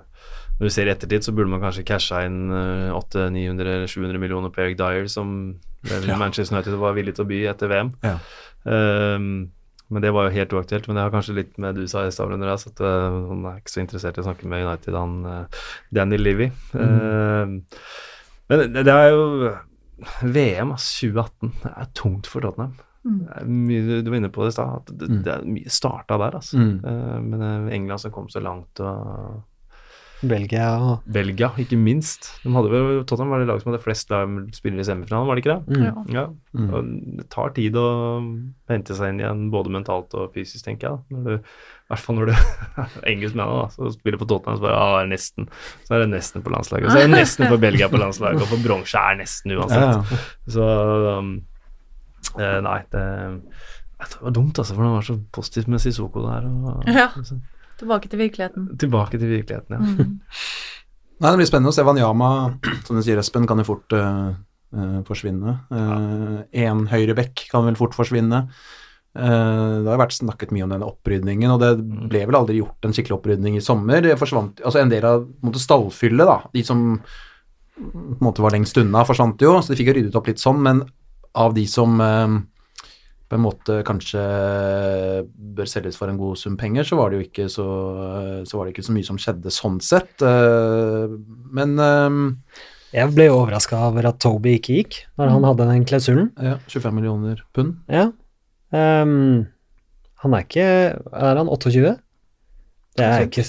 når 0.60 0.70
du 0.70 0.74
ser 0.74 0.88
i 0.88 0.94
ettertid, 0.94 1.26
så 1.26 1.34
burde 1.36 1.52
man 1.52 1.64
kanskje 1.64 1.86
casha 1.88 2.20
inn 2.28 2.52
eh, 2.54 2.92
800-900 2.94 3.64
eller 3.66 3.90
700 3.90 4.22
millioner 4.22 4.52
på 4.54 4.62
Eric 4.62 4.78
Dyer, 4.78 5.08
som 5.10 5.58
Ja. 5.90 6.14
Manchester 6.22 6.54
United 6.54 6.78
var 6.78 6.94
villig 6.94 7.16
til 7.18 7.26
å 7.26 7.30
by 7.32 7.40
etter 7.50 7.72
VM. 7.72 7.90
Ja. 8.06 8.20
Uh, 8.62 9.50
men 9.92 10.06
det 10.06 10.12
var 10.14 10.28
jo 10.28 10.36
helt 10.36 10.54
uaktuelt. 10.54 10.86
Men 10.88 11.00
det 11.00 11.08
har 11.08 11.16
kanskje 11.16 11.36
litt 11.40 11.58
med 11.58 11.76
du 11.76 11.88
sa 11.90 12.06
i 12.06 12.14
stad, 12.14 12.32
at 12.32 12.84
uh, 12.86 13.18
han 13.32 13.42
er 13.50 13.58
ikke 13.58 13.74
så 13.74 13.82
interessert 13.82 14.20
i 14.20 14.22
å 14.22 14.28
snakke 14.28 14.48
med 14.48 14.68
United, 14.68 14.94
han 14.96 15.50
Danny 15.90 16.22
Livy. 16.22 16.52
Mm. 16.78 17.58
Men 18.52 18.74
det, 18.76 18.84
det 18.88 18.94
er 18.94 19.10
jo 19.14 19.52
VM, 20.36 20.72
ass, 20.76 20.88
2018. 21.00 21.52
Det 21.64 21.72
er 21.78 21.92
tungt 21.98 22.28
for 22.30 22.44
Tottenham. 22.46 22.74
Mm. 23.02 23.22
Mye, 23.66 24.02
du 24.06 24.10
var 24.12 24.18
inne 24.20 24.30
på 24.34 24.44
det 24.46 24.52
i 24.52 24.58
stad, 24.58 24.82
at 24.82 24.92
det, 24.98 25.08
Mm. 25.10 25.22
det 25.26 25.32
er 25.34 25.46
mye 25.56 25.72
starta 25.74 26.18
der, 26.22 26.36
altså. 26.38 26.58
Mm. 26.62 26.76
Uh, 26.86 27.16
men 27.26 27.42
eh, 27.48 27.76
England 27.78 28.04
som 28.04 28.12
kom 28.14 28.28
så 28.30 28.42
langt, 28.44 28.80
og 28.80 29.42
Belgia 30.22 30.68
og 30.78 31.08
Belgia, 31.10 31.48
ikke 31.58 31.80
minst. 31.82 32.28
De 32.44 32.52
hadde 32.54 32.70
vel, 32.70 33.00
Tottenham 33.10 33.32
var 33.34 33.42
det 33.42 33.48
laget 33.50 33.64
som 33.64 33.72
hadde 33.72 33.82
flest 33.82 34.12
spillere 34.54 34.84
i 34.84 34.86
semifinalen, 34.86 35.26
var 35.32 35.34
det 35.40 35.42
ikke 35.42 35.56
det? 35.56 35.78
mm. 35.80 35.86
Ja. 35.88 35.94
Ja. 36.14 36.26
Mm. 36.54 36.68
Og 36.78 36.92
det 37.18 37.26
tar 37.34 37.56
tid 37.58 37.74
å 37.82 37.88
hente 38.70 38.94
seg 39.00 39.16
inn 39.16 39.24
igjen, 39.24 39.48
både 39.54 39.74
mentalt 39.74 40.14
og 40.14 40.36
fysisk, 40.36 40.62
tenker 40.68 40.92
jeg. 40.92 41.00
Når 41.10 41.24
du, 41.26 41.50
I 41.92 41.94
hvert 41.94 42.06
fall 42.06 42.16
når 42.16 42.30
du 42.32 42.36
engelskmennene 43.12 43.58
da, 43.58 43.68
så 43.74 43.90
spiller 43.92 44.20
på 44.22 44.28
Tottenham, 44.30 44.56
så 44.62 44.64
bare 44.64 44.80
ah, 44.80 44.94
er 45.02 45.10
nesten. 45.12 45.48
Så 45.84 45.96
er 45.98 46.06
det 46.06 46.10
nesten 46.14 46.44
på 46.46 46.54
landslaget. 46.54 46.88
Og 46.88 46.94
så 46.96 47.02
er 47.02 47.10
det 47.10 47.18
nesten 47.18 47.50
for 47.52 47.60
Belgia 47.60 47.90
på 47.92 48.00
landslaget, 48.00 48.46
og 48.46 48.48
for 48.54 48.64
bronse 48.64 49.02
er 49.02 49.18
nesten 49.20 49.56
uansett. 49.58 50.16
Ja, 50.16 50.20
Så 50.56 50.68
um, 51.20 51.34
eh, 52.40 52.60
nei, 52.64 52.78
det, 52.96 53.04
det 54.00 54.22
var 54.24 54.36
dumt, 54.40 54.56
altså, 54.64 54.78
for 54.78 54.88
det 54.88 54.94
var 54.96 55.08
så 55.10 55.18
positivt 55.36 55.68
med 55.76 55.84
Sissoko 55.84 56.24
der. 56.30 56.48
Og, 56.48 56.88
Ja. 56.88 57.10
så, 57.20 57.42
Tilbake 57.82 58.08
til 58.12 58.20
virkeligheten. 58.22 58.70
tilbake 58.78 59.18
til 59.18 59.28
virkeligheten, 59.36 59.74
ja. 59.76 59.80
Mm. 59.82 60.20
Nei, 61.22 61.32
Det 61.32 61.38
blir 61.42 61.50
spennende 61.50 61.72
å 61.74 61.76
se. 61.76 61.84
Wanyama, 61.86 62.30
som 62.88 62.96
du 62.96 63.04
sier, 63.06 63.20
Espen, 63.20 63.48
kan 63.50 63.60
jo 63.60 63.66
fort 63.68 63.94
uh, 63.98 64.32
uh, 64.74 65.00
forsvinne. 65.06 65.58
Én 66.54 66.86
høyrebekk 66.90 67.44
kan 67.52 67.66
vel 67.68 67.78
fort 67.78 67.98
forsvinne. 67.98 68.48
Eh, 69.12 69.74
det 69.84 69.90
har 69.92 70.00
vært 70.00 70.16
snakket 70.16 70.54
mye 70.56 70.64
om 70.64 70.72
denne 70.72 70.88
opprydningen, 70.88 71.52
og 71.52 71.60
det 71.60 71.72
ble 72.12 72.24
vel 72.30 72.38
aldri 72.40 72.62
gjort 72.62 72.88
en 72.88 72.96
skikkelig 72.96 73.18
opprydning 73.18 73.58
i 73.60 73.64
sommer. 73.66 74.00
Det 74.06 74.16
forsvant, 74.20 74.62
altså 74.64 74.80
En 74.80 74.94
del 74.94 75.04
av 75.08 75.26
måte, 75.44 75.60
stallfyllet, 75.60 76.28
da, 76.30 76.38
de 76.54 76.64
som 76.64 76.86
på 77.82 77.98
en 77.98 78.24
måte 78.24 78.44
var 78.44 78.54
lengst 78.56 78.78
unna, 78.78 79.04
forsvant 79.08 79.42
jo, 79.42 79.58
så 79.60 79.74
de 79.74 79.80
fikk 79.80 79.92
jo 79.92 79.98
ryddet 79.98 80.16
opp 80.20 80.30
litt 80.30 80.42
sånn, 80.42 80.62
men 80.64 80.84
av 81.36 81.56
de 81.56 81.66
som 81.68 82.00
eh, 82.04 82.38
på 83.32 83.38
en 83.40 83.44
måte 83.46 83.78
kanskje 83.88 84.22
bør 85.56 85.70
selges 85.70 85.96
for 86.00 86.12
en 86.12 86.20
god 86.20 86.40
sum 86.40 86.58
penger, 86.60 86.84
så 86.88 87.00
var 87.00 87.12
det 87.12 87.20
jo 87.20 87.28
ikke 87.30 87.48
så, 87.52 87.68
så, 88.44 88.58
var 88.58 88.68
det 88.68 88.76
ikke 88.76 88.88
så 88.90 88.96
mye 88.96 89.08
som 89.08 89.20
skjedde 89.22 89.54
sånn 89.56 89.80
sett. 89.84 90.24
Eh, 90.24 91.16
Men 91.52 91.76
eh, 91.80 92.18
Jeg 92.96 93.16
ble 93.16 93.30
overraska 93.32 93.80
over 93.88 94.08
at 94.12 94.20
Toby 94.24 94.58
ikke 94.60 94.76
gikk, 94.82 94.98
når 95.20 95.32
han 95.36 95.48
hadde 95.48 95.70
den 95.72 95.86
klausulen. 95.88 96.32
ja, 96.44 96.58
25 96.68 96.96
millioner 96.96 97.44
pund. 97.56 97.78
Ja. 97.92 98.10
Ehm, 98.72 99.48
han 100.24 100.34
er 100.38 100.46
ikke 100.46 100.66
Er 101.12 101.40
han 101.42 101.50
28? 101.52 101.96
Det 102.98 103.06
er 103.08 103.26
ikke 103.26 103.44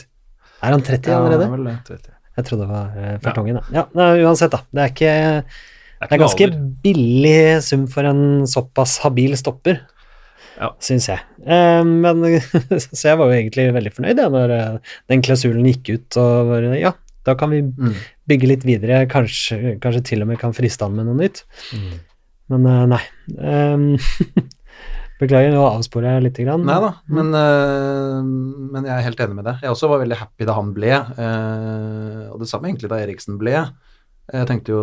Er 0.62 0.74
han 0.74 0.82
30 0.86 1.14
allerede? 1.14 1.46
Ja, 1.46 1.52
vel. 1.56 2.00
Jeg 2.32 2.44
trodde 2.48 2.64
det 2.64 2.70
var 2.72 2.94
uh, 2.96 3.16
Fertongen, 3.20 3.58
ja. 3.74 3.82
ja 3.92 4.06
uansett, 4.24 4.54
da. 4.54 4.62
Det 4.72 4.80
er 4.86 4.92
ikke 4.94 5.14
Det 5.44 6.14
er 6.16 6.20
ganske 6.22 6.46
billig 6.82 7.62
sum 7.62 7.82
for 7.92 8.08
en 8.08 8.22
såpass 8.48 8.98
habil 9.04 9.36
stopper, 9.38 9.82
Ja. 10.58 10.70
syns 10.80 11.06
jeg. 11.10 11.20
Eh, 11.46 11.82
men 11.84 12.22
Så 12.80 13.08
jeg 13.10 13.18
var 13.20 13.28
jo 13.30 13.36
egentlig 13.36 13.68
veldig 13.76 13.92
fornøyd 13.94 14.18
jeg, 14.22 14.32
når 14.32 14.54
eh, 14.56 14.94
den 15.12 15.22
klausulen 15.22 15.66
gikk 15.68 15.92
ut, 15.98 16.18
og 16.22 16.50
var, 16.50 16.66
Ja, 16.80 16.92
da 17.28 17.34
kan 17.38 17.50
vi 17.54 17.60
Mm. 17.62 17.94
bygge 18.28 18.48
litt 18.48 18.64
videre, 18.64 19.04
kanskje, 19.10 19.76
kanskje 19.82 20.02
til 20.10 20.22
og 20.24 20.28
med 20.32 20.38
kan 20.40 20.52
friste 20.56 20.82
han 20.88 20.96
med 20.96 21.06
noe 21.06 21.18
nytt. 21.20 21.44
Mm. 21.74 21.92
Men 22.54 22.66
eh, 22.72 22.86
nei. 22.96 23.02
Ehm, 23.38 23.86
beklager, 25.22 25.52
nå 25.54 25.62
avsporer 25.64 26.16
jeg 26.16 26.24
litt. 26.26 26.40
grann. 26.42 26.64
Nei 26.66 26.78
da, 26.82 26.90
men, 27.12 27.32
eh, 27.38 28.18
men 28.74 28.88
jeg 28.88 28.94
er 28.94 29.06
helt 29.06 29.22
enig 29.24 29.38
med 29.38 29.46
deg. 29.48 29.62
Jeg 29.64 29.74
også 29.74 29.90
var 29.92 30.02
veldig 30.02 30.18
happy 30.20 30.48
da 30.48 30.56
han 30.58 30.72
ble, 30.76 30.92
eh, 30.92 32.24
og 32.32 32.42
det 32.42 32.48
samme 32.50 32.70
egentlig 32.70 32.90
da 32.92 33.00
Eriksen 33.02 33.38
ble. 33.40 33.54
Jeg 34.32 34.48
tenkte 34.48 34.72
jo 34.74 34.82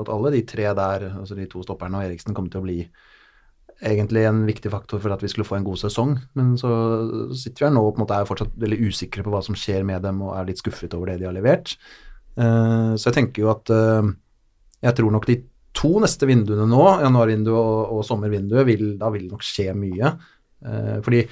at 0.00 0.10
alle 0.12 0.32
de 0.34 0.42
tre 0.48 0.68
der, 0.74 1.06
altså 1.20 1.36
de 1.38 1.48
to 1.50 1.62
stopperne 1.64 1.98
og 1.98 2.06
Eriksen, 2.06 2.36
kom 2.36 2.48
til 2.50 2.62
å 2.62 2.66
bli 2.66 2.78
egentlig 3.80 4.26
en 4.28 4.42
viktig 4.44 4.70
faktor 4.72 5.00
for 5.00 5.12
at 5.14 5.22
vi 5.24 5.28
skulle 5.32 5.48
få 5.48 5.56
en 5.56 5.66
god 5.66 5.80
sesong. 5.80 6.16
Men 6.36 6.56
så 6.60 6.70
sitter 7.32 7.64
vi 7.64 7.68
her 7.68 7.76
nå 7.76 7.84
og 7.84 7.94
på 7.94 8.00
en 8.00 8.04
måte 8.04 8.16
er 8.18 8.28
fortsatt 8.28 8.56
veldig 8.60 8.80
usikre 8.90 9.24
på 9.24 9.32
hva 9.32 9.42
som 9.44 9.56
skjer 9.56 9.86
med 9.88 10.02
dem, 10.04 10.20
og 10.24 10.34
er 10.36 10.50
litt 10.50 10.60
skuffet 10.60 10.96
over 10.96 11.12
det 11.12 11.20
de 11.22 11.30
har 11.30 11.36
levert. 11.36 11.76
Eh, 12.36 12.92
så 12.96 13.08
jeg 13.08 13.16
tenker 13.20 13.46
jo 13.46 13.54
at 13.54 13.72
jeg 14.80 14.96
tror 14.96 15.12
nok 15.12 15.26
de 15.28 15.36
to 15.76 15.92
neste 16.02 16.26
vinduene 16.28 16.66
nå, 16.68 16.82
januarvinduet 17.04 17.56
og, 17.56 17.94
og 17.96 18.04
sommervinduet, 18.06 18.66
vil, 18.68 18.84
da 19.00 19.10
vil 19.14 19.26
det 19.28 19.34
nok 19.34 19.46
skje 19.46 19.70
mye. 19.78 20.12
Eh, 20.66 20.96
fordi 21.04 21.24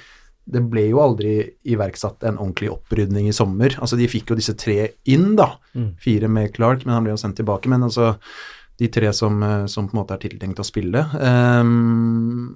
det 0.49 0.61
ble 0.65 0.87
jo 0.87 1.01
aldri 1.03 1.33
iverksatt 1.69 2.25
en 2.25 2.39
ordentlig 2.39 2.71
opprydning 2.73 3.27
i 3.29 3.35
sommer. 3.35 3.75
Altså 3.77 3.99
De 3.99 4.07
fikk 4.09 4.31
jo 4.31 4.39
disse 4.39 4.55
tre 4.57 4.95
inn, 5.11 5.35
da. 5.37 5.51
Mm. 5.77 5.91
Fire 6.01 6.31
med 6.31 6.55
Clark, 6.55 6.85
men 6.85 6.95
han 6.95 7.05
ble 7.05 7.13
jo 7.13 7.21
sendt 7.21 7.37
tilbake. 7.37 7.69
Men 7.69 7.85
altså 7.85 8.15
de 8.79 8.87
tre 8.87 9.11
som, 9.13 9.43
eh, 9.43 9.65
som 9.67 9.87
på 9.87 9.95
en 9.95 10.01
måte 10.01 10.15
er 10.15 10.23
tiltenkt 10.23 10.61
å 10.61 10.67
spille. 10.67 11.03
Um, 11.19 12.55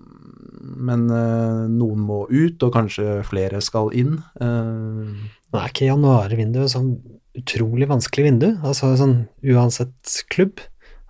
men 0.84 1.08
uh, 1.12 1.66
noen 1.70 2.04
må 2.04 2.24
ut, 2.32 2.64
og 2.64 2.74
kanskje 2.76 3.22
flere 3.28 3.60
skal 3.64 3.92
inn. 3.96 4.16
Eh, 4.42 5.28
Nå 5.54 5.60
er 5.60 5.70
ikke 5.70 5.90
januarvinduet 5.90 6.72
sånn 6.74 6.96
utrolig 7.38 7.88
vanskelig 7.90 8.26
vindu, 8.28 8.48
altså 8.66 8.94
sånn 8.98 9.18
uansett 9.54 10.24
klubb. 10.34 10.64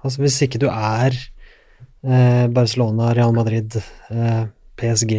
Altså 0.03 0.21
hvis 0.23 0.37
ikke 0.45 0.59
du 0.61 0.67
er 0.69 1.15
eh, 1.15 2.45
Barcelona, 2.53 3.13
Real 3.15 3.33
Madrid, 3.35 3.77
eh, 4.11 4.45
PSG, 4.79 5.13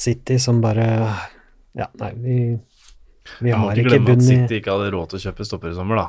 City 0.00 0.38
som 0.42 0.60
bare 0.64 0.86
Ja, 1.76 1.86
nei, 2.00 2.12
vi, 2.18 2.36
vi 3.40 3.50
Jeg 3.52 3.58
må 3.60 3.68
har 3.68 3.76
ikke 3.78 3.84
ikke 3.86 3.98
glemme 4.00 4.16
at 4.16 4.24
City 4.26 4.58
ikke 4.58 4.72
hadde 4.74 4.90
råd 4.94 5.12
til 5.12 5.20
å 5.20 5.24
kjøpe 5.28 5.46
stopper 5.46 5.70
i 5.70 5.76
sommer, 5.76 6.00
da. 6.00 6.08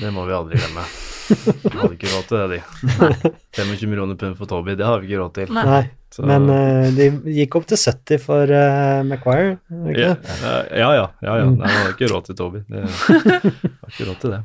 Det 0.00 0.10
må 0.12 0.24
vi 0.26 0.34
aldri 0.34 0.58
glemme. 0.58 0.82
De 1.26 1.70
hadde 1.78 1.94
ikke 1.94 2.10
råd 2.10 2.26
til 2.30 2.40
det, 2.40 2.56
de. 2.56 3.30
25 3.60 3.90
millioner 3.92 4.18
pund 4.18 4.34
for 4.38 4.50
Toby, 4.50 4.74
det 4.78 4.86
har 4.86 4.98
vi 5.02 5.08
ikke 5.12 5.20
råd 5.22 5.36
til. 5.38 5.52
Nei. 5.54 5.84
Så- 6.16 6.24
men 6.26 6.48
uh, 6.50 6.88
de 6.96 7.10
gikk 7.36 7.54
opp 7.58 7.66
til 7.68 7.78
70 7.78 8.20
for 8.24 8.50
uh, 8.50 9.02
Maguire, 9.06 9.56
ikke 9.92 10.00
ja, 10.00 10.12
ja, 10.72 10.90
ja. 10.96 11.06
ja, 11.22 11.34
ja. 11.42 11.46
Mm. 11.46 11.56
Nei, 11.60 11.66
man 11.70 11.80
hadde 11.82 11.94
ikke 11.94 12.10
råd 12.14 12.28
til 12.30 12.38
Toby. 12.38 12.62
Det 12.70 12.82
hadde 12.88 13.90
ikke 13.92 14.06
råd 14.10 14.20
til 14.22 14.32
det. 14.36 14.42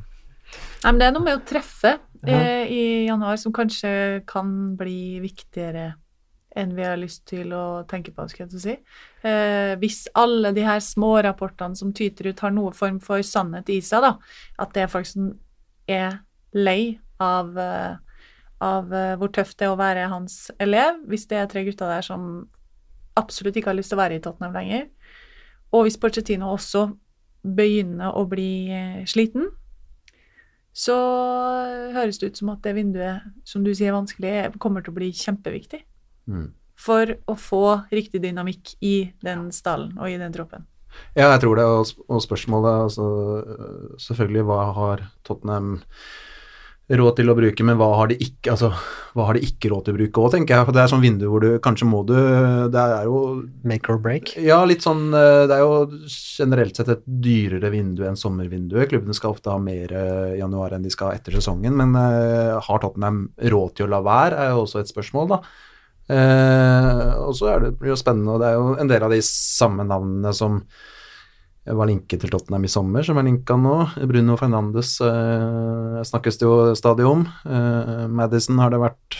Nei, 0.82 0.90
men 0.90 1.00
det 1.02 1.06
er 1.08 1.14
noe 1.16 1.26
med 1.26 1.38
å 1.38 1.44
treffe. 1.48 1.94
Eh, 2.26 2.64
i 2.70 2.82
januar 3.06 3.36
som 3.40 3.54
kanskje 3.54 4.22
kan 4.28 4.76
bli 4.78 5.20
viktigere 5.22 5.92
enn 6.58 6.74
vi 6.76 6.84
har 6.84 6.98
lyst 7.00 7.24
til 7.30 7.52
å 7.56 7.82
tenke 7.88 8.12
på, 8.14 8.26
skal 8.28 8.44
jeg 8.46 8.60
si. 8.60 8.74
Eh, 9.24 9.72
hvis 9.80 10.04
alle 10.18 10.52
de 10.52 10.64
her 10.66 10.82
små 10.84 11.14
rapportene 11.24 11.78
som 11.78 11.94
tyter 11.96 12.28
ut, 12.30 12.42
har 12.44 12.52
noe 12.52 12.74
form 12.76 12.98
for 13.00 13.24
sannhet 13.24 13.70
i 13.72 13.80
seg, 13.84 14.04
da, 14.04 14.16
at 14.60 14.74
det 14.76 14.84
er 14.84 14.92
folk 14.92 15.08
som 15.08 15.30
er 15.88 16.20
lei 16.52 16.98
av, 17.22 17.56
eh, 17.58 17.94
av 18.62 18.92
eh, 18.92 19.14
hvor 19.20 19.32
tøft 19.32 19.58
det 19.58 19.68
er 19.68 19.72
å 19.72 19.80
være 19.80 20.10
hans 20.12 20.50
elev, 20.60 21.00
hvis 21.08 21.26
det 21.30 21.40
er 21.40 21.48
tre 21.50 21.64
gutter 21.66 21.88
der 21.88 22.04
som 22.04 22.44
absolutt 23.18 23.56
ikke 23.56 23.72
har 23.72 23.78
lyst 23.78 23.92
til 23.92 23.98
å 23.98 24.02
være 24.04 24.18
i 24.18 24.24
Tottenham 24.24 24.56
lenger, 24.56 24.86
og 25.72 25.86
hvis 25.86 25.98
Porcettino 26.00 26.52
også 26.52 26.90
begynner 27.42 28.14
å 28.16 28.26
bli 28.28 28.52
eh, 28.72 29.02
sliten, 29.08 29.48
så 30.72 30.96
høres 31.92 32.18
det 32.20 32.32
ut 32.32 32.40
som 32.40 32.50
at 32.54 32.64
det 32.64 32.74
vinduet, 32.78 33.28
som 33.44 33.64
du 33.64 33.72
sier 33.74 33.92
er 33.92 33.98
vanskelig, 33.98 34.34
kommer 34.62 34.84
til 34.84 34.94
å 34.94 34.98
bli 34.98 35.10
kjempeviktig. 35.16 35.82
Mm. 36.32 36.50
For 36.80 37.14
å 37.28 37.36
få 37.38 37.64
riktig 37.92 38.22
dynamikk 38.24 38.74
i 38.80 39.12
den 39.22 39.50
stallen 39.54 39.94
og 40.00 40.08
i 40.08 40.18
den 40.20 40.32
troppen. 40.34 40.64
Ja, 41.16 41.30
jeg 41.30 41.42
tror 41.44 41.56
det, 41.56 41.64
og, 41.64 42.04
og 42.08 42.20
spørsmålet 42.24 42.86
altså, 42.86 43.06
øh, 43.40 43.92
Selvfølgelig, 44.00 44.44
hva 44.48 44.58
har 44.76 45.04
Tottenham 45.24 45.78
råd 46.98 47.16
til 47.18 47.30
å 47.32 47.36
bruke, 47.36 47.64
men 47.64 47.78
hva 47.80 47.88
har 47.96 48.10
de 48.10 48.16
ikke 48.20 48.52
altså, 48.52 48.68
hva 49.16 49.26
har 49.28 49.36
de 49.36 49.46
ikke 49.46 49.70
råd 49.72 49.86
til 49.86 49.94
å 49.94 49.98
bruke 49.98 50.22
òg, 50.22 50.28
tenker 50.34 50.56
jeg. 50.56 50.66
For 50.68 50.76
det 50.76 50.82
er 50.82 50.92
sånn 50.92 51.04
vindu 51.04 51.24
hvor 51.30 51.44
du 51.44 51.48
kanskje 51.62 51.88
må 51.88 52.02
du 52.08 52.14
Det 52.72 52.82
er 52.82 53.08
jo 53.08 53.22
Make 53.68 53.92
or 53.92 54.00
break. 54.02 54.34
Ja, 54.40 54.60
litt 54.68 54.84
sånn 54.84 55.08
øh, 55.16 55.44
Det 55.50 55.56
er 55.56 55.64
jo 55.64 56.02
generelt 56.12 56.78
sett 56.78 56.92
et 56.92 57.04
dyrere 57.04 57.72
vindu 57.72 58.04
enn 58.08 58.18
sommervinduet. 58.18 58.90
Klubbene 58.92 59.16
skal 59.16 59.34
ofte 59.34 59.52
ha 59.52 59.58
mer 59.62 59.92
i 59.92 60.38
januar 60.40 60.76
enn 60.76 60.84
de 60.84 60.92
skal 60.92 61.16
etter 61.16 61.36
sesongen, 61.36 61.74
men 61.78 61.96
uh, 61.96 62.60
har 62.62 62.80
Tottenham 62.82 63.26
råd 63.52 63.76
til 63.76 63.86
å 63.86 63.92
la 63.92 64.00
være, 64.04 64.38
er 64.38 64.54
jo 64.54 64.64
også 64.64 64.80
et 64.82 64.90
spørsmål, 64.90 65.34
da. 65.34 65.42
Uh, 66.12 67.28
og 67.28 67.36
så 67.38 67.52
er 67.52 67.62
det, 67.62 67.74
blir 67.78 67.92
det 67.92 67.94
jo 67.94 68.00
spennende, 68.00 68.34
og 68.34 68.42
det 68.42 68.50
er 68.50 68.58
jo 68.58 68.72
en 68.82 68.90
del 68.90 69.06
av 69.06 69.14
de 69.14 69.20
samme 69.26 69.86
navnene 69.86 70.32
som 70.36 70.58
var 71.64 71.86
linket 71.86 72.24
til 72.24 72.32
Tottenham 72.32 72.64
i 72.66 72.70
sommer, 72.72 73.04
som 73.06 73.20
er 73.20 73.26
linka 73.28 73.54
nå. 73.58 73.76
Bruno 74.10 74.34
Fernandes 74.40 74.96
eh, 75.04 76.00
snakkes 76.08 76.40
det 76.40 76.48
jo 76.48 76.56
stadig 76.78 77.06
om. 77.06 77.22
Eh, 77.46 78.04
Madison 78.10 78.58
har 78.58 78.74
det 78.74 78.82
vært 78.82 79.18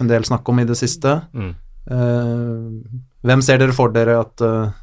en 0.00 0.10
del 0.10 0.26
snakk 0.28 0.48
om 0.52 0.60
i 0.60 0.66
det 0.68 0.76
siste. 0.76 1.16
Mm. 1.32 1.52
Eh, 1.94 3.04
hvem 3.24 3.44
ser 3.44 3.62
dere 3.62 3.76
for 3.76 3.94
dere 3.94 4.18
at 4.20 4.44
eh, 4.44 4.80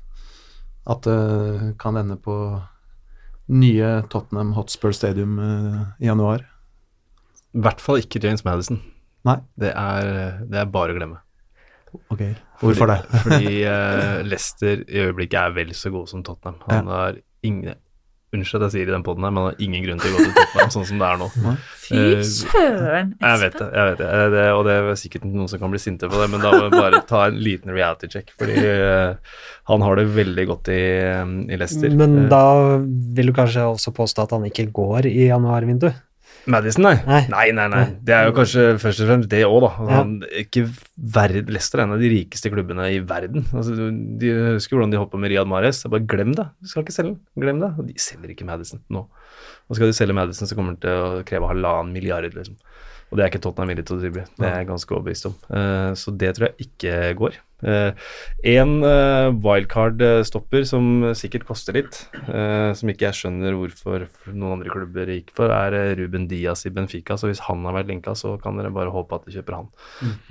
at 0.90 1.06
det 1.06 1.76
kan 1.78 1.98
ende 2.00 2.18
på 2.18 2.36
nye 3.52 3.90
Tottenham 4.10 4.54
Hotspur 4.58 4.96
Stadium 4.96 5.38
eh, 5.40 5.82
i 6.02 6.10
januar? 6.10 6.46
I 7.54 7.62
hvert 7.62 7.84
fall 7.84 8.02
ikke 8.02 8.22
James 8.24 8.44
Madison. 8.48 8.80
Nei. 9.28 9.38
Det 9.60 9.74
er, 9.76 10.42
det 10.50 10.62
er 10.64 10.72
bare 10.72 10.96
å 10.96 10.98
glemme. 10.98 11.20
Ok, 12.10 12.24
Hvorfor 12.62 12.92
det? 12.94 13.00
Fordi 13.26 13.54
uh, 13.66 14.22
Leicester 14.28 14.84
i 14.88 15.06
øyeblikket 15.08 15.40
er 15.42 15.56
vel 15.56 15.74
så 15.78 15.94
god 15.94 16.12
som 16.12 16.26
Tottenham. 16.26 16.62
Han 16.70 16.92
har 16.92 17.22
ingen 17.44 17.80
Unnskyld 18.32 18.62
at 18.64 18.70
jeg 18.70 18.72
sier 18.78 18.88
i 18.88 18.94
den 18.94 19.04
poden 19.04 19.26
her, 19.28 19.32
men 19.36 19.44
han 19.44 19.50
har 19.50 19.58
ingen 19.60 19.82
grunn 19.84 20.00
til 20.00 20.14
å 20.14 20.16
gå 20.16 20.22
til 20.24 20.32
Tottenham 20.38 20.70
sånn 20.72 20.86
som 20.88 21.02
det 21.02 21.08
er 21.10 21.18
nå. 21.20 21.26
Fy 21.82 21.98
søren, 22.00 22.30
søren! 22.32 23.10
Jeg 23.20 23.40
vet 23.42 23.58
det, 23.60 23.66
jeg 23.76 23.90
vet 23.90 24.00
det. 24.00 24.08
Eh, 24.08 24.28
det 24.32 24.46
og 24.56 24.62
det 24.70 24.76
er 24.78 25.00
sikkert 25.02 25.26
noen 25.28 25.50
som 25.52 25.60
kan 25.60 25.74
bli 25.74 25.82
sinte 25.84 26.08
på 26.08 26.22
det, 26.22 26.30
men 26.32 26.46
da 26.46 26.54
må 26.56 26.62
vi 26.70 26.80
bare 26.80 27.02
ta 27.10 27.26
en 27.28 27.42
liten 27.44 27.74
reality 27.76 28.08
check. 28.14 28.32
Fordi 28.40 28.56
uh, 28.56 29.36
han 29.68 29.84
har 29.84 30.00
det 30.00 30.06
veldig 30.16 30.46
godt 30.48 30.72
i, 30.72 30.80
eh, 31.02 31.36
i 31.52 31.60
Leicester. 31.60 31.92
Men 31.92 32.22
Eh, 32.22 32.30
da 32.32 32.46
vil 33.18 33.34
du 33.34 33.36
kanskje 33.36 33.68
også 33.68 33.92
påstå 34.00 34.24
at 34.24 34.38
han 34.38 34.48
ikke 34.48 34.70
går 34.80 35.12
i 35.12 35.28
januarvindu? 35.28 35.90
Madison, 36.50 36.84
nei. 36.88 36.96
Nei. 37.06 37.22
Nei, 37.30 37.52
nei, 37.54 37.68
nei. 37.70 37.84
Det 38.02 38.16
er 38.16 38.26
jo 38.26 38.34
kanskje 38.34 38.64
først 38.82 39.04
og 39.04 39.10
fremst 39.12 39.30
det 39.30 39.44
òg, 39.46 39.60
da. 39.62 39.70
Altså, 39.78 39.92
Ja. 39.92 41.42
Leicester 41.52 41.80
er 41.80 41.84
en 41.86 41.94
av 41.96 42.02
de 42.02 42.10
rikeste 42.10 42.50
klubbene 42.54 42.88
i 42.96 43.00
verden. 43.06 43.46
Altså, 43.54 43.76
de 44.22 44.32
husker 44.56 44.78
hvordan 44.78 44.92
de 44.94 44.98
holdt 45.02 45.12
på 45.14 45.20
med 45.22 45.32
Riyad 45.34 45.50
Mahrez. 45.50 45.84
Bare 45.92 46.06
glem 46.06 46.34
det. 46.38 46.48
Du 46.62 46.68
skal 46.72 46.84
ikke 46.86 46.96
selge 46.96 47.14
den. 47.14 47.20
Glem 47.46 47.62
det. 47.62 47.72
Og 47.78 47.88
de 47.88 47.94
selger 48.02 48.34
ikke 48.34 48.48
Madison 48.50 48.82
nå. 48.90 49.06
Og 49.70 49.78
skal 49.78 49.92
de 49.92 49.98
selge 49.98 50.14
Madison, 50.18 50.50
så 50.50 50.58
kommer 50.58 50.76
det 50.78 50.82
til 50.88 50.98
å 50.98 51.24
kreve 51.28 51.48
halvannen 51.52 51.94
milliard, 51.94 52.26
liksom. 52.34 52.58
Og 53.12 53.20
det 53.20 53.24
er 53.24 53.32
ikke 53.32 53.44
Tottenham 53.44 53.74
villig 53.74 53.84
til 53.88 53.98
å 53.98 54.02
tilby. 54.02 54.26
Det 54.40 54.48
er 54.48 54.62
jeg 54.62 54.70
ganske 54.70 54.96
overbevist 54.96 55.28
om. 55.28 55.34
Eh, 55.52 55.92
så 56.00 56.14
det 56.16 56.36
tror 56.38 56.48
jeg 56.50 56.70
ikke 56.70 57.00
går. 57.20 57.40
en 57.62 58.72
wildcard-stopper 59.44 60.64
som 60.66 60.88
sikkert 61.14 61.44
koster 61.46 61.76
litt, 61.78 62.00
eh, 62.26 62.72
som 62.74 62.90
ikke 62.90 63.06
jeg 63.10 63.20
skjønner 63.20 63.54
hvorfor 63.54 64.08
noen 64.32 64.56
andre 64.56 64.72
klubber 64.74 65.12
gikk 65.14 65.30
for, 65.38 65.54
er 65.54 65.76
eh, 65.78 65.94
Ruben 66.00 66.26
Diaz 66.32 66.66
i 66.66 66.74
Benfica. 66.74 67.20
Så 67.20 67.30
hvis 67.30 67.44
han 67.46 67.62
har 67.68 67.78
vært 67.78 67.92
linka, 67.92 68.16
så 68.18 68.34
kan 68.42 68.58
dere 68.58 68.74
bare 68.74 68.94
håpe 68.96 69.20
at 69.20 69.28
de 69.28 69.36
kjøper 69.36 69.60
han. 69.60 69.70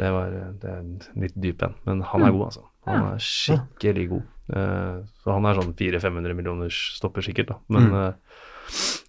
Det, 0.00 0.10
var, 0.16 0.34
eh, 0.34 0.50
det 0.62 0.72
er 0.72 0.82
en 0.82 0.98
litt 1.22 1.38
dyp 1.38 1.62
en, 1.68 1.78
men 1.86 2.02
han 2.10 2.26
er 2.26 2.34
god, 2.34 2.48
altså. 2.50 2.66
Han 2.88 3.08
er 3.12 3.24
skikkelig 3.24 4.06
god. 4.16 4.28
Eh, 4.56 4.94
så 5.22 5.36
han 5.36 5.46
er 5.46 5.60
sånn 5.60 5.74
400-500 5.78 6.38
millioners 6.38 6.78
stopper 6.96 7.26
sikkert, 7.26 7.52
da. 7.52 7.60
Men 7.70 7.92
eh, 7.94 8.40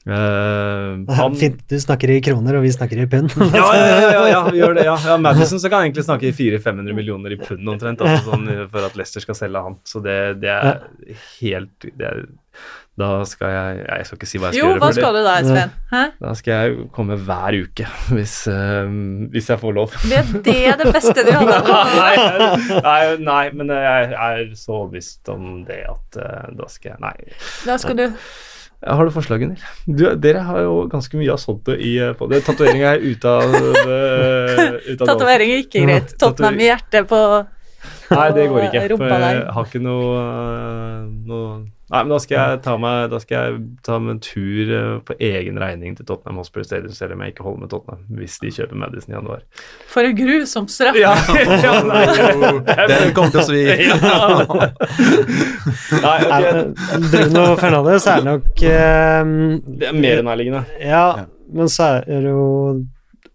eh, 0.07 1.15
han 1.17 1.35
Fint, 1.39 1.61
du 1.69 1.77
snakker 1.79 2.11
i 2.15 2.19
kroner, 2.25 2.57
og 2.59 2.65
vi 2.65 2.73
snakker 2.73 3.03
i 3.03 3.07
pund. 3.11 3.33
ja, 3.53 3.67
ja, 3.77 3.87
ja, 3.87 4.11
ja, 4.11 4.27
ja, 4.33 4.41
vi 4.49 4.61
gjør 4.61 4.77
det. 4.79 4.85
Ja, 4.89 4.97
ja 5.05 5.17
Madison 5.25 5.61
så 5.61 5.71
kan 5.71 5.85
egentlig 5.85 6.05
snakke 6.07 6.29
i 6.31 6.35
400-500 6.35 6.97
millioner 6.97 7.35
i 7.35 7.39
pund 7.41 7.73
omtrent, 7.75 8.01
altså, 8.03 8.33
sånn, 8.33 8.47
for 8.73 8.87
at 8.87 8.97
Leicester 8.99 9.23
skal 9.23 9.37
selge 9.37 9.65
han. 9.69 9.81
Så 9.87 10.03
det, 10.05 10.19
det 10.43 10.53
er 10.53 10.85
helt 11.41 11.89
det 11.97 12.07
er, 12.07 12.23
Da 12.99 13.09
skal 13.25 13.53
jeg 13.55 13.77
Jeg 13.85 14.05
skal 14.07 14.17
ikke 14.19 14.27
si 14.29 14.39
hva 14.41 14.49
jeg 14.49 14.57
skal 14.57 14.59
Jo, 14.59 14.67
gjøre. 14.73 14.79
hva 14.81 14.87
for 14.87 14.91
det. 14.93 15.01
skal 15.01 15.15
du 15.15 15.21
da, 15.23 15.35
Sven? 15.47 15.71
Hæ? 15.93 16.01
Da 16.25 16.33
skal 16.37 16.51
jeg 16.51 16.87
komme 16.97 17.17
hver 17.29 17.57
uke, 17.63 17.87
hvis, 18.11 18.35
uh, 18.51 18.91
hvis 19.31 19.49
jeg 19.53 19.61
får 19.61 19.75
lov. 19.77 19.95
Blir 20.03 20.33
det 20.45 20.57
er 20.73 20.77
det 20.81 20.91
beste 20.93 21.25
du 21.25 21.31
hadde. 21.31 21.57
nei, 22.01 22.13
nei, 22.83 23.01
nei, 23.23 23.43
men 23.55 23.73
jeg 23.77 24.11
er 24.11 24.45
så 24.59 24.81
overbevist 24.81 25.31
om 25.33 25.61
det 25.69 25.83
at 25.87 26.21
uh, 26.21 26.47
da 26.57 26.71
skal 26.71 26.95
jeg 26.95 27.03
Nei. 27.05 27.15
Da 27.65 27.79
skal 27.81 27.97
du 27.97 28.07
Har 28.81 29.05
du 29.05 29.11
forslag, 29.13 29.43
Gunnhild? 29.43 30.21
Dere 30.23 30.41
har 30.47 30.63
jo 30.65 30.77
ganske 30.89 31.17
mye 31.19 31.29
av 31.33 31.37
sånt 31.41 31.69
i 31.75 31.95
eh, 32.01 32.15
på 32.17 32.25
det. 32.31 32.41
Tatovering 32.47 32.81
er 32.81 33.03
ute 33.03 33.29
av 33.29 33.53
eh, 33.53 34.61
ut 34.89 35.03
av 35.03 35.07
Tatovering 35.11 35.53
er 35.53 35.61
ikke 35.67 35.83
greit. 35.85 36.15
Tottenham 36.21 36.57
i 36.57 36.69
hjertet 36.71 37.09
på 37.09 37.19
Nei, 38.11 38.25
det 38.35 38.47
går 38.49 38.65
ikke. 38.67 38.81
For 38.97 39.13
jeg 39.13 39.45
har 39.55 39.69
ikke 39.69 39.81
noe, 39.81 40.23
eh, 40.25 41.05
noe 41.29 41.45
Nei, 41.91 42.05
men 42.05 42.11
da 42.13 42.19
skal 42.23 42.37
jeg 42.37 42.59
ta 42.63 42.77
meg 42.79 43.09
Da 43.11 43.17
skal 43.19 43.35
jeg 43.35 43.55
ta 43.83 43.97
meg 43.99 44.13
en 44.13 44.19
tur 44.23 44.69
eh, 44.77 44.99
på 45.07 45.13
egen 45.27 45.57
regning 45.59 45.95
til 45.97 46.05
Tottenham 46.07 46.37
Hospital 46.39 46.65
Stadium, 46.67 46.93
selv 46.95 47.13
om 47.17 47.21
jeg 47.25 47.29
ikke 47.33 47.43
holder 47.43 47.61
med 47.65 47.71
Tottenham, 47.73 48.01
hvis 48.19 48.35
de 48.39 48.47
kjøper 48.55 48.75
Madison 48.79 49.11
i 49.11 49.15
januar. 49.17 49.41
For 49.91 50.01
en 50.07 50.15
grusom 50.15 50.65
straff. 50.71 50.95
Ja, 50.99 51.11
ja 51.65 51.73
nei, 51.87 52.05
Den 52.93 53.11
kommer 53.17 53.31
til 53.33 53.41
å 53.41 53.47
svi. 53.49 53.63
nei, 56.05 56.19
ok. 56.29 56.45
Bruno 57.11 57.43
Fernandes 57.59 58.05
er 58.13 58.21
nok 58.29 58.47
eh, 58.71 59.21
Det 59.81 59.87
er 59.91 59.95
mer 59.99 60.17
nærliggende. 60.29 60.61
Ja, 60.79 61.05
men 61.51 61.67
så 61.71 61.83
er 61.99 62.19
det 62.23 62.31
jo 62.31 62.47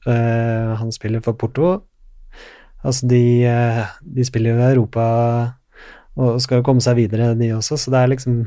eh, 0.09 0.69
Han 0.81 0.89
spiller 0.97 1.21
for 1.25 1.33
Porto. 1.37 1.67
Altså, 2.87 3.03
de, 3.11 3.25
eh, 3.45 3.85
de 4.17 4.23
spiller 4.25 4.51
jo 4.55 4.59
i 4.63 4.73
Europa 4.73 5.03
og 6.17 6.41
skal 6.43 6.61
jo 6.61 6.67
komme 6.67 6.85
seg 6.85 6.99
videre, 6.99 7.35
de 7.39 7.53
også, 7.57 7.79
så 7.81 7.93
det 7.93 8.01
er 8.01 8.13
liksom 8.15 8.39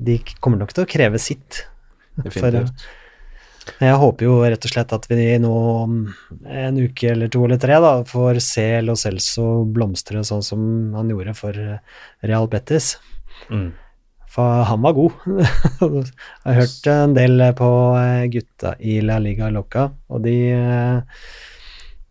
De 0.00 0.16
kommer 0.40 0.58
nok 0.58 0.72
til 0.74 0.86
å 0.86 0.88
kreve 0.90 1.20
sitt. 1.22 1.60
Definitivt. 2.16 2.88
Jeg 3.78 3.98
håper 4.00 4.26
jo 4.26 4.38
rett 4.40 4.64
og 4.66 4.72
slett 4.72 4.92
at 4.96 5.04
vi 5.10 5.26
nå 5.38 5.50
om 5.52 5.98
en 6.48 6.80
uke 6.80 7.12
eller 7.12 7.30
to 7.30 7.44
eller 7.44 7.60
tre 7.60 7.76
da, 7.82 7.92
får 8.08 8.40
se 8.42 8.66
Lo 8.82 8.96
Celso 8.98 9.62
blomstre 9.68 10.24
sånn 10.26 10.42
som 10.44 10.64
han 10.96 11.12
gjorde 11.12 11.36
for 11.38 11.60
Real 12.24 12.48
Betis. 12.50 12.94
Mm. 13.52 13.70
For 14.30 14.64
han 14.66 14.82
var 14.84 14.96
god. 14.96 15.14
Jeg 15.26 16.04
har 16.44 16.58
hørt 16.60 16.90
en 16.92 17.14
del 17.16 17.44
på 17.58 17.70
gutta 18.34 18.74
i 18.78 19.00
La 19.04 19.18
Liga 19.22 19.50
Loca, 19.52 19.88
og 20.08 20.22
de, 20.26 20.36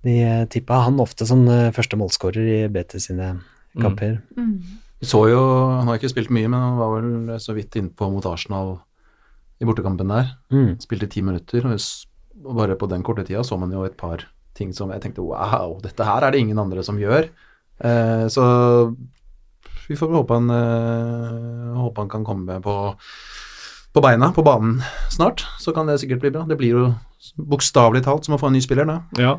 de 0.06 0.45
tippa 0.52 0.84
han 0.86 1.00
ofte 1.04 1.28
som 1.28 1.43
eh, 1.52 1.72
første 1.76 2.00
målskårer 2.00 2.52
i 2.54 2.60
BT 2.72 3.00
sine 3.04 3.34
kamper. 3.80 4.20
Mm. 4.38 4.54
Vi 5.00 5.08
så 5.08 5.24
jo, 5.32 5.41
Han 5.78 5.88
har 5.88 6.00
ikke 6.00 6.12
spilt 6.12 6.32
mye, 6.34 6.50
men 6.52 6.60
han 6.60 6.80
var 6.80 6.95
vel 6.97 7.39
så 7.39 7.56
vidt 7.56 7.78
innpå 7.80 8.10
mot 8.12 8.26
Arsenal 8.28 8.78
i 9.60 9.68
bortekampen 9.68 10.12
der. 10.12 10.34
Mm. 10.52 10.74
Spilte 10.84 11.10
ti 11.12 11.24
minutter, 11.24 11.68
og 11.70 12.56
bare 12.56 12.78
på 12.80 12.88
den 12.91 13.04
korte 13.04 13.26
tida 13.28 13.43
så 13.43 13.60
man 13.60 13.72
jo 13.76 13.86
et 13.88 13.97
par 14.00 14.26
ting 14.56 14.74
som 14.76 14.91
jeg 14.91 15.04
tenkte 15.04 15.24
wow, 15.24 15.78
dette 15.84 16.04
her 16.04 16.26
er 16.26 16.36
det 16.36 16.43
ingen 16.43 16.60
andre 16.60 16.84
som 16.84 17.00
gjør. 17.00 17.30
Eh, 17.80 18.26
så 18.32 18.43
vi 19.89 19.97
får 19.97 20.12
håpe 20.14 20.36
han, 20.38 20.50
eh, 20.54 21.78
håpe 21.80 22.04
han 22.04 22.12
kan 22.12 22.26
komme 22.28 22.60
på, 22.62 22.76
på 23.94 24.02
beina 24.06 24.32
på 24.36 24.44
banen 24.46 24.82
snart, 25.10 25.46
så 25.60 25.74
kan 25.74 25.88
det 25.90 26.00
sikkert 26.02 26.22
bli 26.22 26.30
bra. 26.36 26.44
Det 26.46 26.58
blir 26.60 26.70
jo 26.76 26.90
bokstavelig 27.36 28.04
talt 28.06 28.24
som 28.28 28.36
å 28.36 28.40
få 28.40 28.48
en 28.48 28.54
ny 28.56 28.62
spiller, 28.64 28.86
da. 28.88 29.00
Ja. 29.20 29.34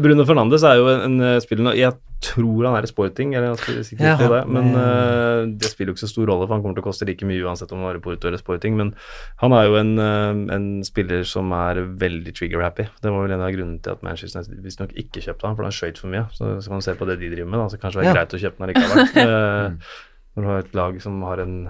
Bruno 0.00 0.24
Fernandes 0.24 0.62
er 0.64 0.78
jo 0.80 0.86
en, 0.88 1.02
en 1.18 1.24
eh, 1.34 1.40
spiller 1.44 1.66
nå 1.66 1.74
Jeg 1.76 1.92
tror 2.24 2.64
han 2.66 2.76
er 2.78 2.86
i 2.86 2.90
sporting, 2.90 3.34
eller 3.36 3.52
jeg 3.52 3.76
er 3.78 3.84
sikker 3.86 4.06
Ja, 4.06 4.14
på 4.18 4.30
det, 4.32 4.40
men 4.50 4.70
det- 4.72 4.84
eh, 4.86 5.42
det 5.60 5.70
spiller 5.70 5.92
jo 5.92 5.96
ikke 5.98 6.06
så 6.06 6.10
stor 6.14 6.26
rolle, 6.30 6.46
for 6.48 6.54
han 6.56 6.62
kommer 6.64 6.78
til 6.78 6.82
å 6.82 6.88
koste 6.88 7.06
like 7.06 7.26
mye 7.28 7.42
uansett 7.44 7.70
om 7.74 7.82
han 7.84 7.90
er 7.92 7.98
i 8.00 8.02
Porto 8.06 8.30
eller 8.30 8.40
sporting. 8.40 8.78
Men 8.80 8.94
han 9.42 9.52
er 9.58 9.66
jo 9.68 9.76
en, 9.82 9.92
uh, 9.98 10.54
en 10.56 10.66
spiller 10.88 11.22
som 11.28 11.52
er 11.52 11.82
veldig 12.00 12.32
trigger-happy. 12.38 12.88
Det 13.02 13.12
var 13.12 13.26
vel 13.26 13.34
en 13.36 13.44
av 13.44 13.52
grunnene 13.54 13.82
til 13.84 13.92
at 13.92 14.02
Manchester 14.06 14.40
United 14.40 14.64
visstnok 14.64 14.94
ikke 14.98 15.22
kjøpte 15.26 15.46
han, 15.50 15.58
for 15.58 15.68
han 15.68 15.74
skøyt 15.76 15.98
for 16.00 16.08
mye. 16.14 16.24
Så 16.32 16.56
så 16.62 16.66
kan 16.70 16.78
man 16.80 16.86
se 16.88 16.94
på 16.98 17.06
det 17.06 17.18
de 17.20 17.30
driver 17.34 17.50
med, 17.52 17.60
da, 17.60 17.68
så 17.74 17.78
kanskje 17.82 18.00
det 18.00 18.06
er 18.06 18.10
Ja. 18.14 18.16
greit 18.22 18.34
å 18.34 18.42
kjøpe 18.46 18.64
han 18.64 18.72
likevel. 18.72 19.04
Uh, 19.18 19.92
når 20.38 20.42
du 20.42 20.48
har 20.48 20.58
et 20.64 20.74
lag 20.80 21.02
som 21.02 21.20
har 21.28 21.44
en 21.44 21.68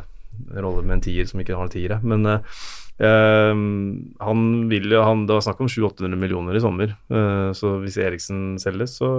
rolle 0.55 0.85
med 0.85 0.99
en 0.99 1.07
tier 1.09 1.29
som 1.29 1.41
ikke 1.43 1.57
har 1.57 1.69
en 1.69 1.75
tiere. 1.75 2.01
Men 2.07 2.27
eh, 2.27 2.61
Ehm, 2.99 4.15
han 4.19 4.41
vil 4.71 4.91
jo 4.91 5.05
han, 5.07 5.27
Det 5.27 5.37
var 5.37 5.45
snakk 5.47 5.61
om 5.63 5.69
700-800 5.71 6.19
millioner 6.19 6.57
i 6.59 6.63
sommer, 6.63 6.97
eh, 7.15 7.51
så 7.55 7.77
hvis 7.79 7.99
Eriksen 8.03 8.59
selges, 8.59 8.97
så 8.99 9.11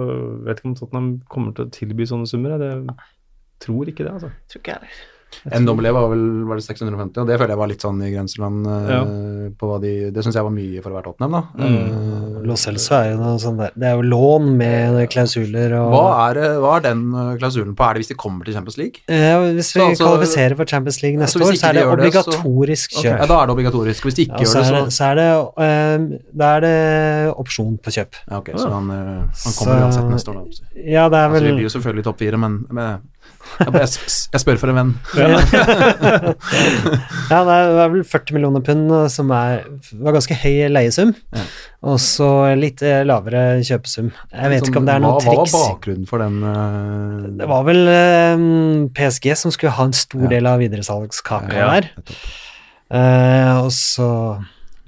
vet 0.44 0.60
ikke 0.60 0.68
om 0.68 0.76
Tottenham 0.76 1.08
kommer 1.32 1.56
til 1.56 1.64
å 1.64 1.72
tilby 1.72 2.04
sånne 2.08 2.28
summer. 2.28 2.60
Jeg 2.60 2.84
tror 3.64 3.88
ikke 3.88 4.04
det, 4.04 4.12
altså. 4.12 4.32
Tror 4.50 4.60
ikke 4.60 4.76
jeg 4.76 4.82
heller. 4.82 5.00
NWE 5.46 5.92
var 5.94 6.08
vel 6.10 6.44
var 6.48 6.56
det 6.60 6.64
650, 6.66 7.20
og 7.22 7.26
det 7.28 7.36
føler 7.38 7.54
jeg 7.54 7.60
var 7.60 7.68
litt 7.70 7.84
sånn 7.84 8.00
i 8.04 8.10
grenseland 8.12 8.66
eh, 8.66 8.90
Ja. 8.90 9.00
på 9.60 9.68
hva 9.70 9.78
de 9.80 10.10
Det 10.10 10.24
syns 10.24 10.34
jeg 10.36 10.44
var 10.44 10.50
mye 10.54 10.82
for 10.82 10.90
å 10.90 10.96
være 10.98 11.06
Tottenham, 11.10 11.32
da. 11.32 11.42
Mm. 11.56 11.76
Uh, 11.90 12.42
Lo 12.48 12.56
Celso 12.56 12.94
er 12.96 13.12
jo 13.12 13.18
noe 13.20 13.38
sånn 13.38 13.56
der. 13.60 13.70
Det 13.76 13.86
er 13.90 13.94
jo 13.96 14.02
lån 14.02 14.56
med 14.56 15.08
klausuler 15.12 15.74
og 15.78 15.92
hva, 15.94 16.04
er, 16.30 16.40
eh, 16.44 16.56
hva 16.60 16.76
er 16.76 16.84
den 16.88 17.02
eh, 17.14 17.30
klausulen 17.40 17.74
på? 17.76 17.84
Er 17.86 17.94
det 17.94 18.02
hvis 18.04 18.12
de 18.12 18.18
kommer 18.20 18.44
til 18.44 18.54
Champions 18.54 18.78
League? 18.80 19.00
Ja, 19.08 19.38
Hvis 19.40 19.72
vi 19.74 19.80
Så 19.80 19.86
altså- 19.88 20.08
kvalifiserer 20.08 20.56
for 20.56 20.64
Champions 20.64 21.02
League 21.02 21.18
neste 21.20 21.38
så 21.38 21.44
år, 21.46 21.52
så 21.56 21.68
er 21.68 21.72
de 21.72 21.80
det 21.80 21.84
det, 21.84 22.12
så- 22.12 22.30
obligatorisk 22.34 22.90
kjøp. 23.00 23.18
Ja, 23.20 23.26
da 23.26 23.42
er 23.42 23.46
det 23.46 23.54
obligatorisk. 23.56 24.02
Hvis 24.04 24.14
de 24.14 24.26
ikke 24.26 24.40
Ja, 24.40 24.44
gjør 24.44 24.54
det, 24.54 24.66
så 24.66 24.84
det, 24.84 24.92
så 24.92 25.04
er 25.10 25.14
det, 25.20 25.30
uh, 25.60 26.18
da 26.36 26.56
er 26.56 26.60
det 26.60 27.34
opsjon 27.36 27.78
på 27.78 27.90
kjøp. 27.90 28.12
ja, 28.30 28.36
ok, 28.38 28.50
så 28.56 28.70
han, 28.70 28.88
han 28.90 29.30
kommer 29.30 29.74
Så- 29.78 29.80
uansett 29.84 30.10
neste 30.10 30.28
år, 30.30 30.34
da. 30.34 30.44
Ja, 30.80 31.08
det 31.08 31.16
er 31.18 31.28
Altså, 31.30 31.42
vi 31.44 31.52
blir 31.52 31.68
jo 31.68 31.72
selvfølgelig 31.78 32.04
topp 32.04 32.18
fire, 32.18 32.36
men, 32.36 32.66
men 32.70 33.00
jeg, 33.60 34.40
spør 34.40 34.58
for 34.60 34.72
en 34.72 34.78
venn. 34.78 34.90
Ja, 35.18 35.26
det 35.30 35.58
er, 37.36 37.44
det 37.48 37.82
er 37.84 37.92
vel 37.92 38.04
40 38.06 38.36
millioner 38.36 38.62
pund, 38.64 38.90
eh, 38.94 39.06
som 39.12 39.30
er, 39.34 39.64
var 40.00 40.16
ganske 40.16 40.36
høy 40.42 40.68
leiesum, 40.72 41.12
Ja. 41.36 41.44
og 41.92 41.98
så 42.02 42.28
litt 42.58 42.82
eh, 42.86 43.02
lavere 43.08 43.60
kjøpesum. 43.66 44.10
Jeg 44.32 44.52
vet 44.54 44.62
Sånn, 44.64 44.70
ikke 44.72 44.82
om 44.82 44.88
det 44.88 44.94
er 44.96 45.04
noe 45.04 45.20
triks. 45.24 45.54
Hva 45.54 45.62
var 45.64 45.74
bakgrunnen 45.74 46.06
for 46.10 46.24
den 46.24 46.38
uh... 46.44 47.26
Det 47.40 47.50
var 47.50 47.66
vel 47.68 47.82
eh, 47.94 48.46
PSG 49.00 49.30
som 49.44 49.54
skulle 49.54 49.74
ha 49.78 49.88
en 49.90 49.96
stor 49.96 50.26
Ja. 50.28 50.32
del 50.36 50.50
av 50.50 50.62
videresalgskaka 50.62 51.56
Ja, 51.56 51.68
der. 51.78 51.92
Eh, 52.90 53.52
og 53.64 53.70
så 53.74 54.08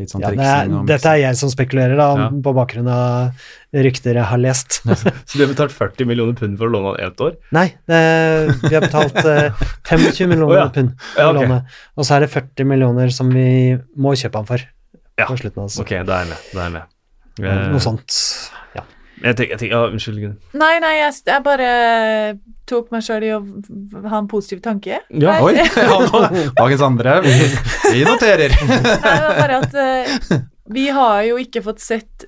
Litt 0.00 0.10
sånn 0.12 0.22
ja, 0.24 0.30
det 0.32 0.40
er, 0.40 0.62
triksing 0.64 0.76
og 0.78 0.86
Dette 0.88 1.10
er 1.12 1.18
jeg 1.20 1.36
som 1.36 1.50
spekulerer, 1.52 1.96
da, 2.00 2.06
Ja. 2.18 2.28
på 2.46 2.52
bakgrunn 2.56 2.88
av 2.88 3.42
rykter 3.86 4.16
jeg 4.18 4.24
har 4.30 4.40
lest. 4.40 4.78
Så 5.28 5.36
du 5.36 5.42
har 5.44 5.50
betalt 5.52 5.74
40 5.76 6.08
millioner 6.08 6.36
pund 6.38 6.56
for 6.60 6.70
å 6.70 6.72
låne 6.72 6.94
han 6.94 7.10
ett 7.12 7.20
år? 7.20 7.36
Nei, 7.52 7.66
det, 7.90 8.00
vi 8.64 8.72
har 8.74 8.86
betalt 8.86 9.18
eh, 9.24 9.64
25 9.88 10.28
millioner 10.32 10.54
oh, 10.56 10.60
ja. 10.62 10.68
pund 10.72 10.94
for 11.12 11.20
Ja, 11.22 11.28
ok. 11.30 11.40
låne, 11.42 11.60
og 11.96 12.08
så 12.08 12.16
er 12.16 12.26
det 12.26 12.30
40 12.32 12.68
millioner 12.72 13.12
som 13.14 13.30
vi 13.32 13.46
må 13.96 14.14
kjøpe 14.18 14.40
han 14.42 14.48
for. 14.48 14.64
Ja. 15.20 15.26
På 15.28 15.36
slutten 15.36 15.66
altså. 15.66 15.84
Ok, 15.84 15.92
da 16.08 16.22
er 16.22 16.24
jeg 16.24 16.32
med. 16.32 16.48
Da 16.52 16.58
er 16.58 16.68
jeg 16.70 16.74
med. 16.78 16.88
Eh, 17.42 17.62
Noe 17.72 17.80
sånt. 17.84 18.16
Ja. 18.76 18.82
Jeg 19.22 19.36
tenker, 19.38 19.52
jeg 19.54 19.60
tenker, 19.60 19.74
ja, 19.76 19.82
Unnskyld. 19.92 20.20
Gunn. 20.22 20.34
Nei, 20.58 20.72
nei, 20.82 20.92
jeg, 20.98 21.18
jeg 21.28 21.44
bare 21.46 21.68
tok 22.68 22.90
meg 22.94 23.04
sjøl 23.06 23.26
i 23.26 23.32
å 23.36 23.40
ha 24.08 24.20
en 24.22 24.30
positiv 24.30 24.62
tanke. 24.64 24.98
Ja, 25.10 25.36
Nei, 25.36 25.38
Oi! 25.46 25.54
Dagens 26.60 26.84
andre. 26.86 27.18
Vi, 27.26 27.36
vi 27.92 28.02
noterer. 28.08 28.54
Nei, 28.66 28.80
det 28.82 29.14
var 29.28 29.38
bare 29.38 29.60
at 29.62 29.78
uh, 29.78 30.42
vi 30.72 30.88
har 30.94 31.22
jo 31.26 31.38
ikke 31.42 31.62
fått 31.64 31.82
sett 31.82 32.26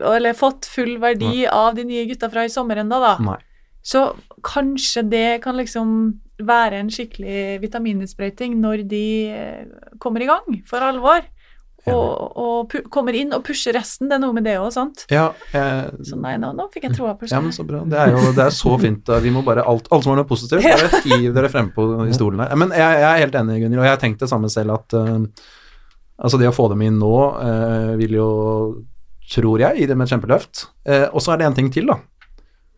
Eller 0.00 0.36
fått 0.36 0.66
full 0.70 0.96
verdi 1.02 1.44
av 1.50 1.76
de 1.76 1.84
nye 1.86 2.06
gutta 2.08 2.30
fra 2.32 2.46
i 2.46 2.52
sommer 2.52 2.82
ennå, 2.82 3.00
da. 3.02 3.16
Nei. 3.22 3.40
Så 3.86 4.08
kanskje 4.42 5.04
det 5.06 5.28
kan 5.44 5.56
liksom 5.58 5.90
være 6.42 6.80
en 6.82 6.88
skikkelig 6.92 7.60
vitamininnsprøyting 7.62 8.56
når 8.60 8.82
de 8.90 9.06
eh, 9.32 9.92
kommer 10.02 10.24
i 10.24 10.28
gang 10.28 10.58
for 10.68 10.84
alvor. 10.84 11.22
Og, 11.92 12.38
og 12.42 12.72
kommer 12.90 13.14
inn 13.14 13.30
og 13.36 13.44
pusher 13.46 13.76
resten. 13.76 14.08
Det 14.10 14.16
er 14.16 14.22
noe 14.22 14.34
med 14.34 14.46
det 14.48 14.56
òg, 14.58 14.72
sant? 14.74 15.04
Ja, 15.12 15.28
jeg, 15.52 15.92
Så 16.08 16.18
nei, 16.18 16.34
nå, 16.42 16.50
nå 16.56 16.66
fikk 16.72 16.88
jeg 16.88 16.96
troa 16.96 17.12
på 17.18 17.28
ja, 17.30 17.38
men 17.44 17.54
så 17.54 17.66
bra. 17.68 17.84
Det 17.86 18.00
er 18.02 18.14
jo 18.14 18.32
det 18.34 18.42
er 18.46 18.56
så 18.56 18.72
fint. 18.82 19.12
Vi 19.22 19.32
må 19.34 19.44
bare 19.46 19.62
alt, 19.66 19.86
alt 19.94 20.06
som 20.06 20.14
har 20.14 20.20
noe 20.22 20.28
positivt, 20.28 20.66
bare 20.66 21.02
hiv 21.04 21.30
dere 21.36 21.52
frem 21.52 21.70
på 21.76 21.86
i 22.08 22.16
stolen 22.16 22.42
her. 22.42 22.56
Men 22.58 22.74
jeg, 22.74 22.98
jeg 23.04 23.08
er 23.12 23.22
helt 23.22 23.38
enig, 23.42 23.60
Gunnhild, 23.62 23.84
og 23.84 23.88
jeg 23.88 23.94
har 23.94 24.02
tenkt 24.02 24.24
det 24.24 24.32
samme 24.32 24.50
selv 24.52 24.76
at 24.80 24.98
uh, 24.98 25.22
altså 26.16 26.42
det 26.42 26.50
å 26.50 26.56
få 26.56 26.68
dem 26.72 26.82
inn 26.88 26.98
nå 26.98 27.14
uh, 27.38 27.94
vil 28.00 28.18
jo, 28.18 28.28
tror 29.36 29.62
jeg, 29.62 29.82
gi 29.82 29.88
dem 29.92 30.02
et 30.02 30.10
kjempeløft. 30.14 30.66
Uh, 30.88 31.06
og 31.12 31.22
så 31.22 31.34
er 31.34 31.42
det 31.44 31.50
en 31.50 31.58
ting 31.60 31.70
til, 31.74 31.92
da, 31.92 32.00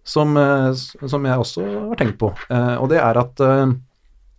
som, 0.09 0.37
eh, 0.37 0.73
som 1.09 1.27
jeg 1.29 1.43
også 1.43 1.65
har 1.91 1.99
tenkt 2.01 2.19
på, 2.21 2.33
eh, 2.49 2.75
og 2.81 2.89
det 2.93 3.01
er 3.03 3.21
at 3.21 3.43
eh, 3.45 3.67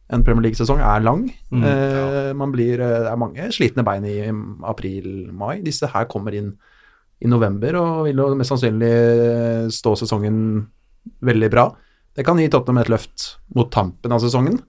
en 0.09 0.23
Premier 0.25 0.47
League-sesong 0.47 0.79
er 0.81 1.03
lang. 1.05 1.27
Mm, 1.53 1.63
Eh, 1.63 2.33
man 2.33 2.51
blir, 2.51 2.79
eh, 2.81 2.99
det 3.05 3.11
er 3.11 3.19
mange 3.21 3.49
slitne 3.53 3.83
bein 3.85 4.05
i 4.05 4.17
april-mai. 4.65 5.61
Disse 5.63 5.87
her 5.91 6.05
kommer 6.09 6.33
inn 6.33 6.53
i 7.21 7.27
november 7.27 7.75
og 7.75 8.05
vil 8.07 8.15
jo 8.17 8.29
mest 8.39 8.49
sannsynlig 8.53 8.89
eh, 8.89 9.67
stå 9.69 9.95
sesongen 9.99 10.67
veldig 11.21 11.49
bra. 11.51 11.67
Det 12.15 12.25
kan 12.25 12.39
gi 12.39 12.47
Tottenham 12.49 12.81
et 12.81 12.89
løft 12.89 13.35
mot 13.55 13.69
tampen 13.71 14.11
av 14.11 14.19
sesongen. 14.23 14.59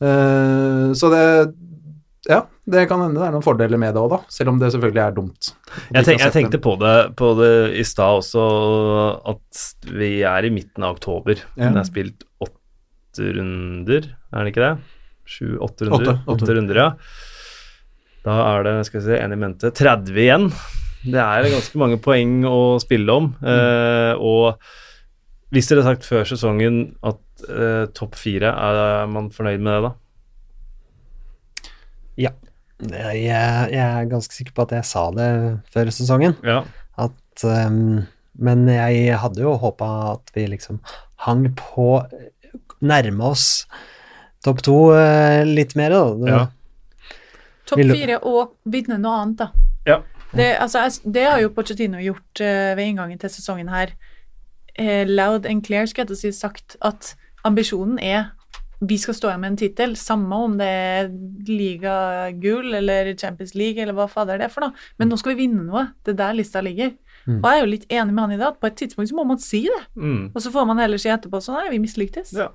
Eh, 0.00 0.92
så 0.94 1.10
det 1.12 1.54
Ja, 2.30 2.44
det 2.70 2.84
kan 2.88 3.00
hende 3.02 3.18
det 3.18 3.26
er 3.26 3.32
noen 3.34 3.42
fordeler 3.42 3.76
med 3.82 3.94
det 3.96 3.98
òg, 4.00 4.12
da. 4.12 4.18
Selv 4.30 4.52
om 4.52 4.58
det 4.60 4.68
selvfølgelig 4.70 5.02
er 5.02 5.14
dumt. 5.16 5.48
Jeg, 5.90 6.04
tenk, 6.06 6.20
jeg 6.22 6.32
tenkte 6.32 6.60
på 6.62 6.76
det, 6.78 7.16
på 7.18 7.32
det 7.34 7.74
i 7.80 7.82
stad 7.82 8.20
også, 8.20 8.44
at 9.26 9.64
vi 9.90 10.22
er 10.22 10.46
i 10.46 10.52
midten 10.54 10.86
av 10.86 10.94
oktober. 10.94 11.34
Ja. 11.56 11.72
Det 11.74 11.80
er 11.82 11.88
spilt 11.88 12.22
åtte 13.12 13.32
runder, 13.36 14.06
er 14.32 14.44
det 14.44 14.52
ikke 14.52 14.64
det? 14.64 14.76
Sju-åtte 15.28 15.84
runder? 15.84 16.20
Åtte, 16.26 16.54
runder, 16.56 16.78
ja. 16.80 16.86
Da 18.24 18.36
er 18.46 18.64
det 18.64 18.72
skal 18.88 19.02
vi 19.02 19.04
se, 19.10 19.18
en 19.20 19.34
i 19.34 19.36
mente, 19.36 19.68
30 19.68 20.16
igjen. 20.16 20.46
Det 21.02 21.20
er 21.20 21.50
ganske 21.52 21.80
mange 21.80 21.98
poeng 22.00 22.46
å 22.48 22.78
spille 22.80 23.12
om. 23.12 23.28
Eh, 23.44 24.14
og 24.16 24.56
hvis 25.52 25.68
dere 25.68 25.84
har 25.84 25.92
sagt 25.92 26.08
før 26.08 26.24
sesongen 26.24 26.94
at 27.04 27.44
eh, 27.50 27.84
topp 27.92 28.16
fire, 28.16 28.48
er 28.48 29.10
man 29.12 29.28
fornøyd 29.34 29.60
med 29.60 29.76
det 29.76 29.82
da? 29.90 29.92
Jeg, 32.22 32.32
jeg 33.28 33.78
er 33.84 34.08
ganske 34.10 34.34
sikker 34.34 34.56
på 34.56 34.64
at 34.64 34.72
jeg 34.78 34.88
sa 34.88 35.04
det 35.14 35.28
før 35.74 35.92
sesongen. 35.92 36.38
Ja. 36.46 36.62
At, 36.96 37.44
um, 37.44 38.06
men 38.40 38.64
jeg 38.72 39.20
hadde 39.20 39.44
jo 39.44 39.58
håpa 39.60 39.90
at 40.16 40.32
vi 40.34 40.48
liksom 40.50 40.80
hang 41.26 41.44
på 41.58 42.00
Nærme 42.82 43.32
oss 43.32 43.48
topp 44.42 44.62
to 44.66 44.76
eh, 44.96 45.42
litt 45.46 45.76
mer, 45.78 45.94
da. 45.94 46.30
Ja. 46.32 46.42
Topp 47.70 47.84
fire 47.92 48.18
og 48.26 48.56
vinne 48.68 48.98
noe 49.00 49.22
annet, 49.22 49.44
da. 49.44 49.68
Ja. 49.86 50.00
Det, 50.32 50.48
altså, 50.64 50.86
det 51.04 51.26
har 51.28 51.40
jo 51.42 51.52
Pochettino 51.52 52.00
gjort 52.00 52.40
uh, 52.40 52.72
ved 52.78 52.86
inngangen 52.86 53.18
til 53.20 53.30
sesongen 53.32 53.68
her. 53.68 53.92
Uh, 54.78 55.04
loud 55.04 55.44
and 55.48 55.60
clear 55.66 55.84
skal 55.88 56.02
jeg 56.06 56.12
til 56.12 56.16
å 56.16 56.20
si 56.22 56.30
sagt 56.32 56.78
at 56.80 57.12
ambisjonen 57.44 57.98
er 58.00 58.30
vi 58.82 58.96
skal 58.98 59.14
stå 59.14 59.28
igjen 59.28 59.42
med 59.44 59.52
en 59.52 59.58
tittel, 59.60 59.92
samme 59.94 60.38
om 60.42 60.56
det 60.58 60.66
er 60.66 61.10
ligagull 61.46 62.72
eller 62.80 63.12
Champions 63.14 63.52
League 63.54 63.78
eller 63.78 63.94
hva 63.94 64.08
fader 64.10 64.40
det 64.40 64.48
er 64.48 64.50
for 64.50 64.64
noe. 64.64 64.74
Men 64.98 65.12
nå 65.12 65.18
skal 65.20 65.36
vi 65.36 65.44
vinne 65.44 65.62
noe. 65.68 65.84
Det 66.02 66.16
er 66.16 66.18
der 66.18 66.34
lista 66.34 66.64
ligger. 66.66 66.90
Mm. 67.28 67.36
Og 67.36 67.46
jeg 67.46 67.60
er 67.60 67.62
jo 67.62 67.70
litt 67.70 67.86
enig 67.86 68.16
med 68.16 68.24
han 68.24 68.34
i 68.34 68.40
det, 68.40 68.48
at 68.48 68.58
på 68.58 68.66
et 68.66 68.80
tidspunkt 68.80 69.12
så 69.12 69.20
må 69.20 69.26
man 69.28 69.38
si 69.38 69.60
det. 69.68 69.78
Mm. 69.94 70.32
Og 70.32 70.42
så 70.42 70.50
får 70.50 70.66
man 70.72 70.82
heller 70.82 70.98
si 70.98 71.12
etterpå 71.14 71.38
sånn 71.44 71.60
nei, 71.60 71.70
vi 71.76 71.78
mislyktes. 71.84 72.34
Ja. 72.34 72.48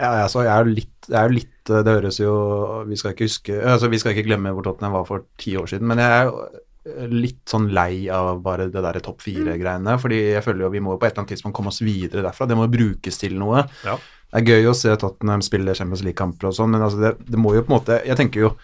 Ja, 0.00 0.10
altså, 0.24 0.44
jeg 0.46 0.52
er 0.54 0.64
jo 0.64 0.74
litt, 0.78 1.10
litt 1.34 1.70
eh, 1.70 1.84
Det 1.84 1.94
høres 1.98 2.20
jo 2.22 2.34
Vi 2.88 2.98
skal 2.98 3.14
ikke 3.14 3.28
huske 3.28 3.58
altså, 3.60 3.90
Vi 3.92 4.00
skal 4.00 4.14
ikke 4.14 4.26
glemme 4.30 4.54
hvor 4.56 4.64
Tottenham 4.66 4.96
var 4.96 5.06
for 5.08 5.26
ti 5.40 5.56
år 5.60 5.68
siden, 5.70 5.88
men 5.90 6.00
jeg 6.00 6.14
er 6.22 6.30
eh, 6.30 7.10
litt 7.12 7.42
sånn 7.50 7.68
lei 7.76 8.06
av 8.12 8.40
bare 8.44 8.70
det 8.72 8.80
der 8.86 9.00
topp 9.04 9.20
fire-greiene. 9.26 9.98
Fordi 10.00 10.22
jeg 10.36 10.44
føler 10.46 10.64
jo 10.64 10.72
vi 10.72 10.82
må 10.84 10.94
jo 10.94 11.02
på 11.02 11.08
et 11.08 11.12
eller 11.12 11.26
annet 11.26 11.34
tidspunkt 11.36 11.58
komme 11.58 11.72
oss 11.72 11.82
videre 11.84 12.24
derfra. 12.24 12.48
Det 12.48 12.56
må 12.56 12.64
jo 12.66 12.74
brukes 12.78 13.20
til 13.20 13.36
noe. 13.40 13.66
Ja. 13.84 13.98
Det 14.30 14.40
er 14.40 14.54
gøy 14.54 14.70
å 14.70 14.76
se 14.78 14.94
Tottenham 14.96 15.42
spille 15.44 15.74
Champions 15.76 16.04
League-kamper 16.06 16.50
og 16.50 16.56
sånn, 16.56 16.72
men 16.72 16.86
altså 16.86 17.02
det, 17.02 17.14
det 17.26 17.40
må 17.40 17.52
jo 17.56 17.64
på 17.66 17.72
en 17.72 17.76
måte 17.80 17.96
Jeg 18.06 18.16
tenker 18.20 18.46
jo 18.46 18.54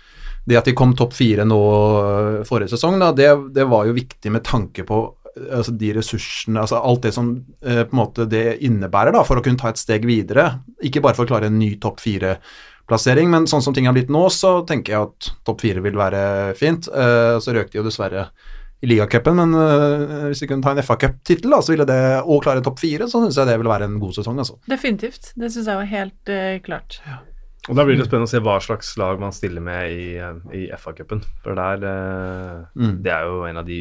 det 0.46 0.60
at 0.60 0.68
de 0.68 0.76
kom 0.78 0.92
topp 0.94 1.14
fire 1.16 1.42
nå 1.42 1.56
øh, 1.58 2.42
forrige 2.46 2.70
sesong, 2.76 3.00
da, 3.02 3.10
det, 3.10 3.26
det 3.56 3.64
var 3.66 3.88
jo 3.88 3.96
viktig 3.96 4.30
med 4.30 4.44
tanke 4.46 4.84
på 4.86 5.00
altså 5.52 5.72
de 5.76 5.92
ressursene, 5.98 6.60
altså 6.62 6.78
alt 6.80 7.02
det 7.06 7.12
som 7.16 7.30
eh, 7.62 7.82
på 7.84 7.92
en 7.94 8.00
måte 8.00 8.26
det 8.30 8.58
innebærer 8.64 9.12
da, 9.16 9.22
for 9.26 9.38
å 9.40 9.44
kunne 9.44 9.60
ta 9.60 9.68
et 9.72 9.80
steg 9.80 10.06
videre. 10.08 10.48
Ikke 10.84 11.02
bare 11.04 11.18
for 11.18 11.26
å 11.26 11.30
klare 11.34 11.50
en 11.50 11.58
ny 11.60 11.74
topp 11.82 12.00
fire-plassering, 12.04 13.30
men 13.32 13.48
sånn 13.50 13.64
som 13.64 13.74
ting 13.76 13.88
har 13.88 13.96
blitt 13.96 14.12
nå, 14.12 14.26
så 14.32 14.58
tenker 14.68 14.94
jeg 14.96 15.08
at 15.10 15.30
topp 15.46 15.60
fire 15.64 15.82
vil 15.84 15.98
være 15.98 16.54
fint. 16.58 16.88
Eh, 16.88 17.36
så 17.42 17.56
røk 17.56 17.72
de 17.72 17.80
jo 17.82 17.86
dessverre 17.86 18.28
i 18.84 18.90
ligacupen, 18.90 19.38
men 19.38 19.54
eh, 19.56 20.26
hvis 20.30 20.42
de 20.44 20.50
kunne 20.50 20.64
ta 20.64 20.74
en 20.74 20.82
FA-cup-tittel 20.84 21.54
så 21.64 21.72
ville 21.72 21.86
det, 21.88 22.00
og 22.24 22.42
klare 22.44 22.64
topp 22.64 22.82
fire, 22.82 23.08
så 23.08 23.22
syns 23.24 23.38
jeg 23.40 23.48
det 23.48 23.56
ville 23.60 23.72
være 23.72 23.88
en 23.88 24.00
god 24.02 24.18
sesong. 24.18 24.42
altså. 24.42 24.58
Definitivt. 24.68 25.32
Det 25.36 25.48
syns 25.54 25.70
jeg 25.72 25.80
var 25.80 25.88
helt 25.94 26.32
eh, 26.32 26.58
klart. 26.64 27.00
Og 27.66 27.74
Da 27.74 27.82
blir 27.82 27.96
det 27.98 28.04
spennende 28.06 28.28
å 28.28 28.30
se 28.30 28.38
hva 28.44 28.60
slags 28.62 28.92
lag 29.00 29.18
man 29.18 29.32
stiller 29.34 29.64
med 29.64 29.90
i, 29.90 30.10
eh, 30.22 30.36
i 30.54 30.66
FA-cupen. 30.76 31.24
For 31.42 31.56
der 31.58 31.80
Mm. 32.76 33.02
Det 33.02 33.10
er 33.10 33.24
jo 33.26 33.40
en 33.48 33.56
av 33.56 33.64
de 33.66 33.78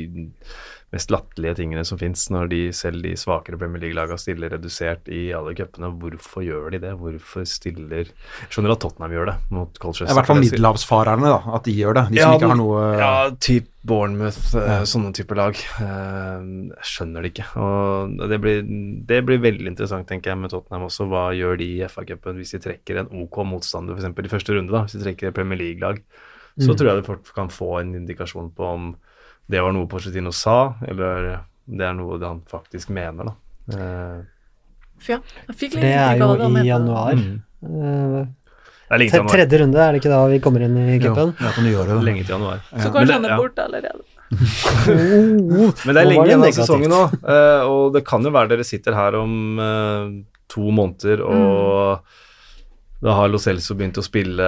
mest 0.96 1.12
latterlige 1.12 1.58
tingene 1.60 1.84
som 1.86 2.00
fins, 2.00 2.26
når 2.32 2.48
de 2.54 2.62
selv 2.76 3.04
de 3.04 3.12
svakere 3.20 3.60
Premier 3.60 3.84
League-lagene 3.84 4.18
stiller 4.22 4.54
redusert 4.56 5.10
i 5.12 5.28
alle 5.36 5.52
cupene. 5.58 5.92
Hvorfor 6.00 6.46
gjør 6.48 6.72
de 6.72 6.80
det? 6.86 6.94
Hvorfor 7.00 7.44
stiller 7.50 8.06
Jeg 8.08 8.50
skjønner 8.50 8.72
at 8.76 8.80
Tottenham 8.86 9.12
gjør 9.18 9.32
det 9.34 9.38
mot 9.52 9.80
Colchester. 9.84 10.14
I 10.14 10.18
hvert 10.18 10.30
fall 10.32 10.40
middelhavsfarerne, 10.42 11.30
da, 11.36 11.56
at 11.60 11.68
de 11.68 11.76
gjør 11.76 12.00
det. 12.00 12.06
De 12.16 12.20
Ja, 12.22 12.30
som 12.32 12.40
ikke 12.40 12.52
har 12.54 12.60
noe 12.64 12.84
Ja, 12.98 13.14
typ 13.40 13.68
Bournemouth, 13.86 14.56
eh, 14.58 14.66
Ja. 14.66 14.82
sånne 14.90 15.12
typer 15.14 15.36
lag. 15.38 15.54
Eh, 15.54 16.40
Jeg 16.74 16.88
skjønner 16.90 17.22
det 17.22 17.34
ikke. 17.36 17.46
Og 17.62 18.18
det 18.32 18.40
blir, 18.42 18.62
det 19.06 19.20
blir 19.28 19.38
veldig 19.44 19.68
interessant, 19.68 20.08
tenker 20.10 20.32
jeg, 20.32 20.38
med 20.42 20.50
Tottenham 20.50 20.88
også. 20.88 21.06
Hva 21.12 21.28
gjør 21.38 21.58
de 21.62 21.68
i 21.78 21.84
FA-cupen 21.86 22.40
hvis 22.40 22.56
de 22.56 22.60
trekker 22.66 22.98
en 23.04 23.12
OK 23.24 23.44
motstander, 23.46 23.94
f.eks. 24.00 24.06
i 24.26 24.34
første 24.34 24.56
runde, 24.58 24.72
da, 24.74 24.82
hvis 24.88 24.98
de 24.98 25.04
trekker 25.06 25.28
et 25.30 25.36
Premier 25.38 25.60
League-lag? 25.60 26.02
Så 26.58 26.72
Mm. 26.72 26.78
tror 26.80 26.88
jeg 26.88 26.96
de 27.04 27.04
fort 27.04 27.34
kan 27.36 27.50
få 27.50 27.82
en 27.82 27.94
indikasjon 27.94 28.50
på 28.56 28.64
om 28.64 28.96
det 29.52 29.62
var 29.62 29.76
noe 29.76 29.90
Porcetino 29.90 30.32
sa, 30.34 30.76
eller 30.88 31.28
det 31.66 31.86
er 31.86 31.94
noe 31.98 32.18
det 32.22 32.30
han 32.30 32.42
faktisk 32.50 32.90
mener, 32.94 33.30
da. 33.30 33.36
Eh, 33.76 34.24
ja, 35.10 35.20
jeg 35.50 35.58
fikk 35.60 35.78
litt 35.78 35.86
det 35.86 35.94
er 35.98 36.18
jo 36.22 36.32
det 36.40 36.50
i 36.64 36.68
januar. 36.70 37.14
mm. 37.20 37.38
Eh, 37.66 38.26
Det 38.86 38.94
er 38.94 39.00
lenge 39.02 39.10
til 39.12 39.20
januar. 39.20 39.34
tredje 39.34 39.60
runde, 39.62 39.80
er 39.82 39.94
det 39.94 40.02
ikke 40.02 40.12
da 40.14 40.20
vi 40.30 40.42
kommer 40.46 40.66
inn 40.66 40.76
i 40.78 41.00
cupen? 41.02 41.34
ja, 41.42 41.54
på 41.56 41.64
nyåret. 41.66 41.94
da. 41.94 42.02
Lenge 42.06 42.26
til 42.26 42.36
januar. 42.36 42.60
Så 42.74 42.92
kanskje 42.94 43.18
han 43.18 43.26
er 43.26 43.34
ja. 43.34 43.40
borte 43.42 43.66
allerede. 43.66 44.04
Men 45.86 45.94
det 45.94 46.02
er 46.02 46.08
lenge 46.10 46.26
det 46.26 46.30
igjen 46.32 46.46
av 46.46 46.54
sesongen 46.58 46.94
nå, 46.94 47.02
eh, 47.30 47.64
og 47.70 47.94
det 47.94 48.06
kan 48.06 48.26
jo 48.26 48.34
være 48.34 48.54
dere 48.56 48.66
sitter 48.66 48.98
her 48.98 49.18
om 49.20 49.60
eh, 49.62 50.14
to 50.50 50.70
måneder 50.74 51.22
og 51.26 52.06
da 53.06 53.14
har 53.20 53.30
Lo 53.30 53.38
Celso 53.38 53.76
begynt 53.78 54.00
å 54.02 54.04
spille, 54.06 54.46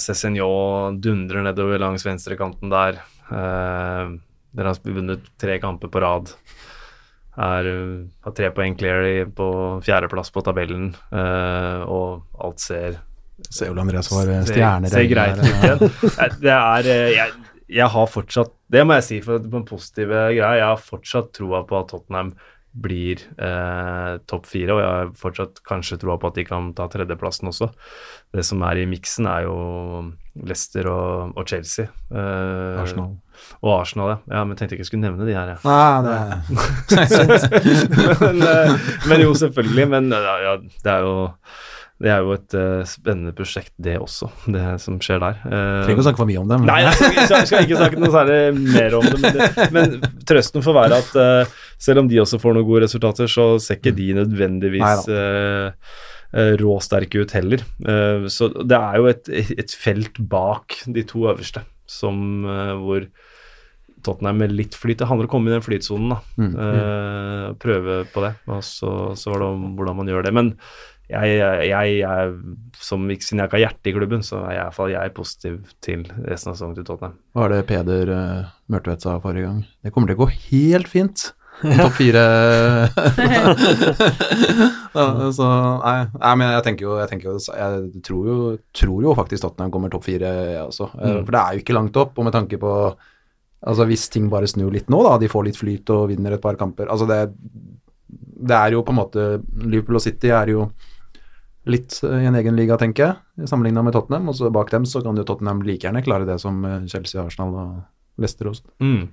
Cézinho 0.00 0.46
dundrer 1.04 1.42
nedover 1.44 1.82
langs 1.82 2.04
venstrekanten 2.06 2.70
der. 2.72 3.02
Eh, 3.30 4.14
dere 4.54 4.70
har 4.70 4.94
vunnet 4.94 5.24
tre 5.40 5.58
kamper 5.62 5.90
på 5.90 6.02
rad. 6.04 6.30
Er, 7.34 7.66
har 8.22 8.34
tre 8.36 8.50
poeng 8.54 8.76
clear 8.78 9.24
på 9.34 9.46
fjerdeplass 9.82 10.30
på 10.30 10.42
tabellen, 10.46 10.92
uh, 11.10 11.82
og 11.90 12.44
alt 12.46 12.62
ser 12.62 13.00
Ser 13.50 13.72
Ole 13.72 13.82
Andreas 13.82 14.06
var 14.12 14.28
eh, 14.30 14.44
ser- 14.46 14.86
Ser 14.92 15.08
greit 15.10 15.40
ut. 15.42 15.82
Det 16.38 16.52
er 16.54 16.86
jeg, 17.10 17.32
jeg 17.80 17.88
har 17.90 18.06
fortsatt 18.06 18.52
Det 18.70 18.84
må 18.86 18.94
jeg 19.00 19.06
si 19.08 19.18
for 19.26 19.42
på 19.42 19.58
en 19.58 19.66
positiv 19.66 20.12
greie. 20.14 20.36
Jeg 20.38 20.62
har 20.62 20.78
fortsatt 20.78 21.32
troa 21.34 21.64
på 21.66 21.80
at 21.80 21.90
Tottenham 21.90 22.30
blir 22.74 23.20
eh, 23.38 24.16
topp 24.26 24.48
fire, 24.50 24.74
og 24.74 24.80
jeg 24.82 24.90
har 24.90 25.10
fortsatt 25.18 25.60
kanskje 25.66 25.98
troa 26.02 26.16
på 26.18 26.30
at 26.30 26.38
de 26.40 26.44
kan 26.48 26.72
ta 26.74 26.88
tredjeplassen 26.90 27.50
også. 27.50 27.70
Det 28.34 28.42
som 28.46 28.64
er 28.66 28.82
i 28.82 28.86
miksen, 28.90 29.28
er 29.30 29.46
jo 29.46 29.58
Leicester 30.42 30.88
og, 30.90 31.36
og 31.38 31.46
Chelsea. 31.48 31.86
Eh, 32.10 32.80
Arsenal. 32.82 33.14
Og 33.62 33.76
Arsenal, 33.76 34.14
ja. 34.14 34.18
ja. 34.34 34.42
Men 34.42 34.54
jeg 34.54 34.62
tenkte 34.62 34.78
ikke 34.78 34.86
jeg 34.86 34.90
skulle 34.90 35.06
nevne 35.06 35.28
de 35.28 35.36
her, 35.36 35.54
jeg. 35.54 35.60
Nei, 35.68 35.98
det 36.08 36.16
men, 38.24 38.42
eh, 38.42 38.90
men 39.06 39.24
jo, 39.26 39.36
selvfølgelig. 39.44 39.88
Men 39.94 40.10
ja, 40.10 40.34
ja, 40.48 40.58
det 40.58 40.96
er 40.96 41.06
jo 41.06 41.14
det 42.04 42.10
er 42.12 42.20
jo 42.24 42.34
et 42.36 42.54
uh, 42.58 42.82
spennende 42.88 43.32
prosjekt, 43.36 43.72
det 43.80 43.94
også, 44.02 44.28
det 44.54 44.64
som 44.82 44.98
skjer 45.02 45.22
der. 45.22 45.38
Uh, 45.44 45.50
trenger 45.84 45.94
ikke 45.94 46.04
å 46.04 46.06
snakke 46.08 46.20
for 46.22 46.30
mye 46.30 46.42
om 46.42 46.50
det. 46.50 46.58
men- 46.60 46.68
Nei, 46.70 46.78
jeg 46.84 46.96
skal, 46.98 47.14
jeg 47.16 47.48
skal- 47.48 47.64
ikke 47.66 47.78
snakke 47.80 48.02
noe 48.02 48.14
særlig 48.14 48.40
mer 48.76 48.96
om 48.98 49.06
det, 49.08 49.20
men, 49.24 49.38
det, 49.38 49.68
men 49.76 49.94
trøsten 50.28 50.64
får 50.66 50.76
være 50.78 50.98
at 51.02 51.14
uh, 51.16 51.54
selv 51.88 52.04
om 52.04 52.10
de 52.12 52.20
også 52.22 52.40
får 52.42 52.58
noen 52.58 52.68
gode 52.68 52.84
resultater, 52.86 53.30
så 53.30 53.48
ser 53.62 53.80
ikke 53.80 53.94
de 53.96 54.10
nødvendigvis 54.20 55.08
uh, 55.08 55.96
råsterke 56.60 57.20
ut 57.22 57.30
heller. 57.36 57.60
Så 58.32 58.48
det 58.66 58.74
er 58.74 58.96
jo 58.98 59.04
et, 59.06 59.28
et 59.54 59.74
felt 59.78 60.16
bak 60.18 60.74
de 60.90 61.04
to 61.06 61.28
øverste 61.30 61.62
som 61.86 62.42
hvor 62.82 63.04
Tottenham 64.04 64.36
med 64.42 64.52
litt 64.52 64.74
flyt 64.76 65.00
Det 65.00 65.08
handler 65.08 65.26
om 65.26 65.30
å 65.30 65.32
komme 65.32 65.50
i 65.50 65.54
den 65.54 65.64
flytsonen, 65.64 66.12
da. 66.12 66.18
Mm. 66.36 66.50
Eh, 66.64 67.46
prøve 67.62 68.00
på 68.12 68.24
det, 68.24 68.32
og 68.50 68.60
så, 68.66 68.90
så 69.16 69.32
var 69.32 69.40
det 69.40 69.48
om 69.54 69.62
hvordan 69.78 69.98
man 70.02 70.10
gjør 70.10 70.26
det. 70.26 70.34
Men 70.36 70.50
jeg, 71.10 71.36
jeg, 71.68 71.94
jeg 72.00 72.34
som 72.80 73.04
ikke, 73.12 73.26
siden 73.26 73.42
jeg 73.42 73.48
ikke 73.50 73.58
har 73.58 73.64
hjerte 73.66 73.90
i 73.90 73.94
klubben, 73.96 74.22
så 74.24 74.40
er 74.42 74.54
jeg, 74.54 74.58
i 74.58 74.64
hvert 74.64 74.76
fall 74.78 74.92
jeg 74.94 75.14
positiv 75.16 75.56
til 75.84 76.04
resten 76.24 76.50
av 76.52 76.56
sesongen 76.56 76.76
til 76.78 76.86
Tottenham. 76.88 77.16
Hva 77.36 77.46
er 77.46 77.54
det 77.54 77.62
Peder 77.68 78.12
uh, 78.14 78.52
Mørtvedt 78.72 79.04
sa 79.04 79.18
forrige 79.22 79.48
gang? 79.50 79.62
Det 79.84 79.92
kommer 79.92 80.08
til 80.10 80.16
å 80.16 80.22
gå 80.24 80.30
helt 80.50 80.88
fint. 80.90 81.26
Topp 81.62 81.92
fire 81.94 82.18
Ja, 84.94 85.04
Så 85.30 85.46
nei, 85.84 85.94
nei, 86.18 86.32
men 86.40 86.50
jeg 86.50 86.64
tenker 86.66 86.86
jo 86.86 86.96
Jeg, 86.98 87.08
tenker 87.12 87.28
jo, 87.30 87.34
jeg 87.46 88.02
tror, 88.06 88.24
jo, 88.26 88.38
tror 88.74 89.04
jo 89.06 89.14
faktisk 89.14 89.44
Tottenham 89.44 89.70
kommer 89.74 89.92
topp 89.92 90.06
fire, 90.08 90.32
jeg 90.50 90.64
også. 90.64 90.88
Eh, 90.98 91.12
Mm. 91.14 91.20
For 91.22 91.30
det 91.36 91.40
er 91.42 91.54
jo 91.54 91.62
ikke 91.62 91.76
langt 91.76 92.00
opp, 92.00 92.18
og 92.18 92.26
med 92.26 92.34
tanke 92.34 92.58
på 92.58 92.72
Altså 93.64 93.86
Hvis 93.88 94.08
ting 94.12 94.26
bare 94.32 94.48
snur 94.50 94.74
litt 94.74 94.90
nå, 94.92 94.98
da, 95.06 95.14
de 95.22 95.30
får 95.30 95.46
litt 95.46 95.60
flyt 95.60 95.94
og 95.94 96.08
vinner 96.10 96.34
et 96.36 96.42
par 96.42 96.58
kamper 96.60 96.90
Altså 96.92 97.06
det, 97.08 97.20
det 98.50 98.56
er 98.58 98.74
jo 98.74 98.82
på 98.84 98.92
en 98.92 98.98
måte 98.98 99.28
Liverpool 99.62 100.00
og 100.00 100.04
City 100.04 100.34
er 100.34 100.52
jo 100.52 100.66
litt 101.66 101.96
eh, 102.04 102.22
i 102.24 102.28
en 102.28 102.34
egen 102.38 102.56
liga, 102.58 102.76
tenker 102.80 103.06
jeg, 103.06 103.48
sammenligna 103.50 103.82
med 103.86 103.94
Tottenham. 103.96 104.28
Og 104.28 104.36
så 104.38 104.50
bak 104.52 104.70
dem 104.74 104.84
så 104.88 105.02
kan 105.04 105.16
jo 105.16 105.24
Tottenham 105.26 105.62
like 105.64 105.86
gjerne 105.86 106.02
klare 106.04 106.26
det 106.28 106.38
som 106.42 106.64
eh, 106.68 106.82
Chelsea, 106.90 107.22
Arsenal 107.24 107.54
og 107.54 108.20
Leicester 108.20 108.50
også. 108.50 108.66
Mm. 108.84 109.08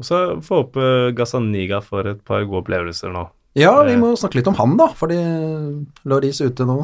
Og 0.00 0.06
så 0.06 0.20
får 0.42 0.62
håpe 0.64 0.86
Gazaniga 1.18 1.82
får 1.84 2.08
et 2.14 2.24
par 2.24 2.44
gode 2.48 2.62
opplevelser 2.64 3.12
nå. 3.12 3.26
Ja, 3.58 3.74
vi 3.84 3.92
Eh. 3.96 3.98
må 4.00 4.14
snakke 4.16 4.38
litt 4.38 4.48
om 4.48 4.54
han, 4.54 4.76
da, 4.78 4.86
fordi 4.94 5.18
Loris 6.08 6.40
ute 6.40 6.64
nå, 6.64 6.78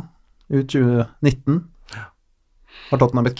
ut 0.51 0.67
2019. 0.69 1.61
Har 2.91 2.99
Tottenham 3.01 3.27
et 3.31 3.39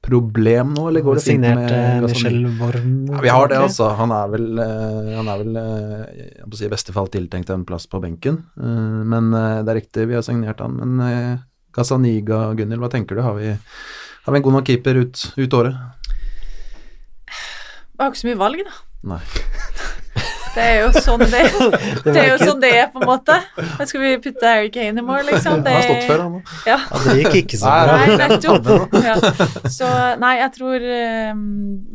keeperproblem 0.00 0.74
nå, 0.74 0.88
eller 0.88 1.00
går 1.00 1.18
det 1.18 1.22
fint 1.24 1.40
med 1.40 1.72
eh, 1.72 2.00
Michel 2.02 2.46
Worm. 2.58 3.06
Ja, 3.10 3.20
vi 3.20 3.28
har 3.28 3.48
det, 3.48 3.58
altså. 3.58 3.90
Han 3.96 4.10
er 4.10 4.28
vel, 4.32 4.58
eh, 4.58 5.16
han 5.16 5.28
er 5.28 5.38
vel 5.38 5.56
eh, 5.56 6.40
jeg 6.40 6.48
må 6.48 6.56
si 6.56 6.66
i 6.66 6.72
beste 6.72 6.92
fall 6.92 7.08
tiltenkt 7.08 7.50
en 7.50 7.64
plass 7.64 7.86
på 7.86 8.00
benken. 8.00 8.44
Men 8.56 9.30
det 9.32 9.70
er 9.70 9.80
riktig, 9.80 10.08
vi 10.08 10.16
har 10.16 10.22
signert 10.22 10.60
han. 10.60 10.76
Men 10.76 11.40
Gazaniga, 11.72 12.52
Gunhild, 12.54 12.80
hva 12.80 12.90
tenker 12.90 13.16
du? 13.16 13.22
Har 13.22 13.36
vi, 13.38 13.52
har 13.52 14.32
vi 14.32 14.40
en 14.40 14.44
god 14.44 14.58
nok 14.58 14.66
keeper 14.66 15.00
ut, 15.04 15.24
ut 15.36 15.54
året? 15.54 15.76
Vi 17.28 18.00
har 18.00 18.10
ikke 18.10 18.22
så 18.24 18.30
mye 18.30 18.40
valg, 18.40 18.64
da. 18.66 18.78
Nei. 19.14 19.24
Det 20.54 20.62
er 20.64 20.76
jo 20.80 20.88
sånn 20.96 21.22
det, 21.22 21.42
det 22.04 22.14
er 22.18 22.28
jo 22.32 22.38
sånn 22.40 22.60
det 22.62 22.70
er, 22.74 22.88
på 22.90 23.00
en 23.02 23.08
måte. 23.08 23.36
Men 23.56 23.88
skal 23.88 24.02
vi 24.02 24.10
putte 24.24 24.50
Harry 24.50 24.70
Kane 24.74 25.02
i 25.02 25.04
mål, 25.06 25.22
liksom? 25.28 25.60
Han 25.60 25.76
har 25.76 25.86
stått 25.86 26.06
før, 26.08 26.24
han 26.24 26.36
òg. 26.40 26.52
Ja. 26.66 26.78
Ja, 26.80 27.00
det 27.06 27.16
gikk 27.20 27.38
ikke 27.44 27.60
så 27.60 27.72
bra. 27.72 27.96
Nei, 28.00 28.16
nettopp. 28.20 28.70
Ja. 29.06 29.16
Så 29.70 29.90
nei, 30.22 30.34
jeg 30.40 30.54
tror 30.58 30.86
um, 31.32 31.44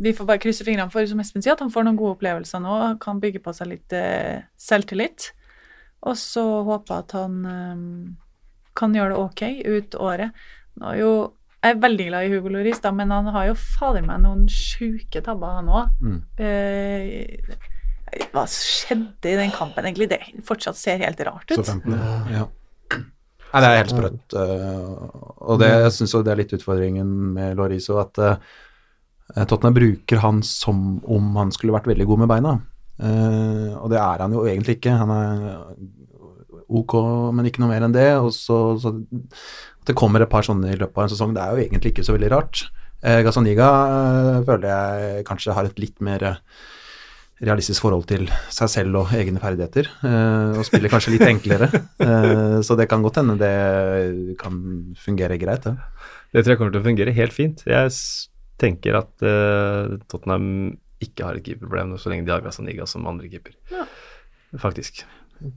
vi 0.06 0.16
får 0.16 0.30
bare 0.32 0.43
krysse 0.43 0.68
fingrene 0.68 0.93
for, 0.93 1.08
som 1.10 1.24
Espen 1.24 1.43
sier, 1.43 1.58
at 1.58 1.64
han 1.66 1.74
får 1.74 1.88
noen 1.88 1.99
gode 1.99 2.16
opplevelser 2.16 2.64
nå, 2.64 2.80
kan 3.03 3.20
bygge 3.24 3.43
på 3.43 3.56
seg 3.56 3.74
litt 3.74 3.95
uh, 3.97 4.43
selvtillit. 4.60 5.32
Og 6.06 6.16
så 6.20 6.45
håper 6.68 6.93
jeg 6.93 7.08
at 7.08 7.18
han 7.20 7.39
um, 7.43 7.88
kan 8.78 8.95
gjøre 8.95 9.16
det 9.16 9.24
ok 9.24 9.74
ut 9.76 9.99
året. 10.06 10.45
Nå 10.80 10.93
er 10.93 11.01
jo 11.03 11.16
jeg 11.66 11.74
er 11.74 11.80
veldig 11.82 12.06
glad 12.12 12.28
i 12.28 12.30
Hugo 12.30 12.51
Loris, 12.53 12.78
da, 12.84 12.91
men 12.93 13.10
han 13.10 13.26
har 13.34 13.47
jo 13.47 13.56
fader 13.58 14.03
meg 14.06 14.20
noen 14.22 14.43
sjuke 14.51 15.18
tabber, 15.26 15.56
han 15.58 15.72
òg. 15.74 15.95
Mm. 15.97 16.20
Eh, 16.38 17.56
hva 18.36 18.43
skjedde 18.51 19.32
i 19.32 19.39
den 19.39 19.51
kampen, 19.55 19.88
egentlig? 19.88 20.09
Det 20.11 20.20
fortsatt 20.47 20.78
ser 20.80 21.01
helt 21.03 21.20
rart 21.28 21.51
Så 21.51 21.61
ut. 21.61 21.72
15, 21.74 21.95
ja. 22.36 22.45
Nei, 23.55 23.61
det 23.63 23.68
er 23.70 23.78
helt 23.80 23.93
sprøtt. 23.93 24.34
eh, 24.36 25.20
og 25.47 25.59
det, 25.61 25.70
jeg 25.72 25.91
syns 25.95 26.16
det 26.28 26.32
er 26.34 26.39
litt 26.41 26.55
utfordringen 26.57 27.11
med 27.38 27.55
Loriso, 27.55 27.95
at 28.01 28.20
eh, 28.20 28.39
Tottenham 29.47 29.78
bruker 29.78 30.20
han 30.24 30.41
som 30.43 31.00
om 31.08 31.29
han 31.39 31.54
skulle 31.55 31.75
vært 31.75 31.87
veldig 31.87 32.08
god 32.09 32.24
med 32.24 32.32
beina. 32.33 32.55
Eh, 33.00 33.71
og 33.79 33.87
det 33.93 34.01
er 34.01 34.25
han 34.25 34.36
jo 34.36 34.43
egentlig 34.43 34.75
ikke. 34.78 34.97
Han 35.00 35.13
er 35.16 35.47
ok, 36.66 36.97
men 37.37 37.47
ikke 37.47 37.63
noe 37.63 37.71
mer 37.71 37.87
enn 37.87 37.96
det. 37.96 38.09
Og 38.20 38.33
så, 38.36 38.59
så 38.82 38.92
at 38.92 39.87
det 39.87 39.96
kommer 39.96 40.24
et 40.24 40.32
par 40.32 40.43
sånne 40.43 40.74
i 40.74 40.79
løpet 40.79 40.97
av 41.00 41.08
en 41.08 41.16
sesong, 41.16 41.36
det 41.36 41.46
er 41.46 41.55
jo 41.55 41.63
egentlig 41.63 41.93
ikke 41.93 42.08
så 42.08 42.17
veldig 42.17 42.33
rart. 42.36 42.67
Gazaniga 43.05 43.67
føler 44.47 44.71
jeg 44.71 45.25
kanskje 45.28 45.54
har 45.54 45.67
et 45.67 45.78
litt 45.78 46.00
mer 46.01 46.24
realistisk 47.43 47.83
forhold 47.83 48.05
til 48.07 48.29
seg 48.53 48.71
selv 48.71 49.01
og 49.01 49.12
egne 49.16 49.41
ferdigheter, 49.43 49.89
eh, 50.07 50.55
og 50.55 50.63
spiller 50.67 50.91
kanskje 50.91 51.16
litt 51.16 51.25
enklere. 51.28 51.67
Eh, 52.05 52.62
så 52.63 52.78
det 52.79 52.87
kan 52.91 53.03
godt 53.03 53.20
hende 53.21 53.36
det 53.39 54.37
kan 54.39 54.55
fungere 54.99 55.39
greit, 55.41 55.66
det. 55.66 55.75
Det 56.32 56.43
tror 56.43 56.53
jeg 56.53 56.59
kommer 56.59 56.75
til 56.75 56.83
å 56.83 56.87
fungere 56.87 57.16
helt 57.16 57.36
fint. 57.36 57.63
Jeg 57.67 57.91
tenker 58.62 58.99
at 58.99 59.25
eh, 59.25 59.95
Tottenham 60.12 60.47
ikke 61.03 61.28
har 61.28 61.37
et 61.37 61.45
keeperproblem 61.45 61.95
så 61.99 62.12
lenge 62.12 62.28
de 62.28 62.33
har 62.33 62.43
Gazaniga 62.43 62.87
som 62.87 63.07
andre 63.09 63.29
keeper. 63.32 63.55
Faktisk. 64.59 65.03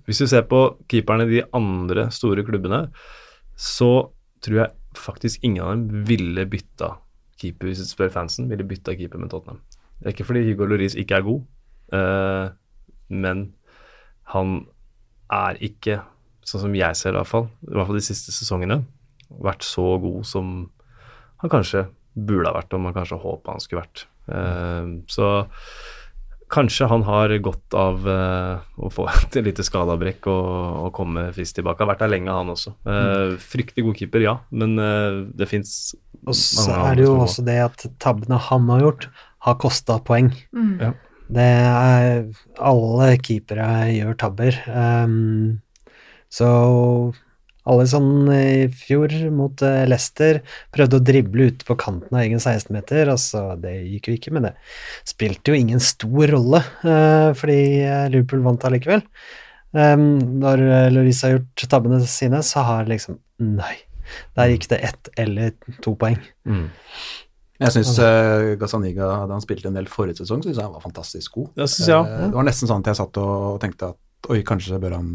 Hvis 0.07 0.23
du 0.23 0.27
ser 0.31 0.47
på 0.51 0.63
keeperne 0.91 1.29
i 1.29 1.39
de 1.39 1.45
andre 1.55 2.09
store 2.15 2.43
klubbene, 2.47 2.89
så 3.59 4.09
tror 4.43 4.63
jeg 4.63 4.99
faktisk 4.99 5.45
ingen 5.47 5.63
av 5.63 5.75
dem 5.75 6.03
ville 6.09 6.47
bytta 6.51 6.97
keeper, 7.39 7.71
hvis 7.71 7.85
du 7.85 7.91
spør 7.93 8.11
fansen, 8.15 8.49
ville 8.51 8.67
bytta 8.67 8.97
keeper 8.99 9.23
med 9.23 9.31
Tottenham. 9.31 9.61
Det 9.99 10.11
er 10.11 10.15
ikke 10.15 10.27
fordi 10.29 10.45
Hugo 10.47 10.67
Lloris 10.67 10.97
ikke 10.99 11.19
er 11.19 11.27
god, 11.27 11.47
eh, 11.95 12.47
men 13.09 13.45
han 14.33 14.59
er 15.33 15.61
ikke, 15.65 16.01
sånn 16.47 16.67
som 16.67 16.77
jeg 16.77 16.97
ser 16.97 17.13
det 17.13 17.19
i 17.19 17.23
hvert 17.23 17.33
fall, 17.33 17.49
i 17.69 17.75
hvert 17.75 17.91
fall 17.91 18.01
de 18.01 18.07
siste 18.09 18.35
sesongene, 18.35 18.83
vært 19.45 19.65
så 19.67 19.87
god 20.01 20.25
som 20.29 20.53
han 21.43 21.53
kanskje 21.53 21.87
burde 22.19 22.49
ha 22.51 22.57
vært, 22.57 22.75
og 22.75 22.83
man 22.83 22.97
kanskje 22.97 23.21
håpa 23.23 23.55
han 23.55 23.63
skulle 23.63 23.85
vært. 23.85 24.07
Uh, 24.29 25.01
så 25.09 25.29
kanskje 26.53 26.89
han 26.89 27.05
har 27.07 27.33
godt 27.45 27.77
av 27.77 28.07
uh, 28.09 28.61
å 28.81 28.91
få 28.93 29.07
et 29.29 29.39
lite 29.45 29.65
skadeavbrekk 29.67 30.29
og, 30.33 30.51
og 30.87 30.93
komme 30.97 31.29
friskt 31.37 31.59
tilbake. 31.61 31.85
Har 31.85 31.93
vært 31.93 32.05
der 32.05 32.13
lenge, 32.13 32.35
han 32.35 32.53
også. 32.53 32.75
Uh, 32.89 33.37
fryktelig 33.41 33.87
god 33.89 34.01
keeper, 34.01 34.25
ja, 34.25 34.37
men 34.51 34.77
uh, 34.81 35.25
det 35.39 35.51
fins 35.51 35.75
Og 36.25 36.37
så 36.37 36.73
er 36.89 36.99
det 36.99 37.07
jo 37.07 37.19
også 37.23 37.45
det 37.47 37.59
at 37.67 37.87
tabbene 38.03 38.41
han 38.49 38.73
har 38.73 38.87
gjort, 38.87 39.11
har 39.47 39.61
kosta 39.61 40.01
poeng. 40.05 40.33
Ja. 40.81 40.95
Det 41.29 41.45
er 41.45 42.23
Alle 42.59 43.09
keepere 43.21 43.67
gjør 43.93 44.19
tabber. 44.21 44.61
Um, 44.69 45.59
så 46.33 46.49
Alison 47.69 48.29
i 48.33 48.69
fjor 48.73 49.13
mot 49.35 49.63
eh, 49.65 49.85
Leicester 49.89 50.41
prøvde 50.75 51.01
å 51.01 51.05
drible 51.05 51.51
ute 51.51 51.67
på 51.69 51.77
kanten 51.81 52.17
av 52.17 52.23
egen 52.23 52.41
16-meter, 52.41 53.11
altså 53.13 53.43
det 53.61 53.75
gikk 53.83 54.09
jo 54.09 54.17
ikke, 54.17 54.33
men 54.37 54.49
det 54.49 54.55
spilte 55.09 55.53
jo 55.53 55.59
ingen 55.59 55.83
stor 55.85 56.33
rolle, 56.33 56.63
eh, 56.81 57.29
fordi 57.37 57.61
eh, 57.85 58.07
Liverpool 58.15 58.47
vant 58.47 58.65
allikevel. 58.69 59.05
Um, 59.77 60.17
når 60.41 60.63
Louise 60.95 61.27
har 61.27 61.35
gjort 61.35 61.67
tabbene 61.69 62.01
sine, 62.09 62.41
så 62.47 62.65
har 62.65 62.89
liksom 62.89 63.21
Nei. 63.39 63.77
Der 64.35 64.49
gikk 64.51 64.65
det 64.71 64.79
ett 64.83 65.11
eller 65.21 65.53
to 65.85 65.93
poeng. 66.01 66.17
Mm. 66.49 66.71
Jeg 67.59 67.75
syns 67.75 67.97
uh, 67.99 68.55
Gazaniga, 68.61 69.09
da 69.27 69.35
han 69.35 69.43
spilte 69.43 69.71
en 69.71 69.79
del 69.79 69.89
forrige 69.91 70.23
sesong, 70.23 70.45
synes 70.45 70.61
jeg 70.61 70.65
han 70.65 70.77
var 70.77 70.85
fantastisk 70.85 71.41
god. 71.41 71.49
Det 71.59 71.67
synes 71.73 71.89
jeg 71.91 71.97
også. 71.97 72.15
Eh, 72.15 72.29
det 72.29 72.39
var 72.39 72.47
nesten 72.47 72.71
sånn 72.71 72.85
at 72.85 72.93
jeg 72.93 73.01
satt 73.01 73.19
og 73.23 73.59
tenkte 73.65 73.91
at 73.91 74.31
oi, 74.31 74.39
kanskje 74.47 74.79
bør 74.83 74.95
han 74.99 75.11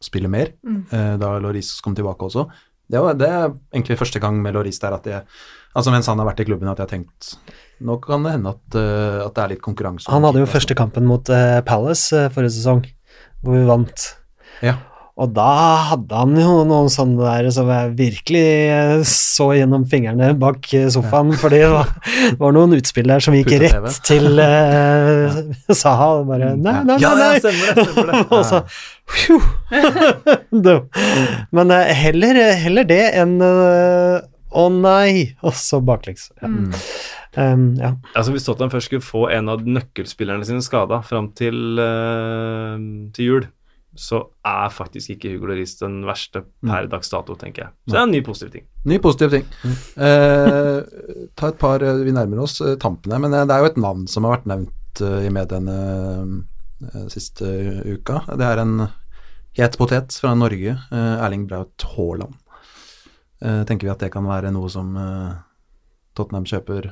spille 0.00 0.30
mer, 0.32 0.54
eh, 0.64 1.14
da 1.20 1.34
Loris 1.42 1.74
kom 1.84 1.96
tilbake 1.98 2.24
også. 2.24 2.46
Det, 2.88 3.00
var, 3.04 3.16
det 3.20 3.28
er 3.28 3.50
egentlig 3.74 3.98
første 4.00 4.20
gang 4.22 4.38
med 4.40 4.56
Loris 4.56 4.80
der 4.80 4.96
at 4.96 5.08
jeg 5.08 5.24
Altså 5.76 5.92
mens 5.92 6.08
han 6.10 6.18
har 6.18 6.26
vært 6.30 6.40
i 6.42 6.46
klubben 6.48 6.70
at 6.70 6.80
jeg 6.80 6.86
har 6.86 6.90
tenkt 6.90 7.32
Nå 7.84 7.98
kan 8.02 8.24
det 8.24 8.34
hende 8.34 8.54
at, 8.56 8.62
uh, 8.74 9.26
at 9.26 9.34
det 9.36 9.42
er 9.42 9.50
litt 9.52 9.62
konkurranse. 9.62 10.08
Han 10.10 10.24
hadde 10.26 10.40
jo 10.42 10.48
første 10.50 10.74
kampen 10.74 11.06
mot 11.06 11.28
eh, 11.30 11.60
Palace 11.66 12.10
eh, 12.16 12.30
forrige 12.34 12.56
sesong, 12.56 12.80
hvor 13.44 13.54
vi 13.54 13.60
vant. 13.68 14.06
Ja. 14.66 14.72
Og 15.18 15.32
da 15.34 15.52
hadde 15.88 16.14
han 16.14 16.36
jo 16.38 16.60
noen 16.68 16.86
sånne 16.92 17.18
der 17.18 17.48
som 17.54 17.66
jeg 17.72 17.94
virkelig 17.98 18.42
eh, 18.70 19.00
så 19.08 19.48
gjennom 19.56 19.82
fingrene 19.90 20.30
bak 20.38 20.62
sofaen, 20.62 20.92
sofaen, 20.94 21.32
fordi 21.40 21.58
det 21.64 21.70
var, 21.72 21.90
det 22.04 22.38
var 22.38 22.54
noen 22.54 22.76
utspill 22.76 23.10
der 23.10 23.24
som 23.24 23.34
gikk 23.34 23.50
rett 23.64 23.98
til 24.06 24.38
uh, 24.38 25.40
Saha. 25.74 26.08
og 26.20 26.30
Bare 26.30 26.52
nei, 26.54 26.76
nei, 26.84 26.84
nei. 26.92 26.98
Ja, 27.02 27.10
ja, 27.18 27.32
stemmer 27.42 27.74
det. 27.74 27.86
stemmer 27.88 28.12
det. 28.12 28.22
og 28.38 28.42
så. 28.46 28.62
Men 31.58 31.74
uh, 31.74 31.92
heller, 32.04 32.42
heller 32.62 32.86
det 32.86 33.02
enn 33.18 33.38
uh, 33.42 34.22
å 34.48 34.68
nei, 34.72 35.34
og 35.42 35.54
så 35.58 35.82
baklengs. 35.84 36.30
Ja. 36.38 36.54
Um, 37.38 37.74
ja. 37.78 37.92
Altså 38.16 38.32
Hvis 38.32 38.46
Tottenham 38.46 38.70
først 38.72 38.88
skulle 38.88 39.04
få 39.04 39.26
en 39.34 39.50
av 39.52 39.66
nøkkelspillerne 39.66 40.46
sine 40.46 40.62
skada 40.64 41.02
fram 41.06 41.32
til, 41.38 41.78
uh, 41.78 42.78
til 43.14 43.32
jul, 43.32 43.46
så 43.98 44.20
er 44.46 44.70
faktisk 44.72 45.14
ikke 45.14 45.32
Hugo 45.34 45.50
Loris 45.50 45.74
den 45.80 46.00
verste 46.06 46.44
per 46.64 46.86
dags 46.90 47.10
dato, 47.10 47.34
tenker 47.38 47.64
jeg. 47.66 47.72
Så 47.88 47.94
det 47.94 47.98
er 47.98 48.06
en 48.06 48.14
ny 48.14 48.20
positiv 48.26 48.52
ting. 48.54 48.66
Ny 48.88 48.98
positiv 49.02 49.34
ting. 49.34 49.48
Eh, 49.98 50.78
ta 51.38 51.50
et 51.50 51.58
par 51.58 51.82
eh, 51.82 52.02
Vi 52.06 52.14
nærmer 52.14 52.44
oss 52.44 52.60
eh, 52.62 52.76
tampene, 52.80 53.18
men 53.24 53.34
eh, 53.34 53.46
det 53.48 53.56
er 53.56 53.64
jo 53.64 53.70
et 53.72 53.80
navn 53.82 54.06
som 54.10 54.26
har 54.26 54.38
vært 54.38 54.48
nevnt 54.52 54.74
i 54.98 55.28
mediene 55.30 55.74
siste 57.12 57.46
uka. 57.86 58.20
Det 58.38 58.46
er 58.46 58.62
en 58.62 58.72
het 59.58 59.76
potet 59.78 60.14
fra 60.18 60.32
Norge, 60.38 60.74
Erling 60.90 61.44
Braut 61.50 61.84
Haaland. 61.92 62.34
Eh, 63.42 63.62
tenker 63.66 63.86
vi 63.86 63.92
at 63.92 64.02
det 64.02 64.10
kan 64.14 64.26
være 64.26 64.50
noe 64.54 64.70
som 64.72 64.94
Tottenham 66.18 66.46
kjøper? 66.50 66.90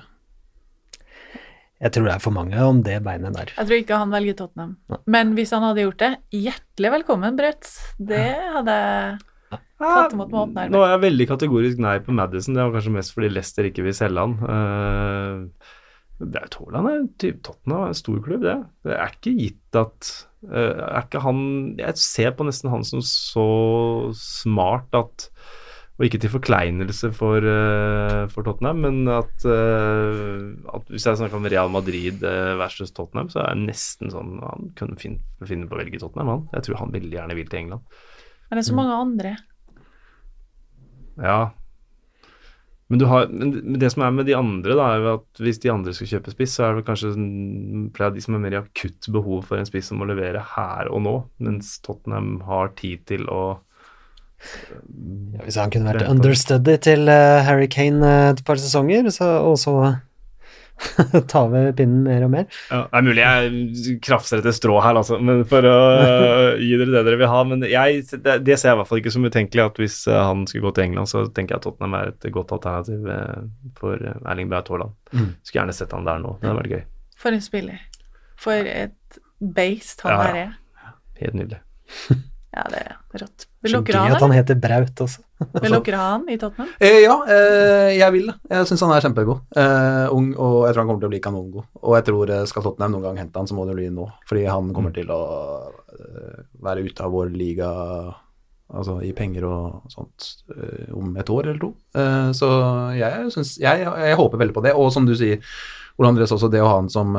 Jeg 1.77 1.93
tror 1.93 2.07
det 2.09 2.12
er 2.15 2.23
for 2.24 2.32
mange 2.32 2.57
om 2.65 2.78
det 2.85 2.97
beinet 3.05 3.35
der. 3.36 3.51
Jeg 3.53 3.69
tror 3.69 3.81
ikke 3.82 4.01
han 4.01 4.12
velger 4.15 4.36
Tottenham. 4.39 4.77
Men 5.12 5.35
hvis 5.36 5.53
han 5.53 5.65
hadde 5.66 5.85
gjort 5.85 6.01
det, 6.01 6.12
hjertelig 6.32 6.93
velkommen, 6.94 7.36
Braut. 7.36 7.69
Det 8.01 8.28
hadde 8.57 8.77
jeg 8.77 9.59
tatt 9.77 10.15
imot 10.16 10.31
med 10.32 10.39
åpne 10.40 10.62
Nå 10.73 10.81
er 10.81 10.94
jeg 10.94 11.03
veldig 11.05 11.27
kategorisk 11.28 11.82
nei 11.85 11.98
på 12.05 12.15
Madison. 12.16 12.57
Det 12.57 12.65
var 12.65 12.73
kanskje 12.78 12.94
mest 12.97 13.12
fordi 13.16 13.28
Leicester 13.35 13.69
ikke 13.69 13.85
vil 13.85 13.97
selge 13.98 14.24
han. 14.24 14.39
Braut 16.16 16.57
Haaland 16.57 16.89
er 16.89 16.97
en 17.03 17.11
type 17.20 17.43
Tottenham 17.44 17.85
er 17.85 17.93
en 17.93 17.98
stor 17.98 18.23
klubb, 18.24 18.47
det. 18.47 18.57
Det 18.89 18.97
er 18.97 19.12
ikke 19.12 19.35
gitt 19.36 19.77
at 19.77 20.12
eh, 20.48 20.78
Er 20.81 21.03
ikke 21.03 21.20
han 21.27 21.40
Jeg 21.77 22.01
ser 22.01 22.32
på 22.39 22.47
nesten 22.48 22.73
han 22.73 22.86
som 22.89 23.03
så 23.05 23.44
smart 24.16 24.97
at 24.97 25.28
og 25.97 26.05
ikke 26.05 26.20
til 26.20 26.32
forkleinelse 26.32 27.09
for, 27.16 27.40
eh, 27.40 28.27
for 28.28 28.44
Tottenham, 28.44 28.82
men 28.85 29.09
at, 29.09 29.32
eh, 29.48 30.52
at 30.77 30.90
hvis 30.93 31.06
jeg 31.09 31.16
snakker 31.16 31.39
om 31.39 31.48
Real 31.48 31.73
Madrid 31.73 32.23
eh, 32.23 32.52
versus 32.60 32.93
Tottenham, 32.93 33.31
så 33.32 33.40
er 33.40 33.55
det 33.55 33.70
nesten 33.70 34.12
sånn 34.12 34.35
Han 34.44 34.73
kunne 34.77 35.01
finne, 35.01 35.24
finne 35.48 35.68
på 35.68 35.78
å 35.78 35.81
velge 35.81 36.01
Tottenham, 36.02 36.28
han. 36.28 36.48
Jeg 36.52 36.66
tror 36.66 36.82
han 36.82 36.93
veldig 36.93 37.16
gjerne 37.16 37.36
vil 37.39 37.48
til 37.48 37.62
England. 37.64 37.81
Men 38.51 38.59
det 38.59 38.64
er 38.64 38.68
så 38.68 38.77
mange 38.77 38.98
andre. 39.06 39.36
Ja. 41.16 41.39
Men, 42.89 43.01
du 43.01 43.06
har, 43.10 43.27
men 43.32 43.78
det 43.81 43.89
som 43.90 44.05
er 44.05 44.12
med 44.14 44.28
de 44.28 44.36
andre, 44.36 44.77
da, 44.77 44.93
er 44.93 45.01
jo 45.01 45.14
at 45.16 45.40
hvis 45.43 45.59
de 45.64 45.73
andre 45.73 45.94
skal 45.97 46.12
kjøpe 46.12 46.35
spiss, 46.36 46.59
så 46.59 46.68
er 46.68 46.77
det 46.77 46.85
kanskje 46.86 47.14
sånn- 47.16 47.89
flere 47.97 48.12
av 48.12 48.14
de 48.14 48.23
som 48.23 48.36
har 48.36 48.44
mer 48.44 48.55
i 48.55 48.60
akutt 48.60 49.09
behov 49.16 49.48
for 49.48 49.59
en 49.59 49.66
spiss 49.66 49.89
som 49.90 49.98
må 49.98 50.06
levere 50.06 50.44
her 50.52 50.93
og 50.93 51.02
nå, 51.02 51.16
mens 51.43 51.78
Tottenham 51.81 52.43
har 52.47 52.77
tid 52.78 53.02
til 53.09 53.27
å 53.32 53.40
Hvis 55.45 55.57
han 55.59 55.71
kunne 55.73 55.93
vært 55.93 56.09
understudy 56.11 56.77
til 56.85 57.09
eh, 57.13 57.45
Harry 57.47 57.69
Kane 57.73 58.05
eh, 58.07 58.33
et 58.35 58.43
par 58.47 58.61
sesonger, 58.61 59.09
så, 59.15 59.29
og 59.47 59.57
så 59.61 59.75
ta 61.33 61.41
over 61.47 61.71
pinnen 61.73 62.03
mer 62.05 62.27
og 62.27 62.31
mer. 62.35 62.45
ja, 62.69 62.83
Det 62.85 62.99
er 62.99 63.05
mulig 63.07 63.23
jeg 63.25 63.95
krafser 64.05 64.43
etter 64.43 64.53
strå 64.53 64.75
her, 64.85 64.99
altså, 65.01 65.17
men 65.25 65.41
for 65.49 65.65
å 65.65 65.73
øh, 66.03 66.59
gi 66.61 66.77
dere 66.77 66.93
det 66.99 67.05
dere 67.09 67.21
vil 67.23 67.31
ha. 67.33 67.39
Men 67.49 67.65
jeg, 67.65 68.03
det, 68.13 68.35
det 68.45 68.59
ser 68.61 68.71
jeg 68.73 68.77
i 68.77 68.81
hvert 68.83 68.91
fall 68.93 69.01
ikke 69.01 69.15
som 69.17 69.25
utenkelig 69.25 69.65
at 69.65 69.81
hvis 69.81 69.97
han 70.13 70.45
skulle 70.51 70.67
gå 70.69 70.75
til 70.77 70.85
England, 70.91 71.09
så 71.13 71.25
tenker 71.33 71.57
jeg 71.57 71.63
at 71.63 71.67
Tottenham 71.71 71.97
er 72.03 72.13
et 72.13 72.29
godt 72.37 72.53
alternativ 72.59 73.09
for 73.81 74.05
Erling 74.29 74.53
Braut 74.53 74.69
Haaland. 74.73 74.93
Skulle 75.17 75.63
gjerne 75.63 75.77
sett 75.81 75.97
han 75.97 76.05
der 76.09 76.21
nå. 76.23 76.37
Det 76.43 76.51
hadde 76.51 76.61
vært 76.61 76.75
gøy. 76.77 76.85
For 77.25 77.33
en 77.33 77.45
spiller. 77.49 77.81
For 78.37 78.69
et 78.69 79.21
beist 79.57 80.05
han 80.05 80.13
Ja, 80.13 80.23
her 80.29 80.37
ja. 80.43 80.47
er. 80.51 80.95
Helt 81.25 81.41
nydelig. 81.41 81.63
Ja, 82.57 82.62
det 82.73 82.78
er 82.81 83.20
rått. 83.20 83.45
Vil 83.65 83.74
dere 83.74 83.85
gøy 83.85 84.09
ha 84.09 84.16
at 84.16 84.23
han 84.24 84.33
heter 84.33 84.57
Braut 84.61 85.01
også. 85.05 85.23
Vil 85.61 85.74
dere 85.74 85.99
ha 86.01 86.05
han 86.15 86.23
i 86.33 86.37
Tottenham? 86.41 86.69
Eh, 86.81 87.03
ja, 87.05 87.16
eh, 87.28 87.91
jeg 87.99 88.15
vil 88.15 88.31
det. 88.31 88.37
Jeg 88.49 88.69
syns 88.70 88.85
han 88.87 88.93
er 88.95 89.03
kjempegod. 89.05 89.43
Eh, 89.61 90.05
ung, 90.16 90.31
og 90.33 90.55
jeg 90.65 90.73
tror 90.73 90.81
han 90.81 90.89
kommer 90.89 91.03
til 91.03 91.11
å 91.11 91.12
bli 91.12 91.20
kanongod. 91.27 91.66
Og 91.83 91.97
jeg 91.99 92.07
tror 92.07 92.33
eh, 92.33 92.45
skal 92.49 92.65
Tottenham 92.65 92.95
noen 92.95 93.05
gang 93.05 93.19
hente 93.20 93.43
han, 93.43 93.51
så 93.51 93.57
må 93.59 93.66
det 93.69 93.74
bli 93.77 93.91
nå. 93.93 94.07
Fordi 94.31 94.45
han 94.49 94.70
kommer 94.77 94.95
til 94.97 95.12
å 95.12 95.19
eh, 95.99 96.39
være 96.65 96.87
ute 96.87 97.05
av 97.05 97.12
vår 97.12 97.35
liga 97.37 97.73
altså 98.66 98.97
i 99.07 99.12
penger 99.15 99.45
og 99.47 99.93
sånt 99.93 100.31
eh, 100.57 100.89
om 100.97 101.12
et 101.20 101.33
år 101.35 101.51
eller 101.51 101.61
to. 101.61 101.70
Eh, 101.93 102.31
så 102.39 102.49
jeg, 102.97 103.28
synes, 103.37 103.53
jeg, 103.61 103.85
jeg 103.85 104.20
håper 104.23 104.41
veldig 104.41 104.57
på 104.57 104.65
det. 104.65 104.73
Og 104.81 104.89
som 104.95 105.05
du 105.05 105.12
sier, 105.19 105.45
Ole 106.01 106.15
Andres, 106.15 106.33
også 106.33 106.49
det 106.53 106.65
å 106.65 106.70
ha 106.70 106.78
han 106.81 106.89
som, 106.93 107.12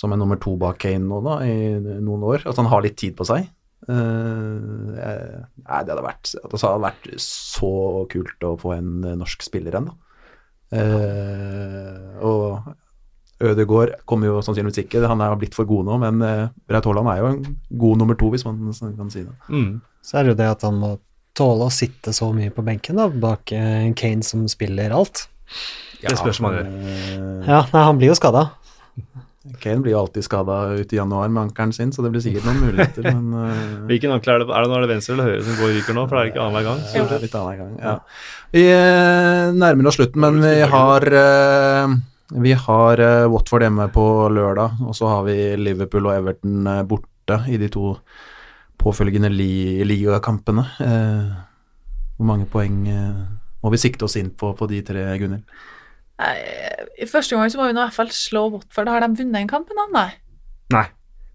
som 0.00 0.16
en 0.16 0.24
nummer 0.24 0.40
to 0.40 0.56
bak 0.60 0.80
Kane 0.80 1.04
nå 1.04 1.20
da, 1.28 1.36
i 1.44 1.76
noen 2.00 2.24
år. 2.32 2.48
At 2.48 2.56
han 2.60 2.72
har 2.72 2.84
litt 2.84 2.96
tid 3.00 3.16
på 3.20 3.28
seg. 3.28 3.44
Eh, 3.88 4.94
jeg- 4.96 5.44
nei, 5.68 5.82
det 5.84 5.92
hadde 5.92 6.06
vært, 6.06 6.30
det 6.32 6.60
hadde 6.60 6.84
vært 6.86 7.10
så 7.20 8.08
kult 8.08 8.40
å 8.48 8.54
få 8.60 8.76
en 8.78 9.18
norsk 9.20 9.42
spiller 9.44 9.72
igjen, 9.74 9.90
da. 9.90 9.94
Eh, 10.74 12.24
og 12.24 12.74
Ødegaard 13.44 13.96
kommer 14.06 14.30
jo 14.30 14.40
sannsynligvis 14.42 14.84
ikke, 14.84 15.02
han 15.06 15.20
er 15.20 15.34
blitt 15.36 15.54
for 15.56 15.66
god 15.68 15.84
nå, 15.88 15.98
men 16.00 16.22
uh, 16.22 16.48
Braut 16.70 16.86
Haaland 16.88 17.10
er 17.12 17.18
jo 17.20 17.26
en 17.32 17.56
god 17.76 17.98
nummer 18.00 18.14
to, 18.18 18.30
hvis 18.30 18.44
man 18.46 18.72
kan 18.96 19.10
si 19.10 19.24
det. 19.24 19.34
Mm. 19.50 19.80
Så 20.02 20.18
er 20.18 20.22
det 20.24 20.32
jo 20.34 20.38
det 20.38 20.50
at 20.52 20.62
han 20.62 20.78
må 20.80 20.92
tåle 21.34 21.66
å 21.66 21.72
sitte 21.74 22.14
så 22.14 22.30
mye 22.32 22.52
på 22.54 22.64
benken 22.64 22.96
da, 22.96 23.08
bak 23.08 23.50
Kane 23.50 24.22
som 24.22 24.46
spiller 24.48 24.94
alt. 24.94 25.26
Det 26.00 26.14
spørs 26.16 26.40
om 26.40 26.46
han 26.48 26.58
gjør. 26.60 27.46
Ja, 27.48 27.60
nei, 27.72 27.82
han 27.90 27.98
blir 27.98 28.12
jo 28.12 28.18
skada. 28.18 28.46
Kane 29.60 29.82
blir 29.84 29.92
jo 29.92 29.98
alltid 30.00 30.24
skada 30.24 30.54
ute 30.72 30.96
i 30.96 30.98
januar 30.98 31.28
med 31.28 31.42
ankelen 31.42 31.72
sin, 31.76 31.90
så 31.92 32.02
det 32.02 32.14
blir 32.14 32.22
sikkert 32.24 32.46
noen 32.48 32.62
muligheter, 32.64 33.04
men 33.04 33.34
uh, 33.36 33.64
Hvilken 33.90 34.14
ankel 34.14 34.32
er 34.32 34.40
det? 34.40 34.46
Er 34.48 34.64
det 34.64 34.70
nå 34.70 34.78
er 34.78 34.86
det 34.86 34.90
venstre 34.94 35.16
eller 35.16 35.28
høyre 35.28 35.42
som 35.44 35.58
går 35.58 35.74
ryker 35.76 35.98
nå? 35.98 36.04
For 36.08 36.16
det 36.16 36.22
er 36.22 36.30
ikke 36.30 36.40
annenhver 36.44 36.64
gang. 36.70 36.80
Så 36.88 37.02
det 37.10 37.18
er 37.18 37.26
litt 37.26 37.36
annen 37.40 37.58
gang, 37.60 37.74
ja. 37.82 37.92
Vi 38.54 38.62
eh, 38.72 39.50
nærmer 39.52 39.90
oss 39.90 39.98
slutten, 39.98 40.24
men 40.24 40.40
vi 40.40 40.54
har 40.72 41.08
uh, 41.12 41.96
Vi 42.40 42.54
har 42.56 43.04
Watford 43.28 43.66
hjemme 43.66 43.90
på 43.92 44.06
lørdag, 44.32 44.80
og 44.80 44.96
så 44.96 45.12
har 45.12 45.28
vi 45.28 45.36
Liverpool 45.60 46.08
og 46.08 46.16
Everton 46.16 46.64
borte 46.88 47.42
i 47.52 47.60
de 47.60 47.68
to 47.68 47.92
påfølgende 48.80 49.28
li 49.28 49.84
ligakampene. 49.84 50.64
Hvor 50.80 52.26
mange 52.32 52.48
poeng 52.48 52.80
må 53.60 53.72
vi 53.72 53.80
sikte 53.80 54.08
oss 54.08 54.16
inn 54.16 54.32
på 54.32 54.54
på 54.56 54.68
de 54.72 54.80
tre, 54.88 55.04
Gunhild? 55.20 55.44
I 56.18 57.06
første 57.10 57.34
gang 57.36 57.50
så 57.50 57.58
må 57.58 57.66
vi 57.66 57.74
nå 57.74 57.82
i 57.82 57.88
hvert 57.88 57.96
fall 57.96 58.12
slå 58.14 58.44
Watford. 58.54 58.88
Har 58.92 59.02
de 59.02 59.08
vunnet 59.18 59.40
en 59.42 59.48
kamp 59.50 59.70
ennå? 59.74 59.88
Nei. 59.94 60.10
Nei. 60.74 60.84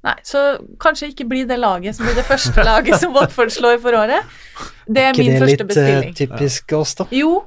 Nei, 0.08 0.14
Så 0.24 0.40
kanskje 0.80 1.10
ikke 1.12 1.26
bli 1.28 1.42
det 1.44 1.58
laget 1.60 1.98
som 1.98 2.06
blir 2.08 2.16
det 2.16 2.24
første 2.24 2.64
laget 2.64 3.02
som 3.02 3.12
Watford 3.18 3.52
slår 3.52 3.82
for 3.84 3.98
året. 4.00 4.24
Det 4.88 5.02
er 5.04 5.10
Ikke 5.12 5.26
min 5.26 5.34
det 5.34 5.42
første 5.44 5.66
litt 5.66 5.76
det 5.76 6.06
litt 6.06 6.20
typisk 6.22 6.76
oss, 6.80 6.96
da? 7.02 7.10
Jo, 7.12 7.42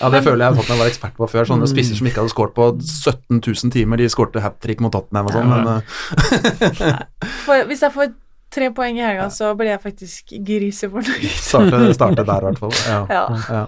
Ja, 0.00 0.08
Det 0.10 0.22
føler 0.24 0.46
jeg 0.46 0.56
Tottenham 0.56 0.78
var 0.82 0.90
ekspert 0.90 1.14
på 1.18 1.26
før. 1.30 1.46
Sånne 1.46 1.66
spisser 1.70 1.94
som 1.98 2.06
ikke 2.06 2.22
hadde 2.22 2.32
skåret 2.34 2.54
på 2.54 2.66
17 2.82 3.38
000 3.38 3.70
timer, 3.74 3.98
de 4.02 4.08
skårte 4.10 4.42
hat 4.42 4.58
trick 4.62 4.80
mot 4.82 4.90
Tottenham 4.94 5.26
og 5.30 5.36
sånn, 5.36 5.50
men 5.50 5.70
eh, 5.70 7.02
for, 7.46 7.62
hvis 7.70 7.82
jeg 7.86 7.94
får 7.94 8.10
tre 8.52 8.68
poeng 8.74 8.98
i 8.98 9.02
helga, 9.04 9.28
så 9.32 9.52
blir 9.58 9.72
jeg 9.72 9.82
faktisk 9.82 10.34
grisefornøyd. 10.46 11.28
starte, 11.38 11.82
starte 11.94 12.26
der, 12.26 12.42
i 12.42 12.50
hvert 12.50 12.60
fall. 12.62 12.74
Ja. 12.90 13.00
Ja. 13.10 13.22
Ja. 13.48 13.62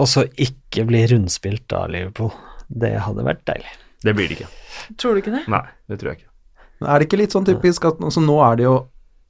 Og 0.00 0.08
så 0.10 0.24
ikke 0.40 0.84
bli 0.88 1.04
rundspilt 1.10 1.72
av 1.76 1.90
Liverpool. 1.92 2.32
Det 2.68 2.94
hadde 3.04 3.24
vært 3.26 3.44
deilig. 3.46 3.74
Det 4.04 4.14
blir 4.16 4.28
det 4.28 4.38
ikke. 4.40 4.48
Tror 5.00 5.14
du 5.14 5.22
ikke 5.22 5.34
det? 5.36 5.44
Nei, 5.52 5.62
det 5.88 6.00
tror 6.00 6.12
jeg 6.12 6.20
ikke. 6.22 6.30
Men 6.80 6.90
Er 6.90 6.98
det 6.98 7.06
ikke 7.08 7.20
litt 7.20 7.34
sånn 7.36 7.46
typisk 7.46 7.86
at 7.88 8.00
altså, 8.02 8.22
nå 8.24 8.38
er 8.44 8.58
det 8.58 8.66
jo 8.66 8.74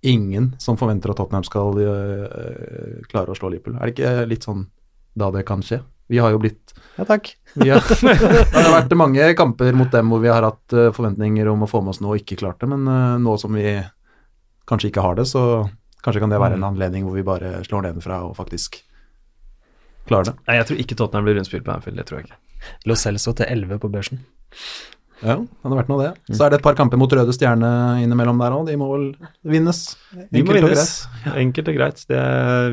ingen 0.04 0.52
som 0.60 0.76
forventer 0.80 1.12
at 1.12 1.18
Tottenham 1.20 1.44
skal 1.46 1.78
øh, 1.80 3.02
klare 3.10 3.32
å 3.32 3.36
slå 3.38 3.52
Liverpool? 3.52 3.76
Er 3.78 3.90
det 3.90 3.94
ikke 3.96 4.14
litt 4.30 4.46
sånn 4.48 4.66
da 5.14 5.30
det 5.34 5.44
kan 5.48 5.62
skje? 5.64 5.82
Vi 6.12 6.18
har 6.20 6.34
jo 6.34 6.40
blitt 6.42 6.74
Ja, 6.98 7.04
takk. 7.08 7.30
vi 7.54 7.70
har, 7.70 7.80
Det 8.02 8.64
har 8.64 8.72
vært 8.74 8.92
mange 8.98 9.28
kamper 9.38 9.72
mot 9.76 9.92
dem 9.92 10.10
hvor 10.12 10.20
vi 10.24 10.32
har 10.32 10.44
hatt 10.44 10.74
øh, 10.76 10.90
forventninger 10.96 11.48
om 11.52 11.64
å 11.64 11.70
få 11.70 11.80
med 11.84 11.94
oss 11.94 12.02
noe 12.04 12.16
og 12.16 12.24
ikke 12.24 12.40
klart 12.42 12.60
det, 12.60 12.68
men 12.72 12.88
øh, 12.88 13.20
nå 13.24 13.36
som 13.40 13.54
vi 13.56 13.78
kanskje 14.68 14.90
ikke 14.90 15.04
har 15.04 15.16
det, 15.20 15.28
så 15.28 15.64
kanskje 16.04 16.24
kan 16.24 16.32
det 16.32 16.40
være 16.40 16.58
en 16.58 16.66
anledning 16.68 17.06
hvor 17.06 17.16
vi 17.16 17.24
bare 17.24 17.58
slår 17.64 17.86
nedenfra 17.88 18.22
og 18.26 18.36
faktisk 18.36 18.80
klarer 20.08 20.30
det. 20.30 20.34
Nei, 20.48 20.58
Jeg 20.60 20.70
tror 20.70 20.82
ikke 20.84 20.98
Tottenham 20.98 21.28
blir 21.28 21.38
rundspilt 21.38 21.64
på 21.66 21.76
Anfield, 21.76 22.00
det 22.00 22.08
tror 22.08 22.20
jeg 22.20 22.28
ikke. 22.28 22.40
Lo 22.88 22.96
Celso 22.98 23.34
til 23.36 23.48
11 23.50 23.80
på 23.82 23.92
børsen. 23.92 24.24
Ja, 25.24 25.38
det 25.38 25.62
hadde 25.64 25.76
vært 25.78 25.90
noe 25.92 26.02
det. 26.02 26.34
Så 26.36 26.44
er 26.44 26.52
det 26.52 26.58
et 26.58 26.64
par 26.64 26.76
kamper 26.76 26.98
mot 27.00 27.12
Røde 27.16 27.32
Stjerne 27.32 27.68
innimellom 28.02 28.40
der 28.42 28.56
òg, 28.56 28.66
de 28.68 28.74
må 28.80 28.90
vel 28.90 29.06
vinnes? 29.46 29.80
De 30.12 30.42
må 30.42 30.52
Enkelt 30.52 30.58
og 30.58 30.68
vinnes. 30.68 30.92
Enkelt 31.44 31.70
og 31.70 31.78
greit. 31.78 32.02
Det 32.10 32.24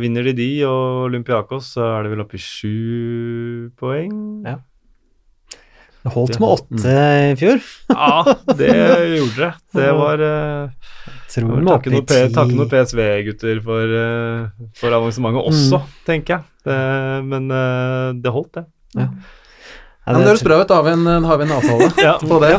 vinner 0.02 0.28
de 0.28 0.34
de, 0.42 0.50
og 0.68 1.06
Olympiakos 1.08 1.72
så 1.78 1.86
er 1.94 2.04
det 2.04 2.12
vel 2.16 2.26
oppe 2.26 2.40
i 2.40 2.44
sju 2.44 3.72
poeng. 3.80 4.18
Ja. 4.48 4.58
Det 6.02 6.12
holdt 6.16 6.40
med 6.42 6.50
åtte 6.50 6.94
i 7.30 7.34
fjor. 7.38 7.60
Ja, 7.94 8.36
det 8.58 8.72
gjorde 8.74 9.38
det. 9.38 9.52
Det 9.78 9.90
var 10.02 10.24
uh, 10.26 11.18
Tror 11.32 11.62
Takke 11.64 11.94
noen, 11.94 12.68
PSV-gutter 12.72 13.62
for, 13.64 13.94
eh, 14.02 14.68
for 14.80 14.98
avansementet 14.98 15.48
også, 15.52 15.80
tenker 16.08 16.38
jeg. 16.38 16.44
Det, 16.68 16.80
men 17.30 17.48
eh, 17.56 18.10
det 18.22 18.34
holdt, 18.36 18.52
det. 18.60 18.66
Ja, 19.00 19.08
Ja, 20.02 20.18
det 20.18 20.26
høres 20.28 20.44
bra 20.44 20.58
ut. 20.60 20.68
Da 20.68 20.80
har 20.82 20.84
vi 20.90 20.94
en, 20.98 21.24
har 21.30 21.38
vi 21.40 21.46
en 21.48 21.56
avtale 21.56 21.88
Ja. 22.08 22.16
på 22.20 22.40
det. 22.44 22.56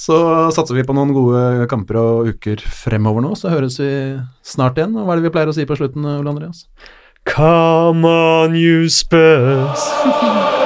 Så 0.00 0.16
satser 0.56 0.74
vi 0.78 0.82
på 0.88 0.94
noen 0.96 1.12
gode 1.12 1.66
kamper 1.68 1.98
og 2.00 2.30
uker 2.32 2.62
fremover 2.64 3.20
nå, 3.22 3.34
så 3.36 3.52
høres 3.52 3.76
vi 3.82 3.90
snart 4.42 4.80
igjen. 4.80 4.96
Og 4.96 5.04
hva 5.04 5.12
er 5.14 5.20
det 5.20 5.28
vi 5.28 5.34
pleier 5.36 5.52
å 5.52 5.54
si 5.54 5.66
på 5.68 5.76
slutten, 5.76 6.06
Ole 6.16 6.32
Andreas? 6.32 6.64
Come 7.28 8.08
on, 8.08 8.56
you 8.56 8.88
Spurs. 8.88 9.84